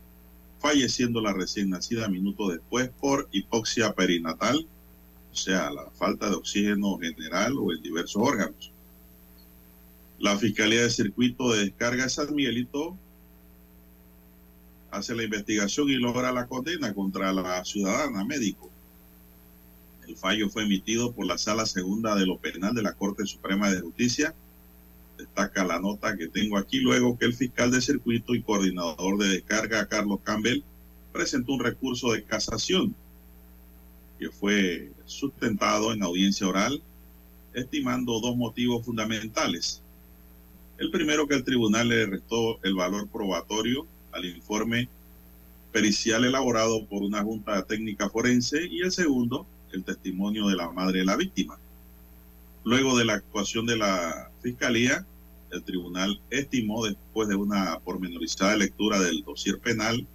falleciendo 0.57 1.21
la 1.21 1.33
recién 1.33 1.69
nacida 1.69 2.07
minutos 2.07 2.53
después 2.53 2.89
por 2.99 3.29
hipoxia 3.31 3.93
perinatal, 3.93 4.65
o 5.31 5.35
sea, 5.35 5.69
la 5.69 5.91
falta 5.91 6.29
de 6.29 6.35
oxígeno 6.35 6.97
general 6.97 7.57
o 7.59 7.71
en 7.71 7.83
diversos 7.83 8.23
órganos. 8.25 8.71
La 10.17 10.35
Fiscalía 10.39 10.81
de 10.81 10.89
Circuito 10.89 11.51
de 11.51 11.65
Descarga 11.65 12.05
de 12.05 12.09
San 12.09 12.33
Miguelito 12.33 12.97
hace 14.93 15.15
la 15.15 15.23
investigación 15.23 15.89
y 15.89 15.95
logra 15.95 16.31
la 16.31 16.47
condena 16.47 16.93
contra 16.93 17.33
la 17.33 17.63
ciudadana 17.65 18.23
médico. 18.23 18.69
El 20.07 20.15
fallo 20.15 20.49
fue 20.49 20.63
emitido 20.63 21.13
por 21.13 21.25
la 21.25 21.37
Sala 21.37 21.65
Segunda 21.65 22.15
de 22.15 22.25
lo 22.25 22.37
Penal 22.37 22.73
de 22.73 22.83
la 22.83 22.93
Corte 22.93 23.25
Suprema 23.25 23.71
de 23.71 23.81
Justicia 23.81 24.35
Destaca 25.17 25.63
la 25.63 25.79
nota 25.79 26.17
que 26.17 26.27
tengo 26.27 26.57
aquí 26.57 26.79
luego 26.79 27.17
que 27.17 27.25
el 27.25 27.33
fiscal 27.33 27.71
de 27.71 27.81
circuito 27.81 28.33
y 28.33 28.41
coordinador 28.41 29.17
de 29.17 29.29
descarga, 29.29 29.87
Carlos 29.87 30.19
Campbell, 30.23 30.63
presentó 31.11 31.53
un 31.53 31.59
recurso 31.59 32.11
de 32.11 32.23
casación 32.23 32.95
que 34.17 34.29
fue 34.29 34.91
sustentado 35.05 35.93
en 35.93 36.01
audiencia 36.01 36.47
oral, 36.47 36.81
estimando 37.53 38.19
dos 38.19 38.35
motivos 38.35 38.83
fundamentales. 38.85 39.81
El 40.79 40.89
primero, 40.89 41.27
que 41.27 41.35
el 41.35 41.43
tribunal 41.43 41.89
le 41.89 42.05
restó 42.07 42.61
el 42.63 42.73
valor 42.73 43.07
probatorio 43.07 43.85
al 44.13 44.25
informe 44.25 44.87
pericial 45.71 46.23
elaborado 46.23 46.85
por 46.85 47.01
una 47.03 47.23
junta 47.23 47.63
técnica 47.63 48.09
forense 48.09 48.65
y 48.65 48.81
el 48.81 48.91
segundo, 48.91 49.45
el 49.71 49.83
testimonio 49.83 50.47
de 50.47 50.55
la 50.55 50.71
madre 50.71 50.99
de 50.99 51.05
la 51.05 51.17
víctima. 51.17 51.57
Luego 52.63 52.97
de 52.97 53.05
la 53.05 53.15
actuación 53.15 53.65
de 53.65 53.77
la 53.77 54.29
Fiscalía, 54.41 55.05
el 55.51 55.63
tribunal 55.63 56.21
estimó, 56.29 56.85
después 56.85 57.27
de 57.27 57.35
una 57.35 57.79
pormenorizada 57.79 58.55
lectura 58.55 58.99
del 58.99 59.23
dossier 59.23 59.59
penal 59.59 60.07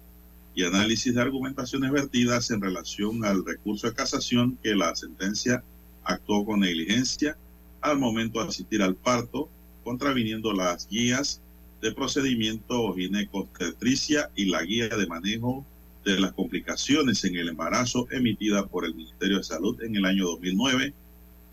y 0.55 0.63
análisis 0.63 1.13
de 1.13 1.21
argumentaciones 1.21 1.91
vertidas 1.91 2.51
en 2.51 2.61
relación 2.61 3.23
al 3.23 3.45
recurso 3.45 3.87
de 3.87 3.93
casación, 3.93 4.57
que 4.63 4.75
la 4.75 4.95
sentencia 4.95 5.63
actuó 6.03 6.45
con 6.45 6.61
negligencia 6.61 7.37
al 7.81 7.99
momento 7.99 8.41
de 8.41 8.49
asistir 8.49 8.81
al 8.81 8.95
parto, 8.95 9.49
contraviniendo 9.83 10.53
las 10.53 10.87
guías 10.87 11.41
de 11.81 11.91
procedimiento 11.91 12.93
ginecostetricia 12.93 14.29
y 14.35 14.45
la 14.45 14.63
guía 14.63 14.89
de 14.89 15.07
manejo 15.07 15.65
de 16.03 16.19
las 16.19 16.33
complicaciones 16.33 17.23
en 17.23 17.35
el 17.35 17.49
embarazo 17.49 18.07
emitida 18.11 18.65
por 18.67 18.85
el 18.85 18.95
Ministerio 18.95 19.37
de 19.37 19.43
Salud 19.43 19.81
en 19.81 19.95
el 19.95 20.05
año 20.05 20.25
2009, 20.25 20.93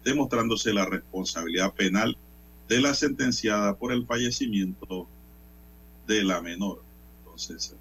demostrándose 0.04 0.72
la 0.72 0.86
responsabilidad 0.86 1.74
penal 1.74 2.16
de 2.68 2.80
la 2.80 2.94
sentenciada 2.94 3.76
por 3.76 3.92
el 3.92 4.06
fallecimiento 4.06 5.06
de 6.06 6.24
la 6.24 6.40
menor. 6.40 6.82
Entonces, 7.24 7.74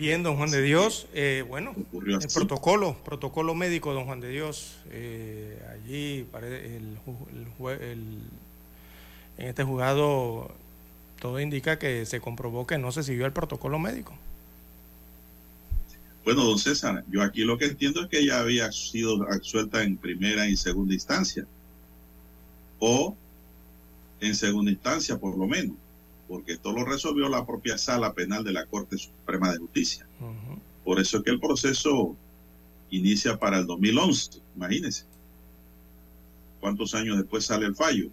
Bien, 0.00 0.22
don 0.22 0.38
Juan 0.38 0.50
de 0.50 0.62
Dios. 0.62 1.08
Eh, 1.12 1.44
bueno, 1.46 1.74
el 1.92 2.28
protocolo, 2.32 2.96
protocolo 3.04 3.54
médico, 3.54 3.92
don 3.92 4.06
Juan 4.06 4.20
de 4.20 4.30
Dios. 4.30 4.78
Eh, 4.92 5.62
allí 5.74 6.26
el, 6.40 6.96
en 9.40 9.48
este 9.48 9.64
juzgado 9.64 10.50
todo 11.20 11.40
indica 11.40 11.78
que 11.78 12.06
se 12.06 12.20
comprobó 12.20 12.66
que 12.66 12.78
no 12.78 12.92
se 12.92 13.02
siguió 13.02 13.26
el 13.26 13.32
protocolo 13.32 13.78
médico. 13.78 14.14
Bueno, 16.24 16.44
don 16.44 16.58
César, 16.58 17.04
yo 17.10 17.22
aquí 17.22 17.42
lo 17.44 17.58
que 17.58 17.66
entiendo 17.66 18.02
es 18.02 18.08
que 18.08 18.20
ella 18.20 18.40
había 18.40 18.70
sido 18.72 19.22
absuelta 19.30 19.82
en 19.82 19.96
primera 19.96 20.46
y 20.46 20.56
segunda 20.56 20.94
instancia. 20.94 21.46
O 22.78 23.16
en 24.20 24.34
segunda 24.34 24.70
instancia, 24.70 25.18
por 25.18 25.36
lo 25.36 25.46
menos 25.46 25.76
porque 26.30 26.52
esto 26.52 26.70
lo 26.70 26.84
resolvió 26.84 27.28
la 27.28 27.44
propia 27.44 27.76
sala 27.76 28.12
penal 28.12 28.44
de 28.44 28.52
la 28.52 28.64
Corte 28.64 28.96
Suprema 28.96 29.50
de 29.50 29.58
Justicia. 29.58 30.06
Por 30.84 31.00
eso 31.00 31.18
es 31.18 31.24
que 31.24 31.30
el 31.30 31.40
proceso 31.40 32.14
inicia 32.88 33.36
para 33.36 33.58
el 33.58 33.66
2011, 33.66 34.40
imagínense. 34.54 35.06
¿Cuántos 36.60 36.94
años 36.94 37.16
después 37.16 37.44
sale 37.44 37.66
el 37.66 37.74
fallo? 37.74 38.10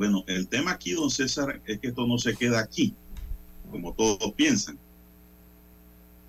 Bueno, 0.00 0.24
el 0.28 0.48
tema 0.48 0.70
aquí, 0.70 0.92
don 0.92 1.10
César, 1.10 1.60
es 1.66 1.78
que 1.78 1.88
esto 1.88 2.06
no 2.06 2.16
se 2.16 2.34
queda 2.34 2.58
aquí, 2.58 2.94
como 3.70 3.92
todos 3.92 4.32
piensan. 4.32 4.78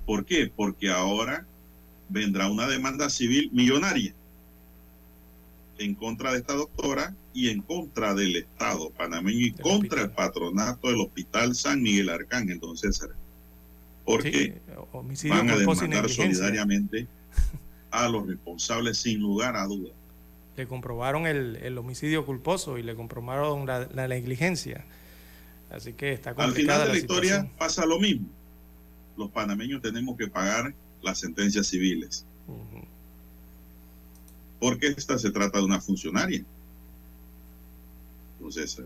¿Por 0.06 0.26
qué? 0.26 0.52
Porque 0.54 0.90
ahora 0.90 1.48
vendrá 2.10 2.52
una 2.52 2.68
demanda 2.68 3.10
civil 3.10 3.50
millonaria 3.54 4.14
en 5.78 5.96
contra 5.96 6.34
de 6.34 6.40
esta 6.40 6.52
doctora 6.52 7.16
y 7.34 7.48
en 7.48 7.62
contra 7.62 8.14
del 8.14 8.36
Estado 8.36 8.90
panameño 8.90 9.46
y 9.46 9.52
contra 9.54 10.02
el 10.02 10.12
patronato 10.12 10.90
del 10.90 11.00
Hospital 11.00 11.56
San 11.56 11.82
Miguel 11.82 12.10
Arcángel, 12.10 12.60
don 12.60 12.76
César. 12.78 13.12
Porque 14.04 14.60
van 15.30 15.50
a 15.50 15.56
demandar 15.56 16.10
solidariamente 16.10 17.08
a 17.92 18.10
los 18.10 18.28
responsables 18.28 18.98
sin 18.98 19.22
lugar 19.22 19.56
a 19.56 19.66
dudas. 19.66 19.94
Le 20.58 20.68
comprobaron 20.68 21.28
el, 21.28 21.78
homicidio 21.78 22.26
culposo 22.26 22.78
y 22.78 22.84
le 22.84 22.96
comprobaron 22.96 23.66
la, 23.66 24.08
negligencia. 24.08 24.86
Así 25.70 25.94
que 25.94 26.12
está 26.12 26.34
complicada 26.34 26.84
Al 26.84 26.88
final 26.88 26.88
de 26.88 26.94
la, 26.94 26.98
historia 27.00 27.52
pasa 27.58 27.86
lo 27.86 28.00
mismo. 28.00 28.28
Los 29.18 29.30
panameños 29.30 29.82
tenemos 29.82 30.18
que 30.18 30.28
pagar 30.28 30.74
las 31.02 31.20
sentencias 31.20 31.68
civiles 31.68 32.26
porque 34.62 34.88
esta 34.96 35.18
se 35.18 35.32
trata 35.32 35.58
de 35.58 35.66
una 35.66 35.82
funcionaria. 35.82 36.46
Entonces, 38.38 38.82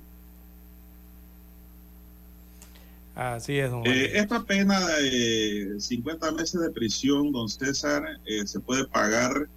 Así 3.14 3.58
es, 3.58 3.72
don 3.72 3.86
eh, 3.86 4.18
Esta 4.18 4.44
pena 4.44 4.80
de 4.88 5.76
50 5.80 6.32
meses 6.32 6.60
de 6.60 6.70
prisión, 6.72 7.32
don 7.32 7.48
César, 7.48 8.04
eh, 8.26 8.48
se 8.48 8.60
puede 8.60 8.86
pagar 8.88 9.48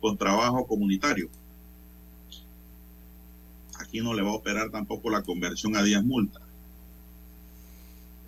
con 0.00 0.16
trabajo 0.16 0.66
comunitario. 0.66 1.28
Aquí 3.78 4.00
no 4.00 4.14
le 4.14 4.22
va 4.22 4.30
a 4.30 4.34
operar 4.34 4.70
tampoco 4.70 5.10
la 5.10 5.22
conversión 5.22 5.76
a 5.76 5.82
días 5.82 6.04
multa. 6.04 6.40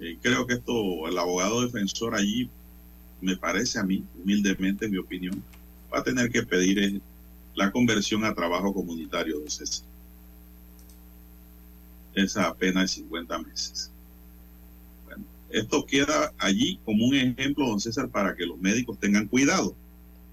Eh, 0.01 0.19
creo 0.23 0.47
que 0.47 0.55
esto, 0.55 1.07
el 1.09 1.19
abogado 1.19 1.63
defensor 1.63 2.15
allí, 2.15 2.49
me 3.21 3.37
parece 3.37 3.79
a 3.79 3.83
mí, 3.83 4.05
humildemente, 4.23 4.87
en 4.87 4.93
mi 4.93 4.99
opinión, 4.99 5.43
va 5.93 5.99
a 5.99 6.03
tener 6.03 6.31
que 6.31 6.43
pedir 6.43 7.03
la 7.55 7.71
conversión 7.71 8.25
a 8.25 8.35
trabajo 8.35 8.73
comunitario, 8.73 9.39
don 9.41 9.51
César. 9.51 9.87
Esa 12.15 12.47
apenas 12.47 12.85
de 12.85 13.03
50 13.03 13.39
meses. 13.41 13.91
Bueno, 15.05 15.25
esto 15.51 15.85
queda 15.85 16.33
allí 16.39 16.81
como 16.85 17.07
un 17.07 17.15
ejemplo, 17.15 17.67
don 17.67 17.81
César, 17.81 18.09
para 18.09 18.35
que 18.35 18.47
los 18.47 18.59
médicos 18.59 18.99
tengan 18.99 19.27
cuidado. 19.27 19.77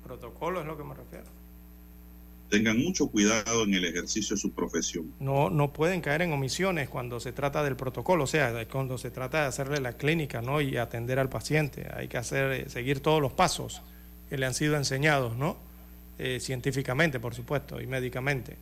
Protocolo 0.08 0.62
es 0.62 0.66
lo 0.66 0.78
que 0.78 0.84
me 0.84 0.96
refiero. 0.96 1.26
Tengan 2.50 2.78
mucho 2.78 3.08
cuidado 3.08 3.64
en 3.64 3.74
el 3.74 3.84
ejercicio 3.84 4.36
de 4.36 4.42
su 4.42 4.52
profesión. 4.52 5.12
No, 5.20 5.50
no 5.50 5.74
pueden 5.74 6.00
caer 6.00 6.22
en 6.22 6.32
omisiones 6.32 6.88
cuando 6.88 7.20
se 7.20 7.34
trata 7.34 7.62
del 7.62 7.76
protocolo, 7.76 8.24
o 8.24 8.28
sea, 8.28 8.66
cuando 8.70 8.98
se 8.98 9.12
trata 9.12 9.42
de 9.42 9.48
hacerle 9.48 9.82
la 9.82 9.94
clínica, 9.94 10.42
¿no? 10.42 10.62
Y 10.62 10.78
atender 10.78 11.20
al 11.20 11.28
paciente. 11.28 11.88
Hay 11.94 12.08
que 12.08 12.18
hacer, 12.18 12.70
seguir 12.70 13.02
todos 13.02 13.22
los 13.22 13.34
pasos 13.34 13.82
que 14.30 14.38
le 14.38 14.46
han 14.46 14.54
sido 14.54 14.78
enseñados, 14.78 15.36
¿no? 15.36 15.58
Eh, 16.20 16.40
científicamente, 16.40 17.20
por 17.20 17.36
supuesto, 17.36 17.82
y 17.82 17.86
médicamente. 17.86 18.56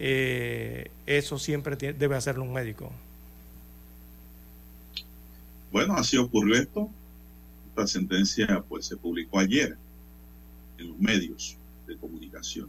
Eh, 0.00 0.90
eso 1.06 1.38
siempre 1.38 1.76
debe 1.76 2.16
hacerlo 2.16 2.42
un 2.42 2.52
médico. 2.52 2.90
Bueno, 5.70 5.94
así 5.94 6.16
ocurrió 6.16 6.56
esto. 6.56 6.90
Esta 7.68 7.86
sentencia 7.86 8.64
pues 8.68 8.86
se 8.86 8.96
publicó 8.96 9.38
ayer 9.38 9.76
en 10.78 10.88
los 10.88 10.98
medios 10.98 11.56
de 11.86 11.96
comunicación. 11.96 12.68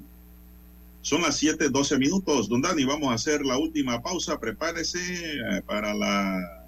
Son 1.02 1.22
las 1.22 1.36
7, 1.38 1.70
12 1.70 1.98
minutos. 1.98 2.48
Don 2.48 2.62
Dani, 2.62 2.86
vamos 2.86 3.10
a 3.12 3.16
hacer 3.16 3.46
la 3.46 3.58
última 3.58 4.02
pausa. 4.02 4.40
Prepárese 4.40 5.00
eh, 5.00 5.62
para 5.66 5.94
la 5.94 6.64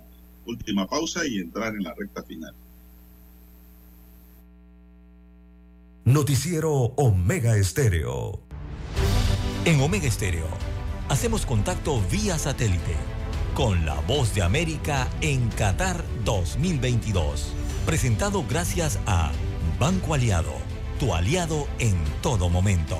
última 0.45 0.87
pausa 0.87 1.25
y 1.25 1.39
entrar 1.39 1.73
en 1.73 1.83
la 1.83 1.93
recta 1.93 2.21
final. 2.23 2.53
Noticiero 6.03 6.71
Omega 6.97 7.57
Estéreo. 7.57 8.39
En 9.65 9.81
Omega 9.81 10.07
Estéreo 10.07 10.47
hacemos 11.09 11.45
contacto 11.45 12.01
vía 12.11 12.37
satélite 12.37 12.95
con 13.55 13.85
la 13.85 13.95
voz 14.01 14.35
de 14.35 14.43
América 14.43 15.07
en 15.21 15.49
Qatar 15.49 16.03
2022. 16.25 17.53
Presentado 17.85 18.45
gracias 18.47 18.99
a 19.07 19.31
Banco 19.79 20.13
Aliado, 20.13 20.53
tu 20.99 21.13
aliado 21.13 21.67
en 21.79 21.95
todo 22.21 22.49
momento. 22.49 22.97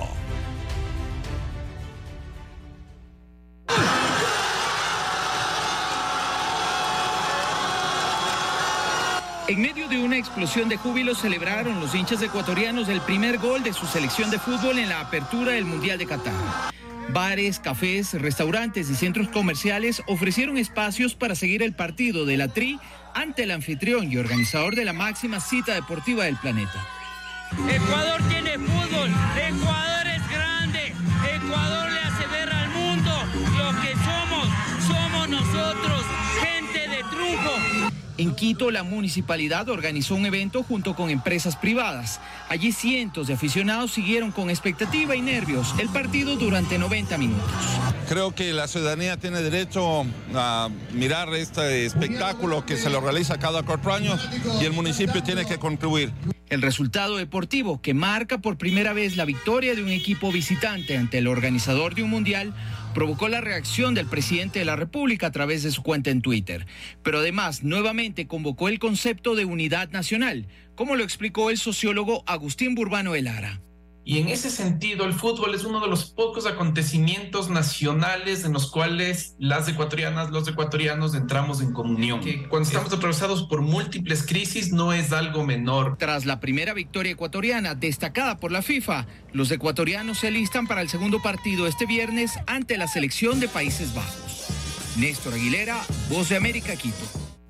En 9.47 9.61
medio 9.61 9.87
de 9.87 9.99
una 9.99 10.17
explosión 10.17 10.69
de 10.69 10.77
júbilo 10.77 11.13
celebraron 11.13 11.79
los 11.79 11.93
hinchas 11.93 12.19
ecuatorianos 12.23 12.89
el 12.89 12.99
primer 13.01 13.37
gol 13.37 13.61
de 13.61 13.73
su 13.73 13.85
selección 13.85 14.31
de 14.31 14.39
fútbol 14.39 14.79
en 14.79 14.89
la 14.89 15.01
apertura 15.01 15.51
del 15.51 15.65
Mundial 15.65 15.99
de 15.99 16.07
Qatar. 16.07 16.33
Bares, 17.09 17.59
cafés, 17.59 18.19
restaurantes 18.19 18.89
y 18.89 18.95
centros 18.95 19.29
comerciales 19.29 20.01
ofrecieron 20.07 20.57
espacios 20.57 21.13
para 21.13 21.35
seguir 21.35 21.61
el 21.61 21.75
partido 21.75 22.25
de 22.25 22.37
la 22.37 22.47
Tri 22.47 22.79
ante 23.13 23.43
el 23.43 23.51
anfitrión 23.51 24.11
y 24.11 24.17
organizador 24.17 24.75
de 24.75 24.83
la 24.83 24.93
máxima 24.93 25.39
cita 25.39 25.75
deportiva 25.75 26.25
del 26.25 26.37
planeta. 26.37 27.04
Ecuador 27.51 28.21
tiene 28.29 28.57
fútbol, 28.57 29.09
Ecuador 29.37 30.07
es 30.07 30.29
grande, 30.29 30.93
Ecuador 31.33 31.91
le 31.91 31.99
hace 31.99 32.27
ver 32.27 32.49
al 32.49 32.69
mundo 32.69 33.11
lo 33.57 33.81
que 33.81 33.93
somos, 33.93 34.47
somos 34.87 35.29
nosotros, 35.29 36.03
gente 36.41 36.87
de 36.87 37.03
triunfo. 37.09 37.51
En 38.17 38.33
Quito, 38.35 38.71
la 38.71 38.83
municipalidad 38.83 39.67
organizó 39.69 40.15
un 40.15 40.25
evento 40.25 40.63
junto 40.63 40.95
con 40.95 41.09
empresas 41.09 41.55
privadas. 41.55 42.21
Allí 42.49 42.71
cientos 42.71 43.27
de 43.27 43.33
aficionados 43.33 43.91
siguieron 43.91 44.31
con 44.31 44.49
expectativa 44.49 45.15
y 45.15 45.21
nervios 45.21 45.73
el 45.79 45.89
partido 45.89 46.35
durante 46.35 46.77
90 46.77 47.17
minutos. 47.17 47.51
Creo 48.07 48.33
que 48.33 48.53
la 48.53 48.67
ciudadanía 48.67 49.17
tiene 49.17 49.41
derecho 49.41 50.05
a 50.33 50.69
mirar 50.93 51.33
este 51.33 51.85
espectáculo 51.85 52.65
que 52.65 52.77
se 52.77 52.89
lo 52.89 53.01
realiza 53.01 53.37
cada 53.37 53.63
cuatro 53.63 53.93
años 53.93 54.29
y 54.61 54.65
el 54.65 54.73
municipio 54.73 55.23
tiene 55.23 55.45
que 55.45 55.57
contribuir. 55.57 56.13
El 56.49 56.61
resultado 56.61 57.17
deportivo 57.17 57.81
que 57.81 57.95
marca 57.95 58.37
por 58.37 58.57
primera 58.57 58.93
vez 58.93 59.17
la 59.17 59.25
victoria 59.25 59.73
de 59.73 59.81
un 59.81 59.89
equipo 59.89 60.31
visitante 60.31 60.95
ante 60.95 61.17
el 61.17 61.27
organizador 61.27 61.95
de 61.95 62.03
un 62.03 62.11
mundial 62.11 62.53
provocó 62.93 63.29
la 63.29 63.41
reacción 63.41 63.95
del 63.95 64.05
presidente 64.05 64.59
de 64.59 64.65
la 64.65 64.75
República 64.75 65.27
a 65.27 65.31
través 65.31 65.63
de 65.63 65.71
su 65.71 65.81
cuenta 65.81 66.11
en 66.11 66.21
Twitter. 66.21 66.67
Pero 67.01 67.17
además, 67.17 67.63
nuevamente 67.63 68.27
convocó 68.27 68.69
el 68.69 68.77
concepto 68.77 69.33
de 69.33 69.45
unidad 69.45 69.89
nacional, 69.89 70.47
como 70.75 70.95
lo 70.95 71.03
explicó 71.03 71.49
el 71.49 71.57
sociólogo 71.57 72.23
Agustín 72.27 72.75
Burbano 72.75 73.13
de 73.13 73.23
Lara. 73.23 73.61
Y 74.07 74.19
en 74.19 74.29
ese 74.29 74.51
sentido, 74.51 75.05
el 75.05 75.13
fútbol 75.13 75.55
es 75.55 75.63
uno 75.63 75.79
de 75.79 75.87
los 75.87 76.05
pocos 76.05 76.45
acontecimientos 76.45 77.49
nacionales 77.49 78.45
en 78.45 78.53
los 78.53 78.69
cuales 78.69 79.35
las 79.39 79.67
ecuatorianas, 79.67 80.29
los 80.29 80.47
ecuatorianos 80.47 81.15
entramos 81.15 81.59
en 81.59 81.73
comunión. 81.73 82.21
Que 82.21 82.47
cuando 82.47 82.67
estamos 82.67 82.93
atravesados 82.93 83.47
por 83.47 83.61
múltiples 83.61 84.23
crisis 84.23 84.71
no 84.71 84.93
es 84.93 85.11
algo 85.11 85.43
menor. 85.43 85.97
Tras 85.97 86.25
la 86.25 86.39
primera 86.39 86.75
victoria 86.75 87.13
ecuatoriana 87.13 87.73
destacada 87.73 88.37
por 88.37 88.51
la 88.51 88.61
FIFA, 88.61 89.07
los 89.33 89.49
ecuatorianos 89.49 90.19
se 90.19 90.27
alistan 90.27 90.67
para 90.67 90.81
el 90.81 90.89
segundo 90.89 91.19
partido 91.23 91.65
este 91.65 91.87
viernes 91.87 92.33
ante 92.45 92.77
la 92.77 92.87
selección 92.87 93.39
de 93.39 93.47
Países 93.47 93.95
Bajos. 93.95 94.45
Néstor 94.97 95.33
Aguilera, 95.33 95.81
Voz 96.11 96.29
de 96.29 96.37
América, 96.37 96.75
Quito. 96.75 96.95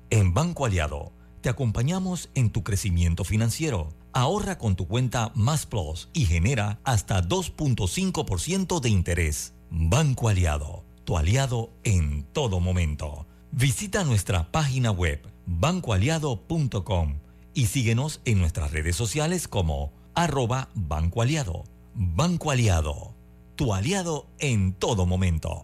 En 0.08 0.32
Banco 0.32 0.64
Aliado, 0.64 1.12
te 1.42 1.50
acompañamos 1.50 2.30
en 2.34 2.48
tu 2.48 2.64
crecimiento 2.64 3.24
financiero. 3.24 3.90
Ahorra 4.16 4.56
con 4.56 4.76
tu 4.76 4.88
cuenta 4.88 5.30
Más 5.34 5.66
Plus 5.66 6.08
y 6.14 6.24
genera 6.24 6.80
hasta 6.84 7.22
2.5% 7.22 8.80
de 8.80 8.88
interés. 8.88 9.52
Banco 9.68 10.30
Aliado, 10.30 10.86
tu 11.04 11.18
aliado 11.18 11.74
en 11.84 12.22
todo 12.32 12.58
momento. 12.58 13.26
Visita 13.52 14.04
nuestra 14.04 14.50
página 14.50 14.90
web 14.90 15.20
bancoaliado.com 15.44 17.18
y 17.52 17.66
síguenos 17.66 18.22
en 18.24 18.38
nuestras 18.38 18.72
redes 18.72 18.96
sociales 18.96 19.48
como 19.48 19.92
arroba 20.14 20.70
Banco 20.74 21.20
Aliado. 21.20 21.64
Banco 21.92 22.50
Aliado, 22.50 23.14
tu 23.54 23.74
aliado 23.74 24.28
en 24.38 24.72
todo 24.72 25.04
momento. 25.04 25.62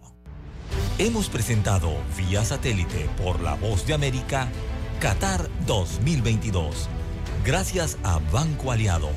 Hemos 0.99 1.27
presentado 1.27 1.91
vía 2.15 2.45
satélite 2.45 3.09
por 3.17 3.41
la 3.41 3.55
voz 3.55 3.87
de 3.87 3.95
América 3.95 4.47
Qatar 4.99 5.49
2022 5.65 6.87
Gracias 7.45 7.97
a 8.03 8.19
Banco 8.31 8.71
Aliado, 8.71 9.09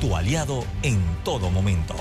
tu 0.00 0.16
aliado 0.16 0.64
en 0.82 1.00
todo 1.22 1.48
momento. 1.48 1.94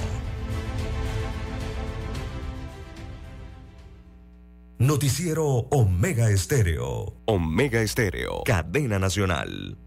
Noticiero 4.79 5.45
Omega 5.45 6.31
Estéreo. 6.31 7.13
Omega 7.25 7.81
Estéreo. 7.81 8.43
Cadena 8.43 8.97
Nacional. 8.97 9.77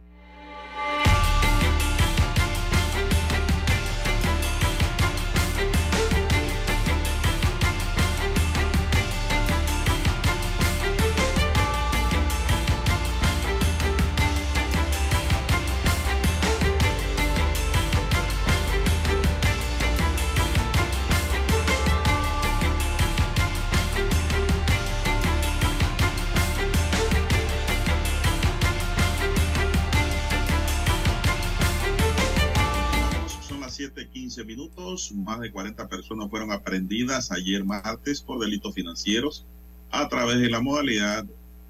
Más 35.14 35.40
de 35.40 35.50
40 35.50 35.88
personas 35.88 36.28
fueron 36.30 36.52
aprendidas 36.52 37.32
ayer 37.32 37.64
martes 37.64 38.20
por 38.20 38.40
delitos 38.40 38.74
financieros 38.74 39.44
a 39.90 40.08
través 40.08 40.38
de 40.38 40.50
la 40.50 40.60
modalidad 40.60 41.24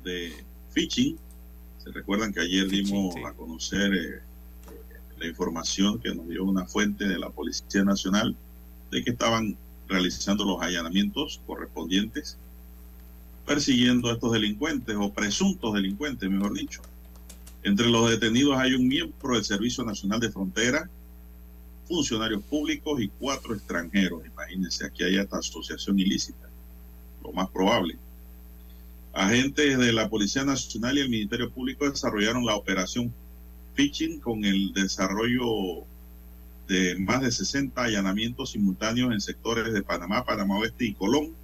de 0.04 0.32
phishing. 0.72 1.18
Se 1.78 1.90
recuerdan 1.90 2.32
que 2.32 2.40
ayer 2.40 2.68
dimos 2.68 3.14
a 3.26 3.32
conocer 3.32 3.94
eh, 3.94 4.20
la 5.18 5.26
información 5.26 6.00
que 6.00 6.14
nos 6.14 6.28
dio 6.28 6.44
una 6.44 6.66
fuente 6.66 7.06
de 7.06 7.18
la 7.18 7.30
Policía 7.30 7.84
Nacional 7.84 8.36
de 8.90 9.04
que 9.04 9.10
estaban 9.10 9.56
realizando 9.88 10.44
los 10.44 10.62
allanamientos 10.62 11.40
correspondientes 11.46 12.38
persiguiendo 13.46 14.08
a 14.08 14.12
estos 14.12 14.32
delincuentes 14.32 14.96
o 14.96 15.12
presuntos 15.12 15.74
delincuentes, 15.74 16.30
mejor 16.30 16.52
dicho. 16.54 16.82
Entre 17.62 17.88
los 17.88 18.08
detenidos 18.08 18.56
hay 18.56 18.74
un 18.74 18.86
miembro 18.86 19.34
del 19.34 19.44
Servicio 19.44 19.84
Nacional 19.84 20.20
de 20.20 20.30
Frontera, 20.30 20.88
funcionarios 21.90 22.42
públicos 22.44 23.02
y 23.02 23.08
cuatro 23.08 23.52
extranjeros. 23.52 24.24
Imagínense, 24.24 24.86
aquí 24.86 25.02
hay 25.02 25.16
esta 25.16 25.38
asociación 25.38 25.98
ilícita, 25.98 26.48
lo 27.22 27.32
más 27.32 27.50
probable. 27.50 27.98
Agentes 29.12 29.76
de 29.76 29.92
la 29.92 30.08
Policía 30.08 30.44
Nacional 30.44 30.96
y 30.96 31.00
el 31.00 31.10
Ministerio 31.10 31.50
Público 31.50 31.90
desarrollaron 31.90 32.46
la 32.46 32.54
operación 32.54 33.12
Phishing 33.74 34.20
con 34.20 34.44
el 34.44 34.72
desarrollo 34.72 35.84
de 36.68 36.96
más 37.00 37.22
de 37.22 37.32
60 37.32 37.82
allanamientos 37.82 38.52
simultáneos 38.52 39.12
en 39.12 39.20
sectores 39.20 39.74
de 39.74 39.82
Panamá, 39.82 40.24
Panamá 40.24 40.58
Oeste 40.58 40.84
y 40.84 40.94
Colón, 40.94 41.34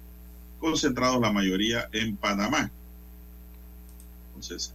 concentrados 0.61 1.19
la 1.19 1.33
mayoría 1.33 1.89
en 1.91 2.15
Panamá. 2.15 2.71
Entonces, 4.29 4.73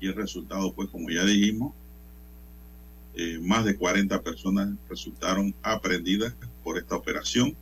y 0.00 0.06
el 0.06 0.14
resultado, 0.14 0.72
pues 0.72 0.88
como 0.88 1.10
ya 1.10 1.24
dijimos, 1.24 1.74
eh, 3.18 3.38
más 3.40 3.64
de 3.64 3.76
40 3.76 4.20
personas 4.22 4.68
resultaron 4.90 5.54
aprendidas 5.62 6.34
por 6.62 6.76
esta 6.76 6.96
operación. 6.96 7.56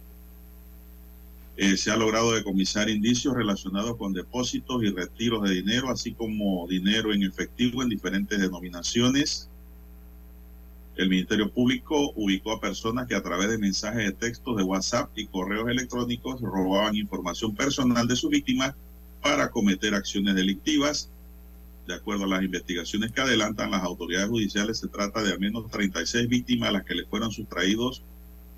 Eh, 1.57 1.77
se 1.77 1.93
ha 1.93 1.97
logrado 1.97 2.33
decomisar 2.33 2.91
indicios 2.91 3.35
relacionados 3.35 3.97
con 3.97 4.13
depósitos 4.13 4.83
y 4.83 4.91
retiros 4.91 5.49
de 5.49 5.55
dinero, 5.55 5.91
así 5.91 6.13
como 6.13 6.67
dinero 6.67 7.13
en 7.13 7.23
efectivo 7.23 7.85
en 7.85 7.89
diferentes 7.89 8.41
denominaciones. 8.41 9.49
El 10.97 11.09
Ministerio 11.09 11.49
Público 11.49 12.13
ubicó 12.17 12.53
a 12.53 12.61
personas 12.61 13.07
que 13.07 13.15
a 13.15 13.23
través 13.23 13.49
de 13.49 13.59
mensajes 13.59 14.05
de 14.05 14.13
textos 14.13 14.57
de 14.57 14.65
WhatsApp 14.65 15.11
y 15.15 15.27
correos 15.27 15.69
electrónicos 15.69 16.41
robaban 16.41 16.97
información 16.97 17.55
personal 17.55 18.09
de 18.09 18.17
sus 18.17 18.31
víctimas 18.31 18.75
para 19.23 19.53
cometer 19.53 19.95
acciones 19.95 20.35
delictivas 20.35 21.11
de 21.87 21.95
acuerdo 21.95 22.25
a 22.25 22.29
las 22.29 22.43
investigaciones 22.43 23.13
que 23.13 23.21
adelantan 23.21 23.71
las 23.71 23.83
autoridades 23.83 24.29
judiciales, 24.29 24.79
se 24.79 24.89
trata 24.89 25.23
de 25.23 25.33
al 25.33 25.41
menos 25.41 25.71
36 25.71 26.29
víctimas 26.29 26.71
a 26.71 26.73
las 26.73 26.85
que 26.85 26.95
le 26.95 27.07
fueron 27.07 27.31
sustraídos 27.31 28.03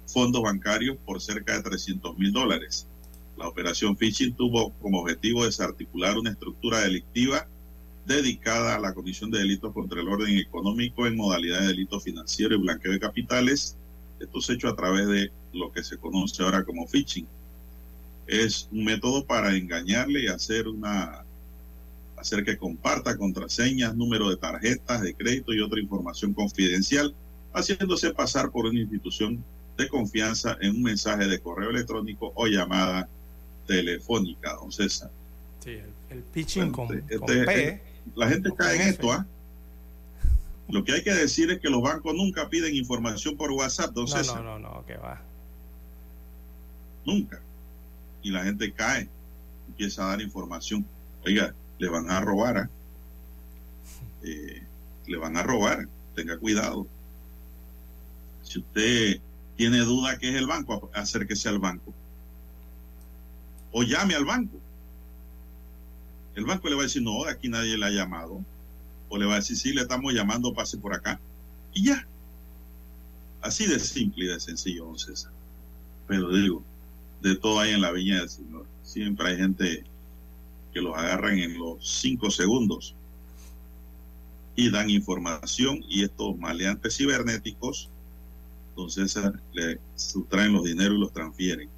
fondos 0.07 0.43
bancarios 0.43 0.97
por 1.05 1.21
cerca 1.21 1.57
de 1.57 1.63
300 1.63 2.17
mil 2.17 2.33
dólares. 2.33 2.87
La 3.37 3.49
operación 3.49 3.97
Phishing 3.97 4.35
tuvo 4.35 4.73
como 4.81 5.01
objetivo 5.01 5.45
desarticular 5.45 6.17
una 6.17 6.31
estructura 6.31 6.81
delictiva 6.81 7.47
dedicada 8.07 8.77
a 8.77 8.79
la 8.79 8.95
comisión 8.95 9.31
de 9.31 9.41
delitos 9.41 9.75
contra 9.75 10.01
el 10.01 10.09
orden 10.09 10.39
económico 10.39 11.07
en 11.07 11.17
modalidad 11.17 11.61
de 11.61 11.69
delito 11.69 12.01
financiero 12.01 12.55
y 12.55 12.61
blanqueo 12.61 12.93
de 12.93 13.01
capitales. 13.01 13.77
Esto 14.21 14.41
se 14.41 14.55
hecho 14.55 14.69
a 14.69 14.77
través 14.77 15.09
de 15.09 15.33
lo 15.53 15.73
que 15.73 15.83
se 15.83 15.99
conoce 15.99 16.43
ahora 16.43 16.65
como 16.65 16.87
phishing. 16.87 17.27
Es 18.27 18.69
un 18.71 18.85
método 18.85 19.25
para 19.27 19.55
engañarle 19.55 20.23
y 20.23 20.27
hacer 20.29 20.69
una 20.69 21.26
hacer 22.17 22.45
que 22.45 22.57
comparta 22.57 23.17
contraseñas, 23.17 23.95
número 23.95 24.31
de 24.31 24.37
tarjetas 24.37 25.03
de 25.03 25.15
crédito 25.15 25.53
y 25.53 25.61
otra 25.61 25.81
información 25.81 26.33
confidencial, 26.33 27.15
haciéndose 27.53 28.13
pasar 28.13 28.51
por 28.51 28.67
una 28.67 28.81
institución 28.81 29.43
de 29.77 29.89
confianza 29.89 30.57
en 30.61 30.77
un 30.77 30.83
mensaje 30.83 31.27
de 31.27 31.39
correo 31.41 31.71
electrónico 31.71 32.33
o 32.35 32.47
llamada 32.47 33.09
telefónica, 33.67 34.55
don 34.55 34.73
César. 34.73 35.11
Sí, 35.63 35.79
el, 36.11 36.23
pitching 36.23 36.71
con, 36.71 36.97
este, 36.97 37.19
P, 37.19 37.83
La 38.15 38.29
gente 38.29 38.51
cae 38.57 38.77
en 38.77 38.89
esto, 38.89 39.13
¿ah? 39.13 39.27
Lo 40.69 40.85
que 40.85 40.93
hay 40.93 41.03
que 41.03 41.15
decir 41.15 41.51
es 41.51 41.61
que 41.61 41.69
los 41.69 41.83
bancos 41.83 42.15
nunca 42.15 42.49
piden 42.49 42.75
información 42.75 43.37
por 43.37 43.51
WhatsApp, 43.53 43.93
don 43.93 44.09
César. 44.09 44.43
No, 44.43 44.59
no, 44.59 44.75
no, 44.75 44.87
que 44.87 44.97
va. 44.97 45.23
Nunca. 47.05 47.41
Y 48.23 48.31
la 48.31 48.43
gente 48.45 48.73
cae, 48.73 49.09
empieza 49.69 50.05
a 50.05 50.09
dar 50.09 50.23
información. 50.23 50.85
Oiga, 51.25 51.55
le 51.79 51.89
van 51.89 52.11
a 52.11 52.21
robar. 52.21 52.59
¿ah? 52.59 52.71
Eh, 54.23 54.63
le 55.07 55.17
van 55.17 55.37
a 55.37 55.43
robar. 55.43 55.89
Tenga 56.15 56.39
cuidado. 56.39 56.87
Si 58.43 58.59
usted 58.59 59.21
tiene 59.57 59.81
duda 59.81 60.19
que 60.19 60.31
es 60.31 60.37
el 60.37 60.47
banco, 60.47 60.91
acérquese 60.95 61.49
al 61.49 61.59
banco. 61.59 61.93
O 63.73 63.83
llame 63.83 64.15
al 64.15 64.25
banco. 64.25 64.59
El 66.35 66.45
banco 66.45 66.69
le 66.69 66.75
va 66.75 66.83
a 66.83 66.85
decir, 66.85 67.03
no, 67.03 67.25
aquí 67.25 67.49
nadie 67.49 67.77
le 67.77 67.87
ha 67.87 67.91
llamado. 67.91 68.45
O 69.09 69.19
le 69.19 69.27
va 69.27 69.35
a 69.35 69.37
decir, 69.37 69.57
sí, 69.57 69.73
le 69.73 69.83
estamos 69.83 70.13
llamando, 70.13 70.53
pase 70.53 70.77
por 70.79 70.95
acá. 70.95 71.21
Y 71.73 71.87
ya. 71.87 72.07
Así 73.41 73.67
de 73.67 73.79
simple 73.79 74.25
y 74.25 74.29
de 74.29 74.41
sencillo, 74.41 74.87
don 74.87 74.99
César. 74.99 75.33
Pero 76.07 76.31
digo, 76.31 76.63
de 77.23 77.37
todo 77.37 77.61
hay 77.61 77.73
en 77.73 77.81
la 77.81 77.93
viña 77.93 78.21
del 78.21 78.29
Señor. 78.29 78.67
Siempre 78.83 79.29
hay 79.29 79.37
gente 79.37 79.85
que 80.77 80.83
los 80.83 80.95
agarran 80.95 81.39
en 81.39 81.57
los 81.57 81.89
cinco 81.89 82.31
segundos 82.31 82.95
y 84.55 84.71
dan 84.71 84.91
información 84.91 85.83
y 85.89 86.05
estos 86.05 86.37
maleantes 86.37 86.99
cibernéticos, 86.99 87.89
entonces 88.69 89.19
le 89.55 89.81
sustraen 89.95 90.53
los 90.53 90.65
dineros 90.65 90.99
y 90.99 91.01
los 91.01 91.15
transfieren. 91.15 91.71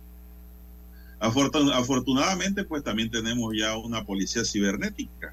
afortunadamente, 1.21 2.65
pues 2.65 2.83
también 2.83 3.09
tenemos 3.09 3.55
ya 3.57 3.77
una 3.77 4.05
policía 4.05 4.45
cibernética 4.45 5.33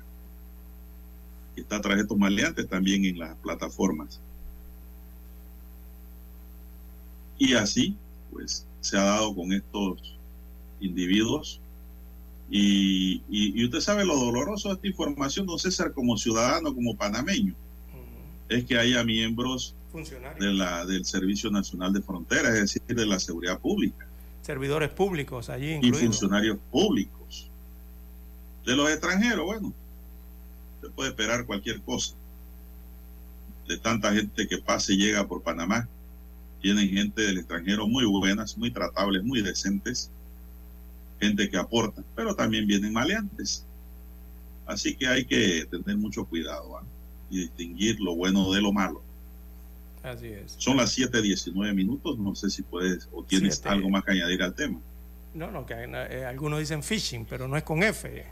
que 1.56 1.62
está 1.62 1.82
tras 1.82 1.98
estos 1.98 2.20
maleantes 2.20 2.70
también 2.70 3.04
en 3.06 3.18
las 3.18 3.36
plataformas. 3.38 4.22
Y 7.40 7.56
así, 7.56 7.98
pues, 8.32 8.68
se 8.82 8.96
ha 8.96 9.06
dado 9.06 9.34
con 9.34 9.52
estos 9.54 10.16
individuos. 10.80 11.60
Y, 12.50 13.24
y, 13.28 13.66
usted 13.66 13.80
sabe 13.80 14.06
lo 14.06 14.16
doloroso 14.16 14.70
de 14.70 14.76
esta 14.76 14.88
información, 14.88 15.48
don 15.48 15.58
César, 15.58 15.94
como 15.94 16.16
ciudadano, 16.18 16.74
como 16.76 16.96
panameño, 16.96 17.56
es 18.50 18.66
que 18.66 18.78
haya 18.78 19.04
miembros 19.04 19.76
de 20.40 20.54
la, 20.54 20.86
del 20.86 21.06
Servicio 21.06 21.50
Nacional 21.50 21.94
de 21.94 22.02
Fronteras, 22.02 22.54
es 22.54 22.62
decir, 22.62 22.82
de 22.84 23.06
la 23.06 23.20
seguridad 23.20 23.60
pública. 23.60 24.06
Servidores 24.42 24.90
públicos 24.92 25.50
allí. 25.50 25.72
Incluidos. 25.72 26.02
Y 26.02 26.06
funcionarios 26.06 26.58
públicos. 26.72 27.50
De 28.64 28.76
los 28.76 28.90
extranjeros, 28.90 29.46
bueno, 29.46 29.74
se 30.82 30.90
puede 30.90 31.10
esperar 31.10 31.46
cualquier 31.46 31.82
cosa. 31.82 32.14
De 33.68 33.78
tanta 33.78 34.14
gente 34.14 34.48
que 34.48 34.60
pasa 34.60 34.94
y 34.94 34.98
llega 34.98 35.28
por 35.28 35.42
Panamá 35.42 35.88
tienen 36.66 36.90
gente 36.90 37.22
del 37.22 37.38
extranjero 37.38 37.88
muy 37.88 38.06
buenas, 38.06 38.58
muy 38.58 38.72
tratables, 38.72 39.24
muy 39.24 39.44
decentes, 39.44 40.10
gente 41.20 41.50
que 41.50 41.58
aporta, 41.58 42.04
pero 42.16 42.36
también 42.36 42.68
vienen 42.68 42.94
maleantes. 42.94 43.66
Así 44.66 44.96
que 44.96 45.08
hay 45.08 45.26
que 45.26 45.66
tener 45.66 45.98
mucho 45.98 46.26
cuidado 46.26 46.80
y 47.30 47.40
distinguir 47.40 48.00
lo 48.00 48.16
bueno 48.16 48.52
de 48.52 48.62
lo 48.62 48.72
malo. 48.72 49.02
Así 50.04 50.28
es. 50.28 50.56
Son 50.58 50.78
las 50.78 50.98
7:19 50.98 51.74
minutos. 51.74 52.18
No 52.20 52.36
sé 52.36 52.50
si 52.50 52.62
puedes 52.62 53.10
o 53.12 53.24
tienes 53.24 53.66
algo 53.66 53.90
más 53.90 54.04
que 54.04 54.12
añadir 54.12 54.44
al 54.44 54.54
tema. 54.54 54.80
No, 55.34 55.52
no, 55.52 55.66
que 55.66 55.74
eh, 55.74 56.26
algunos 56.26 56.60
dicen 56.60 56.82
fishing, 56.82 57.26
pero 57.26 57.48
no 57.48 57.58
es 57.58 57.64
con 57.64 57.84
F. 57.84 58.24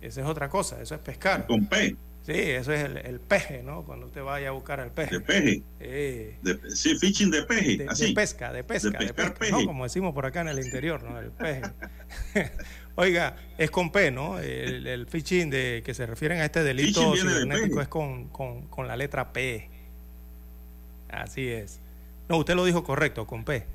Esa 0.00 0.20
es 0.20 0.26
otra 0.26 0.48
cosa, 0.48 0.80
eso 0.80 0.94
es 0.94 1.00
pescar. 1.00 1.46
Con 1.46 1.66
P. 1.66 1.96
Sí, 2.26 2.32
eso 2.32 2.72
es 2.72 2.82
el, 2.82 3.20
peje, 3.20 3.62
¿no? 3.62 3.84
Cuando 3.84 4.06
usted 4.06 4.20
vaya 4.20 4.48
a 4.48 4.50
buscar 4.50 4.80
el 4.80 4.90
peje. 4.90 5.20
De 5.20 5.20
peje. 5.20 6.70
sí, 6.74 6.98
fishing 6.98 7.30
de 7.30 7.44
peje. 7.44 7.76
De, 7.76 7.86
así. 7.88 8.08
de 8.08 8.14
pesca, 8.14 8.52
de 8.52 8.64
pesca. 8.64 8.98
De, 8.98 9.14
pesca, 9.14 9.46
¿no? 9.52 9.64
Como 9.64 9.84
decimos 9.84 10.12
por 10.12 10.26
acá 10.26 10.40
en 10.40 10.48
el 10.48 10.58
interior, 10.58 11.04
¿no? 11.04 11.20
El 11.20 11.30
peje. 11.30 11.62
Oiga, 12.96 13.36
es 13.58 13.70
con 13.70 13.92
P, 13.92 14.10
¿no? 14.10 14.40
El, 14.40 14.88
el, 14.88 15.06
phishing 15.06 15.50
de 15.50 15.82
que 15.84 15.94
se 15.94 16.04
refieren 16.04 16.40
a 16.40 16.46
este 16.46 16.64
delito 16.64 17.14
cibernético 17.14 17.80
es 17.80 17.86
con, 17.86 18.26
con, 18.26 18.88
la 18.88 18.96
letra 18.96 19.32
P. 19.32 19.70
Así 21.08 21.46
es. 21.46 21.78
No, 22.28 22.38
usted 22.38 22.56
lo 22.56 22.64
dijo 22.64 22.82
correcto, 22.82 23.24
con 23.28 23.44
P. 23.44 23.66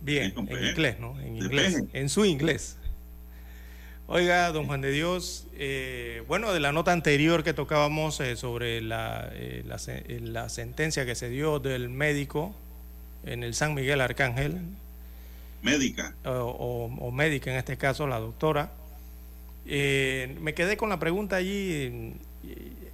Bien, 0.00 0.32
en 0.36 0.64
inglés, 0.64 1.00
¿no? 1.00 1.18
En 1.18 1.38
inglés. 1.38 1.82
En 1.92 2.08
su 2.08 2.24
inglés. 2.24 2.77
Oiga, 4.10 4.50
don 4.52 4.66
Juan 4.66 4.80
de 4.80 4.90
Dios, 4.90 5.46
eh, 5.52 6.22
bueno, 6.26 6.54
de 6.54 6.60
la 6.60 6.72
nota 6.72 6.92
anterior 6.92 7.44
que 7.44 7.52
tocábamos 7.52 8.18
eh, 8.20 8.36
sobre 8.36 8.80
la, 8.80 9.28
eh, 9.34 9.62
la, 10.22 10.48
sentencia 10.48 11.04
que 11.04 11.14
se 11.14 11.28
dio 11.28 11.58
del 11.58 11.90
médico 11.90 12.54
en 13.26 13.42
el 13.42 13.52
San 13.52 13.74
Miguel 13.74 14.00
Arcángel. 14.00 14.62
Médica. 15.60 16.14
O, 16.24 17.10
médica 17.12 17.50
en 17.50 17.58
este 17.58 17.76
caso, 17.76 18.06
la 18.06 18.18
doctora. 18.18 18.72
me 19.66 20.54
quedé 20.54 20.78
con 20.78 20.88
la 20.88 20.98
pregunta 20.98 21.36
allí. 21.36 22.14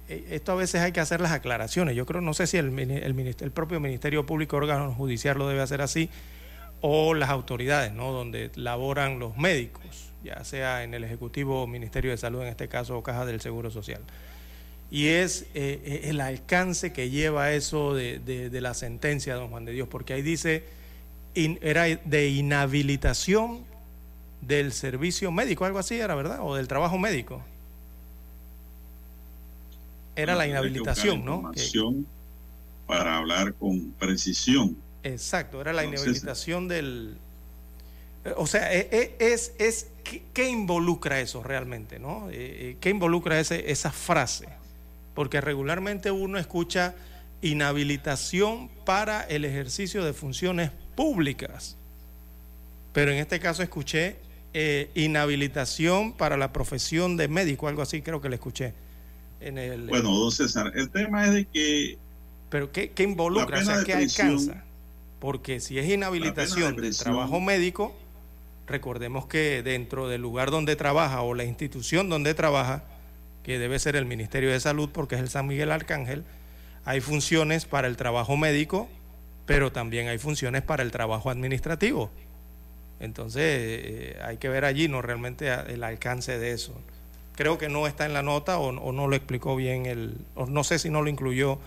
Esto 0.09 0.51
a 0.51 0.55
veces 0.55 0.81
hay 0.81 0.91
que 0.91 0.99
hacer 0.99 1.21
las 1.21 1.31
aclaraciones. 1.31 1.95
Yo 1.95 2.05
creo, 2.05 2.19
no 2.19 2.33
sé 2.33 2.45
si 2.45 2.57
el, 2.57 2.77
el, 2.77 3.35
el 3.39 3.51
propio 3.51 3.79
Ministerio 3.79 4.25
Público, 4.25 4.57
órgano 4.57 4.93
judicial 4.93 5.37
lo 5.37 5.47
debe 5.47 5.61
hacer 5.61 5.81
así, 5.81 6.09
o 6.81 7.13
las 7.13 7.29
autoridades, 7.29 7.93
¿no? 7.93 8.11
Donde 8.11 8.51
laboran 8.55 9.17
los 9.17 9.37
médicos 9.37 10.11
ya 10.25 10.43
sea 10.43 10.83
en 10.83 10.93
el 10.93 11.03
Ejecutivo 11.03 11.61
o 11.61 11.67
Ministerio 11.67 12.11
de 12.11 12.17
Salud, 12.17 12.41
en 12.41 12.47
este 12.47 12.67
caso, 12.67 12.97
o 12.97 13.03
Caja 13.03 13.25
del 13.25 13.39
Seguro 13.39 13.69
Social. 13.69 14.01
Y 14.91 15.07
es 15.07 15.45
eh, 15.53 16.01
el 16.05 16.19
alcance 16.19 16.91
que 16.91 17.09
lleva 17.09 17.51
eso 17.51 17.93
de, 17.93 18.49
la 18.51 18.73
sentencia, 18.73 19.35
don 19.35 19.49
Juan 19.49 19.65
de 19.65 19.71
Dios, 19.71 19.87
porque 19.87 20.13
ahí 20.13 20.21
dice, 20.21 20.63
era 21.35 21.83
de 21.83 22.29
inhabilitación 22.29 23.63
del 24.41 24.71
servicio 24.73 25.31
médico, 25.31 25.65
algo 25.65 25.79
así 25.79 25.95
era, 25.95 26.15
¿verdad? 26.15 26.39
O 26.41 26.55
del 26.55 26.67
trabajo 26.67 26.97
médico. 26.97 27.43
Era 30.15 30.35
la 30.35 30.47
inhabilitación, 30.47 31.25
¿no? 31.25 31.51
Para 32.87 33.17
hablar 33.17 33.53
con 33.55 33.91
precisión. 33.91 34.77
Exacto, 35.03 35.61
era 35.61 35.73
la 35.73 35.85
inhabilitación 35.85 36.67
del, 36.67 37.17
o 38.37 38.47
sea, 38.47 38.73
e, 38.73 38.89
e, 38.91 39.15
es, 39.19 39.53
es, 39.59 39.87
¿qué, 40.33 40.49
involucra 40.49 41.19
eso 41.19 41.43
realmente? 41.43 41.99
¿no? 41.99 42.29
Eh, 42.29 42.33
eh, 42.33 42.77
¿Qué 42.79 42.89
involucra 42.89 43.39
ese, 43.39 43.71
esa 43.71 43.91
frase? 43.91 44.47
Porque 45.13 45.41
regularmente 45.41 46.11
uno 46.11 46.37
escucha 46.37 46.95
inhabilitación 47.41 48.69
para 48.85 49.21
el 49.21 49.45
ejercicio 49.45 50.03
de 50.03 50.13
funciones 50.13 50.71
públicas. 50.95 51.77
Pero 52.93 53.11
en 53.11 53.17
este 53.17 53.39
caso 53.39 53.61
escuché 53.61 54.15
eh, 54.53 54.89
inhabilitación 54.95 56.13
para 56.13 56.37
la 56.37 56.51
profesión 56.51 57.17
de 57.17 57.27
médico, 57.27 57.67
algo 57.67 57.81
así 57.81 58.01
creo 58.01 58.21
que 58.21 58.29
le 58.29 58.35
escuché. 58.35 58.73
En 59.41 59.57
el, 59.57 59.87
bueno, 59.87 60.11
don 60.11 60.31
César, 60.31 60.71
el 60.75 60.89
tema 60.89 61.25
es 61.25 61.33
de 61.33 61.45
que... 61.45 61.97
Pero 62.49 62.71
¿qué, 62.71 62.91
qué 62.91 63.03
involucra? 63.03 63.59
O 63.59 63.65
sea, 63.65 63.83
¿qué 63.83 63.93
alcanza? 63.93 64.63
Porque 65.19 65.59
si 65.59 65.77
es 65.77 65.87
inhabilitación 65.89 66.75
del 66.77 66.97
trabajo 66.97 67.39
médico, 67.39 67.95
recordemos 68.67 69.25
que 69.27 69.61
dentro 69.63 70.07
del 70.07 70.21
lugar 70.21 70.51
donde 70.51 70.75
trabaja 70.75 71.21
o 71.21 71.33
la 71.33 71.43
institución 71.43 72.09
donde 72.09 72.33
trabaja, 72.33 72.83
que 73.43 73.59
debe 73.59 73.77
ser 73.79 73.95
el 73.95 74.05
Ministerio 74.05 74.51
de 74.51 74.59
Salud 74.59 74.89
porque 74.91 75.15
es 75.15 75.21
el 75.21 75.29
San 75.29 75.47
Miguel 75.47 75.71
Arcángel, 75.71 76.23
hay 76.83 77.01
funciones 77.01 77.65
para 77.65 77.87
el 77.87 77.97
trabajo 77.97 78.37
médico, 78.37 78.87
pero 79.45 79.71
también 79.71 80.07
hay 80.07 80.17
funciones 80.17 80.61
para 80.61 80.83
el 80.83 80.91
trabajo 80.91 81.29
administrativo. 81.29 82.11
Entonces 82.99 83.43
eh, 83.43 84.19
hay 84.23 84.37
que 84.37 84.49
ver 84.49 84.65
allí 84.65 84.87
no 84.87 85.01
realmente 85.01 85.51
el 85.67 85.83
alcance 85.83 86.39
de 86.39 86.51
eso. 86.51 86.73
Creo 87.35 87.57
que 87.57 87.69
no 87.69 87.85
está 87.85 88.05
en 88.05 88.13
la 88.13 88.23
nota 88.23 88.57
o, 88.59 88.71
no 88.71 89.07
lo 89.07 89.15
explicó 89.15 89.55
bien 89.55 89.85
el, 89.85 90.17
o 90.35 90.45
no 90.45 90.63
sé 90.63 90.79
si 90.79 90.89
no 90.89 91.01
lo 91.01 91.09
incluyó 91.09 91.59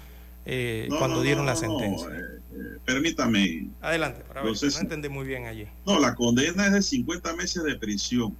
eh, 0.51 0.89
cuando 0.99 1.21
dieron 1.21 1.45
la 1.45 1.55
sentencia. 1.55 2.09
Eh, 2.09 2.41
eh, 2.55 2.79
permítame. 2.83 3.69
Adelante, 3.83 4.23
para 4.27 4.43
ver, 4.43 4.51
no 4.51 4.81
entendí 4.81 5.11
muy 5.11 5.27
bien 5.27 5.45
allí. 5.45 5.67
No, 5.85 5.99
la 5.99 6.15
condena 6.15 6.67
es 6.69 6.73
de 6.73 6.81
50 6.81 7.37
meses 7.37 7.63
de 7.65 7.77
prisión. 7.77 8.35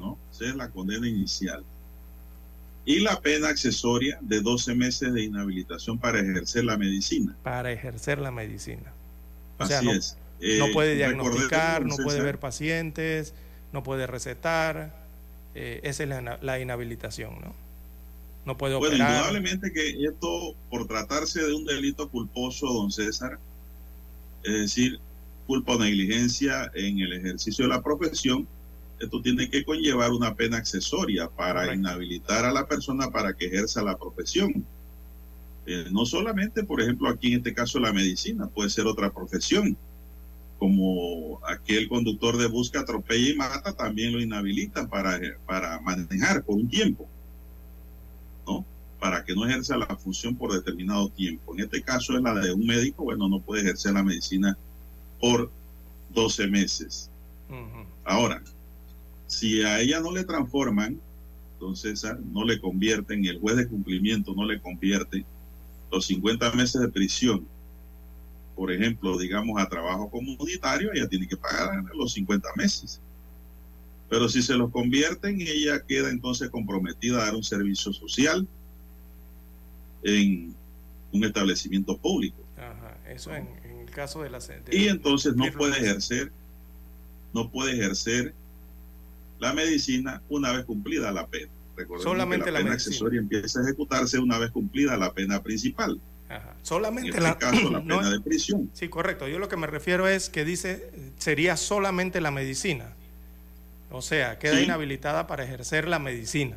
¿no? 0.00 0.16
Esa 0.30 0.44
es 0.44 0.54
la 0.54 0.70
condena 0.70 1.08
inicial. 1.08 1.64
Y 2.84 3.00
la 3.00 3.20
pena 3.20 3.48
accesoria 3.48 4.16
de 4.20 4.42
12 4.42 4.76
meses 4.76 5.12
de 5.12 5.24
inhabilitación 5.24 5.98
para 5.98 6.20
ejercer 6.20 6.64
la 6.64 6.76
medicina. 6.76 7.34
Para 7.42 7.72
ejercer 7.72 8.20
la 8.20 8.30
medicina. 8.30 8.92
O 9.58 9.66
sea, 9.66 9.82
no, 9.82 9.92
es. 9.92 10.16
no 10.40 10.66
puede 10.72 10.94
diagnosticar, 10.94 11.84
no 11.84 11.96
puede 11.96 12.20
ver 12.20 12.38
pacientes, 12.38 13.34
no 13.72 13.82
puede 13.82 14.06
recetar. 14.06 14.94
esa 15.54 16.02
es 16.04 16.08
la, 16.08 16.38
la 16.40 16.60
inhabilitación, 16.60 17.40
¿no? 17.40 17.63
No 18.44 18.56
puede 18.56 18.74
operar. 18.74 18.98
Bueno, 18.98 19.10
indudablemente 19.10 19.72
que 19.72 20.04
esto, 20.04 20.54
por 20.70 20.86
tratarse 20.86 21.42
de 21.42 21.54
un 21.54 21.64
delito 21.64 22.08
culposo, 22.08 22.66
don 22.66 22.90
César, 22.90 23.38
es 24.42 24.52
decir, 24.52 25.00
culpa 25.46 25.74
o 25.74 25.78
negligencia 25.78 26.70
en 26.74 26.98
el 27.00 27.12
ejercicio 27.12 27.64
de 27.64 27.70
la 27.70 27.82
profesión, 27.82 28.46
esto 29.00 29.20
tiene 29.20 29.50
que 29.50 29.64
conllevar 29.64 30.12
una 30.12 30.34
pena 30.34 30.58
accesoria 30.58 31.28
para 31.28 31.74
inhabilitar 31.74 32.44
a 32.44 32.52
la 32.52 32.66
persona 32.66 33.10
para 33.10 33.34
que 33.34 33.46
ejerza 33.46 33.82
la 33.82 33.96
profesión. 33.96 34.64
Eh, 35.66 35.86
no 35.90 36.04
solamente, 36.04 36.62
por 36.64 36.80
ejemplo, 36.80 37.08
aquí 37.08 37.32
en 37.32 37.38
este 37.38 37.54
caso 37.54 37.80
la 37.80 37.92
medicina, 37.92 38.46
puede 38.46 38.70
ser 38.70 38.86
otra 38.86 39.10
profesión, 39.12 39.76
como 40.58 41.40
aquel 41.46 41.88
conductor 41.88 42.36
de 42.36 42.46
busca 42.46 42.80
atropella 42.80 43.30
y 43.30 43.36
mata, 43.36 43.72
también 43.72 44.12
lo 44.12 44.20
inhabilitan 44.20 44.88
para, 44.88 45.18
para 45.46 45.80
manejar 45.80 46.44
por 46.44 46.56
un 46.56 46.68
tiempo. 46.68 47.08
Para 49.04 49.22
que 49.22 49.34
no 49.34 49.46
ejerza 49.46 49.76
la 49.76 49.96
función 49.96 50.34
por 50.34 50.50
determinado 50.50 51.10
tiempo. 51.10 51.52
En 51.52 51.60
este 51.60 51.82
caso 51.82 52.16
es 52.16 52.22
la 52.22 52.32
de 52.36 52.54
un 52.54 52.64
médico, 52.64 53.04
bueno, 53.04 53.28
no 53.28 53.38
puede 53.38 53.60
ejercer 53.60 53.92
la 53.92 54.02
medicina 54.02 54.56
por 55.20 55.50
12 56.14 56.46
meses. 56.46 57.10
Ahora, 58.02 58.42
si 59.26 59.62
a 59.62 59.78
ella 59.80 60.00
no 60.00 60.10
le 60.10 60.24
transforman 60.24 60.98
Entonces, 61.52 62.02
ah, 62.06 62.18
no 62.32 62.46
le 62.46 62.58
convierten, 62.58 63.26
el 63.26 63.40
juez 63.40 63.56
de 63.56 63.68
cumplimiento 63.68 64.32
no 64.34 64.46
le 64.46 64.58
convierte 64.58 65.26
los 65.92 66.06
50 66.06 66.52
meses 66.52 66.80
de 66.80 66.88
prisión, 66.88 67.46
por 68.56 68.72
ejemplo, 68.72 69.18
digamos, 69.18 69.60
a 69.60 69.68
trabajo 69.68 70.10
comunitario, 70.10 70.90
ella 70.94 71.08
tiene 71.10 71.28
que 71.28 71.36
pagar 71.36 71.84
los 71.94 72.14
50 72.14 72.48
meses. 72.56 73.02
Pero 74.08 74.30
si 74.30 74.40
se 74.40 74.54
los 74.54 74.70
convierten, 74.70 75.42
ella 75.42 75.84
queda 75.86 76.08
entonces 76.08 76.48
comprometida 76.48 77.18
a 77.18 77.24
dar 77.26 77.34
un 77.34 77.44
servicio 77.44 77.92
social 77.92 78.48
en 80.04 80.54
un 81.12 81.24
establecimiento 81.24 81.96
público. 81.98 82.36
Ajá, 82.56 82.96
eso 83.08 83.34
en, 83.34 83.48
en 83.64 83.80
el 83.80 83.90
caso 83.90 84.22
de 84.22 84.30
la... 84.30 84.38
de- 84.38 84.62
Y 84.70 84.88
entonces 84.88 85.34
no 85.34 85.44
de- 85.46 85.52
puede 85.52 85.76
ejercer, 85.78 86.30
no 87.32 87.50
puede 87.50 87.72
ejercer 87.72 88.32
la 89.40 89.52
medicina 89.52 90.22
una 90.28 90.52
vez 90.52 90.64
cumplida 90.64 91.10
la 91.10 91.26
pena. 91.26 91.50
Recordemos 91.76 92.04
Solamente 92.04 92.44
que 92.46 92.50
la, 92.52 92.58
la 92.60 92.64
pena 92.64 92.70
medicina. 92.70 92.90
accesoria 92.92 93.20
empieza 93.20 93.60
a 93.60 93.62
ejecutarse 93.64 94.18
una 94.20 94.38
vez 94.38 94.50
cumplida 94.52 94.96
la 94.96 95.12
pena 95.12 95.42
principal. 95.42 96.00
Ajá, 96.28 96.54
En 96.58 96.64
Solamente 96.66 97.08
este 97.10 97.20
la... 97.20 97.36
caso, 97.38 97.70
la 97.70 97.80
no- 97.84 97.98
pena 97.98 98.10
de 98.10 98.20
prisión. 98.20 98.70
Sí, 98.74 98.88
correcto. 98.88 99.26
Yo 99.28 99.38
lo 99.38 99.48
que 99.48 99.56
me 99.56 99.66
refiero 99.66 100.06
es 100.08 100.28
que 100.28 100.44
dice 100.44 100.90
sería 101.18 101.56
solamente 101.56 102.20
la 102.20 102.30
medicina. 102.30 102.92
O 103.90 104.02
sea, 104.02 104.38
queda 104.38 104.56
Sí. 104.58 104.64
inhabilitada 104.64 105.26
para 105.26 105.44
ejercer 105.44 105.86
la 105.88 105.98
medicina. 105.98 106.56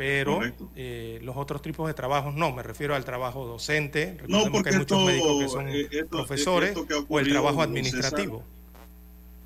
Pero 0.00 0.40
eh, 0.76 1.18
los 1.22 1.36
otros 1.36 1.60
tipos 1.60 1.86
de 1.86 1.92
trabajos 1.92 2.34
no. 2.34 2.52
Me 2.54 2.62
refiero 2.62 2.94
al 2.94 3.04
trabajo 3.04 3.46
docente. 3.46 4.16
No, 4.28 4.44
Recordemos 4.46 4.50
porque 4.50 4.70
que 4.70 4.74
hay 4.76 4.78
muchos 4.78 4.98
esto, 4.98 5.06
médicos 5.06 5.42
que 5.42 5.48
son 5.50 5.68
eh, 5.68 5.88
esto- 5.90 6.08
profesores 6.08 6.68
esto 6.70 6.86
que 6.86 6.94
ha 6.94 6.98
o 7.06 7.20
el 7.20 7.28
trabajo 7.28 7.60
administrativo. 7.60 8.42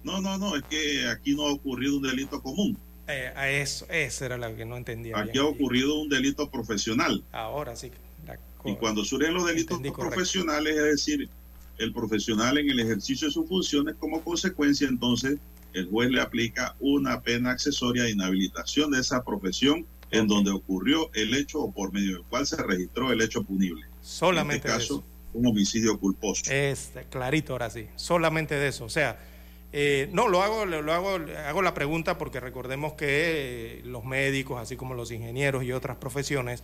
No, 0.04 0.20
no, 0.20 0.38
no, 0.38 0.54
es 0.54 0.62
que 0.70 1.08
aquí 1.08 1.34
no 1.34 1.48
ha 1.48 1.52
ocurrido 1.52 1.96
un 1.96 2.02
delito 2.04 2.40
común. 2.40 2.78
Eh, 3.08 3.32
a 3.34 3.50
eso, 3.50 3.84
esa 3.90 4.26
era 4.26 4.38
la 4.38 4.54
que 4.54 4.64
no 4.64 4.76
entendía. 4.76 5.18
Aquí 5.18 5.32
bien. 5.32 5.44
ha 5.44 5.48
ocurrido 5.48 5.98
un 6.00 6.08
delito 6.08 6.48
profesional. 6.48 7.24
Ahora 7.32 7.74
sí. 7.74 7.90
Y 8.64 8.76
cuando 8.76 9.04
surgen 9.04 9.34
los 9.34 9.44
delitos 9.46 9.78
correcto. 9.78 9.98
profesionales, 9.98 10.76
es 10.76 10.84
decir, 10.84 11.28
el 11.78 11.92
profesional 11.92 12.58
en 12.58 12.70
el 12.70 12.78
ejercicio 12.78 13.26
de 13.26 13.32
sus 13.34 13.48
funciones, 13.48 13.96
como 13.98 14.22
consecuencia, 14.22 14.86
entonces, 14.86 15.36
el 15.72 15.88
juez 15.90 16.10
le 16.10 16.20
aplica 16.20 16.76
una 16.78 17.20
pena 17.20 17.50
accesoria 17.50 18.04
de 18.04 18.12
inhabilitación 18.12 18.92
de 18.92 19.00
esa 19.00 19.24
profesión 19.24 19.84
en 20.14 20.26
donde 20.26 20.50
ocurrió 20.50 21.10
el 21.14 21.34
hecho 21.34 21.60
o 21.60 21.72
por 21.72 21.92
medio 21.92 22.16
del 22.16 22.24
cual 22.24 22.46
se 22.46 22.56
registró 22.62 23.12
el 23.12 23.20
hecho 23.20 23.42
punible. 23.42 23.84
Solamente 24.00 24.68
en 24.68 24.74
este 24.74 24.84
caso, 24.84 24.94
eso. 24.94 25.04
un 25.34 25.46
homicidio 25.46 25.98
culposo. 25.98 26.50
Este, 26.50 27.04
clarito 27.04 27.52
ahora 27.52 27.70
sí, 27.70 27.86
solamente 27.96 28.54
de 28.54 28.68
eso. 28.68 28.84
O 28.84 28.90
sea, 28.90 29.18
eh, 29.72 30.08
no, 30.12 30.28
lo 30.28 30.42
hago, 30.42 30.66
lo, 30.66 30.82
lo 30.82 30.92
hago, 30.92 31.18
hago 31.46 31.62
la 31.62 31.74
pregunta 31.74 32.16
porque 32.16 32.38
recordemos 32.38 32.92
que 32.92 33.06
eh, 33.08 33.82
los 33.84 34.04
médicos, 34.04 34.60
así 34.60 34.76
como 34.76 34.94
los 34.94 35.10
ingenieros 35.10 35.64
y 35.64 35.72
otras 35.72 35.96
profesiones, 35.96 36.62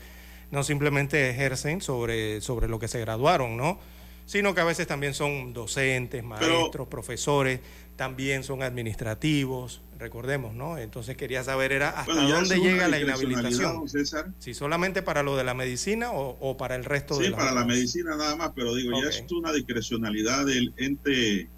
no 0.51 0.63
simplemente 0.63 1.31
ejercen 1.31 1.81
sobre, 1.81 2.41
sobre 2.41 2.69
lo 2.69 2.79
que 2.79 2.89
se 2.89 3.01
graduaron, 3.01 3.57
¿no? 3.57 3.79
Sino 4.27 4.55
que 4.55 4.61
a 4.61 4.65
veces 4.65 4.87
también 4.87 5.15
son 5.15 5.53
docentes, 5.53 6.23
maestros, 6.23 6.87
profesores, 6.87 7.61
también 7.97 8.45
son 8.45 8.63
administrativos, 8.63 9.83
recordemos, 10.01 10.55
¿no? 10.55 10.79
Entonces 10.79 11.17
quería 11.17 11.45
saber 11.45 11.71
era 11.71 11.91
hasta 11.91 12.13
Bueno, 12.13 12.29
dónde 12.29 12.59
llega 12.59 12.89
la 12.89 12.99
inhabilitación. 12.99 13.89
César. 13.89 14.33
Si 14.41 14.55
solamente 14.55 15.03
para 15.03 15.23
lo 15.23 15.37
de 15.37 15.45
la 15.45 15.55
medicina 15.55 16.11
o, 16.11 16.37
o 16.41 16.57
para 16.57 16.75
el 16.75 16.85
resto 16.85 17.17
de 17.19 17.27
Sí, 17.27 17.31
para 17.31 17.53
la 17.53 17.65
medicina 17.65 18.17
nada 18.17 18.35
más, 18.35 18.51
pero 18.55 18.75
digo, 18.75 19.01
ya 19.01 19.09
es 19.09 19.25
una 19.31 19.53
discrecionalidad 19.53 20.47
del 20.47 20.73
ente 20.77 21.49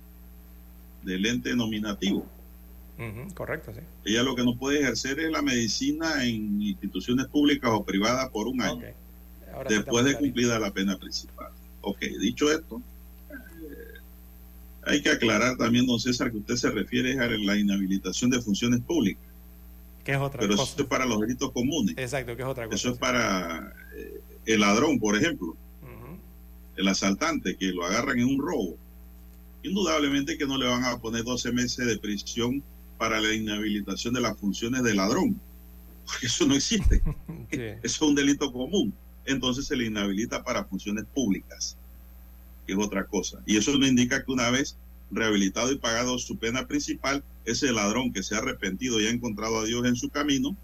del 1.03 1.27
ente 1.27 1.57
nominativo. 1.57 2.27
Correcto, 3.35 3.73
sí. 3.73 3.81
Ella 4.05 4.23
lo 4.23 4.37
que 4.37 4.45
no 4.45 4.57
puede 4.57 4.81
ejercer 4.81 5.19
es 5.19 5.31
la 5.33 5.43
medicina 5.43 6.25
en 6.25 6.63
instituciones 6.63 7.27
públicas 7.27 7.71
o 7.73 7.83
privadas 7.83 8.29
por 8.31 8.47
un 8.47 8.63
año. 8.63 8.85
Ahora 9.53 9.69
después 9.69 10.05
de 10.05 10.15
cumplida 10.17 10.59
la 10.59 10.71
pena 10.71 10.97
principal. 10.97 11.51
Ok, 11.81 11.99
dicho 12.21 12.53
esto, 12.53 12.81
hay 14.85 15.03
que 15.03 15.11
aclarar 15.11 15.57
también, 15.57 15.87
don 15.87 16.01
César, 16.01 16.31
que 16.31 16.39
usted 16.39 16.57
se 16.57 16.71
refiere 16.71 17.19
a 17.19 17.29
la 17.29 17.57
inhabilitación 17.57 18.31
de 18.31 18.41
funciones 18.41 18.81
públicas, 18.81 19.23
que 20.05 20.13
es 20.13 20.19
otra 20.19 20.41
pero 20.41 20.57
cosa. 20.57 20.73
eso 20.73 20.83
es 20.83 20.89
para 20.89 21.07
los 21.07 21.21
delitos 21.21 21.53
comunes. 21.53 21.95
Exacto, 21.97 22.35
que 22.37 22.43
es 22.43 22.49
otra 22.49 22.67
cosa. 22.67 22.77
Eso 22.77 22.91
es 22.91 22.99
para 22.99 23.73
eh, 23.97 24.21
el 24.47 24.61
ladrón, 24.61 24.99
por 24.99 25.17
ejemplo, 25.17 25.57
el 26.77 26.89
asaltante 26.89 27.57
que 27.57 27.67
lo 27.67 27.85
agarran 27.85 28.19
en 28.19 28.27
un 28.27 28.39
robo. 28.41 28.77
Indudablemente 29.63 30.37
que 30.37 30.47
no 30.47 30.59
le 30.59 30.67
van 30.67 30.85
a 30.85 30.99
poner 30.99 31.23
12 31.23 31.53
meses 31.53 31.87
de 31.87 31.99
prisión 31.99 32.63
para 32.99 33.21
la 33.21 33.33
inhabilitación 33.33 34.15
de 34.15 34.21
las 34.21 34.37
funciones 34.39 34.83
de 34.83 34.95
ladrón, 34.95 35.41
porque 36.07 36.27
eso 36.27 36.47
no 36.47 36.55
existe. 36.55 37.03
Eso 37.51 37.79
es 37.83 38.01
un 38.01 38.15
delito 38.15 38.51
común. 38.51 38.95
Entonces 39.27 39.67
se 39.67 39.77
le 39.77 39.85
inhabilita 39.85 40.43
para 40.43 40.65
funciones 40.65 41.05
públicas, 41.15 41.77
que 42.67 42.73
es 42.73 42.79
otra 42.79 43.07
cosa. 43.07 43.39
Y 43.47 43.57
eso 43.57 43.77
no 43.79 43.87
indica 43.87 44.25
que 44.25 44.33
una 44.33 44.51
vez 44.51 44.77
rehabilitado 45.11 45.73
y 45.73 45.79
pagado 45.79 46.19
su 46.19 46.39
pena 46.39 46.67
principal, 46.67 47.23
ese 47.45 47.73
ladrón 47.73 48.13
que 48.13 48.23
se 48.23 48.35
ha 48.35 48.39
arrepentido 48.39 49.01
y 49.01 49.07
ha 49.07 49.11
encontrado 49.11 49.61
a 49.61 49.65
Dios 49.65 49.85
en 49.87 49.97
su 49.97 50.09
camino, 50.09 50.57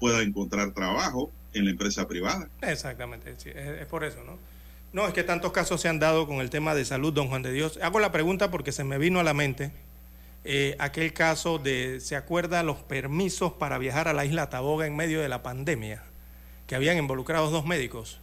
pueda 0.00 0.22
encontrar 0.22 0.72
trabajo 0.72 1.30
en 1.52 1.66
la 1.66 1.70
empresa 1.70 2.08
privada. 2.08 2.48
Exactamente, 2.62 3.36
es 3.36 3.86
por 3.86 4.04
eso, 4.04 4.22
¿no? 4.24 4.38
No, 4.92 5.08
es 5.08 5.14
que 5.14 5.24
tantos 5.24 5.52
casos 5.52 5.80
se 5.80 5.88
han 5.88 5.98
dado 5.98 6.26
con 6.26 6.36
el 6.36 6.50
tema 6.50 6.74
de 6.74 6.84
salud, 6.84 7.12
don 7.12 7.28
Juan 7.28 7.42
de 7.42 7.52
Dios. 7.52 7.78
Hago 7.82 7.98
la 7.98 8.12
pregunta 8.12 8.50
porque 8.50 8.70
se 8.70 8.84
me 8.84 8.98
vino 8.98 9.18
a 9.18 9.24
la 9.24 9.34
mente 9.34 9.72
eh, 10.44 10.76
aquel 10.78 11.14
caso 11.14 11.58
de, 11.58 12.00
¿se 12.00 12.16
acuerda 12.16 12.62
los 12.62 12.76
permisos 12.76 13.54
para 13.54 13.78
viajar 13.78 14.08
a 14.08 14.12
la 14.12 14.26
isla 14.26 14.50
Taboga 14.50 14.86
en 14.86 14.94
medio 14.94 15.20
de 15.20 15.28
la 15.28 15.42
pandemia? 15.42 16.02
Que 16.66 16.74
habían 16.74 16.98
involucrado 16.98 17.50
dos 17.50 17.64
médicos. 17.64 18.20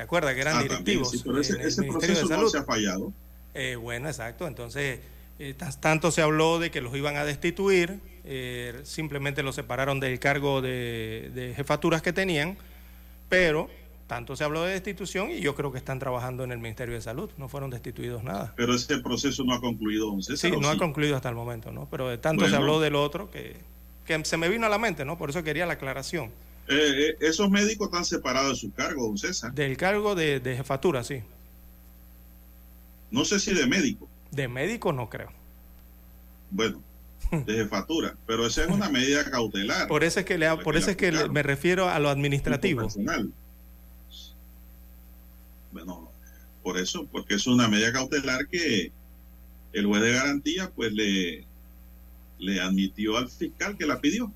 ¿Se 0.00 0.04
acuerda 0.04 0.34
que 0.34 0.40
eran 0.40 0.54
Ah, 0.56 0.58
también, 0.60 0.84
directivos 0.84 1.10
sí, 1.10 1.20
pero 1.22 1.38
ese, 1.40 1.52
en 1.54 1.60
el 1.60 1.66
ese 1.68 1.80
Ministerio 1.82 2.14
de 2.16 2.20
proceso 2.22 2.28
no 2.30 2.36
Salud? 2.36 2.50
se 2.50 2.58
ha 2.58 2.64
fallado. 2.64 3.12
Eh, 3.52 3.76
bueno, 3.76 4.08
exacto. 4.08 4.46
Entonces, 4.46 5.00
eh, 5.38 5.54
tanto 5.80 6.10
se 6.10 6.22
habló 6.22 6.58
de 6.58 6.70
que 6.70 6.80
los 6.80 6.96
iban 6.96 7.16
a 7.16 7.24
destituir, 7.24 8.00
eh, 8.24 8.80
simplemente 8.84 9.42
los 9.42 9.54
separaron 9.56 10.00
del 10.00 10.18
cargo 10.18 10.62
de, 10.62 11.30
de 11.34 11.52
jefaturas 11.54 12.00
que 12.00 12.12
tenían, 12.14 12.56
pero 13.28 13.68
tanto 14.06 14.36
se 14.36 14.42
habló 14.44 14.62
de 14.64 14.72
destitución 14.72 15.30
y 15.30 15.40
yo 15.40 15.54
creo 15.54 15.70
que 15.70 15.78
están 15.78 15.98
trabajando 15.98 16.42
en 16.44 16.52
el 16.52 16.58
Ministerio 16.58 16.94
de 16.94 17.02
Salud. 17.02 17.30
No 17.36 17.48
fueron 17.50 17.68
destituidos 17.70 18.24
nada. 18.24 18.54
Pero 18.56 18.74
ese 18.74 18.98
proceso 19.00 19.44
no 19.44 19.52
ha 19.54 19.60
concluido, 19.60 20.06
don 20.06 20.22
César. 20.22 20.50
Sí, 20.50 20.56
¿o 20.56 20.60
no 20.60 20.70
ha 20.70 20.78
concluido 20.78 21.14
hasta 21.14 21.28
el 21.28 21.34
momento, 21.34 21.70
¿no? 21.72 21.88
Pero 21.90 22.08
de 22.08 22.18
tanto 22.18 22.48
se 22.48 22.56
habló 22.56 22.80
del 22.80 22.94
otro 22.96 23.30
que, 23.30 23.56
que 24.06 24.24
se 24.24 24.36
me 24.38 24.48
vino 24.48 24.64
a 24.66 24.70
la 24.70 24.78
mente, 24.78 25.04
¿no? 25.04 25.18
Por 25.18 25.28
eso 25.30 25.42
quería 25.44 25.66
la 25.66 25.74
aclaración. 25.74 26.30
Eh, 26.70 27.08
eh, 27.10 27.16
esos 27.20 27.50
médicos 27.50 27.88
están 27.88 28.04
separados 28.04 28.50
de 28.52 28.56
sus 28.56 28.72
cargos, 28.74 29.06
don 29.08 29.18
César. 29.18 29.52
Del 29.52 29.76
cargo 29.76 30.14
de, 30.14 30.38
de 30.40 30.56
jefatura, 30.56 31.02
sí. 31.02 31.20
No 33.10 33.24
sé 33.24 33.40
si 33.40 33.52
de 33.52 33.66
médico, 33.66 34.08
De 34.30 34.46
médico 34.46 34.92
no 34.92 35.10
creo. 35.10 35.32
bueno, 36.52 36.80
de 37.32 37.54
jefatura, 37.54 38.14
pero 38.26 38.46
esa 38.46 38.62
es 38.64 38.70
una 38.70 38.88
medida 38.88 39.28
cautelar. 39.30 39.88
Por 39.88 40.04
eso 40.04 40.20
es 40.20 40.26
que, 40.26 40.38
le, 40.38 40.46
ha- 40.46 40.60
por 40.60 40.76
eso 40.76 40.90
es 40.90 40.96
que 40.96 41.10
le- 41.10 41.28
me 41.28 41.42
refiero 41.42 41.88
a 41.88 41.98
lo 41.98 42.08
administrativo. 42.08 42.86
Bueno, 45.72 46.10
por 46.62 46.78
eso, 46.78 47.06
porque 47.10 47.34
es 47.34 47.46
una 47.46 47.68
medida 47.68 47.92
cautelar 47.92 48.46
que 48.48 48.92
el 49.72 49.86
juez 49.86 50.02
de 50.02 50.12
garantía 50.12 50.70
pues 50.70 50.92
le, 50.92 51.44
le 52.38 52.60
admitió 52.60 53.16
al 53.16 53.28
fiscal 53.28 53.76
que 53.76 53.86
la 53.86 54.00
pidió. 54.00 54.32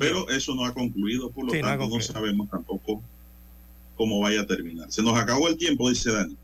Pero 0.00 0.28
eso 0.30 0.54
no 0.54 0.64
ha 0.64 0.72
concluido, 0.72 1.30
por 1.30 1.44
lo 1.44 1.52
Sí, 1.52 1.58
no 1.60 1.68
tanto 1.68 1.84
no, 1.84 1.90
concluido. 1.90 2.12
sabemos 2.14 2.48
tampoco 2.50 3.02
cómo 3.96 4.18
vaya 4.20 4.40
a 4.40 4.46
terminar. 4.46 4.90
Se 4.90 5.02
nos 5.02 5.16
acabó 5.18 5.46
el 5.48 5.56
tiempo, 5.58 5.88
dice 5.90 6.10
Dani. 6.10 6.36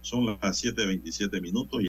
Son 0.00 0.24
las 0.26 0.64
7.27 0.64 1.40
minutos. 1.40 1.80
y 1.80 1.82